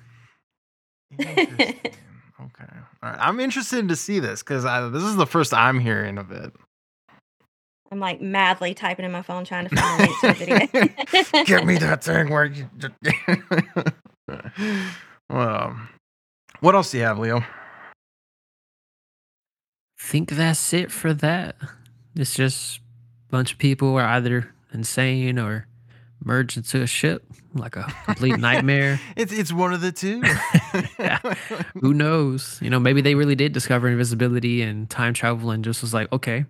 Okay. 1.20 2.66
All 3.04 3.10
right. 3.12 3.20
I'm 3.20 3.40
interested 3.40 3.88
to 3.90 3.96
see 3.96 4.20
this 4.20 4.42
because 4.42 4.64
this 4.92 5.04
is 5.04 5.16
the 5.16 5.28
first 5.28 5.54
I'm 5.54 5.80
hearing 5.80 6.18
of 6.18 6.32
it. 6.32 6.52
I'm 7.92 8.00
like 8.00 8.22
madly 8.22 8.74
typing 8.74 9.06
in 9.06 9.12
my 9.12 9.22
phone 9.22 9.44
trying 9.44 9.68
to 9.68 9.76
find 9.76 10.02
a 10.02 10.06
link 10.06 10.20
to 10.22 10.28
the 10.28 10.88
video. 11.26 11.44
Give 11.46 11.66
me 11.66 11.78
that 11.78 12.04
thing 12.04 12.30
where 12.30 12.46
you. 12.46 12.70
well, 15.30 15.78
what 16.62 16.76
else 16.76 16.92
do 16.92 16.98
you 16.98 17.04
have, 17.04 17.20
Leo? 17.20 17.44
think 20.12 20.32
that's 20.32 20.74
it 20.74 20.92
for 20.92 21.14
that. 21.14 21.56
It's 22.16 22.36
just 22.36 22.80
a 22.80 23.32
bunch 23.32 23.54
of 23.54 23.58
people 23.60 23.96
are 23.96 24.06
either 24.06 24.54
insane 24.74 25.40
or 25.40 25.68
merged 26.24 26.58
into 26.58 26.82
a 26.82 26.88
ship 26.88 27.24
like 27.54 27.76
a 27.78 27.94
complete 28.06 28.38
nightmare. 28.40 29.00
It's 29.16 29.32
it's 29.32 29.54
one 29.54 29.74
of 29.74 29.82
the 29.82 29.92
two. 29.92 30.22
Yeah. 31.00 31.20
Who 31.80 31.94
knows? 31.94 32.60
You 32.62 32.70
know, 32.70 32.80
maybe 32.80 33.02
they 33.02 33.16
really 33.16 33.36
did 33.36 33.54
discover 33.54 33.88
invisibility 33.88 34.62
and 34.62 34.90
time 34.90 35.14
travel 35.14 35.52
and 35.52 35.64
just 35.64 35.82
was 35.82 35.94
like, 35.94 36.12
okay, 36.12 36.46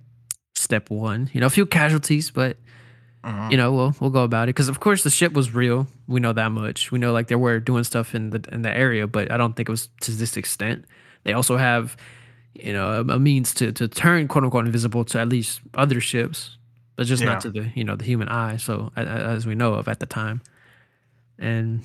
step 0.62 0.90
one. 0.90 1.30
You 1.34 1.42
know, 1.42 1.48
a 1.48 1.50
few 1.50 1.66
casualties, 1.66 2.32
but 2.32 2.58
Mhm. 3.24 3.52
you 3.52 3.58
know, 3.58 3.72
we'll 3.72 3.96
we'll 4.00 4.10
go 4.10 4.24
about 4.24 4.46
it 4.50 4.56
because 4.56 4.70
of 4.70 4.80
course 4.80 5.04
the 5.04 5.10
ship 5.10 5.34
was 5.34 5.54
real. 5.54 5.88
We 6.08 6.20
know 6.20 6.34
that 6.34 6.52
much. 6.52 6.92
We 6.92 6.98
know 7.00 7.12
like 7.14 7.28
they 7.28 7.36
were 7.36 7.60
doing 7.60 7.84
stuff 7.84 8.16
in 8.16 8.30
the 8.32 8.44
in 8.52 8.62
the 8.64 8.76
area, 8.76 9.06
but 9.08 9.32
I 9.32 9.38
don't 9.38 9.56
think 9.56 9.70
it 9.70 9.72
was 9.72 9.90
to 10.02 10.12
this 10.12 10.38
extent. 10.38 10.86
They 11.24 11.34
also 11.34 11.58
have, 11.58 11.96
you 12.56 12.74
know, 12.74 12.88
a, 13.08 13.14
a 13.16 13.20
means 13.20 13.54
to 13.56 13.72
to 13.74 13.88
turn 13.88 14.28
quote 14.28 14.44
unquote 14.44 14.66
invisible 14.66 15.06
to 15.06 15.20
at 15.20 15.30
least 15.30 15.62
other 15.76 16.02
ships, 16.02 16.58
but 16.96 17.06
just 17.06 17.22
Yeah. 17.22 17.30
not 17.34 17.42
to 17.42 17.52
the 17.52 17.70
you 17.76 17.84
know 17.84 17.96
the 17.96 18.06
human 18.06 18.28
eye. 18.30 18.58
So 18.58 18.92
as 18.96 19.46
we 19.46 19.54
know 19.56 19.76
of 19.76 19.88
at 19.88 20.00
the 20.00 20.08
time, 20.08 20.42
and 21.38 21.82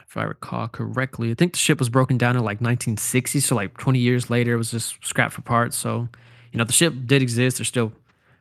if 0.00 0.16
I 0.16 0.22
recall 0.22 0.68
correctly, 0.68 1.30
I 1.30 1.34
think 1.34 1.52
the 1.52 1.58
ship 1.58 1.78
was 1.80 1.88
broken 1.88 2.16
down 2.18 2.36
in 2.36 2.42
like 2.44 2.60
1960. 2.60 3.40
So 3.40 3.54
like 3.56 3.76
20 3.78 3.98
years 3.98 4.30
later, 4.30 4.54
it 4.54 4.56
was 4.58 4.70
just 4.70 5.04
scrapped 5.04 5.34
for 5.34 5.42
parts. 5.42 5.76
So 5.76 6.08
you 6.52 6.58
know 6.58 6.64
the 6.64 6.72
ship 6.72 6.94
did 7.06 7.20
exist. 7.20 7.58
There's 7.58 7.68
still 7.68 7.92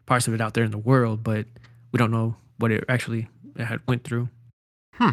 parts 0.07 0.27
of 0.27 0.33
it 0.33 0.41
out 0.41 0.55
there 0.55 0.63
in 0.63 0.71
the 0.71 0.77
world, 0.79 1.23
but 1.23 1.45
we 1.91 1.97
don't 1.99 2.09
know 2.09 2.35
what 2.57 2.71
it 2.71 2.83
actually 2.89 3.27
had 3.57 3.81
went 3.87 4.03
through. 4.03 4.29
Hmm. 4.93 5.11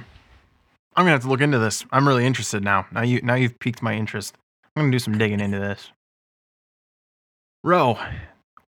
I'm 0.96 1.04
gonna 1.04 1.10
have 1.10 1.22
to 1.22 1.28
look 1.28 1.42
into 1.42 1.58
this. 1.58 1.84
I'm 1.90 2.08
really 2.08 2.24
interested 2.24 2.64
now. 2.64 2.86
Now 2.90 3.02
you 3.02 3.20
now 3.20 3.34
you've 3.34 3.58
piqued 3.58 3.82
my 3.82 3.94
interest. 3.94 4.36
I'm 4.74 4.84
gonna 4.84 4.92
do 4.92 4.98
some 4.98 5.18
digging 5.18 5.40
into 5.40 5.58
this. 5.58 5.90
Ro, 7.62 7.98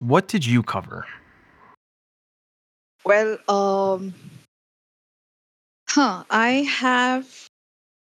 what 0.00 0.26
did 0.26 0.44
you 0.44 0.62
cover? 0.62 1.06
Well, 3.04 3.36
um, 3.48 4.14
huh, 5.88 6.24
I 6.30 6.62
have 6.62 7.48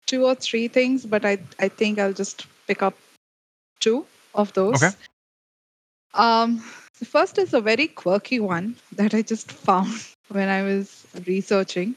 two 0.06 0.26
or 0.26 0.36
three 0.36 0.68
things, 0.68 1.06
but 1.06 1.24
I, 1.24 1.38
I 1.60 1.70
think 1.70 2.00
I'll 2.00 2.14
just 2.14 2.46
pick 2.68 2.84
up 2.84 2.98
two 3.80 4.06
of 4.36 4.52
those. 4.54 4.84
Okay. 4.84 4.96
Um, 6.14 6.62
the 7.02 7.06
first 7.06 7.40
is 7.40 7.52
a 7.56 7.60
very 7.60 7.88
quirky 7.88 8.40
one 8.40 8.76
that 8.92 9.16
I 9.16 9.24
just 9.24 9.52
found 9.52 9.92
when 10.30 10.48
I 10.48 10.62
was 10.62 11.08
researching. 11.26 11.96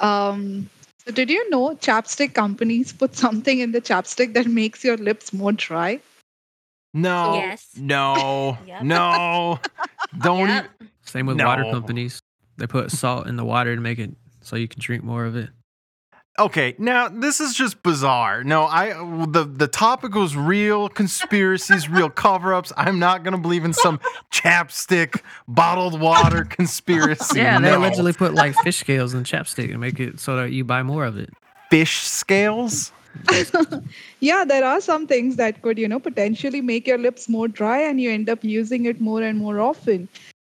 Um, 0.00 0.68
so 1.06 1.12
did 1.12 1.30
you 1.30 1.48
know 1.50 1.76
chapstick 1.76 2.34
companies 2.34 2.92
put 2.92 3.14
something 3.14 3.60
in 3.60 3.70
the 3.70 3.80
chapstick 3.80 4.34
that 4.34 4.46
makes 4.46 4.82
your 4.82 4.96
lips 4.96 5.32
more 5.32 5.52
dry? 5.52 6.00
No. 6.92 7.34
Yes. 7.34 7.68
No. 7.76 8.58
Yep. 8.66 8.82
No. 8.82 9.60
Don't. 10.20 10.48
Yep. 10.48 10.70
Same 11.02 11.26
with 11.26 11.40
water 11.40 11.64
companies. 11.70 12.20
They 12.56 12.66
put 12.66 12.90
salt 12.90 13.28
in 13.28 13.36
the 13.36 13.44
water 13.44 13.76
to 13.76 13.80
make 13.80 14.00
it 14.00 14.10
so 14.40 14.56
you 14.56 14.66
can 14.66 14.80
drink 14.80 15.04
more 15.04 15.26
of 15.26 15.36
it. 15.36 15.50
Okay, 16.36 16.74
now 16.78 17.08
this 17.08 17.40
is 17.40 17.54
just 17.54 17.80
bizarre. 17.84 18.42
No, 18.42 18.64
I 18.64 18.88
the 19.26 19.44
the 19.44 19.68
topic 19.68 20.14
was 20.16 20.36
real 20.36 20.88
conspiracies, 20.88 21.88
real 21.88 22.10
cover-ups. 22.10 22.72
I'm 22.76 22.98
not 22.98 23.22
gonna 23.22 23.38
believe 23.38 23.64
in 23.64 23.72
some 23.72 24.00
chapstick 24.32 25.20
bottled 25.46 26.00
water 26.00 26.44
conspiracy. 26.50 27.38
Yeah, 27.38 27.60
they 27.60 27.70
no. 27.70 27.78
allegedly 27.78 28.12
put 28.14 28.34
like 28.34 28.56
fish 28.64 28.78
scales 28.78 29.14
in 29.14 29.22
chapstick 29.22 29.70
and 29.70 29.80
make 29.80 30.00
it 30.00 30.18
so 30.18 30.34
that 30.36 30.50
you 30.50 30.64
buy 30.64 30.82
more 30.82 31.04
of 31.04 31.16
it. 31.16 31.30
fish 31.70 31.98
scales. 32.00 32.90
Yeah, 34.20 34.44
there 34.44 34.64
are 34.64 34.80
some 34.80 35.06
things 35.06 35.36
that 35.36 35.62
could, 35.62 35.78
you 35.78 35.86
know, 35.86 36.00
potentially 36.00 36.60
make 36.60 36.86
your 36.88 36.98
lips 36.98 37.28
more 37.28 37.46
dry 37.46 37.78
and 37.80 38.00
you 38.00 38.10
end 38.10 38.28
up 38.28 38.42
using 38.42 38.86
it 38.86 39.00
more 39.00 39.22
and 39.22 39.38
more 39.38 39.60
often. 39.60 40.08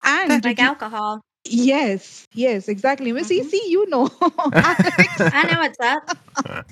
And 0.05 0.43
Like 0.43 0.59
you- 0.59 0.65
alcohol. 0.65 1.21
Yes, 1.51 2.27
yes, 2.33 2.69
exactly. 2.69 3.13
Miss 3.13 3.29
Mhm. 3.29 3.47
EC, 3.47 3.53
you 3.69 3.89
know. 3.89 4.09
I 4.21 5.45
know 5.53 5.61
what's 5.61 5.81
up. 5.81 6.67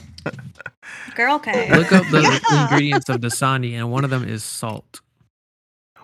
Girl 1.15 1.39
code. 1.39 1.71
Look 1.71 1.93
up 1.93 2.07
the 2.11 2.21
Yeah. 2.23 2.63
ingredients 2.63 3.09
of 3.09 3.21
Dasani, 3.21 3.75
and 3.75 3.91
one 3.91 4.05
of 4.05 4.11
them 4.11 4.25
is 4.29 4.43
salt. 4.45 5.01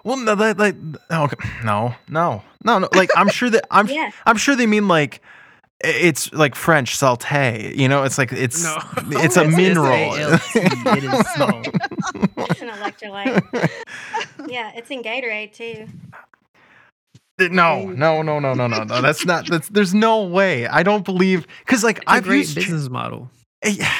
Well, 0.04 0.16
no, 0.16 0.32
like, 0.34 0.58
like 0.58 0.76
okay, 1.10 1.36
no, 1.64 1.94
no, 2.08 2.42
no, 2.64 2.78
no. 2.78 2.88
Like 2.94 3.10
I'm 3.16 3.28
sure 3.28 3.50
that 3.50 3.66
I'm 3.70 3.86
Yeah. 3.90 4.10
I'm 4.26 4.36
sure 4.36 4.56
they 4.56 4.66
mean 4.66 4.88
like 4.88 5.20
it's 5.82 6.32
like 6.32 6.54
French 6.54 6.96
saute. 6.96 7.74
You 7.76 7.88
know, 7.88 8.04
it's 8.04 8.18
like 8.18 8.32
it's 8.32 8.62
No. 8.64 8.78
it's 9.20 9.36
a 9.36 9.44
It's 9.44 9.56
mineral. 9.56 10.14
It 10.14 11.04
is 11.04 11.26
salt. 11.34 11.66
It's 12.36 12.62
an 12.62 12.68
electrolyte. 12.68 13.42
Yeah, 14.46 14.72
it's 14.74 14.90
in 14.90 15.02
Gatorade 15.02 15.52
too. 15.52 15.86
No, 17.48 17.86
no, 17.86 18.22
no, 18.22 18.38
no, 18.38 18.54
no, 18.54 18.66
no, 18.66 18.84
no. 18.84 19.00
That's 19.00 19.24
not. 19.24 19.46
That's 19.48 19.68
there's 19.68 19.94
no 19.94 20.22
way. 20.24 20.66
I 20.66 20.82
don't 20.82 21.04
believe 21.04 21.46
because 21.60 21.82
like 21.84 21.96
It's 21.98 22.06
a 22.06 22.10
I've 22.10 22.24
great 22.24 22.38
used. 22.38 22.54
business 22.54 22.88
model. 22.88 23.30
Eh, 23.62 23.70
yeah. 23.78 23.92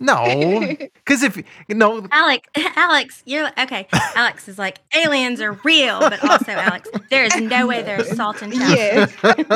No, 0.00 0.24
because 1.04 1.22
if 1.22 1.42
no, 1.68 2.06
Alex, 2.10 2.48
Alex, 2.76 3.22
you're 3.24 3.48
okay. 3.58 3.86
Alex 4.16 4.48
is 4.48 4.58
like 4.58 4.78
aliens 4.94 5.40
are 5.40 5.52
real, 5.64 6.00
but 6.00 6.22
also 6.28 6.52
Alex, 6.52 6.88
there 7.08 7.24
is 7.24 7.36
no 7.36 7.66
way 7.66 7.82
there's 7.82 8.14
salt 8.16 8.42
in 8.42 8.50
chapstick. 8.50 9.46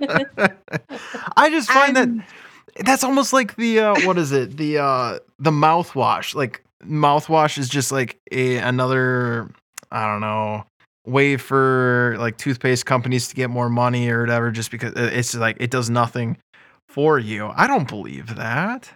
yes. 0.00 0.50
I 1.36 1.50
just 1.50 1.70
find 1.70 1.96
And- 1.96 2.20
that 2.20 2.26
that's 2.84 3.04
almost 3.04 3.32
like 3.32 3.54
the 3.56 3.78
uh, 3.78 3.94
what 4.06 4.18
is 4.18 4.32
it? 4.32 4.56
The 4.56 4.78
uh, 4.78 5.18
the 5.38 5.50
mouthwash. 5.52 6.34
Like 6.34 6.64
mouthwash 6.84 7.56
is 7.58 7.68
just 7.68 7.92
like 7.92 8.18
a 8.32 8.56
another 8.56 9.50
I 9.92 10.06
don't 10.06 10.20
know 10.20 10.64
way 11.06 11.36
for 11.36 12.16
like 12.18 12.36
toothpaste 12.38 12.86
companies 12.86 13.28
to 13.28 13.34
get 13.34 13.50
more 13.50 13.68
money 13.68 14.08
or 14.08 14.20
whatever. 14.20 14.50
Just 14.50 14.70
because 14.70 14.92
it- 14.94 15.12
it's 15.12 15.34
like 15.34 15.56
it 15.60 15.70
does 15.70 15.90
nothing 15.90 16.38
for 16.88 17.18
you. 17.18 17.50
I 17.54 17.66
don't 17.66 17.88
believe 17.88 18.36
that. 18.36 18.90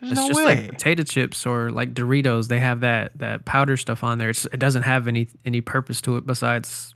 There's 0.00 0.12
It's 0.12 0.20
no 0.20 0.28
just 0.28 0.36
way. 0.38 0.44
like 0.44 0.68
potato 0.70 1.02
chips 1.02 1.44
or 1.44 1.70
like 1.72 1.92
Doritos. 1.94 2.46
They 2.48 2.60
have 2.60 2.80
that 2.80 3.18
that 3.18 3.44
powder 3.44 3.76
stuff 3.76 4.04
on 4.04 4.18
there. 4.18 4.30
It's, 4.30 4.44
it 4.46 4.58
doesn't 4.60 4.84
have 4.84 5.08
any 5.08 5.28
any 5.44 5.60
purpose 5.60 6.00
to 6.02 6.16
it 6.16 6.24
besides 6.26 6.94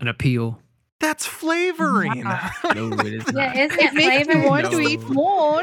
an 0.00 0.08
appeal. 0.08 0.58
That's 1.00 1.26
flavoring. 1.26 2.24
No, 2.72 3.00
it 3.00 3.12
is 3.14 3.24
Yeah, 3.32 3.52
isn't 3.64 3.78
it 3.80 3.86
it 3.86 3.94
makes 3.94 4.28
you 4.28 4.38
flavored? 4.38 4.48
want 4.48 4.70
to 4.70 4.80
eat 4.80 5.08
more. 5.08 5.62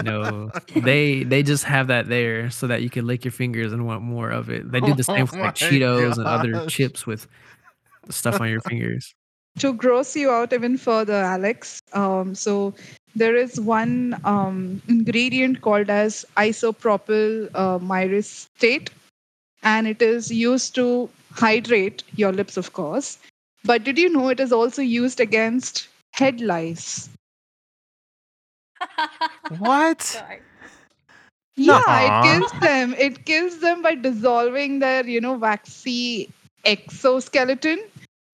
No, 0.00 0.50
they 0.74 1.22
they 1.24 1.42
just 1.42 1.64
have 1.64 1.88
that 1.88 2.08
there 2.08 2.50
so 2.50 2.66
that 2.66 2.82
you 2.82 2.90
can 2.90 3.06
lick 3.06 3.24
your 3.24 3.32
fingers 3.32 3.72
and 3.72 3.86
want 3.86 4.02
more 4.02 4.30
of 4.30 4.50
it. 4.50 4.70
They 4.70 4.80
do 4.80 4.92
the 4.94 5.04
same 5.04 5.22
Oh 5.22 5.24
with 5.24 5.32
like 5.42 5.42
my 5.42 5.50
Cheetos 5.52 6.18
and 6.18 6.26
other 6.26 6.60
chips 6.68 7.06
with 7.06 7.26
stuff 8.10 8.40
on 8.40 8.48
your 8.50 8.60
fingers. 8.62 9.14
to 9.58 9.72
gross 9.74 10.16
you 10.16 10.30
out 10.30 10.52
even 10.52 10.76
further, 10.78 11.14
Alex. 11.14 11.80
Um, 11.92 12.34
so 12.34 12.74
there 13.14 13.36
is 13.36 13.60
one 13.60 14.18
um, 14.24 14.80
ingredient 14.88 15.60
called 15.62 15.90
as 15.90 16.24
isopropyl 16.36 17.48
uh, 17.54 17.78
myristate, 17.78 18.88
and 19.62 19.86
it 19.86 20.02
is 20.02 20.30
used 20.30 20.74
to 20.76 21.08
hydrate 21.32 22.02
your 22.16 22.32
lips, 22.32 22.56
of 22.56 22.72
course. 22.72 23.18
But 23.64 23.84
did 23.84 23.98
you 23.98 24.08
know 24.10 24.28
it 24.28 24.40
is 24.40 24.52
also 24.52 24.82
used 24.82 25.20
against 25.20 25.88
head 26.12 26.40
lice? 26.40 27.08
what? 29.58 30.02
Sorry. 30.02 30.42
Yeah, 31.56 31.82
Nuh-uh. 31.86 32.00
it 32.00 32.22
kills 32.22 32.52
them. 32.60 32.94
It 32.94 33.24
kills 33.24 33.60
them 33.60 33.82
by 33.82 33.94
dissolving 33.94 34.78
their, 34.80 35.06
you 35.06 35.20
know, 35.20 35.34
waxy 35.34 36.30
exoskeleton, 36.64 37.78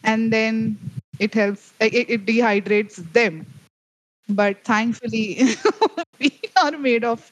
and 0.04 0.32
then 0.32 0.78
it 1.18 1.34
helps. 1.34 1.72
It, 1.80 2.08
it 2.10 2.26
dehydrates 2.26 2.96
them. 3.12 3.46
But 4.28 4.64
thankfully, 4.64 5.40
we 6.20 6.32
are 6.62 6.72
made 6.78 7.04
of 7.04 7.30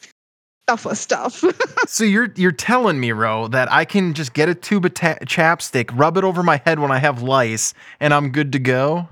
tougher 0.67 0.95
stuff. 0.95 1.45
So 1.87 2.03
you're 2.03 2.33
you're 2.35 2.51
telling 2.51 2.99
me, 2.99 3.13
Ro, 3.13 3.47
that 3.49 3.71
I 3.71 3.85
can 3.85 4.15
just 4.15 4.33
get 4.33 4.49
a 4.49 4.55
tube 4.55 4.87
of 4.87 4.95
ta- 4.95 5.19
chapstick, 5.27 5.91
rub 5.93 6.17
it 6.17 6.25
over 6.25 6.43
my 6.43 6.63
head 6.65 6.79
when 6.79 6.91
I 6.91 6.99
have 6.99 7.21
lice, 7.23 7.75
and 8.01 8.15
I'm 8.15 8.31
good 8.31 8.53
to 8.53 8.59
go? 8.59 9.09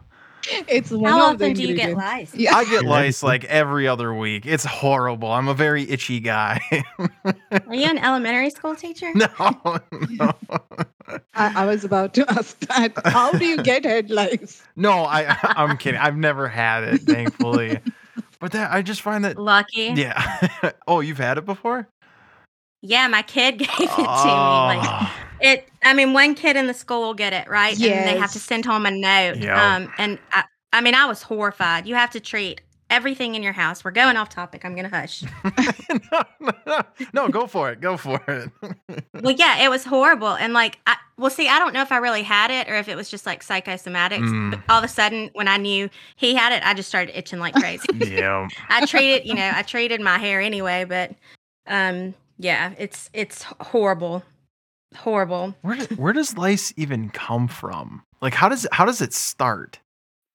it's 0.66 0.90
one 0.90 1.12
How 1.12 1.28
of 1.28 1.34
often 1.34 1.52
do 1.52 1.62
you 1.62 1.74
get 1.76 1.90
ingredients. 1.90 2.32
lice? 2.32 2.34
Yeah. 2.34 2.56
I 2.56 2.64
get 2.64 2.84
lice 2.98 3.22
like 3.22 3.44
every 3.44 3.86
other 3.86 4.12
week. 4.14 4.46
It's 4.46 4.64
horrible. 4.64 5.30
I'm 5.30 5.46
a 5.48 5.54
very 5.54 5.88
itchy 5.88 6.18
guy. 6.18 6.60
Are 6.98 7.74
you 7.74 7.84
an 7.84 7.98
elementary 7.98 8.50
school 8.50 8.74
teacher? 8.74 9.12
no, 9.14 9.28
no, 9.38 10.32
I, 11.34 11.62
I 11.62 11.66
was 11.66 11.84
about 11.84 12.14
to 12.14 12.24
ask 12.32 12.58
that. 12.60 12.92
How 13.04 13.32
do 13.32 13.44
you 13.44 13.62
get 13.62 13.84
head 13.84 14.10
lice? 14.10 14.62
no. 14.76 15.04
I 15.04 15.36
I'm 15.42 15.76
kidding. 15.76 16.00
I've 16.00 16.16
never 16.16 16.48
had 16.48 16.84
it, 16.84 17.02
thankfully. 17.02 17.78
But 18.42 18.50
that 18.52 18.72
I 18.72 18.82
just 18.82 19.02
find 19.02 19.24
that. 19.24 19.38
Lucky. 19.38 19.92
Yeah. 19.94 20.72
oh, 20.88 20.98
you've 20.98 21.18
had 21.18 21.38
it 21.38 21.44
before? 21.44 21.86
Yeah, 22.82 23.06
my 23.06 23.22
kid 23.22 23.58
gave 23.58 23.68
it 23.70 23.88
to 23.88 23.98
me. 23.98 24.04
Like 24.04 24.80
Oh, 24.82 25.12
it. 25.40 25.68
I 25.84 25.94
mean, 25.94 26.12
one 26.12 26.34
kid 26.34 26.56
in 26.56 26.66
the 26.66 26.74
school 26.74 27.02
will 27.02 27.14
get 27.14 27.32
it 27.32 27.48
right, 27.48 27.80
and 27.80 28.08
they 28.08 28.18
have 28.18 28.32
to 28.32 28.40
send 28.40 28.64
home 28.64 28.84
a 28.84 28.90
note. 28.90 29.36
Yeah. 29.36 29.76
Um, 29.76 29.92
and 29.96 30.18
I, 30.32 30.42
I 30.72 30.80
mean, 30.80 30.96
I 30.96 31.06
was 31.06 31.22
horrified. 31.22 31.86
You 31.86 31.94
have 31.94 32.10
to 32.10 32.20
treat 32.20 32.62
everything 32.92 33.34
in 33.34 33.42
your 33.42 33.54
house. 33.54 33.84
We're 33.84 33.90
going 33.90 34.16
off 34.16 34.28
topic. 34.28 34.64
I'm 34.64 34.76
gonna 34.76 34.88
hush. 34.88 35.24
no, 36.12 36.22
no, 36.40 36.52
no, 36.66 36.82
no, 37.12 37.28
go 37.28 37.46
for 37.46 37.72
it. 37.72 37.80
Go 37.80 37.96
for 37.96 38.22
it. 38.28 38.50
well, 39.22 39.34
yeah, 39.34 39.64
it 39.64 39.70
was 39.70 39.84
horrible, 39.84 40.34
and 40.34 40.52
like, 40.52 40.78
I, 40.86 40.96
well, 41.16 41.30
see, 41.30 41.48
I 41.48 41.58
don't 41.58 41.72
know 41.72 41.82
if 41.82 41.90
I 41.90 41.96
really 41.96 42.22
had 42.22 42.50
it 42.50 42.68
or 42.68 42.74
if 42.74 42.88
it 42.88 42.96
was 42.96 43.10
just 43.10 43.26
like 43.26 43.44
psychosomatics. 43.44 44.28
Mm. 44.28 44.50
But 44.50 44.60
all 44.68 44.78
of 44.78 44.84
a 44.84 44.88
sudden, 44.88 45.30
when 45.32 45.48
I 45.48 45.56
knew 45.56 45.88
he 46.16 46.34
had 46.34 46.52
it, 46.52 46.62
I 46.64 46.74
just 46.74 46.88
started 46.88 47.16
itching 47.18 47.38
like 47.38 47.54
crazy. 47.54 47.86
yeah. 47.94 48.46
I 48.68 48.84
treated, 48.86 49.26
you 49.26 49.34
know, 49.34 49.50
I 49.54 49.62
treated 49.62 50.00
my 50.00 50.18
hair 50.18 50.40
anyway, 50.40 50.84
but 50.84 51.12
um, 51.66 52.14
yeah, 52.38 52.74
it's 52.78 53.08
it's 53.14 53.42
horrible, 53.60 54.22
horrible. 54.94 55.54
Where 55.62 55.76
where 55.96 56.12
does 56.12 56.36
lice 56.36 56.74
even 56.76 57.08
come 57.10 57.48
from? 57.48 58.02
Like 58.20 58.34
how 58.34 58.48
does 58.48 58.66
how 58.72 58.84
does 58.84 59.00
it 59.00 59.14
start? 59.14 59.78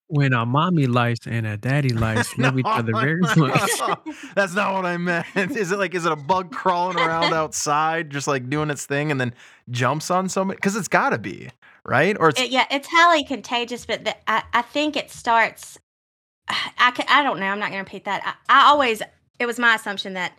When 0.08 0.32
a 0.32 0.46
mommy 0.46 0.86
lice 0.86 1.18
and 1.26 1.46
a 1.46 1.56
daddy 1.56 1.90
lice 1.90 2.36
love 2.38 2.58
each 2.58 2.64
other 2.66 2.92
very 2.92 3.20
much. 3.36 3.70
That's 4.34 4.54
not 4.54 4.74
what 4.74 4.86
I 4.86 4.96
meant. 4.96 5.26
Is 5.36 5.70
it 5.70 5.78
like 5.78 5.94
is 5.94 6.06
it 6.06 6.12
a 6.12 6.16
bug 6.16 6.50
crawling 6.50 6.96
around 6.96 7.34
outside, 7.34 8.10
just 8.10 8.26
like 8.26 8.48
doing 8.48 8.70
its 8.70 8.86
thing, 8.86 9.10
and 9.10 9.20
then 9.20 9.34
jumps 9.70 10.10
on 10.10 10.28
somebody? 10.28 10.56
Because 10.56 10.76
it's 10.76 10.88
got 10.88 11.10
to 11.10 11.18
be 11.18 11.50
right, 11.84 12.16
or 12.18 12.30
it's 12.30 12.40
It, 12.40 12.50
yeah, 12.50 12.66
it's 12.70 12.88
highly 12.90 13.24
contagious, 13.24 13.84
but 13.84 14.04
the, 14.04 14.30
I, 14.30 14.42
I 14.52 14.62
think 14.62 14.96
it 14.96 15.10
starts. 15.10 15.78
I, 16.48 16.90
ca- 16.90 17.06
I 17.08 17.22
don't 17.22 17.38
know. 17.38 17.46
I'm 17.46 17.58
not 17.58 17.70
going 17.70 17.84
to 17.84 17.90
repeat 17.90 18.04
that. 18.04 18.38
I, 18.48 18.62
I 18.62 18.68
always, 18.68 19.02
it 19.38 19.46
was 19.46 19.58
my 19.58 19.74
assumption 19.74 20.14
that 20.14 20.32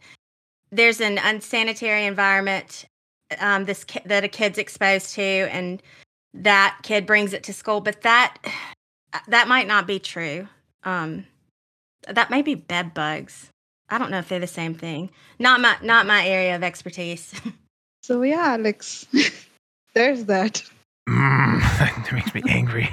there's 0.72 1.02
an 1.02 1.18
unsanitary 1.18 2.06
environment 2.06 2.86
um, 3.40 3.66
this 3.66 3.84
ki- 3.84 4.02
that 4.06 4.24
a 4.24 4.28
kid's 4.28 4.58
exposed 4.58 5.14
to, 5.16 5.22
and 5.22 5.82
that 6.34 6.80
kid 6.84 7.06
brings 7.06 7.34
it 7.34 7.44
to 7.44 7.54
school. 7.54 7.82
But 7.82 8.02
that 8.02 8.38
that 9.28 9.47
might 9.47 9.68
not 9.68 9.88
be 9.88 9.99
true. 9.99 10.47
Um, 10.84 11.26
that 12.07 12.30
may 12.30 12.41
be 12.41 12.55
bed 12.55 12.93
bugs. 12.93 13.49
I 13.89 13.97
don't 13.97 14.12
know 14.12 14.20
if 14.20 14.30
they're 14.30 14.39
the 14.39 14.47
same 14.47 14.76
thing. 14.76 15.10
Not 15.39 15.62
my 15.62 15.78
not 15.82 16.05
my 16.05 16.26
area 16.28 16.55
of 16.55 16.64
expertise. 16.64 17.34
So 18.01 18.24
yeah, 18.24 18.53
Alex, 18.53 19.05
there's 19.93 20.26
that. 20.26 20.64
Mm, 21.07 21.60
that 21.80 22.12
makes 22.12 22.34
me 22.34 22.41
angry. 22.47 22.89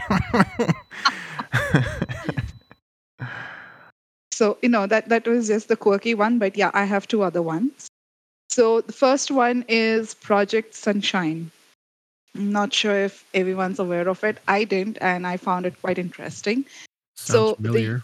So 4.36 4.58
you 4.60 4.68
know 4.68 4.86
that 4.86 5.08
that 5.08 5.26
was 5.26 5.48
just 5.48 5.68
the 5.68 5.76
quirky 5.76 6.12
one, 6.14 6.38
but 6.38 6.58
yeah, 6.58 6.70
I 6.74 6.84
have 6.84 7.08
two 7.08 7.22
other 7.22 7.40
ones. 7.40 7.88
So 8.50 8.82
the 8.82 8.92
first 8.92 9.30
one 9.30 9.64
is 9.66 10.12
Project 10.12 10.74
Sunshine. 10.74 11.50
Not 12.38 12.72
sure 12.72 12.96
if 13.04 13.24
everyone's 13.34 13.78
aware 13.78 14.08
of 14.08 14.22
it. 14.24 14.38
I 14.48 14.64
didn't, 14.64 14.98
and 15.00 15.26
I 15.26 15.36
found 15.36 15.66
it 15.66 15.80
quite 15.80 15.98
interesting. 15.98 16.64
Sounds 17.16 17.32
So 17.32 17.56
the- 17.60 17.68
familiar. 17.68 18.02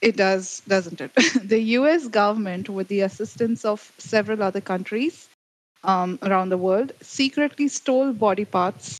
It 0.00 0.16
does, 0.16 0.62
doesn't 0.66 1.00
it? 1.00 1.12
the 1.44 1.60
US 1.78 2.08
government, 2.08 2.68
with 2.68 2.88
the 2.88 3.00
assistance 3.02 3.64
of 3.64 3.92
several 3.98 4.42
other 4.42 4.60
countries 4.60 5.28
um, 5.84 6.18
around 6.22 6.48
the 6.48 6.58
world, 6.58 6.92
secretly 7.02 7.68
stole 7.68 8.12
body 8.12 8.44
parts 8.44 8.98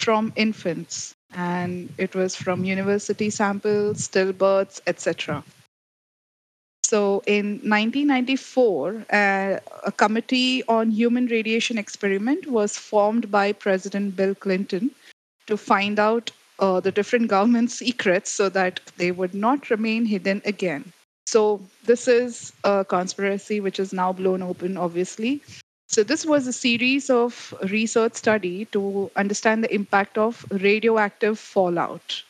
from 0.00 0.32
infants. 0.36 1.14
And 1.34 1.92
it 1.98 2.14
was 2.14 2.36
from 2.36 2.64
university 2.64 3.28
samples, 3.30 4.08
stillbirths, 4.08 4.80
etc. 4.86 5.42
So 6.88 7.20
in 7.26 7.46
1994, 7.64 9.06
uh, 9.10 9.58
a 9.82 9.90
committee 9.90 10.62
on 10.68 10.92
human 10.92 11.26
radiation 11.26 11.78
experiment 11.78 12.46
was 12.46 12.78
formed 12.78 13.28
by 13.28 13.50
President 13.50 14.14
Bill 14.14 14.36
Clinton 14.36 14.92
to 15.48 15.56
find 15.56 15.98
out 15.98 16.30
uh, 16.60 16.78
the 16.78 16.92
different 16.92 17.26
government 17.36 17.72
secrets 17.72 18.30
so 18.30 18.48
that 18.50 18.78
they 18.98 19.10
would 19.10 19.34
not 19.34 19.68
remain 19.68 20.04
hidden 20.04 20.40
again. 20.44 20.92
So, 21.26 21.60
this 21.86 22.06
is 22.06 22.52
a 22.62 22.84
conspiracy 22.84 23.58
which 23.58 23.80
is 23.80 23.92
now 23.92 24.12
blown 24.12 24.40
open, 24.40 24.76
obviously. 24.76 25.42
So, 25.88 26.04
this 26.04 26.24
was 26.24 26.46
a 26.46 26.52
series 26.52 27.10
of 27.10 27.52
research 27.68 28.14
study 28.14 28.66
to 28.66 29.10
understand 29.16 29.64
the 29.64 29.74
impact 29.74 30.18
of 30.18 30.46
radioactive 30.52 31.36
fallout. 31.36 32.22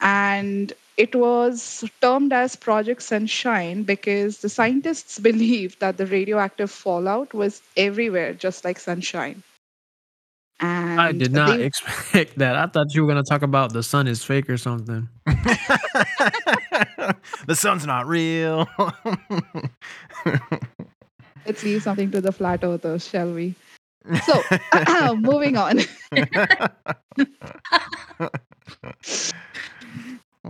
And 0.00 0.72
it 0.96 1.14
was 1.14 1.84
termed 2.00 2.32
as 2.32 2.56
Project 2.56 3.02
Sunshine 3.02 3.82
because 3.84 4.38
the 4.38 4.48
scientists 4.48 5.18
believed 5.30 5.80
that 5.80 5.96
the 5.96 6.06
radioactive 6.06 6.70
fallout 6.70 7.32
was 7.34 7.62
everywhere, 7.76 8.34
just 8.34 8.64
like 8.64 8.78
sunshine. 8.78 9.42
And 10.60 11.00
I 11.00 11.12
did 11.12 11.32
not 11.32 11.58
they- 11.58 11.64
expect 11.70 12.38
that. 12.38 12.56
I 12.56 12.66
thought 12.66 12.92
you 12.94 13.02
were 13.02 13.08
gonna 13.08 13.22
talk 13.22 13.42
about 13.42 13.72
the 13.72 13.82
sun 13.82 14.08
is 14.08 14.24
fake 14.24 14.50
or 14.50 14.56
something. 14.56 15.08
the 17.46 17.54
sun's 17.54 17.86
not 17.86 18.06
real. 18.06 18.68
Let's 21.46 21.62
leave 21.62 21.82
something 21.82 22.10
to 22.10 22.20
the 22.20 22.32
flat 22.32 22.64
earthers, 22.64 23.06
shall 23.06 23.32
we? 23.32 23.54
So, 24.24 24.42
moving 25.16 25.56
on. 25.56 25.78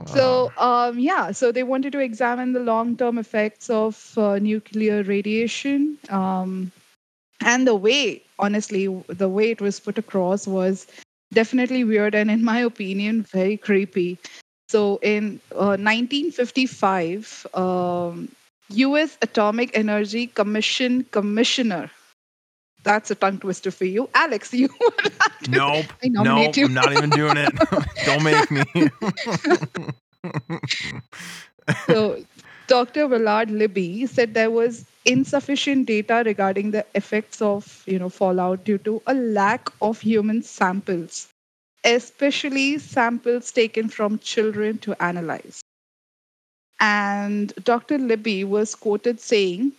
So, 0.06 0.52
um, 0.58 0.98
yeah, 0.98 1.32
so 1.32 1.52
they 1.52 1.62
wanted 1.62 1.92
to 1.92 1.98
examine 1.98 2.52
the 2.52 2.60
long 2.60 2.96
term 2.96 3.18
effects 3.18 3.70
of 3.70 4.16
uh, 4.16 4.38
nuclear 4.38 5.02
radiation. 5.02 5.98
Um, 6.08 6.72
and 7.40 7.66
the 7.66 7.74
way, 7.74 8.22
honestly, 8.38 8.86
the 9.08 9.28
way 9.28 9.50
it 9.50 9.60
was 9.60 9.80
put 9.80 9.98
across 9.98 10.46
was 10.46 10.86
definitely 11.32 11.84
weird 11.84 12.14
and, 12.14 12.30
in 12.30 12.44
my 12.44 12.58
opinion, 12.60 13.22
very 13.22 13.56
creepy. 13.56 14.18
So, 14.68 14.98
in 15.02 15.40
uh, 15.52 15.76
1955, 15.78 17.46
um, 17.54 18.28
US 18.70 19.16
Atomic 19.22 19.70
Energy 19.76 20.26
Commission 20.26 21.04
Commissioner. 21.10 21.90
That's 22.84 23.10
a 23.10 23.14
tongue 23.14 23.38
twister 23.38 23.70
for 23.70 23.84
you. 23.84 24.08
Alex, 24.14 24.52
you 24.54 24.68
would 24.80 25.12
have 25.20 25.38
to 25.50 25.50
nope. 25.50 25.86
I 26.02 26.08
nominate 26.10 26.56
Nope. 26.56 26.56
you. 26.56 26.66
I'm 26.66 26.74
not 26.74 26.92
even 26.92 27.10
doing 27.10 27.36
it. 27.36 27.52
Don't 28.04 28.22
make 28.22 28.50
me. 28.50 28.64
So, 31.86 32.24
Dr. 32.66 33.06
Willard 33.06 33.50
Libby 33.50 34.06
said 34.06 34.34
there 34.34 34.50
was 34.50 34.84
insufficient 35.04 35.86
data 35.86 36.22
regarding 36.24 36.70
the 36.70 36.84
effects 36.94 37.40
of, 37.40 37.82
you 37.86 37.98
know, 37.98 38.08
fallout 38.08 38.64
due 38.64 38.78
to 38.78 39.02
a 39.06 39.14
lack 39.14 39.68
of 39.80 40.00
human 40.00 40.42
samples, 40.42 41.28
especially 41.84 42.78
samples 42.78 43.52
taken 43.52 43.88
from 43.88 44.18
children 44.18 44.78
to 44.78 45.00
analyze. 45.02 45.60
And 46.80 47.52
Dr. 47.64 47.98
Libby 47.98 48.44
was 48.44 48.74
quoted 48.74 49.20
saying, 49.20 49.72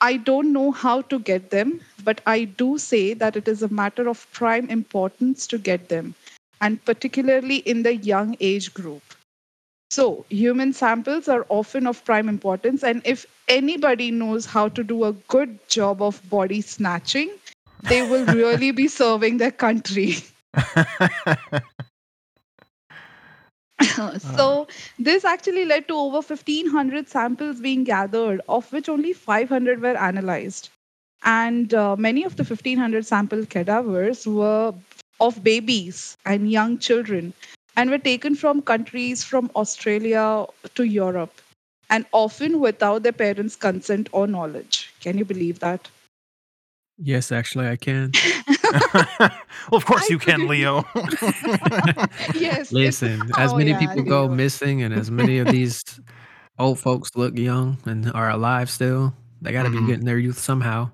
I 0.00 0.16
don't 0.16 0.52
know 0.52 0.70
how 0.70 1.02
to 1.02 1.18
get 1.18 1.50
them, 1.50 1.80
but 2.04 2.20
I 2.26 2.44
do 2.44 2.78
say 2.78 3.14
that 3.14 3.36
it 3.36 3.48
is 3.48 3.62
a 3.62 3.68
matter 3.68 4.08
of 4.08 4.30
prime 4.32 4.70
importance 4.70 5.46
to 5.48 5.58
get 5.58 5.88
them, 5.88 6.14
and 6.60 6.84
particularly 6.84 7.56
in 7.56 7.82
the 7.82 7.96
young 7.96 8.36
age 8.40 8.72
group. 8.72 9.02
So, 9.90 10.24
human 10.28 10.72
samples 10.72 11.28
are 11.28 11.46
often 11.48 11.86
of 11.86 12.04
prime 12.04 12.28
importance, 12.28 12.84
and 12.84 13.02
if 13.04 13.26
anybody 13.48 14.10
knows 14.10 14.46
how 14.46 14.68
to 14.68 14.84
do 14.84 15.04
a 15.04 15.12
good 15.12 15.58
job 15.68 16.02
of 16.02 16.20
body 16.30 16.60
snatching, 16.60 17.30
they 17.82 18.02
will 18.08 18.26
really 18.26 18.70
be 18.70 18.86
serving 18.86 19.38
their 19.38 19.50
country. 19.50 20.16
so, 24.18 24.66
this 24.98 25.24
actually 25.24 25.64
led 25.64 25.88
to 25.88 25.94
over 25.94 26.20
1,500 26.20 27.08
samples 27.08 27.60
being 27.60 27.84
gathered, 27.84 28.40
of 28.48 28.70
which 28.72 28.88
only 28.88 29.12
500 29.12 29.80
were 29.80 29.96
analyzed. 29.96 30.70
And 31.24 31.72
uh, 31.74 31.96
many 31.96 32.24
of 32.24 32.36
the 32.36 32.44
1,500 32.44 33.06
sample 33.06 33.44
cadavers 33.46 34.26
were 34.26 34.74
of 35.20 35.42
babies 35.42 36.16
and 36.24 36.50
young 36.50 36.78
children 36.78 37.32
and 37.76 37.90
were 37.90 37.98
taken 37.98 38.34
from 38.34 38.62
countries 38.62 39.24
from 39.24 39.50
Australia 39.56 40.46
to 40.74 40.84
Europe. 40.84 41.40
and 41.90 42.06
often 42.12 42.60
without 42.60 43.02
their 43.02 43.12
parents' 43.12 43.56
consent 43.56 44.08
or 44.12 44.26
knowledge. 44.26 44.92
Can 45.00 45.18
you 45.18 45.24
believe 45.24 45.60
that? 45.60 45.88
Yes, 46.98 47.32
actually, 47.32 47.68
I 47.68 47.76
can. 47.76 48.12
well, 49.20 49.30
of 49.72 49.84
course 49.86 50.04
I 50.04 50.12
you 50.12 50.18
can, 50.18 50.46
couldn't- 50.46 50.48
Leo. 50.48 50.84
yes. 52.34 52.72
Listen, 52.72 53.22
as 53.36 53.52
Oh, 53.52 53.56
many 53.56 53.70
yeah, 53.70 53.78
people 53.78 54.02
go 54.02 54.28
missing 54.28 54.82
and 54.82 54.94
as 54.94 55.10
many 55.10 55.38
of 55.38 55.48
these 55.52 55.82
old 56.58 56.78
folks 56.78 57.16
look 57.16 57.36
young 57.38 57.78
and 57.84 58.10
are 58.12 58.30
alive 58.30 58.70
still, 58.70 59.14
they 59.40 59.52
got 59.52 59.64
to 59.64 59.70
Mhm. 59.70 59.80
be 59.80 59.86
getting 59.86 60.04
their 60.04 60.18
youth 60.18 60.38
somehow. 60.38 60.90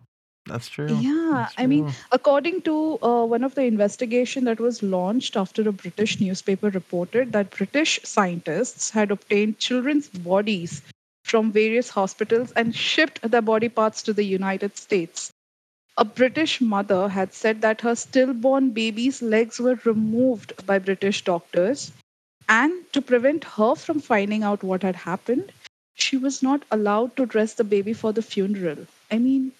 That's 0.46 0.68
true. 0.68 0.94
Yeah, 1.00 1.30
That's 1.48 1.54
I 1.56 1.66
mean. 1.66 1.90
According 2.12 2.62
to 2.62 2.98
uh, 3.02 3.24
one 3.24 3.44
of 3.44 3.54
the 3.54 3.62
investigation 3.62 4.44
that 4.44 4.60
was 4.60 4.82
launched 4.82 5.36
after 5.38 5.66
a 5.66 5.72
British 5.72 6.20
newspaper 6.20 6.68
reported 6.68 7.32
that 7.32 7.50
British 7.50 7.98
scientists 8.04 8.90
had 8.90 9.10
obtained 9.10 9.58
children's 9.58 10.08
bodies 10.10 10.82
from 11.24 11.50
various 11.50 11.88
hospitals 11.88 12.52
and 12.52 12.76
shipped 12.76 13.22
their 13.22 13.40
body 13.40 13.70
parts 13.70 14.02
to 14.02 14.12
the 14.12 14.22
United 14.24 14.76
States. 14.76 15.32
A 15.96 16.04
British 16.04 16.60
mother 16.60 17.08
had 17.08 17.32
said 17.32 17.60
that 17.60 17.80
her 17.82 17.94
stillborn 17.94 18.70
baby's 18.70 19.22
legs 19.22 19.60
were 19.60 19.78
removed 19.84 20.52
by 20.66 20.78
British 20.78 21.22
doctors, 21.22 21.92
and 22.48 22.72
to 22.92 23.00
prevent 23.00 23.44
her 23.44 23.76
from 23.76 24.00
finding 24.00 24.42
out 24.42 24.64
what 24.64 24.82
had 24.82 24.96
happened, 24.96 25.52
she 25.94 26.16
was 26.16 26.42
not 26.42 26.64
allowed 26.72 27.16
to 27.16 27.26
dress 27.26 27.54
the 27.54 27.64
baby 27.64 27.92
for 27.92 28.12
the 28.12 28.22
funeral. 28.22 28.86
I 29.10 29.18
mean, 29.18 29.52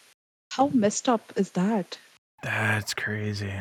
how 0.50 0.68
messed 0.74 1.08
up 1.08 1.32
is 1.36 1.52
that? 1.52 1.98
That's 2.42 2.94
crazy. 2.94 3.54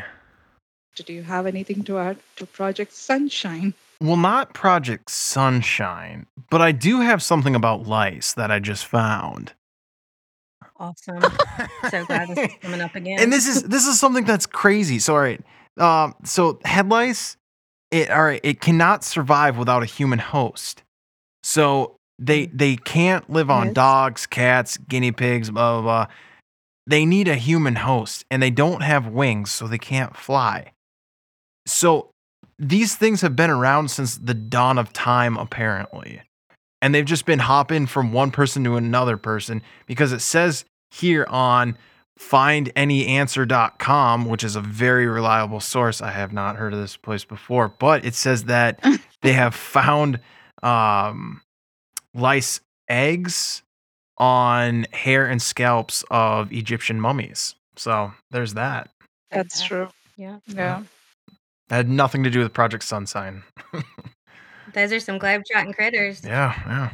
Do 0.96 1.14
you 1.14 1.24
have 1.24 1.46
anything 1.46 1.84
to 1.84 1.98
add 2.00 2.18
to 2.38 2.46
Project 2.46 2.94
Sunshine? 2.94 3.74
Well, 4.02 4.18
not 4.18 4.54
Project 4.54 5.10
Sunshine, 5.12 6.26
but 6.50 6.62
I 6.62 6.72
do 6.72 7.02
have 7.02 7.22
something 7.24 7.56
about 7.56 7.88
lice 7.88 8.34
that 8.34 8.52
I 8.52 8.60
just 8.60 8.86
found. 8.86 9.54
Awesome. 10.78 11.22
so 11.90 12.06
glad 12.06 12.30
this 12.30 12.50
is 12.52 12.56
coming 12.62 12.82
up 12.82 12.96
again. 12.96 13.20
and 13.20 13.32
this 13.32 13.48
is 13.48 13.64
this 13.64 13.86
is 13.86 14.00
something 14.00 14.24
that's 14.26 14.46
crazy. 14.46 15.00
So 15.00 15.14
all 15.16 15.22
right, 15.22 15.42
um, 15.78 16.16
so 16.24 16.60
head 16.66 16.90
lice, 16.90 17.38
it 17.92 18.10
all 18.10 18.24
right, 18.24 18.42
it 18.44 18.60
cannot 18.62 19.04
survive 19.04 19.58
without 19.58 19.84
a 19.84 19.86
human 19.86 20.20
host. 20.20 20.82
So 21.44 21.96
they 22.20 22.48
they 22.48 22.76
can't 22.76 23.30
live 23.30 23.50
on 23.50 23.68
Yes. 23.68 23.76
dogs, 23.76 24.26
cats, 24.26 24.78
guinea 24.78 25.12
pigs, 25.12 25.50
blah 25.52 25.74
blah 25.74 25.82
blah. 25.82 26.14
They 26.86 27.06
need 27.06 27.28
a 27.28 27.36
human 27.36 27.76
host, 27.76 28.26
and 28.30 28.42
they 28.44 28.50
don't 28.50 28.82
have 28.82 29.08
wings, 29.08 29.52
so 29.52 29.68
they 29.68 29.78
can't 29.78 30.18
fly. 30.18 30.72
So 31.66 32.10
these 32.60 32.96
things 32.96 33.22
have 33.22 33.36
been 33.36 33.50
around 33.50 33.90
since 33.90 34.18
the 34.18 34.34
dawn 34.34 34.78
of 34.78 34.92
time, 34.92 35.38
apparently. 35.38 36.22
And 36.84 36.94
they've 36.94 37.06
just 37.06 37.26
been 37.26 37.40
hopping 37.40 37.86
from 37.86 38.12
one 38.12 38.30
person 38.30 38.66
to 38.66 38.76
another 38.76 39.16
person 39.16 39.62
because 39.86 40.12
it 40.12 40.20
says 40.20 40.66
here 40.92 41.26
on 41.30 41.78
findanyAnswer.com, 42.20 44.26
which 44.26 44.44
is 44.44 44.58
a 44.58 44.62
very 44.62 45.08
reliable 45.08 45.62
source. 45.62 46.02
I 46.02 46.12
have 46.12 46.34
not 46.34 46.58
heard 46.58 46.74
of 46.74 46.80
this 46.80 46.98
place 46.98 47.24
before, 47.24 47.70
but 47.70 48.04
it 48.04 48.16
says 48.16 48.44
that 48.44 48.86
they 49.22 49.32
have 49.32 49.56
found 49.56 50.20
um, 50.62 51.42
lice 52.14 52.60
eggs 52.90 53.64
on 54.18 54.86
hair 54.92 55.26
and 55.26 55.42
scalps 55.42 56.04
of 56.12 56.52
Egyptian 56.52 57.00
mummies. 57.00 57.56
So 57.78 58.12
there's 58.30 58.56
that. 58.56 58.90
That's 59.32 59.64
true. 59.64 59.88
Yeah. 60.18 60.40
Yeah. 60.48 60.84
That 61.70 61.76
had 61.78 61.88
nothing 61.88 62.24
to 62.24 62.30
do 62.30 62.40
with 62.40 62.52
Project 62.52 62.84
Sunshine. 62.84 63.44
Those 64.74 64.92
are 64.92 65.00
some 65.00 65.20
globetrotting 65.20 65.76
critters. 65.76 66.24
Yeah, 66.24 66.54
yeah. 66.66 66.90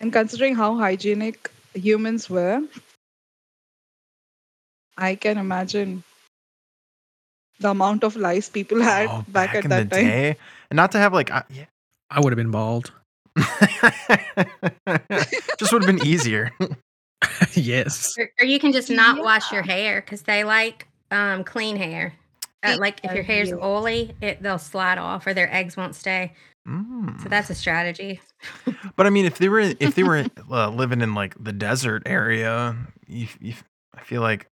And 0.00 0.12
considering 0.12 0.54
how 0.54 0.76
hygienic 0.76 1.50
humans 1.74 2.28
were, 2.30 2.62
I 4.96 5.14
can 5.14 5.38
imagine 5.38 6.02
the 7.60 7.70
amount 7.70 8.04
of 8.04 8.16
lice 8.16 8.48
people 8.48 8.80
had 8.82 9.08
Oh, 9.10 9.24
back, 9.28 9.54
at 9.54 9.64
in 9.64 9.70
that 9.70 9.90
the 9.90 9.96
time. 9.96 10.04
day. 10.06 10.36
And 10.70 10.76
not 10.76 10.92
to 10.92 10.98
have 10.98 11.12
like, 11.12 11.30
uh, 11.30 11.42
yeah. 11.50 11.66
I 12.10 12.20
would 12.20 12.32
have 12.32 12.38
been 12.38 12.50
bald. 12.50 12.92
just 15.58 15.72
would 15.72 15.84
have 15.84 15.96
been 15.96 16.04
easier. 16.06 16.50
yes. 17.54 18.12
Or, 18.18 18.28
or 18.40 18.44
you 18.46 18.58
can 18.58 18.72
just 18.72 18.90
not 18.90 19.18
Yeah. 19.18 19.22
wash 19.22 19.52
your 19.52 19.62
hair 19.62 20.00
because 20.00 20.22
they 20.22 20.42
like 20.44 20.86
um, 21.10 21.44
clean 21.44 21.76
hair. 21.76 22.14
Uh, 22.62 22.76
like 22.78 23.00
if 23.04 23.14
your 23.14 23.22
hair's 23.22 23.52
oily, 23.52 24.14
it 24.20 24.42
they'll 24.42 24.58
slide 24.58 24.98
off 24.98 25.26
or 25.26 25.32
their 25.32 25.50
eggs 25.54 25.76
won't 25.76 25.94
stay. 25.94 26.32
Mm. 26.70 27.20
So 27.22 27.28
that's 27.28 27.50
a 27.50 27.54
strategy. 27.54 28.20
But 28.96 29.06
I 29.06 29.10
mean, 29.10 29.26
if 29.26 29.38
they 29.38 29.48
were 29.48 29.60
if 29.60 29.94
they 29.94 30.02
were 30.02 30.26
uh, 30.50 30.70
living 30.70 31.00
in 31.00 31.14
like 31.14 31.34
the 31.42 31.52
desert 31.52 32.02
area, 32.06 32.76
you, 33.06 33.28
you, 33.40 33.54
I 33.94 34.02
feel 34.02 34.22
like 34.22 34.46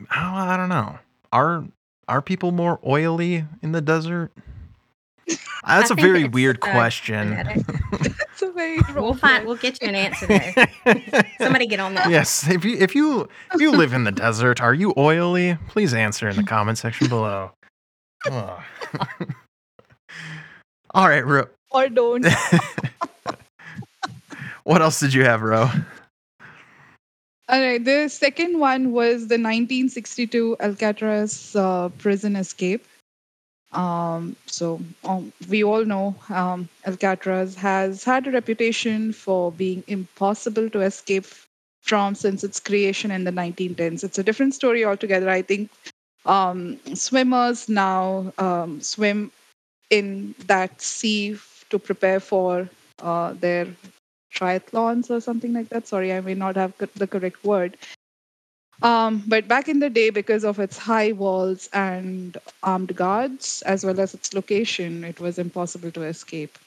oh, 0.00 0.06
I 0.14 0.56
don't 0.56 0.68
know. 0.68 0.98
Are 1.32 1.64
are 2.08 2.22
people 2.22 2.52
more 2.52 2.78
oily 2.86 3.44
in 3.62 3.72
the 3.72 3.80
desert? 3.80 4.32
Uh, 4.36 5.34
That's 5.66 5.90
a 5.90 5.94
very 5.94 6.28
weird 6.28 6.58
uh, 6.62 6.70
question. 6.70 7.30
genetic. 7.30 7.64
It's 7.92 8.42
a 8.42 8.52
very 8.52 8.80
We'll 8.94 9.14
find. 9.14 9.46
We'll 9.46 9.56
get 9.56 9.80
you 9.82 9.88
an 9.88 9.94
answer 9.94 10.26
there. 10.26 10.68
Somebody 11.38 11.66
get 11.66 11.80
on 11.80 11.94
that. 11.94 12.10
yes, 12.10 12.48
if 12.48 12.64
you 12.64 12.76
if 12.78 12.94
you 12.94 13.28
if 13.54 13.60
you 13.60 13.72
live 13.72 13.92
in 13.92 14.04
the 14.04 14.12
desert, 14.12 14.60
are 14.60 14.74
you 14.74 14.92
oily? 14.96 15.56
Please 15.68 15.94
answer 15.94 16.28
in 16.28 16.36
the 16.36 16.44
comment 16.44 16.78
section 16.78 17.08
below. 17.08 17.52
Ugh. 18.30 18.62
All 20.96 21.06
right, 21.06 21.26
Ro. 21.26 21.44
Or 21.72 21.90
don't. 21.90 22.24
what 24.64 24.80
else 24.80 24.98
did 24.98 25.12
you 25.12 25.24
have, 25.24 25.42
Ro? 25.42 25.68
All 27.50 27.60
right. 27.60 27.84
The 27.84 28.08
second 28.08 28.58
one 28.58 28.92
was 28.92 29.28
the 29.28 29.36
1962 29.36 30.56
Alcatraz 30.58 31.54
uh, 31.54 31.90
prison 31.98 32.34
escape. 32.34 32.86
Um, 33.72 34.36
so 34.46 34.80
um, 35.04 35.34
we 35.50 35.62
all 35.62 35.84
know 35.84 36.16
um, 36.30 36.66
Alcatraz 36.86 37.54
has 37.56 38.02
had 38.02 38.26
a 38.26 38.30
reputation 38.30 39.12
for 39.12 39.52
being 39.52 39.84
impossible 39.88 40.70
to 40.70 40.80
escape 40.80 41.26
from 41.82 42.14
since 42.14 42.42
its 42.42 42.58
creation 42.58 43.10
in 43.10 43.24
the 43.24 43.32
1910s. 43.32 44.02
It's 44.02 44.18
a 44.18 44.24
different 44.24 44.54
story 44.54 44.86
altogether. 44.86 45.28
I 45.28 45.42
think 45.42 45.68
um, 46.24 46.80
swimmers 46.94 47.68
now 47.68 48.32
um, 48.38 48.80
swim 48.80 49.30
in 49.90 50.34
that 50.46 50.80
sea 50.80 51.36
to 51.70 51.78
prepare 51.78 52.20
for 52.20 52.68
uh, 53.00 53.32
their 53.34 53.66
triathlons 54.34 55.10
or 55.10 55.20
something 55.20 55.52
like 55.52 55.68
that. 55.70 55.86
Sorry, 55.86 56.12
I 56.12 56.20
may 56.20 56.34
not 56.34 56.56
have 56.56 56.76
co- 56.78 56.88
the 56.94 57.06
correct 57.06 57.44
word. 57.44 57.76
Um, 58.82 59.22
but 59.26 59.48
back 59.48 59.68
in 59.68 59.80
the 59.80 59.88
day, 59.90 60.10
because 60.10 60.44
of 60.44 60.58
its 60.58 60.76
high 60.76 61.12
walls 61.12 61.68
and 61.72 62.36
armed 62.62 62.94
guards, 62.94 63.62
as 63.62 63.84
well 63.84 63.98
as 64.00 64.14
its 64.14 64.34
location, 64.34 65.04
it 65.04 65.18
was 65.20 65.38
impossible 65.38 65.90
to 65.92 66.02
escape. 66.02 66.58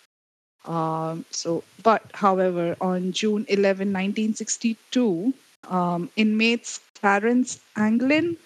Um, 0.66 1.26
so, 1.32 1.64
but 1.84 2.04
however, 2.14 2.76
on 2.82 3.14
June 3.14 3.92
11, 3.94 4.36
1962, 4.36 5.34
um, 5.70 6.10
inmates 6.16 6.80
Clarence 7.00 7.60
Anglin, 7.78 8.38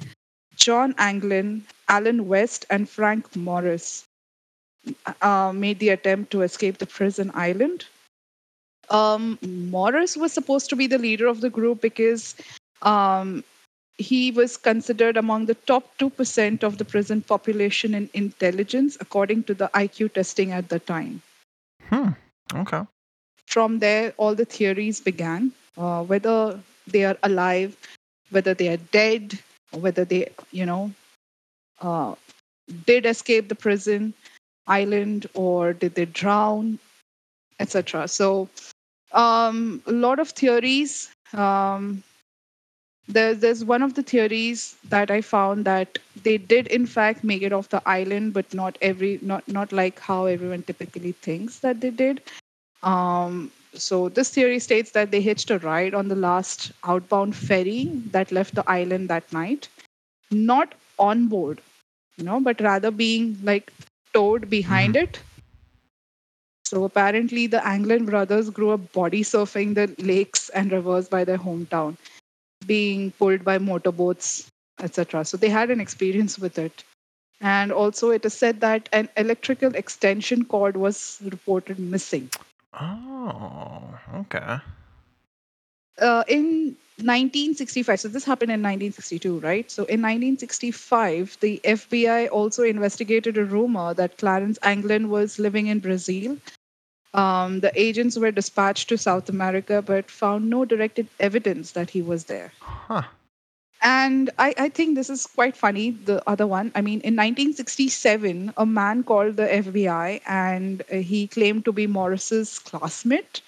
John 0.55 0.93
Anglin, 0.97 1.63
Allen 1.89 2.28
West, 2.28 2.65
and 2.69 2.89
Frank 2.89 3.36
Morris 3.36 4.05
uh, 5.21 5.51
made 5.53 5.79
the 5.79 5.89
attempt 5.89 6.31
to 6.31 6.41
escape 6.41 6.77
the 6.77 6.86
prison 6.86 7.31
island. 7.34 7.86
Um, 8.89 9.39
Morris 9.41 10.17
was 10.17 10.34
supposed 10.34 10.69
to 10.69 10.75
be 10.75 10.88
the 10.88 10.97
leader 10.97 11.27
of 11.27 11.41
the 11.41 11.49
group 11.49 11.81
because 11.81 12.36
um, 12.81 13.43
he 13.97 14.31
was 14.31 14.57
considered 14.57 15.17
among 15.17 15.45
the 15.45 15.55
top 15.55 15.97
2% 15.97 16.63
of 16.63 16.77
the 16.77 16.86
prison 16.86 17.21
population 17.21 17.93
in 17.93 18.09
intelligence, 18.13 18.97
according 18.99 19.43
to 19.43 19.53
the 19.53 19.69
IQ 19.73 20.13
testing 20.13 20.51
at 20.51 20.69
the 20.69 20.79
time. 20.79 21.21
Hmm. 21.89 22.09
Okay. 22.53 22.81
From 23.47 23.79
there, 23.79 24.13
all 24.17 24.36
the 24.36 24.45
theories 24.45 24.99
began 24.99 25.51
uh, 25.77 26.03
whether 26.03 26.59
they 26.88 27.05
are 27.05 27.17
alive, 27.23 27.77
whether 28.31 28.53
they 28.53 28.69
are 28.69 28.77
dead, 28.91 29.39
whether 29.71 30.05
they, 30.05 30.29
you 30.51 30.65
know, 30.65 30.91
uh, 31.81 32.15
did 32.86 33.05
escape 33.05 33.49
the 33.49 33.55
prison 33.55 34.13
island 34.68 35.28
or 35.34 35.74
did 35.74 35.95
they 35.95 36.05
drown, 36.05 36.80
etc. 37.59 38.07
So, 38.07 38.49
um, 39.11 39.82
a 39.88 39.91
lot 39.91 40.20
of 40.20 40.30
theories. 40.30 41.09
Um, 41.34 42.03
there, 43.07 43.34
there's 43.34 43.66
one 43.66 43.82
of 43.82 43.95
the 43.95 44.03
theories 44.03 44.76
that 44.89 45.11
I 45.11 45.22
found 45.22 45.66
that 45.66 45.99
they 46.24 46.38
did 46.38 46.68
in 46.68 46.86
fact 46.86 47.24
make 47.24 47.41
it 47.41 47.51
off 47.51 47.70
the 47.70 47.82
island, 47.86 48.34
but 48.34 48.53
not 48.53 48.78
every, 48.82 49.20
not 49.22 49.47
not 49.47 49.72
like 49.72 49.99
how 49.99 50.26
everyone 50.26 50.64
typically 50.64 51.11
thinks 51.11 51.59
that 51.59 51.82
they 51.82 51.89
did. 51.89 52.22
Um, 52.84 53.51
so 53.74 54.09
this 54.09 54.30
theory 54.30 54.59
states 54.59 54.91
that 54.91 55.11
they 55.11 55.22
hitched 55.22 55.49
a 55.51 55.59
ride 55.59 55.93
on 55.93 56.07
the 56.07 56.16
last 56.16 56.72
outbound 56.84 57.36
ferry 57.36 57.86
that 58.11 58.32
left 58.32 58.55
the 58.55 58.70
island 58.70 59.09
that 59.09 59.32
night, 59.34 59.68
not 60.32 60.76
on 60.99 61.28
board, 61.28 61.61
you 62.18 62.24
know, 62.24 62.39
but 62.39 62.61
rather 62.61 62.91
being 62.91 63.38
like 63.43 63.72
towed 64.14 64.49
behind 64.49 64.95
it. 64.95 65.20
So 66.66 66.86
apparently, 66.86 67.47
the 67.47 67.66
Anglin 67.66 68.05
brothers 68.05 68.49
grew 68.49 68.72
up 68.72 68.93
body 68.93 69.24
surfing 69.24 69.76
the 69.76 69.93
lakes 70.03 70.49
and 70.49 70.72
rivers 70.72 71.07
by 71.07 71.24
their 71.24 71.38
hometown, 71.38 71.97
being 72.66 73.11
pulled 73.11 73.43
by 73.43 73.57
motorboats, 73.59 74.49
etc. 74.80 75.26
So 75.26 75.38
they 75.38 75.49
had 75.49 75.70
an 75.70 75.80
experience 75.80 76.39
with 76.39 76.57
it. 76.57 76.84
And 77.41 77.72
also, 77.72 78.09
it 78.09 78.26
is 78.26 78.34
said 78.34 78.61
that 78.61 78.88
an 78.93 79.09
electrical 79.18 79.76
extension 79.76 80.45
cord 80.45 80.78
was 80.78 81.20
reported 81.24 81.78
missing. 81.78 82.30
Oh, 82.80 83.99
okay. 84.16 84.59
Uh, 85.99 86.24
in 86.28 86.76
1965, 86.97 87.99
so 87.99 88.07
this 88.07 88.23
happened 88.23 88.51
in 88.51 88.61
1962, 88.61 89.39
right? 89.39 89.69
So 89.71 89.83
in 89.83 90.01
1965, 90.01 91.37
the 91.39 91.59
FBI 91.63 92.29
also 92.29 92.63
investigated 92.63 93.37
a 93.37 93.45
rumor 93.45 93.93
that 93.95 94.17
Clarence 94.17 94.59
Anglin 94.61 95.09
was 95.09 95.39
living 95.39 95.67
in 95.67 95.79
Brazil. 95.79 96.37
Um, 97.13 97.61
the 97.61 97.71
agents 97.79 98.17
were 98.17 98.31
dispatched 98.31 98.89
to 98.89 98.97
South 98.97 99.29
America, 99.29 99.81
but 99.81 100.09
found 100.09 100.49
no 100.49 100.65
directed 100.65 101.07
evidence 101.19 101.71
that 101.71 101.89
he 101.89 102.01
was 102.01 102.25
there. 102.25 102.51
Huh. 102.59 103.03
And 103.81 104.29
I, 104.39 104.53
I 104.57 104.69
think 104.69 104.95
this 104.95 105.09
is 105.09 105.25
quite 105.25 105.57
funny. 105.57 105.91
The 105.91 106.27
other 106.29 106.47
one, 106.47 106.71
I 106.73 106.81
mean, 106.81 107.01
in 107.01 107.15
1967, 107.15 108.53
a 108.55 108.65
man 108.65 109.03
called 109.03 109.35
the 109.35 109.47
FBI 109.47 110.21
and 110.25 110.81
uh, 110.91 110.97
he 110.97 111.27
claimed 111.27 111.65
to 111.65 111.73
be 111.73 111.85
Morris's 111.85 112.59
classmate 112.59 113.41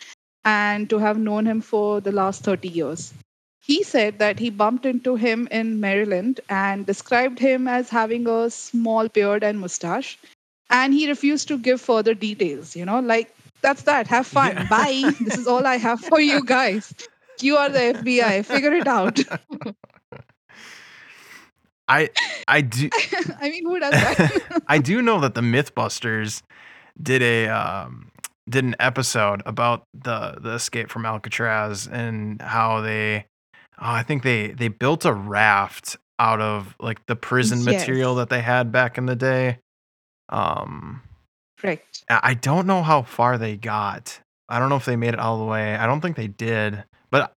and 0.44 0.90
to 0.90 0.98
have 0.98 1.18
known 1.18 1.46
him 1.46 1.62
for 1.62 2.02
the 2.02 2.12
last 2.12 2.44
30 2.44 2.68
years. 2.68 3.14
He 3.66 3.82
said 3.82 4.20
that 4.20 4.38
he 4.38 4.52
bumped 4.52 4.86
into 4.86 5.16
him 5.16 5.48
in 5.50 5.80
Maryland 5.80 6.40
and 6.50 6.86
described 6.86 7.40
him 7.40 7.68
as 7.68 7.90
having 7.90 8.28
a 8.28 8.52
small 8.52 9.08
beard 9.08 9.44
and 9.44 9.60
mustache. 9.60 10.20
And 10.70 10.94
he 10.94 11.08
refused 11.08 11.48
to 11.48 11.58
give 11.58 11.82
further 11.82 12.14
details, 12.14 12.76
you 12.76 12.86
know, 12.86 13.00
like, 13.00 13.34
that's 13.62 13.82
that. 13.84 14.06
Have 14.06 14.28
fun. 14.28 14.54
Yeah. 14.54 14.68
Bye. 14.68 15.12
this 15.20 15.40
is 15.40 15.48
all 15.48 15.66
I 15.66 15.78
have 15.78 16.00
for 16.00 16.20
you 16.20 16.46
guys. 16.46 16.94
You 17.42 17.58
are 17.58 17.70
the 17.70 17.80
FBI. 17.80 18.46
Figure 18.46 18.74
it 18.74 18.88
out. 18.88 19.20
I 21.88 22.10
I 22.48 22.62
do 22.62 22.90
I 23.42 23.50
mean, 23.50 23.66
who 23.66 23.80
does 23.80 23.92
that? 23.92 24.64
I 24.68 24.78
do 24.78 25.02
know 25.02 25.20
that 25.22 25.36
the 25.36 25.42
MythBusters 25.42 26.42
did 27.02 27.22
a 27.22 27.48
um, 27.48 28.12
did 28.48 28.64
an 28.64 28.76
episode 28.80 29.42
about 29.46 29.86
the 29.94 30.38
the 30.40 30.54
escape 30.54 30.90
from 30.90 31.06
Alcatraz 31.06 31.88
and 31.88 32.42
how 32.42 32.82
they 32.82 33.26
oh, 33.80 33.92
I 33.92 34.04
think 34.04 34.24
they 34.24 34.48
they 34.48 34.68
built 34.68 35.06
a 35.06 35.14
raft 35.14 35.98
out 36.20 36.42
of 36.42 36.76
like 36.80 37.06
the 37.08 37.16
prison 37.16 37.64
material 37.64 38.16
that 38.16 38.30
they 38.30 38.42
had 38.42 38.72
back 38.72 38.98
in 38.98 39.06
the 39.06 39.16
day. 39.16 39.60
Um 40.30 41.02
Correct. 41.60 42.04
I 42.10 42.34
don't 42.34 42.68
know 42.68 42.84
how 42.84 43.02
far 43.02 43.38
they 43.38 43.56
got. 43.58 44.20
I 44.50 44.60
don't 44.60 44.70
know 44.70 44.76
if 44.76 44.86
they 44.86 44.96
made 44.96 45.14
it 45.14 45.20
all 45.20 45.40
the 45.40 45.46
way. 45.46 45.76
I 45.76 45.86
don't 45.88 46.02
think 46.02 46.16
they 46.16 46.28
did. 46.28 46.84
But 47.10 47.34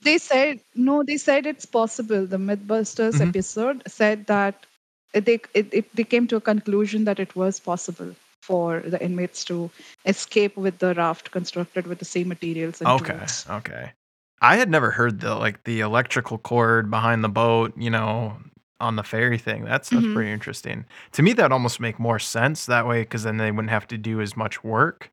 They 0.00 0.18
said 0.18 0.60
no. 0.74 1.02
They 1.02 1.16
said 1.16 1.46
it's 1.46 1.66
possible. 1.66 2.26
The 2.26 2.38
MythBusters 2.38 3.20
Mhm. 3.20 3.28
episode 3.28 3.82
said 3.86 4.26
that 4.26 4.66
they 5.12 5.40
it, 5.54 5.72
it 5.72 5.96
they 5.96 6.04
came 6.04 6.26
to 6.28 6.36
a 6.36 6.40
conclusion 6.40 7.04
that 7.04 7.18
it 7.18 7.34
was 7.36 7.60
possible 7.60 8.14
for 8.42 8.80
the 8.80 9.02
inmates 9.02 9.44
to 9.44 9.70
escape 10.06 10.56
with 10.56 10.78
the 10.78 10.94
raft 10.94 11.30
constructed 11.30 11.86
with 11.86 11.98
the 11.98 12.04
same 12.04 12.28
materials 12.28 12.80
and 12.80 12.88
okay, 12.88 13.18
tools. 13.18 13.46
okay. 13.50 13.92
I 14.40 14.56
had 14.56 14.70
never 14.70 14.90
heard 14.92 15.20
the 15.20 15.34
like 15.34 15.64
the 15.64 15.80
electrical 15.80 16.38
cord 16.38 16.90
behind 16.90 17.24
the 17.24 17.28
boat, 17.28 17.72
you 17.76 17.90
know, 17.90 18.36
on 18.80 18.96
the 18.96 19.02
ferry 19.02 19.38
thing. 19.38 19.64
That's 19.64 19.90
that's 19.90 20.06
Mhm. 20.06 20.12
pretty 20.14 20.30
interesting. 20.30 20.84
To 21.12 21.22
me, 21.22 21.32
that 21.34 21.52
almost 21.52 21.80
make 21.80 21.98
more 21.98 22.18
sense 22.18 22.66
that 22.66 22.86
way 22.86 23.02
because 23.02 23.24
then 23.24 23.36
they 23.38 23.50
wouldn't 23.50 23.70
have 23.70 23.88
to 23.88 23.98
do 23.98 24.20
as 24.20 24.36
much 24.36 24.62
work. 24.62 25.10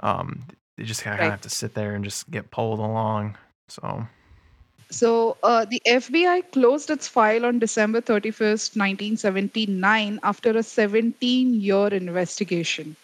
Um, 0.00 0.46
they 0.76 0.84
just 0.84 1.02
kind 1.02 1.14
of 1.14 1.20
Right. 1.20 1.30
have 1.30 1.40
to 1.42 1.50
sit 1.50 1.74
there 1.74 1.94
and 1.94 2.04
just 2.04 2.30
get 2.30 2.50
pulled 2.50 2.78
along. 2.80 3.36
So 3.68 4.06
So 4.90 5.36
uh, 5.42 5.66
the 5.66 5.82
FBI 5.86 6.40
closed 6.52 6.90
its 6.90 7.06
file 7.08 7.44
on 7.44 7.58
December 7.58 8.00
31st, 8.76 8.76
1979, 8.76 10.18
after 10.22 10.56
a 10.56 10.62
17 10.62 11.60
year 11.60 11.88
investigation. 11.88 12.96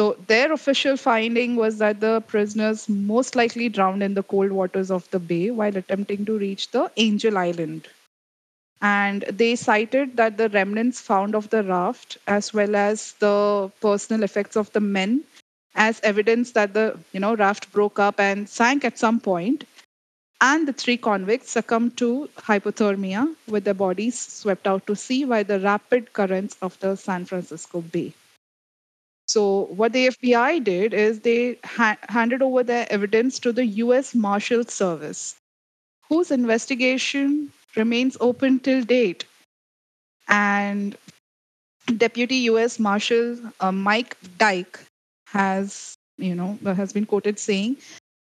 So 0.00 0.16
their 0.28 0.50
official 0.50 0.96
finding 0.96 1.56
was 1.56 1.76
that 1.76 2.00
the 2.00 2.22
prisoners 2.22 2.88
most 2.88 3.36
likely 3.36 3.68
drowned 3.68 4.02
in 4.02 4.14
the 4.14 4.22
cold 4.22 4.50
waters 4.50 4.90
of 4.90 5.10
the 5.10 5.18
bay 5.18 5.50
while 5.50 5.76
attempting 5.76 6.24
to 6.24 6.38
reach 6.38 6.70
the 6.70 6.90
Angel 6.96 7.36
Island. 7.36 7.86
And 8.80 9.24
they 9.24 9.56
cited 9.56 10.16
that 10.16 10.38
the 10.38 10.48
remnants 10.48 11.02
found 11.02 11.34
of 11.34 11.50
the 11.50 11.62
raft, 11.62 12.16
as 12.26 12.54
well 12.54 12.76
as 12.76 13.12
the 13.18 13.70
personal 13.82 14.22
effects 14.22 14.56
of 14.56 14.72
the 14.72 14.80
men, 14.80 15.24
as 15.74 16.00
evidence 16.02 16.52
that 16.52 16.72
the 16.72 16.98
you 17.12 17.20
know 17.20 17.34
raft 17.36 17.70
broke 17.70 17.98
up 17.98 18.18
and 18.18 18.48
sank 18.48 18.86
at 18.86 18.98
some 18.98 19.20
point 19.20 19.64
and 20.40 20.66
the 20.66 20.72
three 20.72 20.96
convicts 20.96 21.50
succumbed 21.50 21.98
to 21.98 22.30
hypothermia 22.38 23.36
with 23.46 23.64
their 23.64 23.74
bodies 23.74 24.18
swept 24.18 24.66
out 24.66 24.86
to 24.86 24.96
sea 24.96 25.24
by 25.26 25.42
the 25.42 25.60
rapid 25.60 26.14
currents 26.14 26.56
of 26.62 26.80
the 26.80 26.96
San 26.96 27.26
Francisco 27.26 27.82
Bay. 27.82 28.14
So, 29.30 29.66
what 29.80 29.92
the 29.92 30.08
FBI 30.08 30.64
did 30.64 30.92
is 30.92 31.20
they 31.20 31.58
ha- 31.64 31.98
handed 32.08 32.42
over 32.42 32.64
their 32.64 32.86
evidence 32.90 33.38
to 33.40 33.52
the 33.52 33.66
US 33.84 34.14
Marshal 34.14 34.64
Service, 34.64 35.36
whose 36.08 36.32
investigation 36.32 37.52
remains 37.76 38.16
open 38.20 38.58
till 38.58 38.82
date. 38.82 39.24
And 40.28 40.96
Deputy 41.96 42.36
US 42.50 42.78
Marshal 42.78 43.38
uh, 43.60 43.72
Mike 43.72 44.16
Dyke 44.38 44.80
has, 45.26 45.94
you 46.18 46.34
know, 46.34 46.58
has 46.64 46.92
been 46.92 47.06
quoted 47.06 47.38
saying, 47.38 47.76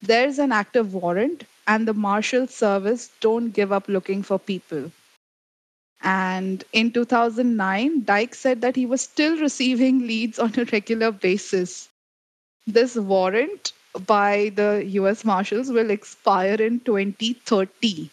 there's 0.02 0.38
an 0.38 0.52
active 0.52 0.94
warrant 0.94 1.44
and 1.66 1.88
the 1.88 1.94
marshal 1.94 2.46
service 2.46 3.10
don't 3.20 3.50
give 3.50 3.72
up 3.72 3.88
looking 3.88 4.22
for 4.22 4.38
people 4.38 4.90
and 6.02 6.64
in 6.72 6.90
2009 6.92 8.04
dyke 8.04 8.34
said 8.34 8.60
that 8.60 8.76
he 8.76 8.86
was 8.86 9.00
still 9.00 9.38
receiving 9.38 10.06
leads 10.06 10.38
on 10.38 10.52
a 10.58 10.64
regular 10.66 11.10
basis 11.10 11.88
this 12.66 12.96
warrant 12.96 13.72
by 14.06 14.50
the 14.54 14.82
us 14.84 15.24
marshals 15.24 15.70
will 15.70 15.90
expire 15.90 16.54
in 16.54 16.80
2030 16.80 18.10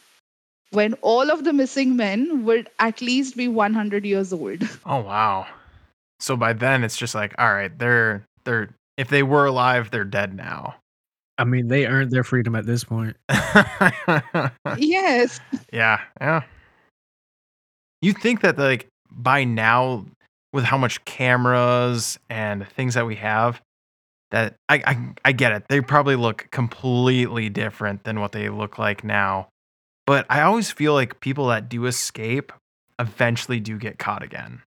when 0.71 0.93
all 1.01 1.31
of 1.31 1.43
the 1.43 1.53
missing 1.53 1.95
men 1.95 2.45
would 2.45 2.69
at 2.79 3.01
least 3.01 3.35
be 3.35 3.47
100 3.47 4.05
years 4.05 4.33
old 4.33 4.61
oh 4.85 5.01
wow. 5.01 5.47
So 6.19 6.35
by 6.35 6.53
then 6.53 6.83
it's 6.83 6.97
just 6.97 7.15
like, 7.15 7.33
all 7.37 7.53
right, 7.53 7.77
they're 7.77 8.25
they're 8.43 8.69
if 8.97 9.07
they 9.07 9.23
were 9.23 9.45
alive, 9.45 9.91
they're 9.91 10.03
dead 10.03 10.35
now. 10.35 10.75
I 11.37 11.45
mean, 11.45 11.69
they 11.69 11.85
earned 11.85 12.11
their 12.11 12.25
freedom 12.25 12.55
at 12.55 12.65
this 12.65 12.83
point. 12.83 13.15
yes 14.77 15.39
Yeah, 15.71 16.01
yeah. 16.19 16.43
You 18.01 18.13
think 18.13 18.41
that 18.41 18.57
like 18.57 18.87
by 19.11 19.43
now, 19.43 20.05
with 20.53 20.63
how 20.63 20.77
much 20.77 21.03
cameras 21.05 22.17
and 22.29 22.67
things 22.69 22.95
that 22.95 23.05
we 23.05 23.15
have, 23.15 23.61
that 24.31 24.55
I 24.67 24.81
I, 24.85 25.13
I 25.25 25.31
get 25.31 25.51
it. 25.51 25.63
They 25.69 25.81
probably 25.81 26.15
look 26.15 26.47
completely 26.51 27.49
different 27.49 28.03
than 28.03 28.19
what 28.19 28.31
they 28.31 28.49
look 28.49 28.77
like 28.77 29.03
now. 29.03 29.49
But 30.05 30.25
I 30.29 30.41
always 30.41 30.71
feel 30.71 30.93
like 30.93 31.19
people 31.19 31.47
that 31.47 31.69
do 31.69 31.85
escape 31.85 32.51
eventually 32.97 33.59
do 33.59 33.77
get 33.77 33.99
caught 33.99 34.23
again. 34.23 34.63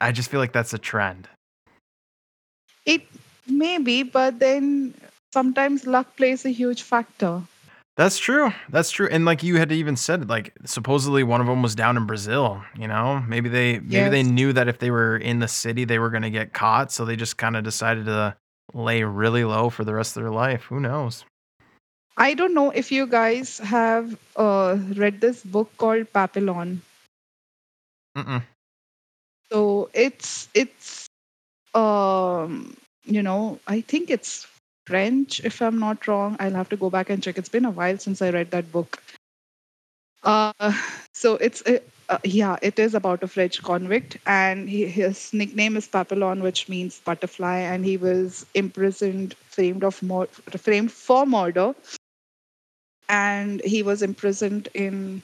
I 0.00 0.12
just 0.12 0.30
feel 0.30 0.40
like 0.40 0.52
that's 0.52 0.72
a 0.72 0.78
trend. 0.78 1.28
it 2.86 3.02
may 3.46 3.78
be 3.78 4.02
but 4.02 4.38
then 4.38 4.94
sometimes 5.32 5.86
luck 5.86 6.16
plays 6.16 6.44
a 6.44 6.50
huge 6.50 6.82
factor 6.82 7.42
That's 8.00 8.16
true. 8.16 8.50
That's 8.70 8.90
true. 8.90 9.08
And 9.10 9.26
like 9.26 9.42
you 9.42 9.58
had 9.58 9.70
even 9.70 9.94
said, 9.94 10.30
like 10.30 10.54
supposedly 10.64 11.22
one 11.22 11.42
of 11.42 11.46
them 11.46 11.60
was 11.60 11.74
down 11.74 11.98
in 11.98 12.06
Brazil. 12.06 12.62
You 12.74 12.88
know, 12.88 13.22
maybe 13.28 13.50
they 13.50 13.78
maybe 13.78 14.08
they 14.08 14.22
knew 14.22 14.54
that 14.54 14.68
if 14.68 14.78
they 14.78 14.90
were 14.90 15.18
in 15.18 15.40
the 15.40 15.48
city, 15.48 15.84
they 15.84 15.98
were 15.98 16.08
going 16.08 16.22
to 16.22 16.30
get 16.30 16.54
caught, 16.54 16.90
so 16.90 17.04
they 17.04 17.14
just 17.14 17.36
kind 17.36 17.58
of 17.58 17.62
decided 17.62 18.06
to 18.06 18.34
lay 18.72 19.04
really 19.04 19.44
low 19.44 19.68
for 19.68 19.84
the 19.84 19.92
rest 19.92 20.16
of 20.16 20.22
their 20.22 20.32
life. 20.32 20.62
Who 20.62 20.80
knows? 20.80 21.26
I 22.16 22.32
don't 22.32 22.54
know 22.54 22.70
if 22.70 22.90
you 22.90 23.06
guys 23.06 23.58
have 23.58 24.16
uh, 24.34 24.78
read 24.96 25.20
this 25.20 25.44
book 25.44 25.70
called 25.76 26.10
Papillon. 26.10 26.80
Mm-mm. 28.16 28.42
So 29.52 29.90
it's 29.92 30.48
it's 30.54 31.04
um 31.74 32.74
you 33.04 33.22
know 33.22 33.60
I 33.66 33.82
think 33.82 34.08
it's 34.08 34.46
French 34.90 35.40
if 35.44 35.60
I'm 35.62 35.78
not 35.78 36.06
wrong. 36.08 36.36
I'll 36.40 36.54
have 36.62 36.70
to 36.70 36.76
go 36.76 36.90
back 36.90 37.10
and 37.10 37.22
check. 37.22 37.38
It's 37.38 37.48
been 37.48 37.64
a 37.66 37.70
while 37.70 37.98
since 37.98 38.22
I 38.22 38.30
read 38.30 38.50
that 38.52 38.72
book. 38.72 39.02
Uh, 40.22 40.52
so 41.12 41.34
it's 41.36 41.62
uh, 41.66 41.78
uh, 42.08 42.18
yeah, 42.24 42.56
it 42.62 42.78
is 42.78 42.94
about 42.94 43.22
a 43.22 43.28
French 43.28 43.62
convict, 43.62 44.18
and 44.26 44.68
he, 44.68 44.86
his 44.86 45.32
nickname 45.32 45.76
is 45.76 45.86
Papillon, 45.88 46.42
which 46.42 46.68
means 46.68 47.00
butterfly, 47.00 47.58
and 47.58 47.84
he 47.84 47.96
was 47.96 48.46
imprisoned, 48.54 49.34
framed 49.48 49.84
of 49.84 50.02
mur- 50.02 50.26
framed 50.26 50.92
for 50.92 51.26
murder, 51.26 51.74
and 53.08 53.60
he 53.64 53.82
was 53.82 54.02
imprisoned 54.02 54.68
in 54.74 55.22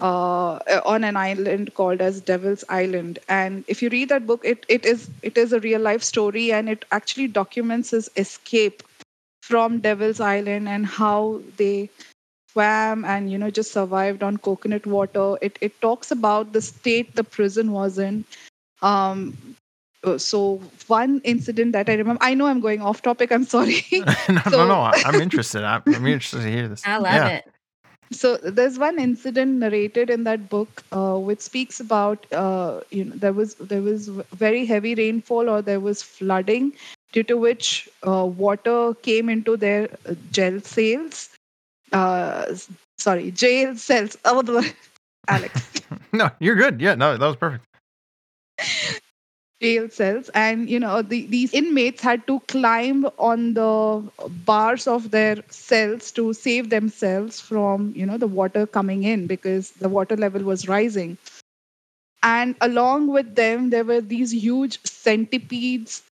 uh, 0.00 0.58
on 0.86 1.04
an 1.04 1.16
island 1.16 1.74
called 1.74 2.00
as 2.00 2.20
Devil's 2.20 2.64
Island. 2.68 3.18
And 3.28 3.64
if 3.68 3.82
you 3.82 3.88
read 3.90 4.10
that 4.10 4.26
book, 4.26 4.42
it, 4.44 4.64
it 4.68 4.84
is 4.86 5.10
it 5.22 5.36
is 5.38 5.52
a 5.52 5.60
real 5.60 5.80
life 5.80 6.02
story, 6.02 6.52
and 6.52 6.68
it 6.68 6.84
actually 6.92 7.28
documents 7.28 7.90
his 7.90 8.10
escape 8.16 8.82
from 9.48 9.80
Devil's 9.80 10.20
Island 10.20 10.68
and 10.68 10.86
how 10.86 11.40
they 11.56 11.90
swam 12.52 13.04
and 13.04 13.30
you 13.32 13.38
know 13.38 13.50
just 13.50 13.72
survived 13.72 14.22
on 14.22 14.38
coconut 14.48 14.86
water. 14.86 15.26
It 15.48 15.58
it 15.68 15.80
talks 15.80 16.10
about 16.10 16.52
the 16.52 16.62
state 16.62 17.14
the 17.16 17.24
prison 17.24 17.72
was 17.72 17.98
in. 17.98 18.24
Um, 18.82 19.20
so 20.16 20.40
one 20.86 21.20
incident 21.24 21.72
that 21.72 21.88
I 21.90 21.94
remember, 22.00 22.22
I 22.24 22.34
know 22.34 22.46
I'm 22.46 22.60
going 22.60 22.82
off 22.82 23.02
topic. 23.02 23.32
I'm 23.32 23.44
sorry. 23.44 23.82
no, 23.92 24.42
So- 24.50 24.58
no, 24.58 24.66
no. 24.68 24.80
I- 24.90 25.02
I'm 25.04 25.20
interested. 25.20 25.64
I'm, 25.64 25.82
I'm 25.86 26.06
interested 26.06 26.42
to 26.42 26.50
hear 26.50 26.68
this. 26.68 26.84
I 26.86 26.98
love 26.98 27.14
Yeah. 27.14 27.28
it. 27.38 27.48
so 28.18 28.28
there's 28.58 28.76
one 28.82 28.98
incident 29.04 29.56
narrated 29.62 30.10
in 30.12 30.22
that 30.26 30.44
book 30.52 30.82
uh, 30.98 31.16
which 31.30 31.40
speaks 31.46 31.80
about 31.84 32.22
uh, 32.42 32.80
you 32.98 33.02
know 33.08 33.16
there 33.24 33.34
was 33.40 33.56
there 33.72 33.82
was 33.88 34.06
very 34.44 34.62
heavy 34.70 34.94
rainfall 35.00 35.50
or 35.54 35.58
there 35.66 35.80
was 35.88 36.02
flooding 36.12 36.70
due 37.12 37.22
to 37.24 37.36
which 37.36 37.88
uh, 38.06 38.24
water 38.24 38.94
came 39.02 39.28
into 39.28 39.56
their 39.56 39.88
uh, 40.06 40.14
jail 40.30 40.60
cells. 40.60 41.30
Uh, 41.92 42.54
sorry 42.98 43.30
jail 43.30 43.76
cells. 43.76 44.16
Oh 44.24 44.42
alex. 45.28 45.72
No, 46.12 46.30
you're 46.40 46.56
good. 46.56 46.80
Yeah, 46.80 46.94
no, 46.94 47.16
that 47.16 47.26
was 47.26 47.36
perfect. 47.36 47.64
jail 49.60 49.88
cells. 49.88 50.28
And 50.34 50.68
you 50.70 50.78
know 50.78 51.02
the, 51.02 51.26
these 51.26 51.52
inmates 51.52 52.00
had 52.02 52.26
to 52.26 52.40
climb 52.48 53.06
on 53.18 53.54
the 53.54 54.02
bars 54.44 54.86
of 54.86 55.10
their 55.10 55.36
cells 55.50 56.10
to 56.12 56.32
save 56.32 56.70
themselves 56.70 57.40
from 57.40 57.92
you 57.96 58.06
know 58.06 58.18
the 58.18 58.26
water 58.28 58.66
coming 58.66 59.02
in 59.04 59.26
because 59.26 59.70
the 59.72 59.88
water 59.88 60.16
level 60.16 60.42
was 60.42 60.68
rising. 60.68 61.18
And 62.22 62.54
along 62.60 63.08
with 63.08 63.34
them 63.34 63.70
there 63.70 63.84
were 63.84 64.00
these 64.00 64.32
huge 64.32 64.80
centipedes 64.84 66.02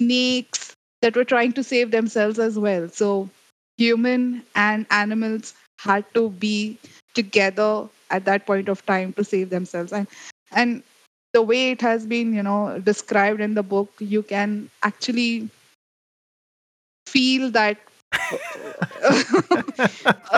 snakes 0.00 0.74
that 1.02 1.16
were 1.16 1.24
trying 1.24 1.52
to 1.54 1.64
save 1.64 1.90
themselves 1.90 2.38
as 2.38 2.58
well. 2.58 2.88
So 2.88 3.28
human 3.78 4.42
and 4.54 4.86
animals 4.90 5.54
had 5.80 6.04
to 6.14 6.30
be 6.30 6.78
together 7.14 7.88
at 8.10 8.24
that 8.24 8.46
point 8.46 8.68
of 8.68 8.84
time 8.86 9.12
to 9.14 9.24
save 9.24 9.50
themselves. 9.50 9.92
And 9.92 10.06
and 10.52 10.82
the 11.32 11.42
way 11.42 11.70
it 11.70 11.80
has 11.82 12.06
been 12.06 12.34
you 12.34 12.42
know 12.42 12.78
described 12.80 13.40
in 13.40 13.54
the 13.54 13.62
book 13.62 13.92
you 14.00 14.22
can 14.22 14.70
actually 14.82 15.48
feel 17.06 17.50
that 17.50 17.78
uh, 19.04 19.22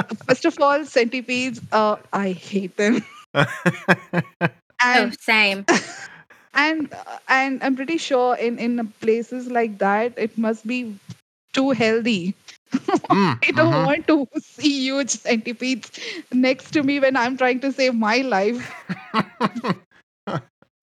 first 0.27 0.45
of 0.45 0.61
all 0.61 0.85
centipedes 0.85 1.61
uh, 1.73 1.97
i 2.13 2.33
hate 2.33 2.77
them. 2.77 3.05
Oh, 4.83 5.11
same. 5.21 5.67
And 6.55 6.95
and 7.29 7.63
i'm 7.63 7.77
pretty 7.77 7.97
sure 7.99 8.35
in 8.37 8.59
in 8.59 8.89
places 9.01 9.51
like 9.51 9.79
that 9.79 10.13
it 10.17 10.37
must 10.39 10.67
be 10.67 10.99
too 11.53 11.71
healthy. 11.71 12.35
Mm, 13.11 13.39
i 13.47 13.51
don't 13.53 13.83
mhm. 13.83 13.83
want 13.83 14.07
to 14.07 14.27
see 14.41 14.73
huge 14.83 15.11
centipedes 15.11 15.91
next 16.33 16.71
to 16.73 16.83
me 16.83 16.99
when 17.01 17.17
i'm 17.17 17.37
trying 17.37 17.61
to 17.61 17.73
save 17.73 17.95
my 17.95 18.19
life. 18.19 18.73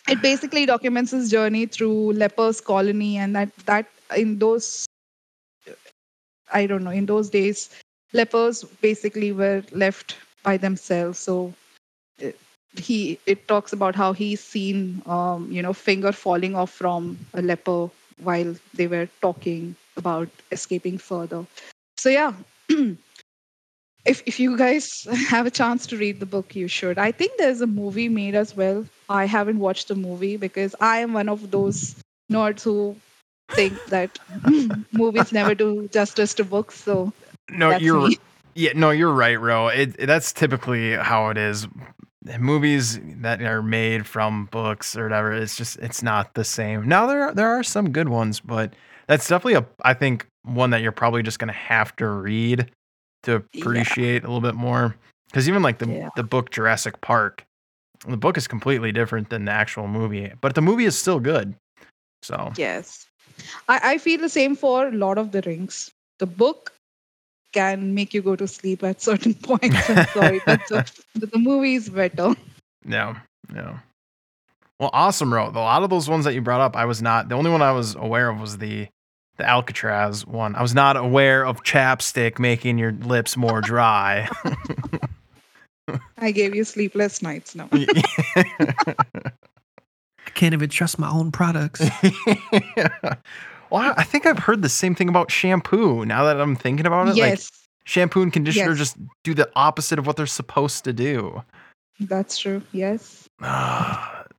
It 0.08 0.22
basically 0.22 0.66
documents 0.66 1.12
his 1.12 1.30
journey 1.30 1.66
through 1.66 2.14
lepers 2.14 2.60
colony 2.62 3.18
and 3.18 3.36
that 3.36 3.56
that 3.66 3.86
in 4.16 4.40
those 4.40 4.86
i 6.52 6.66
don't 6.66 6.84
know 6.84 6.92
in 6.92 7.06
those 7.06 7.30
days 7.30 7.70
lepers 8.14 8.64
basically 8.82 9.32
were 9.32 9.64
left 9.72 10.18
by 10.44 10.58
themselves. 10.58 11.20
So 11.20 11.54
he 12.78 13.20
it 13.26 13.48
talks 13.48 13.74
about 13.74 13.96
how 13.96 14.14
he's 14.14 14.42
seen 14.42 15.02
um, 15.06 15.52
you 15.52 15.62
know 15.62 15.74
finger 15.74 16.12
falling 16.12 16.56
off 16.56 16.70
from 16.72 17.18
a 17.34 17.42
leper 17.42 17.90
while 18.22 18.56
they 18.74 18.88
were 18.88 19.08
talking 19.22 19.76
about 19.98 20.30
escaping 20.52 20.98
further 20.98 21.46
so 21.98 22.10
yeah 22.10 22.34
if 24.06 24.22
if 24.26 24.40
you 24.40 24.58
guys 24.58 25.06
have 25.30 25.46
a 25.46 25.52
chance 25.52 25.86
to 25.88 25.98
read 25.98 26.20
the 26.20 26.26
book 26.26 26.56
you 26.56 26.68
should 26.68 26.98
i 26.98 27.12
think 27.12 27.32
there's 27.38 27.62
a 27.62 27.68
movie 27.68 28.10
made 28.10 28.36
as 28.36 28.56
well 28.56 28.86
i 29.10 29.26
haven't 29.26 29.60
watched 29.60 29.88
the 29.88 29.96
movie 29.96 30.38
because 30.38 30.76
i 30.80 30.98
am 31.00 31.14
one 31.14 31.30
of 31.30 31.52
those 31.52 31.96
nerds 32.32 32.64
who 32.64 32.96
think 33.56 33.84
that 33.86 34.20
movies 34.94 35.32
never 35.32 35.54
do 35.56 35.88
justice 35.92 36.34
to 36.34 36.44
books 36.44 36.76
so 36.84 37.12
no, 37.52 37.72
you're 37.72 38.10
me. 38.10 38.18
yeah, 38.56 38.72
no, 38.76 38.92
you're 38.92 39.12
right, 39.14 39.40
Ro. 39.40 39.68
It- 39.68 39.98
that's 40.06 40.32
typically 40.34 40.94
how 40.96 41.30
it 41.30 41.38
is. 41.38 41.68
Movies 42.38 43.00
that 43.22 43.42
are 43.42 43.62
made 43.62 44.06
from 44.06 44.48
books 44.48 44.98
or 44.98 45.04
whatever, 45.04 45.32
it's 45.32 45.56
just 45.56 45.78
it's 45.80 46.04
not 46.04 46.34
the 46.34 46.44
same. 46.44 46.88
Now 46.88 47.08
there 47.08 47.24
are, 47.24 47.34
there 47.34 47.48
are 47.48 47.64
some 47.64 47.92
good 47.92 48.10
ones, 48.10 48.40
but 48.42 48.74
that's 49.08 49.28
definitely 49.28 49.54
a 49.54 49.66
I 49.86 49.94
think 49.94 50.28
one 50.44 50.72
that 50.72 50.82
you're 50.82 50.92
probably 50.92 51.24
just 51.24 51.40
gonna 51.40 51.54
have 51.54 51.96
to 51.98 52.08
read 52.08 52.70
to 53.24 53.44
Yeah. 53.54 53.62
appreciate 53.62 54.24
a 54.24 54.28
little 54.28 54.42
bit 54.42 54.56
more. 54.56 54.96
Because 55.28 55.48
even 55.48 55.62
like 55.64 55.78
the 55.78 55.88
Yeah. 55.88 56.10
the 56.18 56.24
book 56.24 56.52
Jurassic 56.52 57.00
Park, 57.00 57.46
the 58.06 58.18
book 58.18 58.38
is 58.38 58.48
completely 58.48 58.92
different 58.92 59.30
than 59.30 59.46
the 59.46 59.52
actual 59.52 59.88
movie, 59.88 60.32
but 60.42 60.56
the 60.56 60.62
movie 60.62 60.86
is 60.86 60.98
still 61.00 61.20
good. 61.22 61.56
So 62.22 62.52
yes 62.58 63.08
I, 63.70 63.94
I 63.94 63.98
feel 63.98 64.20
the 64.20 64.28
same 64.28 64.56
for 64.56 64.92
lord 64.92 65.18
of 65.18 65.32
the 65.32 65.42
rings 65.44 65.90
the 66.18 66.26
book 66.26 66.74
can 67.54 67.94
make 67.94 68.14
you 68.14 68.22
go 68.22 68.36
to 68.36 68.48
sleep 68.48 68.84
at 68.84 69.02
certain 69.02 69.34
points 69.44 69.90
i'm 69.90 70.06
sorry 70.08 70.42
but 70.46 70.60
the, 70.70 70.92
but 71.20 71.32
the 71.32 71.40
movie 71.40 71.76
is 71.76 71.90
better 71.90 72.36
No, 72.86 73.16
no. 73.54 73.76
Well, 74.80 74.90
awesome, 74.94 75.34
Ro. 75.34 75.50
A 75.50 75.52
lot 75.52 75.84
of 75.84 75.90
those 75.90 76.08
ones 76.10 76.24
that 76.24 76.34
you 76.34 76.42
brought 76.42 76.62
up, 76.62 76.78
I 76.78 76.86
was 76.86 77.02
not. 77.02 77.28
The 77.28 77.36
only 77.36 77.52
one 77.52 77.62
I 77.62 77.74
was 77.74 77.96
aware 77.96 78.30
of 78.30 78.40
was 78.40 78.58
the 78.60 78.88
the 79.36 79.46
Alcatraz 79.46 80.26
one. 80.26 80.56
I 80.56 80.62
was 80.62 80.74
not 80.74 80.96
aware 80.96 81.46
of 81.46 81.64
chapstick 81.64 82.40
making 82.40 82.78
your 82.78 82.94
lips 82.94 83.36
more 83.36 83.60
dry. 83.62 84.30
i 86.20 86.32
gave 86.32 86.56
you 86.56 86.64
sleepless 86.64 87.22
nights 87.22 87.56
No. 87.56 87.68
I 87.74 88.96
can't 90.34 90.54
even 90.54 90.70
trust 90.70 91.00
my 91.00 91.10
own 91.10 91.32
products. 91.32 91.82
Well, 93.70 93.82
I- 93.84 94.02
I 94.02 94.04
think 94.04 94.26
I've 94.26 94.40
heard 94.40 94.62
the 94.62 94.70
same 94.70 94.96
thing 94.96 95.10
about 95.10 95.32
shampoo. 95.32 96.06
Now 96.06 96.24
that 96.26 96.40
I'm 96.40 96.56
thinking 96.56 96.86
about 96.86 97.08
it, 97.10 97.16
like 97.18 97.40
shampoo 97.86 98.22
and 98.22 98.32
conditioner 98.34 98.70
Yes. 98.70 98.78
just 98.78 98.98
do 99.24 99.34
the 99.34 99.50
opposite 99.56 100.00
of 100.00 100.06
what 100.08 100.16
they're 100.16 100.26
supposed 100.28 100.84
to 100.86 100.94
do. 100.94 101.44
that's 102.02 102.38
true 102.38 102.62
yes 102.72 103.28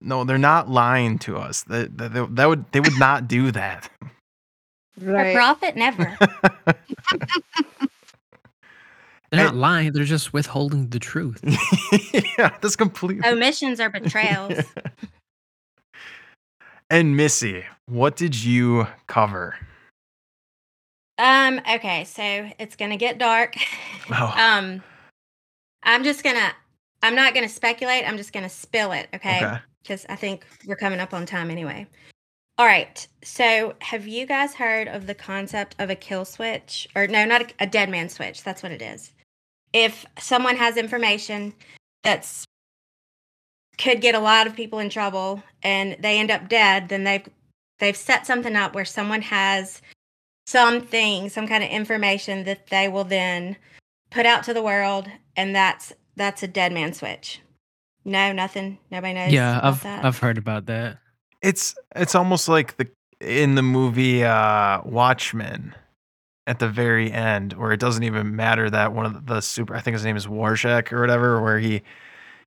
no, 0.01 0.25
they're 0.25 0.39
not 0.39 0.71
lying 0.71 1.19
to 1.21 1.37
us. 1.37 1.63
That 1.65 1.97
that, 1.99 2.13
that, 2.15 2.37
that 2.37 2.47
would 2.49 2.65
they 2.73 2.81
would 2.81 2.99
not 2.99 3.29
do 3.29 3.51
that. 3.51 3.89
For 4.99 5.13
right 5.13 5.35
profit, 5.35 5.77
never. 5.77 6.17
They're 9.31 9.45
not 9.45 9.55
lying. 9.55 9.93
They're 9.93 10.03
just 10.05 10.33
withholding 10.33 10.89
the 10.89 10.99
truth. 10.99 11.41
yeah, 12.37 12.57
that's 12.61 12.75
completely. 12.75 13.25
Omissions 13.29 13.79
are 13.79 13.89
betrayals. 13.89 14.59
and 16.91 17.17
Missy, 17.17 17.65
what 17.87 18.17
did 18.17 18.35
you 18.35 18.87
cover? 19.07 19.57
Um, 21.19 21.61
okay, 21.71 22.05
so 22.05 22.51
it's 22.59 22.77
gonna 22.77 22.97
get 22.97 23.19
dark. 23.19 23.57
Oh. 24.13 24.35
Um 24.37 24.83
I'm 25.85 26.03
just 26.03 26.25
gonna 26.25 26.53
I'm 27.03 27.15
not 27.15 27.33
gonna 27.33 27.49
speculate, 27.49 28.09
I'm 28.09 28.17
just 28.17 28.33
gonna 28.33 28.49
spill 28.49 28.91
it, 28.93 29.09
okay? 29.15 29.37
Okay. 29.37 29.59
Because 29.83 30.05
I 30.09 30.17
think 30.17 30.45
we're 30.67 30.77
coming 30.77 30.99
up 30.99 31.15
on 31.15 31.27
time 31.27 31.49
anyway. 31.51 31.87
All 32.59 32.67
right. 32.67 33.07
So 33.23 33.75
have 33.81 34.07
you 34.07 34.27
guys 34.27 34.55
heard 34.55 34.89
of 34.89 35.07
the 35.07 35.15
concept 35.15 35.77
of 35.79 35.91
a 35.91 35.95
kill 35.95 36.25
switch? 36.25 36.89
Or 36.95 37.07
no, 37.07 37.25
not 37.25 37.43
a, 37.43 37.47
a 37.61 37.67
dead 37.67 37.89
man 37.89 38.09
switch. 38.09 38.43
That's 38.43 38.63
what 38.63 38.73
it 38.73 38.83
is. 38.83 39.13
If 39.73 40.05
someone 40.19 40.57
has 40.57 40.77
information 40.77 41.55
that's 42.03 42.45
could 43.81 44.01
get 44.03 44.15
a 44.15 44.21
lot 44.21 44.47
of 44.47 44.55
people 44.55 44.79
in 44.79 44.91
trouble 44.91 45.43
and 45.63 45.97
they 46.01 46.19
end 46.19 46.31
up 46.31 46.49
dead, 46.49 46.91
then 46.91 47.05
they've 47.05 47.27
they've 47.79 47.97
set 47.97 48.27
something 48.27 48.55
up 48.55 48.75
where 48.75 48.85
someone 48.85 49.23
has 49.23 49.81
something, 50.47 51.29
some 51.31 51.49
kind 51.49 51.65
of 51.65 51.71
information 51.71 52.45
that 52.45 52.67
they 52.67 52.89
will 52.89 53.05
then 53.05 53.57
put 54.11 54.27
out 54.27 54.43
to 54.45 54.55
the 54.55 54.63
world, 54.63 55.09
and 55.37 55.55
that's 55.55 55.93
that's 56.17 56.43
a 56.43 56.49
dead 56.49 56.73
man 56.73 56.93
switch. 56.93 57.41
No, 58.05 58.33
nothing. 58.33 58.79
Nobody 58.91 59.15
knows. 59.15 59.33
yeah, 59.33 59.59
about 59.59 59.73
I've 59.73 59.83
that? 59.83 60.05
I've 60.05 60.19
heard 60.19 60.39
about 60.39 60.67
that. 60.67 60.99
It's 61.43 61.75
it's 61.97 62.15
almost 62.15 62.49
like 62.49 62.77
the 62.77 62.89
in 63.21 63.55
the 63.55 63.63
movie 63.63 64.25
uh 64.25 64.83
Watchmen 64.85 65.75
at 66.47 66.59
the 66.59 66.69
very 66.69 67.11
end 67.11 67.55
where 67.55 67.73
it 67.73 67.81
doesn't 67.81 68.03
even 68.03 68.35
matter 68.35 68.69
that 68.69 68.93
one 68.93 69.07
of 69.07 69.27
the 69.27 69.41
super 69.41 69.75
I 69.75 69.81
think 69.81 69.95
his 69.95 70.05
name 70.05 70.17
is 70.17 70.27
Warshak 70.27 70.93
or 70.93 71.01
whatever 71.01 71.41
where 71.41 71.59
he 71.59 71.83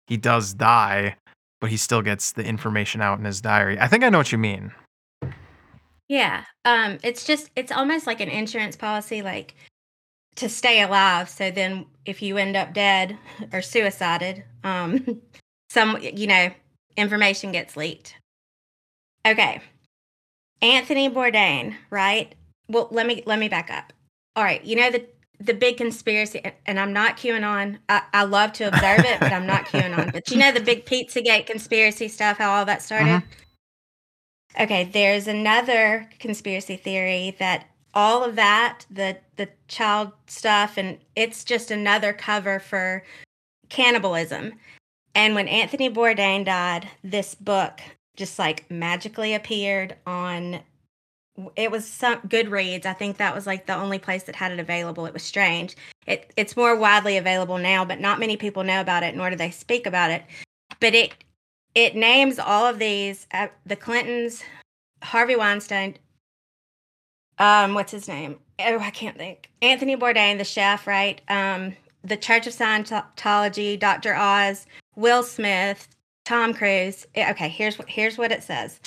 he 0.08 0.18
does 0.18 0.54
die 0.54 1.16
but 1.64 1.72
he 1.72 1.78
still 1.78 2.02
gets 2.02 2.34
the 2.34 2.44
information 2.44 3.00
out 3.00 3.20
in 3.20 3.24
his 3.24 3.40
diary. 3.40 3.80
I 3.80 3.88
think 3.88 4.04
I 4.04 4.10
know 4.10 4.18
what 4.18 4.34
you 4.34 4.38
mean. 4.38 4.74
Yeah. 6.10 6.44
Um, 6.66 6.98
it's 7.04 7.24
just 7.24 7.52
it's 7.56 7.72
almost 7.72 8.06
like 8.06 8.20
an 8.20 8.28
insurance 8.28 8.76
policy. 8.76 9.22
Like 9.22 9.56
to 10.36 10.50
stay 10.50 10.82
alive. 10.82 11.30
So 11.30 11.52
then, 11.52 11.86
if 12.06 12.22
you 12.22 12.36
end 12.36 12.58
up 12.58 12.74
dead 12.74 13.18
or 13.54 13.62
suicided, 13.62 14.44
um, 14.66 15.22
some 15.70 15.98
you 16.02 16.28
know 16.28 16.52
information 16.98 17.54
gets 17.54 17.78
leaked. 17.78 18.20
Okay, 19.26 19.62
Anthony 20.62 21.10
Bourdain, 21.10 21.76
right? 21.90 22.36
Well, 22.68 22.90
let 22.92 23.08
me 23.08 23.24
let 23.26 23.40
me 23.40 23.48
back 23.48 23.72
up. 23.72 23.94
All 24.36 24.44
right, 24.44 24.62
you 24.66 24.76
know 24.76 24.92
the 24.92 25.06
the 25.44 25.54
big 25.54 25.78
conspiracy, 25.78 26.42
and 26.66 26.80
I'm 26.80 26.94
not 26.94 27.18
QAnon. 27.18 27.78
I, 27.90 28.04
I 28.14 28.24
love 28.24 28.54
to 28.54 28.66
observe 28.66 29.00
it, 29.00 29.20
but 29.20 29.32
I'm 29.32 29.46
not 29.46 29.66
QAnon. 29.66 30.12
But 30.14 30.30
you 30.30 30.38
know 30.38 30.52
the 30.52 30.62
big 30.62 30.86
Pizzagate 30.86 31.46
conspiracy 31.46 32.08
stuff, 32.08 32.38
how 32.38 32.54
all 32.54 32.66
that 32.66 32.82
started. 32.82 33.10
Uh-huh. 33.10 34.64
Okay, 34.64 34.84
there's 34.86 35.28
another 35.28 36.10
conspiracy 36.20 36.76
theory 36.76 37.36
that 37.40 37.66
all 37.94 38.24
of 38.24 38.36
that, 38.36 38.86
the 38.90 39.18
the 39.36 39.50
child 39.68 40.12
stuff, 40.28 40.78
and 40.78 40.98
it's 41.16 41.44
just 41.44 41.72
another 41.72 42.14
cover 42.14 42.60
for 42.60 43.04
cannibalism. 43.70 44.54
And 45.16 45.36
when 45.36 45.48
Anthony 45.48 45.90
Bourdain 45.90 46.46
died, 46.46 46.88
this 47.04 47.36
book 47.36 47.80
just 48.16 48.38
like 48.38 48.70
magically 48.70 49.34
appeared 49.34 49.96
on 50.06 50.62
it 51.56 51.72
was 51.72 51.88
some 51.88 52.20
Goodreads. 52.22 52.86
I 52.86 52.94
think 52.94 53.18
that 53.18 53.34
was 53.34 53.48
like 53.48 53.66
the 53.66 53.76
only 53.76 54.00
place 54.00 54.24
that 54.24 54.36
had 54.36 54.52
it 54.52 54.60
available. 54.60 55.06
It 55.06 55.14
was 55.14 55.24
strange. 55.24 55.76
It 56.06 56.32
it's 56.38 56.56
more 56.56 56.76
widely 56.76 57.18
available 57.18 57.58
now, 57.58 57.86
but 57.86 58.00
not 58.00 58.20
many 58.20 58.38
people 58.38 58.64
know 58.64 58.82
about 58.82 59.04
it, 59.04 59.16
nor 59.16 59.30
do 59.30 59.36
they 59.36 59.52
speak 59.52 59.88
about 59.88 60.12
it. 60.12 60.24
But 60.80 60.94
it 60.94 61.14
it 61.74 61.96
names 61.96 62.40
all 62.40 62.66
of 62.66 62.80
these 62.80 63.28
uh, 63.34 63.48
the 63.66 63.76
Clintons, 63.76 64.44
Harvey 65.02 65.36
Weinstein. 65.36 65.98
Um, 67.40 67.74
what's 67.74 67.92
his 67.92 68.08
name? 68.08 68.38
Oh, 68.60 68.80
I 68.80 68.92
can't 68.92 69.18
think. 69.18 69.50
Anthony 69.62 69.98
Bourdain, 69.98 70.38
the 70.38 70.44
chef, 70.44 70.86
right? 70.86 71.20
Um, 71.28 71.76
the 72.04 72.16
Church 72.16 72.46
of 72.46 72.54
Scientology, 72.54 73.80
Dr. 73.80 74.16
Oz, 74.16 74.68
Will 74.96 75.24
Smith, 75.24 75.88
Tom 76.26 76.54
Cruise. 76.54 77.08
Okay, 77.18 77.50
here's 77.50 77.80
what 77.80 77.90
here's 77.90 78.18
what 78.18 78.32
it 78.32 78.44
says. 78.44 78.80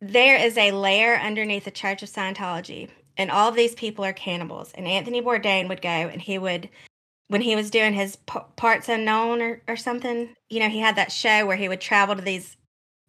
There 0.00 0.36
is 0.36 0.56
a 0.56 0.72
layer 0.72 1.16
underneath 1.16 1.64
the 1.64 1.70
Church 1.70 2.02
of 2.02 2.08
Scientology, 2.08 2.88
and 3.16 3.30
all 3.30 3.48
of 3.48 3.56
these 3.56 3.74
people 3.74 4.04
are 4.04 4.12
cannibals. 4.12 4.72
And 4.74 4.86
Anthony 4.86 5.20
Bourdain 5.20 5.68
would 5.68 5.82
go, 5.82 5.88
and 5.88 6.22
he 6.22 6.38
would, 6.38 6.68
when 7.26 7.40
he 7.40 7.56
was 7.56 7.70
doing 7.70 7.94
his 7.94 8.16
p- 8.16 8.38
parts 8.54 8.88
unknown 8.88 9.42
or, 9.42 9.60
or 9.66 9.76
something, 9.76 10.36
you 10.48 10.60
know, 10.60 10.68
he 10.68 10.78
had 10.78 10.94
that 10.96 11.10
show 11.10 11.44
where 11.46 11.56
he 11.56 11.68
would 11.68 11.80
travel 11.80 12.14
to 12.14 12.22
these 12.22 12.56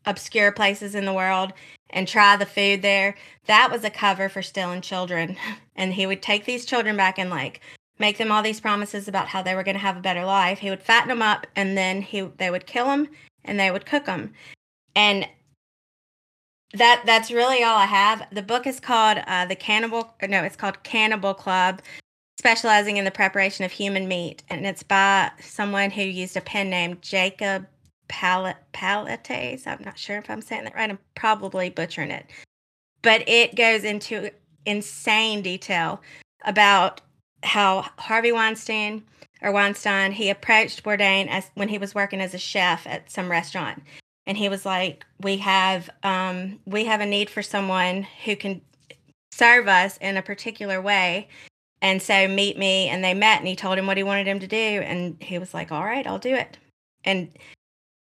obscure 0.05 0.51
places 0.51 0.95
in 0.95 1.05
the 1.05 1.13
world 1.13 1.53
and 1.91 2.07
try 2.07 2.35
the 2.35 2.45
food 2.45 2.81
there. 2.81 3.15
That 3.45 3.69
was 3.71 3.83
a 3.83 3.89
cover 3.89 4.29
for 4.29 4.41
stealing 4.41 4.81
children. 4.81 5.37
And 5.75 5.93
he 5.93 6.05
would 6.05 6.21
take 6.21 6.43
these 6.43 6.65
children 6.65 6.97
back 6.97 7.17
and 7.17 7.29
like 7.29 7.61
make 7.99 8.17
them 8.17 8.33
all 8.33 8.43
these 8.43 8.59
promises 8.59 9.07
about 9.07 9.29
how 9.29 9.41
they 9.41 9.55
were 9.55 9.63
going 9.63 9.77
to 9.77 9.81
have 9.81 9.95
a 9.95 10.01
better 10.01 10.25
life. 10.25 10.59
He 10.59 10.69
would 10.69 10.83
fatten 10.83 11.07
them 11.07 11.21
up 11.21 11.47
and 11.55 11.77
then 11.77 12.01
he 12.01 12.19
they 12.19 12.51
would 12.51 12.67
kill 12.67 12.87
them 12.87 13.07
and 13.45 13.57
they 13.57 13.71
would 13.71 13.85
cook 13.85 14.03
them. 14.03 14.33
And 14.97 15.25
that 16.73 17.03
that's 17.05 17.31
really 17.31 17.63
all 17.63 17.77
I 17.77 17.85
have. 17.85 18.27
The 18.31 18.41
book 18.41 18.67
is 18.67 18.79
called 18.79 19.19
uh, 19.25 19.45
the 19.45 19.55
Cannibal. 19.55 20.13
No, 20.27 20.43
it's 20.43 20.55
called 20.55 20.81
Cannibal 20.83 21.33
Club, 21.33 21.81
specializing 22.37 22.97
in 22.97 23.05
the 23.05 23.11
preparation 23.11 23.65
of 23.65 23.71
human 23.71 24.07
meat, 24.07 24.43
and 24.49 24.65
it's 24.65 24.83
by 24.83 25.31
someone 25.39 25.89
who 25.91 26.03
used 26.03 26.37
a 26.37 26.41
pen 26.41 26.69
name 26.69 26.97
Jacob 27.01 27.65
Palet 28.07 28.57
Palates. 28.73 29.65
I'm 29.65 29.83
not 29.83 29.97
sure 29.97 30.17
if 30.17 30.29
I'm 30.29 30.41
saying 30.41 30.65
that 30.65 30.75
right. 30.75 30.89
I'm 30.89 30.99
probably 31.15 31.69
butchering 31.69 32.11
it, 32.11 32.25
but 33.01 33.27
it 33.27 33.55
goes 33.55 33.83
into 33.83 34.29
insane 34.65 35.41
detail 35.41 36.01
about 36.45 37.01
how 37.41 37.85
Harvey 37.97 38.31
Weinstein 38.31 39.03
or 39.41 39.51
Weinstein 39.51 40.11
he 40.11 40.29
approached 40.29 40.83
Bourdain 40.83 41.27
as 41.29 41.49
when 41.55 41.69
he 41.69 41.77
was 41.77 41.95
working 41.95 42.21
as 42.21 42.33
a 42.33 42.37
chef 42.37 42.85
at 42.85 43.09
some 43.09 43.31
restaurant 43.31 43.81
and 44.29 44.37
he 44.37 44.47
was 44.47 44.63
like 44.63 45.05
we 45.21 45.37
have 45.37 45.89
um, 46.03 46.59
we 46.65 46.85
have 46.85 47.01
a 47.01 47.05
need 47.05 47.29
for 47.31 47.41
someone 47.41 48.05
who 48.23 48.35
can 48.35 48.61
serve 49.33 49.67
us 49.67 49.97
in 49.97 50.17
a 50.17 50.21
particular 50.21 50.79
way. 50.79 51.27
And 51.81 52.01
so 52.01 52.27
meet 52.27 52.57
me 52.57 52.89
and 52.89 53.03
they 53.03 53.13
met 53.13 53.39
and 53.39 53.47
he 53.47 53.55
told 53.55 53.77
him 53.77 53.87
what 53.87 53.97
he 53.97 54.03
wanted 54.03 54.27
him 54.27 54.39
to 54.39 54.47
do 54.47 54.55
and 54.55 55.17
he 55.19 55.39
was 55.39 55.53
like 55.53 55.71
all 55.71 55.83
right 55.83 56.05
i'll 56.05 56.19
do 56.19 56.35
it. 56.35 56.59
And 57.03 57.29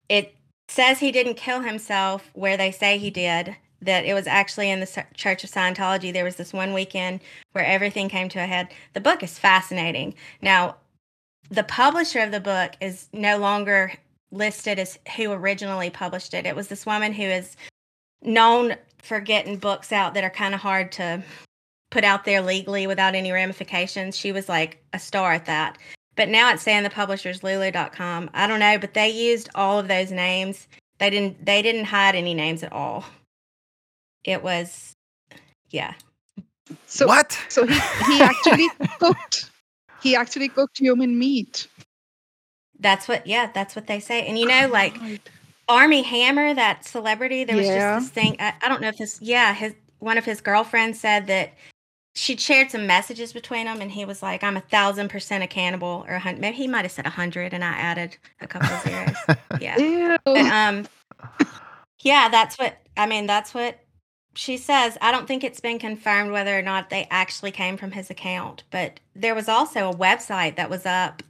it 0.09 0.35
says 0.69 0.99
he 0.99 1.11
didn't 1.11 1.35
kill 1.35 1.63
himself 1.63 2.31
where 2.35 2.59
they 2.59 2.73
say 2.73 2.99
he 2.99 3.11
did 3.11 3.57
that 3.81 4.05
it 4.05 4.13
was 4.13 4.27
actually 4.27 4.71
in 4.71 4.81
the 4.81 5.05
church 5.15 5.45
of 5.45 5.51
scientology. 5.51 6.13
There 6.13 6.25
was 6.25 6.37
this 6.37 6.53
one 6.53 6.75
weekend 6.75 7.21
where 7.53 7.65
everything 7.65 8.09
came 8.11 8.29
to 8.31 8.41
a 8.41 8.47
head. 8.47 8.69
The 8.93 9.01
book 9.01 9.23
is 9.23 9.39
fascinating. 9.39 10.15
Now 10.43 10.77
the 11.51 11.63
publisher 11.63 12.21
of 12.21 12.33
the 12.33 12.41
book 12.41 12.73
is 12.83 13.09
no 13.15 13.39
longer 13.39 13.95
listed 14.31 14.79
as 14.79 14.99
who 15.17 15.33
originally 15.33 15.91
published 15.91 16.35
it. 16.35 16.47
It 16.47 16.57
was 16.57 16.69
this 16.69 16.87
woman 16.87 17.13
who 17.13 17.23
is 17.23 17.57
known 18.23 18.77
for 19.03 19.21
getting 19.21 19.57
books 19.57 19.93
out 19.93 20.15
that 20.15 20.25
are 20.25 20.31
kind 20.31 20.55
of 20.55 20.61
hard 20.61 20.93
to 20.93 21.23
put 21.91 22.05
out 22.05 22.25
there 22.25 22.43
legally 22.43 22.87
without 22.87 23.15
any 23.15 23.33
ramifications. 23.33 24.17
She 24.17 24.33
was 24.33 24.49
like 24.49 24.83
a 24.93 24.99
star 24.99 25.33
at 25.33 25.47
that. 25.47 25.79
But 26.17 26.29
now 26.29 26.53
it's 26.53 26.63
saying 26.63 26.83
the 26.83 26.91
publisher's 26.91 27.43
lulu.com. 27.43 28.31
I 28.35 28.47
don't 28.47 28.61
know, 28.61 28.77
but 28.79 28.95
they 28.95 29.09
used 29.09 29.49
all 29.55 29.79
of 29.79 29.89
those 29.89 30.11
names. 30.11 30.67
They 30.99 31.11
didn't 31.11 31.47
they 31.47 31.63
didn't 31.63 31.85
hide 31.85 32.17
any 32.17 32.35
names 32.35 32.63
at 32.65 32.73
all. 32.73 33.05
It 34.25 34.43
was 34.43 34.93
yeah. 35.71 35.95
So 36.87 37.07
what? 37.07 37.39
So 37.49 37.67
he, 37.67 37.79
he 38.07 38.21
actually 38.21 38.69
cooked 38.99 39.51
he 40.03 40.17
actually 40.17 40.49
cooked 40.49 40.79
human 40.79 41.19
meat. 41.19 41.69
That's 42.81 43.09
what, 43.09 43.27
yeah, 43.27 43.51
that's 43.53 43.75
what 43.75 43.87
they 43.87 44.01
say. 44.01 44.27
And 44.27 44.39
you 44.39 44.47
know, 44.47 44.69
like 44.73 44.97
Armie 45.69 46.03
Hammer, 46.03 46.55
that 46.55 46.85
celebrity, 46.85 47.45
there 47.45 47.57
was 47.57 47.67
Yeah. 47.67 47.99
just 47.99 48.07
this 48.07 48.13
thing. 48.13 48.37
I, 48.39 48.55
I 48.63 48.69
don't 48.69 48.81
know 48.81 48.89
if 48.89 48.97
this, 48.99 49.21
yeah, 49.21 49.53
his 49.55 49.75
one 49.99 50.17
of 50.17 50.25
his 50.25 50.41
girlfriends 50.41 51.01
said 51.01 51.27
that 51.27 51.53
she 52.15 52.37
shared 52.37 52.71
some 52.71 52.87
messages 52.87 53.33
between 53.33 53.67
them, 53.67 53.81
and 53.81 53.91
he 53.93 54.05
was 54.05 54.23
like, 54.23 54.43
"I'm 54.43 54.57
a 54.57 54.61
thousand 54.61 55.09
percent 55.09 55.45
a 55.45 55.47
cannibal," 55.47 56.05
or 56.09 56.15
a 56.15 56.19
hundred. 56.19 56.41
Maybe 56.41 56.57
he 56.57 56.69
might 56.69 56.83
have 56.85 56.91
said 56.93 57.07
a 57.07 57.11
hundred, 57.11 57.53
and 57.55 57.63
I 57.65 57.73
added 57.73 58.17
a 58.41 58.47
couple 58.47 58.73
of 58.75 58.83
zeros. 58.83 59.17
Yeah, 59.61 59.77
Ew. 59.79 60.19
but 60.25 60.47
um, 60.47 60.87
yeah, 62.01 62.29
that's 62.29 62.59
what 62.59 62.77
I 62.97 63.07
mean. 63.07 63.27
That's 63.27 63.55
what 63.55 63.79
she 64.35 64.57
says. 64.57 64.97
I 65.01 65.11
don't 65.11 65.27
think 65.27 65.43
it's 65.45 65.61
been 65.61 65.79
confirmed 65.79 66.31
whether 66.33 66.57
or 66.57 66.63
not 66.63 66.91
they 66.91 67.07
actually 67.11 67.51
came 67.51 67.77
from 67.77 67.91
his 67.93 68.09
account, 68.11 68.63
but 68.71 69.01
there 69.15 69.35
was 69.35 69.49
also 69.49 69.91
a 69.91 69.95
website 69.95 70.57
that 70.57 70.71
was 70.71 70.87
up, 70.87 71.23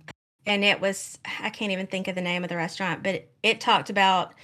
and 0.49 0.65
it 0.65 0.81
was 0.81 1.19
I 1.41 1.51
can't 1.51 1.71
even 1.73 1.87
think 1.87 2.09
of 2.09 2.15
the 2.15 2.21
name 2.23 2.43
of 2.43 2.49
the 2.51 2.57
restaurant, 2.57 3.03
but 3.03 3.15
it, 3.15 3.33
it 3.43 3.61
talked 3.61 3.91
about 3.91 4.35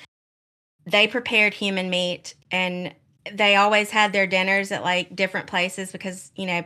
they 0.87 1.09
prepared 1.09 1.55
human 1.55 1.89
meat 1.91 2.35
and 2.51 2.95
they 3.33 3.57
always 3.57 3.91
had 3.91 4.13
their 4.13 4.27
dinners 4.27 4.71
at 4.71 4.83
like 4.83 5.17
different 5.17 5.47
places 5.47 5.91
because 5.91 6.31
you 6.37 6.47
know 6.47 6.63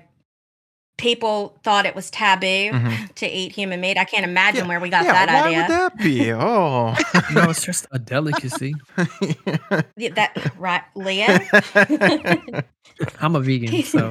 people 0.98 1.56
thought 1.62 1.86
it 1.86 1.94
was 1.94 2.10
taboo 2.10 2.72
Mhm. 2.72 3.14
to 3.14 3.26
eat 3.26 3.52
human 3.52 3.80
meat. 3.80 3.96
I 3.96 4.04
can't 4.04 4.24
imagine 4.24 4.62
Yeah, 4.62 4.68
where 4.68 4.80
we 4.80 4.88
got 4.90 5.04
yeah, 5.04 5.12
that 5.12 5.28
why 5.28 5.46
idea. 5.46 5.58
would 5.62 5.68
that 5.70 5.98
be? 5.98 6.32
Oh. 6.34 6.96
No, 7.32 7.50
it's 7.50 7.64
just 7.64 7.86
a 7.92 7.98
delicacy. 8.00 8.74
Yeah, 9.96 10.10
that 10.14 10.52
right, 10.58 10.82
Leah. 10.96 11.40
I'm 13.20 13.36
a 13.36 13.40
vegan, 13.40 13.82
so 13.82 14.10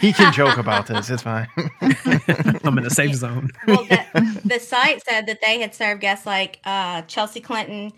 he 0.00 0.12
can 0.12 0.32
joke 0.32 0.56
about 0.56 0.86
this. 0.86 1.10
It's 1.10 1.22
fine. 1.22 1.48
I'm 2.64 2.78
in 2.78 2.84
the 2.84 2.90
safe 2.90 3.14
zone. 3.14 3.50
well, 3.66 3.84
the, 3.84 4.40
the 4.44 4.58
site 4.58 5.04
said 5.04 5.26
that 5.26 5.40
they 5.40 5.60
had 5.60 5.74
served 5.74 6.00
guests 6.00 6.26
like 6.26 6.60
uh, 6.64 7.02
Chelsea 7.02 7.40
Clinton, 7.40 7.92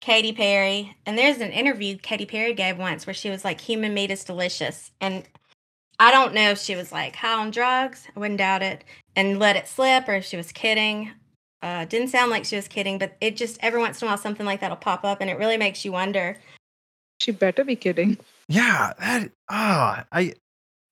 Katy 0.00 0.32
Perry, 0.32 0.96
and 1.06 1.16
there's 1.16 1.38
an 1.38 1.50
interview 1.50 1.96
Katy 1.96 2.26
Perry 2.26 2.54
gave 2.54 2.78
once 2.78 3.06
where 3.06 3.14
she 3.14 3.30
was 3.30 3.44
like, 3.44 3.60
"Human 3.60 3.94
meat 3.94 4.10
is 4.10 4.24
delicious," 4.24 4.90
and 5.00 5.24
I 5.98 6.10
don't 6.10 6.34
know 6.34 6.50
if 6.50 6.58
she 6.58 6.76
was 6.76 6.92
like 6.92 7.16
high 7.16 7.40
on 7.40 7.50
drugs. 7.50 8.06
I 8.14 8.20
wouldn't 8.20 8.38
doubt 8.38 8.62
it, 8.62 8.84
and 9.16 9.38
let 9.38 9.56
it 9.56 9.66
slip, 9.66 10.08
or 10.08 10.14
if 10.14 10.24
she 10.24 10.36
was 10.36 10.52
kidding. 10.52 11.12
Uh, 11.60 11.84
didn't 11.86 12.08
sound 12.08 12.30
like 12.30 12.44
she 12.44 12.54
was 12.54 12.68
kidding, 12.68 12.98
but 12.98 13.16
it 13.20 13.36
just 13.36 13.58
every 13.62 13.80
once 13.80 14.00
in 14.00 14.06
a 14.06 14.10
while 14.10 14.18
something 14.18 14.46
like 14.46 14.60
that'll 14.60 14.76
pop 14.76 15.04
up, 15.04 15.20
and 15.20 15.30
it 15.30 15.38
really 15.38 15.56
makes 15.56 15.84
you 15.84 15.92
wonder. 15.92 16.36
She 17.20 17.32
better 17.32 17.64
be 17.64 17.74
kidding. 17.74 18.18
yeah, 18.48 18.92
that. 19.00 19.32
Ah, 19.48 20.04
I, 20.12 20.34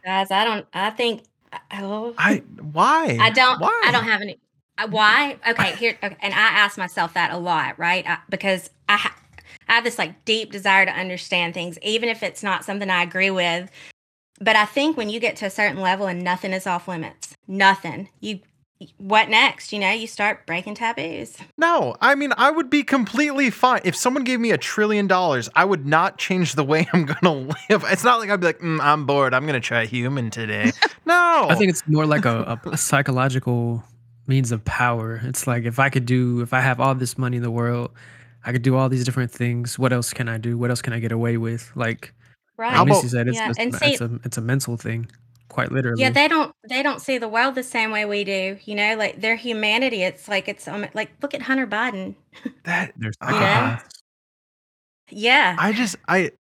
Guys, 0.06 0.30
I 0.30 0.44
don't. 0.44 0.64
I 0.72 0.90
think. 0.90 1.24
Oh, 1.72 2.14
I. 2.16 2.36
Why? 2.72 3.18
I 3.20 3.30
don't. 3.30 3.60
Why? 3.60 3.82
I 3.84 3.90
don't 3.90 4.04
have 4.04 4.22
any. 4.22 4.38
Why? 4.88 5.36
Okay, 5.48 5.74
here. 5.74 5.98
Okay, 6.00 6.16
and 6.20 6.32
I 6.32 6.36
ask 6.36 6.78
myself 6.78 7.14
that 7.14 7.32
a 7.32 7.36
lot, 7.36 7.76
right? 7.76 8.06
I, 8.06 8.18
because 8.28 8.70
I, 8.88 8.96
ha- 8.98 9.16
I 9.68 9.74
have 9.74 9.84
this 9.84 9.98
like 9.98 10.24
deep 10.24 10.52
desire 10.52 10.86
to 10.86 10.92
understand 10.92 11.54
things, 11.54 11.76
even 11.82 12.08
if 12.08 12.22
it's 12.22 12.44
not 12.44 12.64
something 12.64 12.88
I 12.88 13.02
agree 13.02 13.30
with. 13.30 13.68
But 14.38 14.54
I 14.54 14.64
think 14.64 14.96
when 14.96 15.10
you 15.10 15.18
get 15.18 15.34
to 15.36 15.46
a 15.46 15.50
certain 15.50 15.80
level 15.80 16.06
and 16.06 16.22
nothing 16.22 16.52
is 16.52 16.68
off 16.68 16.86
limits, 16.86 17.34
nothing. 17.48 18.08
You 18.20 18.40
what 18.98 19.28
next? 19.30 19.72
You 19.72 19.78
know, 19.78 19.90
you 19.90 20.06
start 20.06 20.46
breaking 20.46 20.74
taboos. 20.74 21.36
No, 21.56 21.96
I 22.00 22.14
mean, 22.14 22.32
I 22.36 22.50
would 22.50 22.68
be 22.68 22.82
completely 22.82 23.50
fine. 23.50 23.80
If 23.84 23.96
someone 23.96 24.24
gave 24.24 24.38
me 24.40 24.50
a 24.50 24.58
trillion 24.58 25.06
dollars, 25.06 25.48
I 25.54 25.64
would 25.64 25.86
not 25.86 26.18
change 26.18 26.54
the 26.54 26.64
way 26.64 26.86
I'm 26.92 27.06
going 27.06 27.18
to 27.22 27.30
live. 27.70 27.84
It's 27.88 28.04
not 28.04 28.20
like 28.20 28.28
I'd 28.30 28.40
be 28.40 28.46
like, 28.46 28.60
mm, 28.60 28.78
I'm 28.80 29.06
bored. 29.06 29.32
I'm 29.34 29.42
going 29.46 29.60
to 29.60 29.66
try 29.66 29.86
human 29.86 30.30
today. 30.30 30.72
No. 31.06 31.46
I 31.48 31.54
think 31.54 31.70
it's 31.70 31.86
more 31.86 32.04
like 32.04 32.24
a, 32.24 32.60
a 32.64 32.76
psychological 32.76 33.84
means 34.26 34.50
of 34.50 34.64
power. 34.64 35.20
It's 35.22 35.46
like 35.46 35.62
if 35.64 35.78
I 35.78 35.88
could 35.88 36.04
do, 36.04 36.40
if 36.40 36.52
I 36.52 36.58
have 36.58 36.80
all 36.80 36.96
this 36.96 37.16
money 37.16 37.36
in 37.36 37.44
the 37.44 37.50
world, 37.50 37.92
I 38.44 38.50
could 38.50 38.62
do 38.62 38.74
all 38.74 38.88
these 38.88 39.04
different 39.04 39.30
things. 39.30 39.78
What 39.78 39.92
else 39.92 40.12
can 40.12 40.28
I 40.28 40.36
do? 40.38 40.58
What 40.58 40.70
else 40.70 40.82
can 40.82 40.92
I 40.92 40.98
get 40.98 41.12
away 41.12 41.36
with? 41.36 41.70
Like, 41.76 42.12
Right. 42.56 42.72
How 42.72 42.80
like 42.80 42.88
about- 42.88 42.96
Missy 43.04 43.08
said, 43.08 43.28
it's, 43.28 43.36
Yeah, 43.36 43.50
it's, 43.50 43.58
and 43.60 43.68
it's, 43.74 43.98
see- 43.98 44.04
a, 44.04 44.10
it's 44.24 44.36
a 44.36 44.40
mental 44.40 44.76
thing, 44.76 45.08
quite 45.48 45.72
literally. 45.72 46.02
Yeah, 46.02 46.10
they 46.10 46.28
don't 46.28 46.52
they 46.68 46.82
don't 46.82 47.00
see 47.00 47.18
the 47.18 47.28
world 47.28 47.54
the 47.54 47.62
same 47.62 47.90
way 47.90 48.04
we 48.04 48.24
do. 48.24 48.58
You 48.64 48.74
know, 48.74 48.96
like 48.96 49.20
their 49.20 49.36
humanity. 49.36 50.02
It's 50.02 50.28
like 50.28 50.48
it's 50.48 50.66
um, 50.68 50.86
like 50.94 51.10
look 51.22 51.34
at 51.34 51.42
Hunter 51.42 51.66
Biden. 51.66 52.14
that 52.64 52.92
They're 52.96 53.12
Yeah. 53.22 53.78
Yeah, 55.08 55.56
I 55.58 55.72
just 55.72 55.96
I 56.08 56.32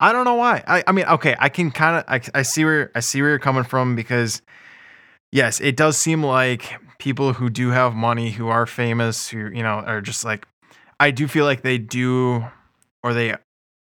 I 0.00 0.12
don't 0.12 0.24
know 0.24 0.34
why. 0.34 0.62
I 0.66 0.84
I 0.86 0.92
mean, 0.92 1.04
okay, 1.06 1.36
I 1.38 1.48
can 1.48 1.70
kind 1.70 1.98
of 1.98 2.04
I, 2.08 2.38
I 2.38 2.42
see 2.42 2.64
where 2.64 2.90
I 2.94 3.00
see 3.00 3.20
where 3.20 3.30
you're 3.30 3.38
coming 3.38 3.64
from 3.64 3.94
because 3.94 4.42
yes, 5.32 5.60
it 5.60 5.76
does 5.76 5.98
seem 5.98 6.22
like 6.22 6.80
people 6.98 7.34
who 7.34 7.50
do 7.50 7.70
have 7.70 7.94
money, 7.94 8.30
who 8.30 8.48
are 8.48 8.64
famous, 8.66 9.28
who 9.28 9.50
you 9.50 9.62
know 9.62 9.80
are 9.80 10.00
just 10.00 10.24
like 10.24 10.46
I 10.98 11.10
do 11.10 11.28
feel 11.28 11.44
like 11.44 11.62
they 11.62 11.78
do 11.78 12.44
or 13.02 13.12
they 13.12 13.34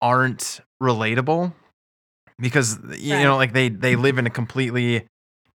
aren't 0.01 0.59
relatable 0.81 1.53
because 2.39 2.77
you 2.97 3.15
Right. 3.15 3.23
know 3.23 3.35
like 3.35 3.53
they 3.53 3.69
they 3.69 3.95
live 3.95 4.17
in 4.17 4.25
a 4.27 4.29
completely 4.29 5.05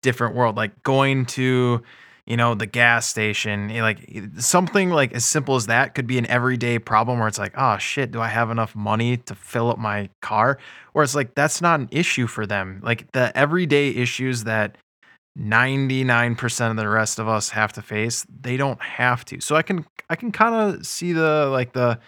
different 0.03 0.35
world 0.35 0.57
like 0.57 0.83
going 0.83 1.27
to 1.27 1.83
you 2.27 2.37
know 2.37 2.55
the 2.55 2.67
gas 2.67 3.07
station 3.09 3.69
like 3.81 3.99
something 4.39 4.91
like 4.91 5.13
as 5.13 5.25
simple 5.25 5.55
as 5.57 5.67
that 5.67 5.95
could 5.95 6.07
be 6.07 6.19
an 6.19 6.27
everyday 6.27 6.79
problem 6.79 7.19
where 7.19 7.29
it's 7.29 7.39
like 7.39 7.53
oh 7.57 7.79
shit 7.79 8.11
do 8.11 8.21
i 8.21 8.29
have 8.29 8.51
enough 8.51 8.75
money 8.75 9.17
to 9.17 9.35
fill 9.35 9.71
up 9.71 9.79
my 9.79 10.09
car? 10.21 10.59
Or 10.95 11.03
it's 11.03 11.15
like 11.15 11.35
that's 11.35 11.61
not 11.63 11.81
an 11.81 11.89
issue 11.91 12.27
for 12.27 12.47
them. 12.47 12.81
Like 12.83 13.11
the 13.13 13.37
everyday 13.37 13.89
issues 13.91 14.45
that 14.45 14.77
99% 15.39 16.71
of 16.71 16.77
the 16.77 16.89
rest 16.89 17.19
of 17.19 17.27
us 17.29 17.49
have 17.51 17.73
to 17.73 17.83
face 17.83 18.27
they 18.41 18.57
don't 18.57 18.81
have 18.83 19.25
to. 19.27 19.41
So 19.41 19.57
i 19.57 19.63
can 19.63 19.85
i 20.11 20.17
can 20.17 20.31
kind 20.33 20.55
of 20.55 20.87
see 20.87 21.13
the 21.13 21.47
like 21.51 21.73
the 21.73 21.99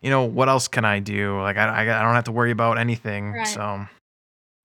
you 0.00 0.10
know 0.10 0.24
what 0.24 0.48
else 0.48 0.68
can 0.68 0.84
i 0.84 1.00
do? 1.00 1.40
Like 1.40 1.56
i, 1.56 1.66
I 1.66 1.80
I 1.82 2.02
don't 2.02 2.14
have 2.14 2.24
to 2.24 2.32
worry 2.32 2.50
about 2.50 2.78
anything 2.78 3.32
Right. 3.32 3.46
so 3.46 3.86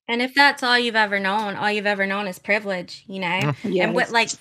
and 0.10 0.22
if 0.22 0.34
that's 0.36 0.62
all 0.64 0.78
you've 0.78 0.96
ever 0.98 1.20
known, 1.20 1.56
all 1.56 1.72
you've 1.72 1.86
ever 1.86 2.06
known 2.06 2.28
is 2.28 2.38
privilege. 2.40 3.04
You 3.08 3.20
know, 3.20 3.40
Mm. 3.64 3.82
and 3.84 3.94
what 3.94 4.10
like 4.12 4.32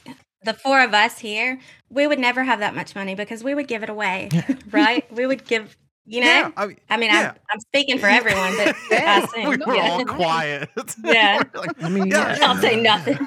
the 0.43 0.55
four 0.55 0.81
of 0.83 0.95
us 0.95 1.19
here, 1.19 1.59
we 1.91 2.07
would 2.07 2.19
never 2.19 2.43
have 2.45 2.59
that 2.61 2.75
much 2.75 2.95
money 2.95 3.15
because 3.15 3.45
we 3.45 3.55
would 3.55 3.69
give 3.69 3.83
it 3.83 3.89
away, 3.91 4.29
right? 4.73 5.11
We 5.13 5.27
would 5.27 5.45
give. 5.47 5.77
You 6.11 6.21
know, 6.23 6.27
yeah 6.27 6.51
I, 6.57 6.75
I 6.89 6.97
mean, 6.97 7.11
yeah. 7.11 7.33
I'm, 7.35 7.41
I'm 7.53 7.61
speaking 7.61 7.99
for 7.99 8.07
everyone, 8.07 8.57
but 8.57 8.75
Yeah. 8.91 9.27
we 9.37 9.59
were 9.59 9.77
yeah. 9.77 9.91
all 9.91 10.05
quiet 10.21 10.71
Yeah. 11.05 11.43
Like, 11.53 11.83
I 11.83 11.91
mean, 11.91 12.07
Yeah, 12.07 12.35
yeah. 12.39 12.47
I'll 12.49 12.57
say 12.57 12.81
nothing. 12.81 13.19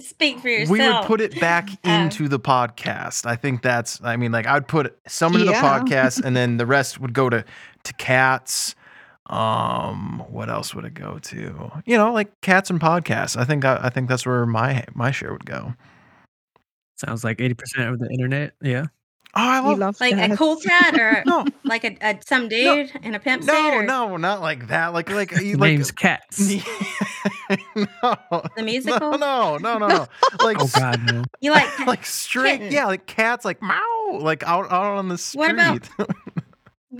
Speak 0.00 0.40
for 0.40 0.48
yourself. 0.48 0.70
we 0.70 0.80
would 0.86 1.04
put 1.06 1.20
it 1.22 1.40
back 1.40 1.70
Uh, 1.86 1.90
into 1.90 2.28
the 2.28 2.38
podcast. 2.38 3.26
I 3.26 3.36
think 3.36 3.62
that's. 3.62 3.98
I 4.02 4.16
mean, 4.16 4.32
like 4.32 4.46
I'd 4.46 4.68
put 4.68 4.96
some 5.06 5.32
into 5.34 5.46
Yeah. 5.46 5.60
the 5.62 5.66
podcast, 5.66 6.22
and 6.22 6.36
then 6.36 6.56
the 6.58 6.66
rest 6.66 7.00
would 7.00 7.12
go 7.14 7.28
to 7.30 7.44
to 7.84 7.92
cats. 7.94 8.74
Um, 9.30 10.24
what 10.28 10.50
else 10.50 10.74
would 10.74 10.84
it 10.84 10.94
go 10.94 11.18
to? 11.18 11.70
You 11.86 11.96
know, 11.96 12.12
like 12.12 12.40
cats 12.40 12.68
and 12.68 12.80
podcasts. 12.80 13.36
I 13.36 13.44
think 13.44 13.64
I, 13.64 13.78
I 13.84 13.90
think 13.90 14.08
that's 14.08 14.26
where 14.26 14.44
my 14.44 14.84
my 14.94 15.10
share 15.12 15.32
would 15.32 15.46
go. 15.46 15.74
Sounds 16.96 17.24
like 17.24 17.38
80% 17.38 17.92
of 17.92 17.98
the 17.98 18.08
internet. 18.10 18.52
Yeah. 18.60 18.86
Oh, 19.36 19.40
I 19.40 19.60
He 19.62 19.66
love. 19.68 19.78
loves 19.78 20.00
like 20.00 20.18
a 20.18 20.36
cool 20.36 20.56
cat 20.56 20.98
or 20.98 21.22
No, 21.26 21.46
like 21.64 21.84
a, 21.84 21.96
a 22.02 22.18
some 22.26 22.48
dude 22.48 22.90
in 23.04 23.14
a 23.14 23.20
pimp 23.20 23.44
suit 23.44 23.52
no, 23.52 23.74
or 23.74 23.82
no, 23.84 24.16
not 24.16 24.40
like 24.40 24.66
that. 24.66 24.88
Like 24.92 25.08
like 25.08 25.30
you 25.40 25.52
The 25.54 25.58
like. 25.60 25.70
name's 25.74 25.92
Cats. 25.92 26.40
no, 27.76 28.16
the 28.56 28.62
musical. 28.64 29.12
no, 29.18 29.56
no, 29.58 29.78
no, 29.78 29.86
no. 29.86 30.06
Like 30.42 30.56
Oh, 30.60 30.68
God, 30.76 31.00
no. 31.12 31.22
You 31.40 31.52
like 31.52 31.86
like 31.86 32.04
straight, 32.04 32.58
Kitten. 32.58 32.72
yeah, 32.72 32.86
like 32.86 33.06
cats, 33.06 33.44
like 33.44 33.62
meow, 33.62 34.18
like 34.20 34.42
out 34.42 34.64
out 34.72 34.96
on 34.96 35.08
the 35.08 35.16
street. 35.18 35.38
What 35.38 35.52
about 35.52 35.88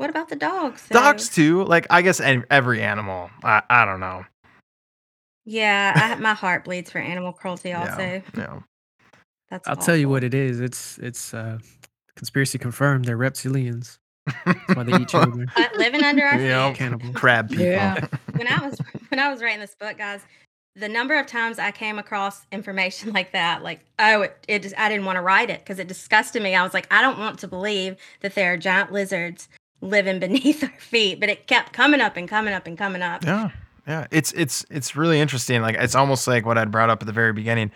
what 0.00 0.08
about 0.08 0.30
the 0.30 0.36
dogs? 0.36 0.86
though? 0.88 0.98
Dogs 0.98 1.28
too. 1.28 1.62
Like 1.64 1.86
I 1.90 2.00
guess 2.00 2.20
every 2.20 2.80
animal. 2.80 3.28
I, 3.44 3.60
I 3.68 3.84
don't 3.84 4.00
know. 4.00 4.24
Yeah, 5.44 5.92
I, 5.94 6.14
my 6.20 6.32
heart 6.32 6.64
bleeds 6.64 6.90
for 6.90 6.98
animal 6.98 7.34
cruelty. 7.34 7.74
Also, 7.74 8.22
Yeah. 8.34 8.60
that's. 9.50 9.68
I'll 9.68 9.76
tell 9.76 9.96
you 9.96 10.08
what 10.08 10.24
it 10.24 10.32
is. 10.32 10.58
It's 10.58 10.96
it's 10.98 11.34
uh 11.34 11.58
conspiracy 12.16 12.56
confirmed. 12.56 13.04
They're 13.04 13.18
reptilians. 13.18 13.98
That's 14.46 14.74
why 14.74 14.84
they 14.84 14.98
eat 15.02 15.08
children. 15.10 15.50
Uh, 15.54 15.66
living 15.76 16.02
under 16.02 16.24
our 16.24 16.40
Yep. 16.40 16.70
feet. 16.72 16.78
Cannibal. 16.78 17.12
Crab 17.14 17.50
people. 17.50 17.66
Yeah. 17.66 18.06
When 18.36 18.46
I 18.48 18.66
was 18.66 18.78
when 19.10 19.20
I 19.20 19.30
was 19.30 19.42
writing 19.42 19.60
this 19.60 19.74
book, 19.74 19.98
guys, 19.98 20.22
the 20.76 20.88
number 20.88 21.18
of 21.20 21.26
times 21.26 21.58
I 21.58 21.72
came 21.72 21.98
across 21.98 22.46
information 22.52 23.12
like 23.12 23.32
that, 23.32 23.62
like 23.62 23.80
oh, 23.98 24.22
it, 24.22 24.44
it 24.48 24.62
just, 24.62 24.78
I 24.78 24.88
didn't 24.88 25.04
want 25.04 25.16
to 25.16 25.22
write 25.22 25.50
it 25.50 25.58
because 25.60 25.78
it 25.78 25.88
disgusted 25.88 26.42
me. 26.42 26.54
I 26.54 26.62
was 26.62 26.72
like, 26.72 26.86
I 26.90 27.02
don't 27.02 27.18
want 27.18 27.38
to 27.40 27.48
believe 27.48 27.96
that 28.22 28.34
there 28.34 28.54
are 28.54 28.56
giant 28.56 28.92
lizards 28.92 29.50
living 29.80 30.18
beneath 30.18 30.62
our 30.70 30.80
feet, 30.80 31.20
but 31.20 31.28
it 31.28 31.46
kept 31.46 31.72
coming 31.72 32.00
up 32.00 32.16
and 32.16 32.28
coming 32.28 32.54
up 32.54 32.66
and 32.66 32.76
coming 32.78 33.02
up. 33.02 33.24
Yeah. 33.24 33.50
Yeah. 33.86 34.06
It's 34.10 34.32
it's 34.32 34.64
it's 34.70 34.94
really 34.96 35.20
interesting. 35.20 35.62
Like 35.62 35.76
it's 35.78 35.94
almost 35.94 36.26
like 36.28 36.44
what 36.46 36.58
I'd 36.58 36.70
brought 36.70 36.90
up 36.90 37.02
at 37.02 37.06
the 37.06 37.12
very 37.12 37.32
beginning 37.32 37.70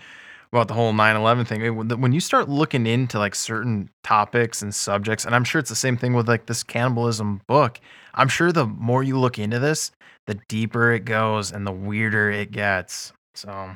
about 0.52 0.68
the 0.68 0.74
whole 0.74 0.92
9/11 0.92 1.46
thing. 1.46 1.76
When- 1.76 1.88
When 2.00 2.12
you 2.12 2.20
start 2.20 2.48
looking 2.48 2.86
into 2.86 3.18
like 3.18 3.34
certain 3.34 3.90
topics 4.04 4.62
and 4.62 4.72
subjects, 4.74 5.24
and 5.24 5.34
I'm 5.34 5.44
sure 5.44 5.58
it's 5.58 5.70
the 5.70 5.74
same 5.76 5.96
thing 5.96 6.12
with 6.14 6.28
like 6.28 6.46
this 6.46 6.62
cannibalism 6.62 7.40
book. 7.48 7.80
I'm 8.14 8.28
sure 8.28 8.52
the 8.52 8.66
more 8.66 9.02
you 9.02 9.18
look 9.18 9.38
into 9.38 9.58
this, 9.58 9.90
the 10.26 10.34
deeper 10.48 10.92
it 10.92 11.04
goes 11.04 11.50
and 11.50 11.66
the 11.66 11.72
weirder 11.72 12.30
it 12.30 12.52
gets. 12.52 13.12
So 13.34 13.74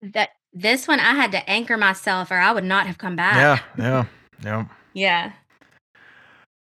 That 0.00 0.30
this 0.54 0.88
one 0.88 1.00
I 1.00 1.12
had 1.14 1.32
to 1.32 1.50
anchor 1.50 1.76
myself, 1.76 2.30
or 2.30 2.36
I 2.38 2.52
would 2.52 2.64
not 2.64 2.86
have 2.86 2.96
come 2.96 3.16
back. 3.16 3.36
yeah, 3.36 3.84
yeah, 3.84 4.04
yeah. 4.42 4.64
Yeah. 4.94 5.32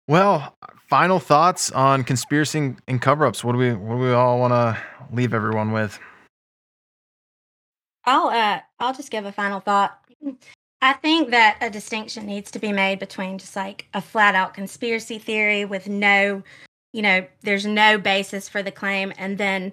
Well, 0.07 0.55
final 0.89 1.19
thoughts 1.19 1.71
on 1.71 2.03
conspiracy 2.03 2.75
and 2.87 3.01
cover-ups. 3.01 3.43
What 3.43 3.53
do 3.53 3.57
we 3.57 3.73
what 3.73 3.95
do 3.95 4.01
we 4.01 4.11
all 4.11 4.39
want 4.39 4.51
to 4.51 4.77
leave 5.11 5.33
everyone 5.33 5.71
with? 5.71 5.99
I'll 8.05 8.27
uh 8.27 8.59
I'll 8.79 8.93
just 8.93 9.11
give 9.11 9.25
a 9.25 9.31
final 9.31 9.59
thought. 9.59 9.97
I 10.81 10.93
think 10.93 11.29
that 11.31 11.57
a 11.61 11.69
distinction 11.69 12.25
needs 12.25 12.51
to 12.51 12.59
be 12.59 12.73
made 12.73 12.99
between 12.99 13.37
just 13.37 13.55
like 13.55 13.87
a 13.93 14.01
flat 14.01 14.35
out 14.35 14.53
conspiracy 14.53 15.17
theory 15.17 15.63
with 15.63 15.87
no, 15.87 16.43
you 16.91 17.01
know, 17.01 17.25
there's 17.41 17.65
no 17.65 17.97
basis 17.97 18.49
for 18.49 18.61
the 18.61 18.71
claim 18.71 19.13
and 19.17 19.37
then 19.37 19.71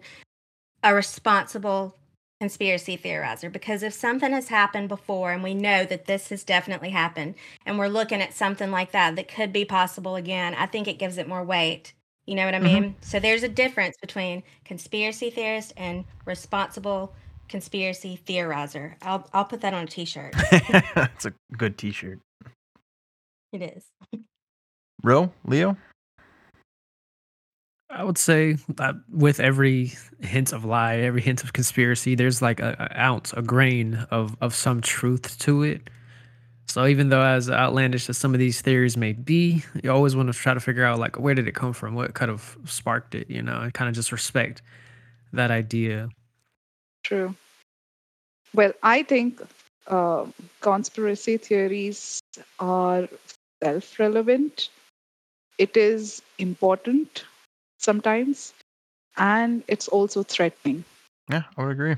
a 0.85 0.95
responsible 0.95 1.97
conspiracy 2.41 2.97
theorizer 2.97 3.53
because 3.53 3.83
if 3.83 3.93
something 3.93 4.33
has 4.33 4.49
happened 4.49 4.89
before 4.89 5.31
and 5.33 5.43
we 5.43 5.53
know 5.53 5.85
that 5.85 6.07
this 6.07 6.31
has 6.31 6.43
definitely 6.43 6.89
happened 6.89 7.35
and 7.67 7.79
we're 7.79 7.87
looking 7.89 8.23
at 8.23 8.33
something 8.33 8.71
like 8.71 8.93
that 8.93 9.15
that 9.17 9.29
could 9.29 9.53
be 9.53 9.65
possible 9.65 10.17
again, 10.17 10.55
I 10.55 10.65
think 10.67 10.89
it 10.89 10.99
gives 10.99 11.19
it 11.19 11.29
more 11.29 11.45
weight. 11.45 11.93
You 12.27 12.35
know 12.37 12.47
what 12.47 12.55
I 12.55 12.59
Mhm. 12.59 12.63
mean? 12.63 12.95
So 13.03 13.21
there's 13.21 13.43
a 13.43 13.49
difference 13.49 13.97
between 14.01 14.43
conspiracy 14.65 15.31
theorist 15.31 15.75
and 15.77 16.05
responsible 16.25 17.15
conspiracy 17.49 18.19
theorizer. 18.27 18.95
I'll 19.03 19.29
I'll 19.35 19.45
put 19.45 19.61
that 19.61 19.75
on 19.75 19.85
a 19.85 19.87
t-shirt. 19.87 20.35
it's 20.97 21.27
a 21.27 21.35
good 21.59 21.77
T-shirt. 21.77 22.21
It 23.53 23.63
is. 23.63 23.85
Ro, 25.03 25.33
Leo. 25.45 25.77
I 28.01 28.03
would 28.03 28.17
say 28.17 28.57
that 28.77 28.95
with 29.11 29.41
every 29.41 29.93
hint 30.21 30.55
of 30.55 30.65
lie, 30.65 30.97
every 31.01 31.21
hint 31.21 31.45
of 31.45 31.53
conspiracy, 31.53 32.15
there's 32.15 32.41
like 32.41 32.59
a, 32.59 32.89
a 32.91 32.99
ounce, 32.99 33.35
a 33.35 33.43
grain 33.43 34.07
of 34.11 34.35
of 34.41 34.55
some 34.55 34.81
truth 34.81 35.39
to 35.41 35.63
it. 35.65 35.91
So 36.67 36.87
even 36.87 37.11
though 37.11 37.21
as 37.21 37.51
outlandish 37.51 38.09
as 38.09 38.17
some 38.17 38.33
of 38.33 38.41
these 38.41 38.63
theories 38.63 38.97
may 38.97 39.13
be, 39.13 39.63
you 39.83 39.93
always 39.93 40.17
want 40.17 40.33
to 40.33 40.39
try 40.39 40.55
to 40.55 40.61
figure 40.61 40.83
out 40.83 40.99
like 40.99 41.19
where 41.19 41.35
did 41.35 41.47
it 41.47 41.55
come 41.55 41.75
from, 41.75 41.95
what 41.95 42.15
kind 42.15 42.31
of 42.31 42.57
sparked 42.65 43.15
it, 43.15 43.29
you 43.29 43.43
know, 43.43 43.61
and 43.61 43.75
kind 43.75 43.91
of 43.91 43.95
just 43.95 44.13
respect 44.13 44.63
that 45.35 45.51
idea. 45.51 46.09
True. 47.03 47.35
Well, 48.55 48.73
I 48.83 49.03
think 49.03 49.43
uh, 49.89 50.25
conspiracy 50.63 51.37
theories 51.37 52.19
are 52.61 53.11
self 53.63 53.99
relevant. 53.99 54.71
It 55.59 55.77
is 55.77 56.23
important 56.39 57.25
sometimes, 57.81 58.53
and 59.17 59.65
it's 59.67 59.89
also 59.89 60.23
threatening. 60.23 60.85
Yeah, 61.29 61.43
I 61.57 61.63
would 61.63 61.73
agree. 61.73 61.97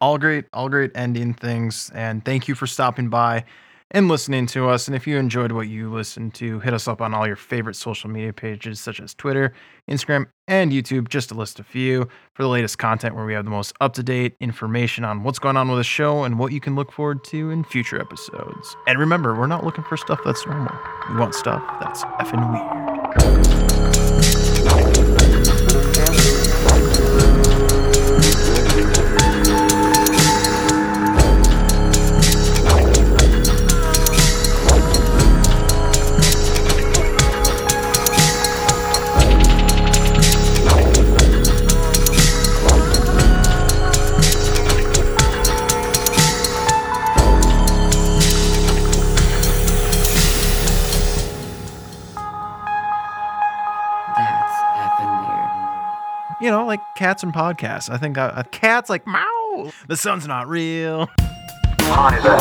All 0.00 0.18
great, 0.18 0.44
all 0.52 0.68
great 0.68 0.92
ending 0.94 1.34
things. 1.34 1.90
And 1.94 2.24
thank 2.24 2.46
you 2.46 2.54
for 2.54 2.66
stopping 2.66 3.08
by 3.08 3.44
and 3.90 4.06
listening 4.08 4.46
to 4.46 4.68
us. 4.68 4.86
And 4.86 4.94
if 4.94 5.06
you 5.06 5.16
enjoyed 5.16 5.50
what 5.52 5.68
you 5.68 5.90
listened 5.90 6.34
to, 6.34 6.60
hit 6.60 6.74
us 6.74 6.86
up 6.86 7.00
on 7.00 7.14
all 7.14 7.26
your 7.26 7.36
favorite 7.36 7.74
social 7.74 8.10
media 8.10 8.32
pages 8.32 8.80
such 8.80 9.00
as 9.00 9.14
Twitter, 9.14 9.52
Instagram, 9.90 10.26
and 10.46 10.72
YouTube, 10.72 11.08
just 11.08 11.30
to 11.30 11.34
list 11.34 11.58
a 11.58 11.64
few 11.64 12.08
for 12.34 12.42
the 12.42 12.48
latest 12.48 12.78
content 12.78 13.14
where 13.14 13.24
we 13.24 13.32
have 13.32 13.44
the 13.44 13.50
most 13.50 13.72
up 13.80 13.94
to 13.94 14.02
date 14.02 14.36
information 14.40 15.04
on 15.04 15.22
what's 15.22 15.38
going 15.38 15.56
on 15.56 15.68
with 15.68 15.78
the 15.78 15.84
show 15.84 16.24
and 16.24 16.38
what 16.38 16.52
you 16.52 16.60
can 16.60 16.76
look 16.76 16.92
forward 16.92 17.24
to 17.24 17.50
in 17.50 17.64
future 17.64 18.00
episodes. 18.00 18.76
And 18.86 18.98
remember, 18.98 19.34
we're 19.34 19.46
not 19.46 19.64
looking 19.64 19.84
for 19.84 19.96
stuff 19.96 20.20
that's 20.24 20.46
normal, 20.46 20.76
we 21.08 21.16
want 21.16 21.34
stuff 21.34 21.62
that's 21.80 22.04
effing 22.04 22.52
weird. 22.52 23.57
You 56.48 56.52
know, 56.52 56.64
like 56.64 56.80
cats 56.96 57.22
and 57.22 57.30
podcasts. 57.30 57.90
I 57.90 57.98
think 57.98 58.16
uh, 58.16 58.32
a 58.34 58.42
cat's 58.42 58.88
like, 58.88 59.06
meow, 59.06 59.70
the 59.86 59.98
sun's 59.98 60.26
not 60.26 60.48
real. 60.48 61.10
Hi 61.20 62.18
there. 62.20 62.38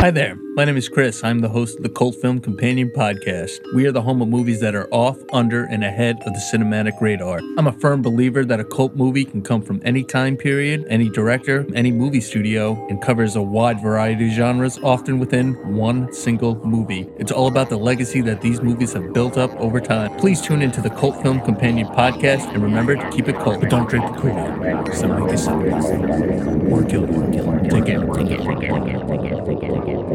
Hi 0.00 0.10
there. 0.10 0.36
My 0.54 0.66
name 0.66 0.76
is 0.76 0.86
Chris. 0.86 1.24
I'm 1.24 1.38
the 1.38 1.48
host 1.48 1.78
of 1.78 1.82
the 1.82 1.88
Cult 1.88 2.14
Film 2.16 2.38
Companion 2.38 2.90
podcast. 2.90 3.58
We 3.74 3.86
are 3.86 3.92
the 3.92 4.02
home 4.02 4.20
of 4.20 4.28
movies 4.28 4.60
that 4.60 4.74
are 4.74 4.86
off, 4.92 5.16
under, 5.32 5.64
and 5.64 5.82
ahead 5.82 6.18
of 6.26 6.34
the 6.34 6.40
cinematic 6.52 7.00
radar. 7.00 7.38
I'm 7.56 7.66
a 7.66 7.72
firm 7.72 8.02
believer 8.02 8.44
that 8.44 8.60
a 8.60 8.64
cult 8.64 8.94
movie 8.94 9.24
can 9.24 9.40
come 9.40 9.62
from 9.62 9.80
any 9.82 10.04
time 10.04 10.36
period, 10.36 10.84
any 10.90 11.08
director, 11.08 11.64
any 11.74 11.90
movie 11.90 12.20
studio, 12.20 12.86
and 12.90 13.00
covers 13.00 13.34
a 13.34 13.40
wide 13.40 13.80
variety 13.80 14.28
of 14.28 14.34
genres, 14.34 14.78
often 14.82 15.18
within 15.18 15.54
one 15.74 16.12
single 16.12 16.56
movie. 16.66 17.08
It's 17.16 17.32
all 17.32 17.46
about 17.46 17.70
the 17.70 17.78
legacy 17.78 18.20
that 18.20 18.42
these 18.42 18.60
movies 18.60 18.92
have 18.92 19.14
built 19.14 19.38
up 19.38 19.52
over 19.52 19.80
time. 19.80 20.14
Please 20.18 20.42
tune 20.42 20.60
into 20.60 20.82
the 20.82 20.90
Cult 20.90 21.22
Film 21.22 21.40
Companion 21.40 21.88
podcast 21.88 22.52
and 22.52 22.62
remember 22.62 22.94
to 22.94 23.10
keep 23.10 23.26
it 23.26 23.36
cult, 23.36 23.58
but 23.58 23.70
don't 23.70 23.88
drink 23.88 24.04
the 24.04 24.20
Kool-Aid. 24.20 24.94
Some 24.94 25.18
make 25.18 25.30
this 25.30 25.48
or 25.48 26.84
kill 26.84 27.08
you. 27.08 27.70
Take 27.70 27.86
care. 27.86 28.04
Take 28.06 28.28
care. 28.28 28.38
Take 28.38 28.60
care. 28.60 29.02
Take 29.06 29.22
care. 29.22 29.44
Take 29.46 29.60
care. 29.60 29.80
Take 29.80 29.84
care. 29.86 30.11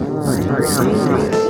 Now, 0.00 1.47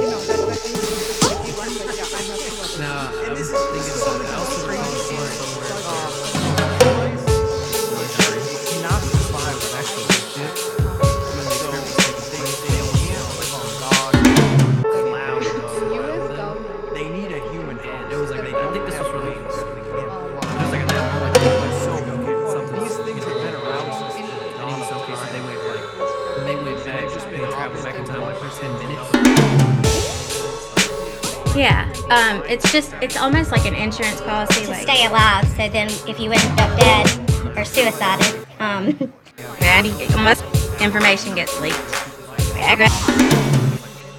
Um, 32.10 32.43
it's 32.48 32.70
just 32.72 32.94
it's 33.02 33.16
almost 33.16 33.51
like 33.52 33.66
an 33.66 33.74
insurance 33.74 34.20
policy. 34.20 34.64
to 34.64 34.70
Like 34.70 34.82
stay 34.82 35.06
alive. 35.06 35.47
So 35.48 35.68
then, 35.68 35.89
if 36.09 36.18
you 36.18 36.32
end 36.32 36.60
up 36.60 36.78
dead 36.78 37.56
or 37.56 37.64
suicided, 37.64 38.47
um, 38.60 39.12
and 39.60 39.86
he- 39.86 40.05
unless 40.14 40.43
information 40.80 41.35
gets 41.35 41.59
leaked. 41.60 41.76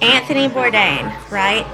Anthony 0.02 0.48
Bourdain, 0.48 1.12
right? 1.30 1.66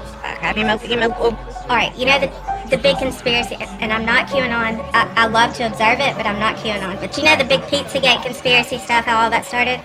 all 1.69 1.75
right. 1.75 1.95
You 1.97 2.05
know 2.05 2.19
the 2.19 2.31
the 2.69 2.77
big 2.77 2.97
conspiracy, 2.97 3.55
and 3.59 3.93
I'm 3.93 4.05
not 4.05 4.27
QAnon. 4.27 4.81
I, 4.93 5.13
I 5.15 5.27
love 5.27 5.53
to 5.55 5.65
observe 5.67 5.99
it, 5.99 6.15
but 6.17 6.25
I'm 6.25 6.39
not 6.39 6.57
QAnon. 6.57 6.99
But 6.99 7.15
you 7.17 7.23
know 7.23 7.35
the 7.35 7.45
big 7.45 7.61
Pizzagate 7.61 8.23
conspiracy 8.23 8.77
stuff, 8.79 9.05
how 9.05 9.23
all 9.23 9.29
that 9.29 9.45
started. 9.45 9.79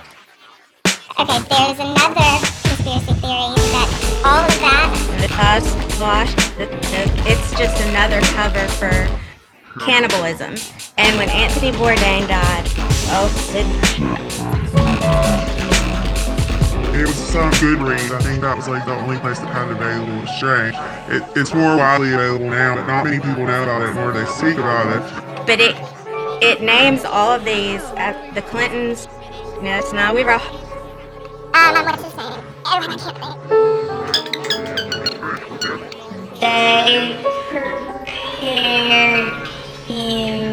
Okay, 1.19 1.39
there's 1.49 1.79
another 1.79 2.47
conspiracy 2.65 3.13
theory 3.21 3.55
that 3.71 4.12
all 4.25 4.45
of 4.45 4.55
that 4.61 4.89
The 5.21 5.29
us, 5.43 5.67
wash, 6.01 6.35
the, 6.57 6.67
the, 6.67 7.03
it's 7.27 7.51
just 7.59 7.81
another 7.89 8.21
cover 8.37 8.67
for 8.79 9.09
cannibalism. 9.81 10.55
And 10.99 11.17
when 11.17 11.29
Anthony 11.31 11.73
Bourdain 11.73 12.29
died, 12.29 12.67
oh, 13.15 13.29
it, 13.55 13.67
It 16.95 17.07
was 17.07 17.15
some 17.17 17.51
good 17.53 17.81
read. 17.81 18.13
I 18.13 18.21
think 18.21 18.43
that 18.43 18.57
was 18.57 18.69
like 18.69 18.85
the 18.85 18.95
only 18.95 19.19
place 19.19 19.39
that 19.39 19.47
had 19.49 19.69
it 19.71 19.73
available 19.73 20.21
was 20.21 20.31
Strange. 20.37 20.77
It, 21.09 21.23
it's 21.37 21.55
more 21.55 21.77
widely 21.77 22.13
available 22.13 22.51
now, 22.51 22.75
but 22.77 22.87
not 22.87 23.05
many 23.05 23.19
people 23.19 23.47
know 23.47 23.63
about 23.63 23.83
it, 23.83 23.95
nor 23.95 24.13
they 24.13 24.27
speak 24.27 24.59
about 24.59 24.87
it. 24.97 25.47
but 25.47 25.59
it 25.59 25.75
it 26.43 26.61
names 26.61 27.05
all 27.05 27.33
of 27.33 27.45
these 27.45 27.81
uh, 27.97 28.15
the 28.35 28.43
Clintons. 28.43 29.09
No, 29.63 29.79
it's 29.79 29.93
not. 29.93 30.15
We 30.15 30.23
were. 30.25 30.33
Um, 30.33 31.75
what 31.85 31.99
is 31.99 32.05
his 32.05 32.17
name? 32.17 32.45
Oh, 32.65 32.79
I 32.79 33.82
can't 36.43 36.89
They 36.89 37.23
prepared 37.51 38.09
human 39.87 40.52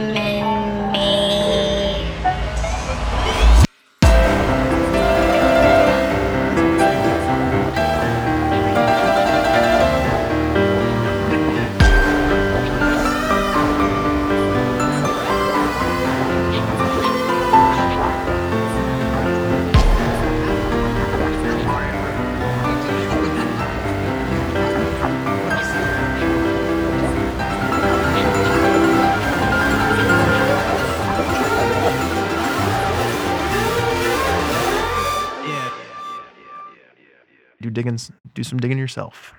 Do 37.69 37.73
digging, 37.83 37.99
do 38.33 38.43
some 38.43 38.59
digging 38.59 38.79
yourself. 38.79 39.35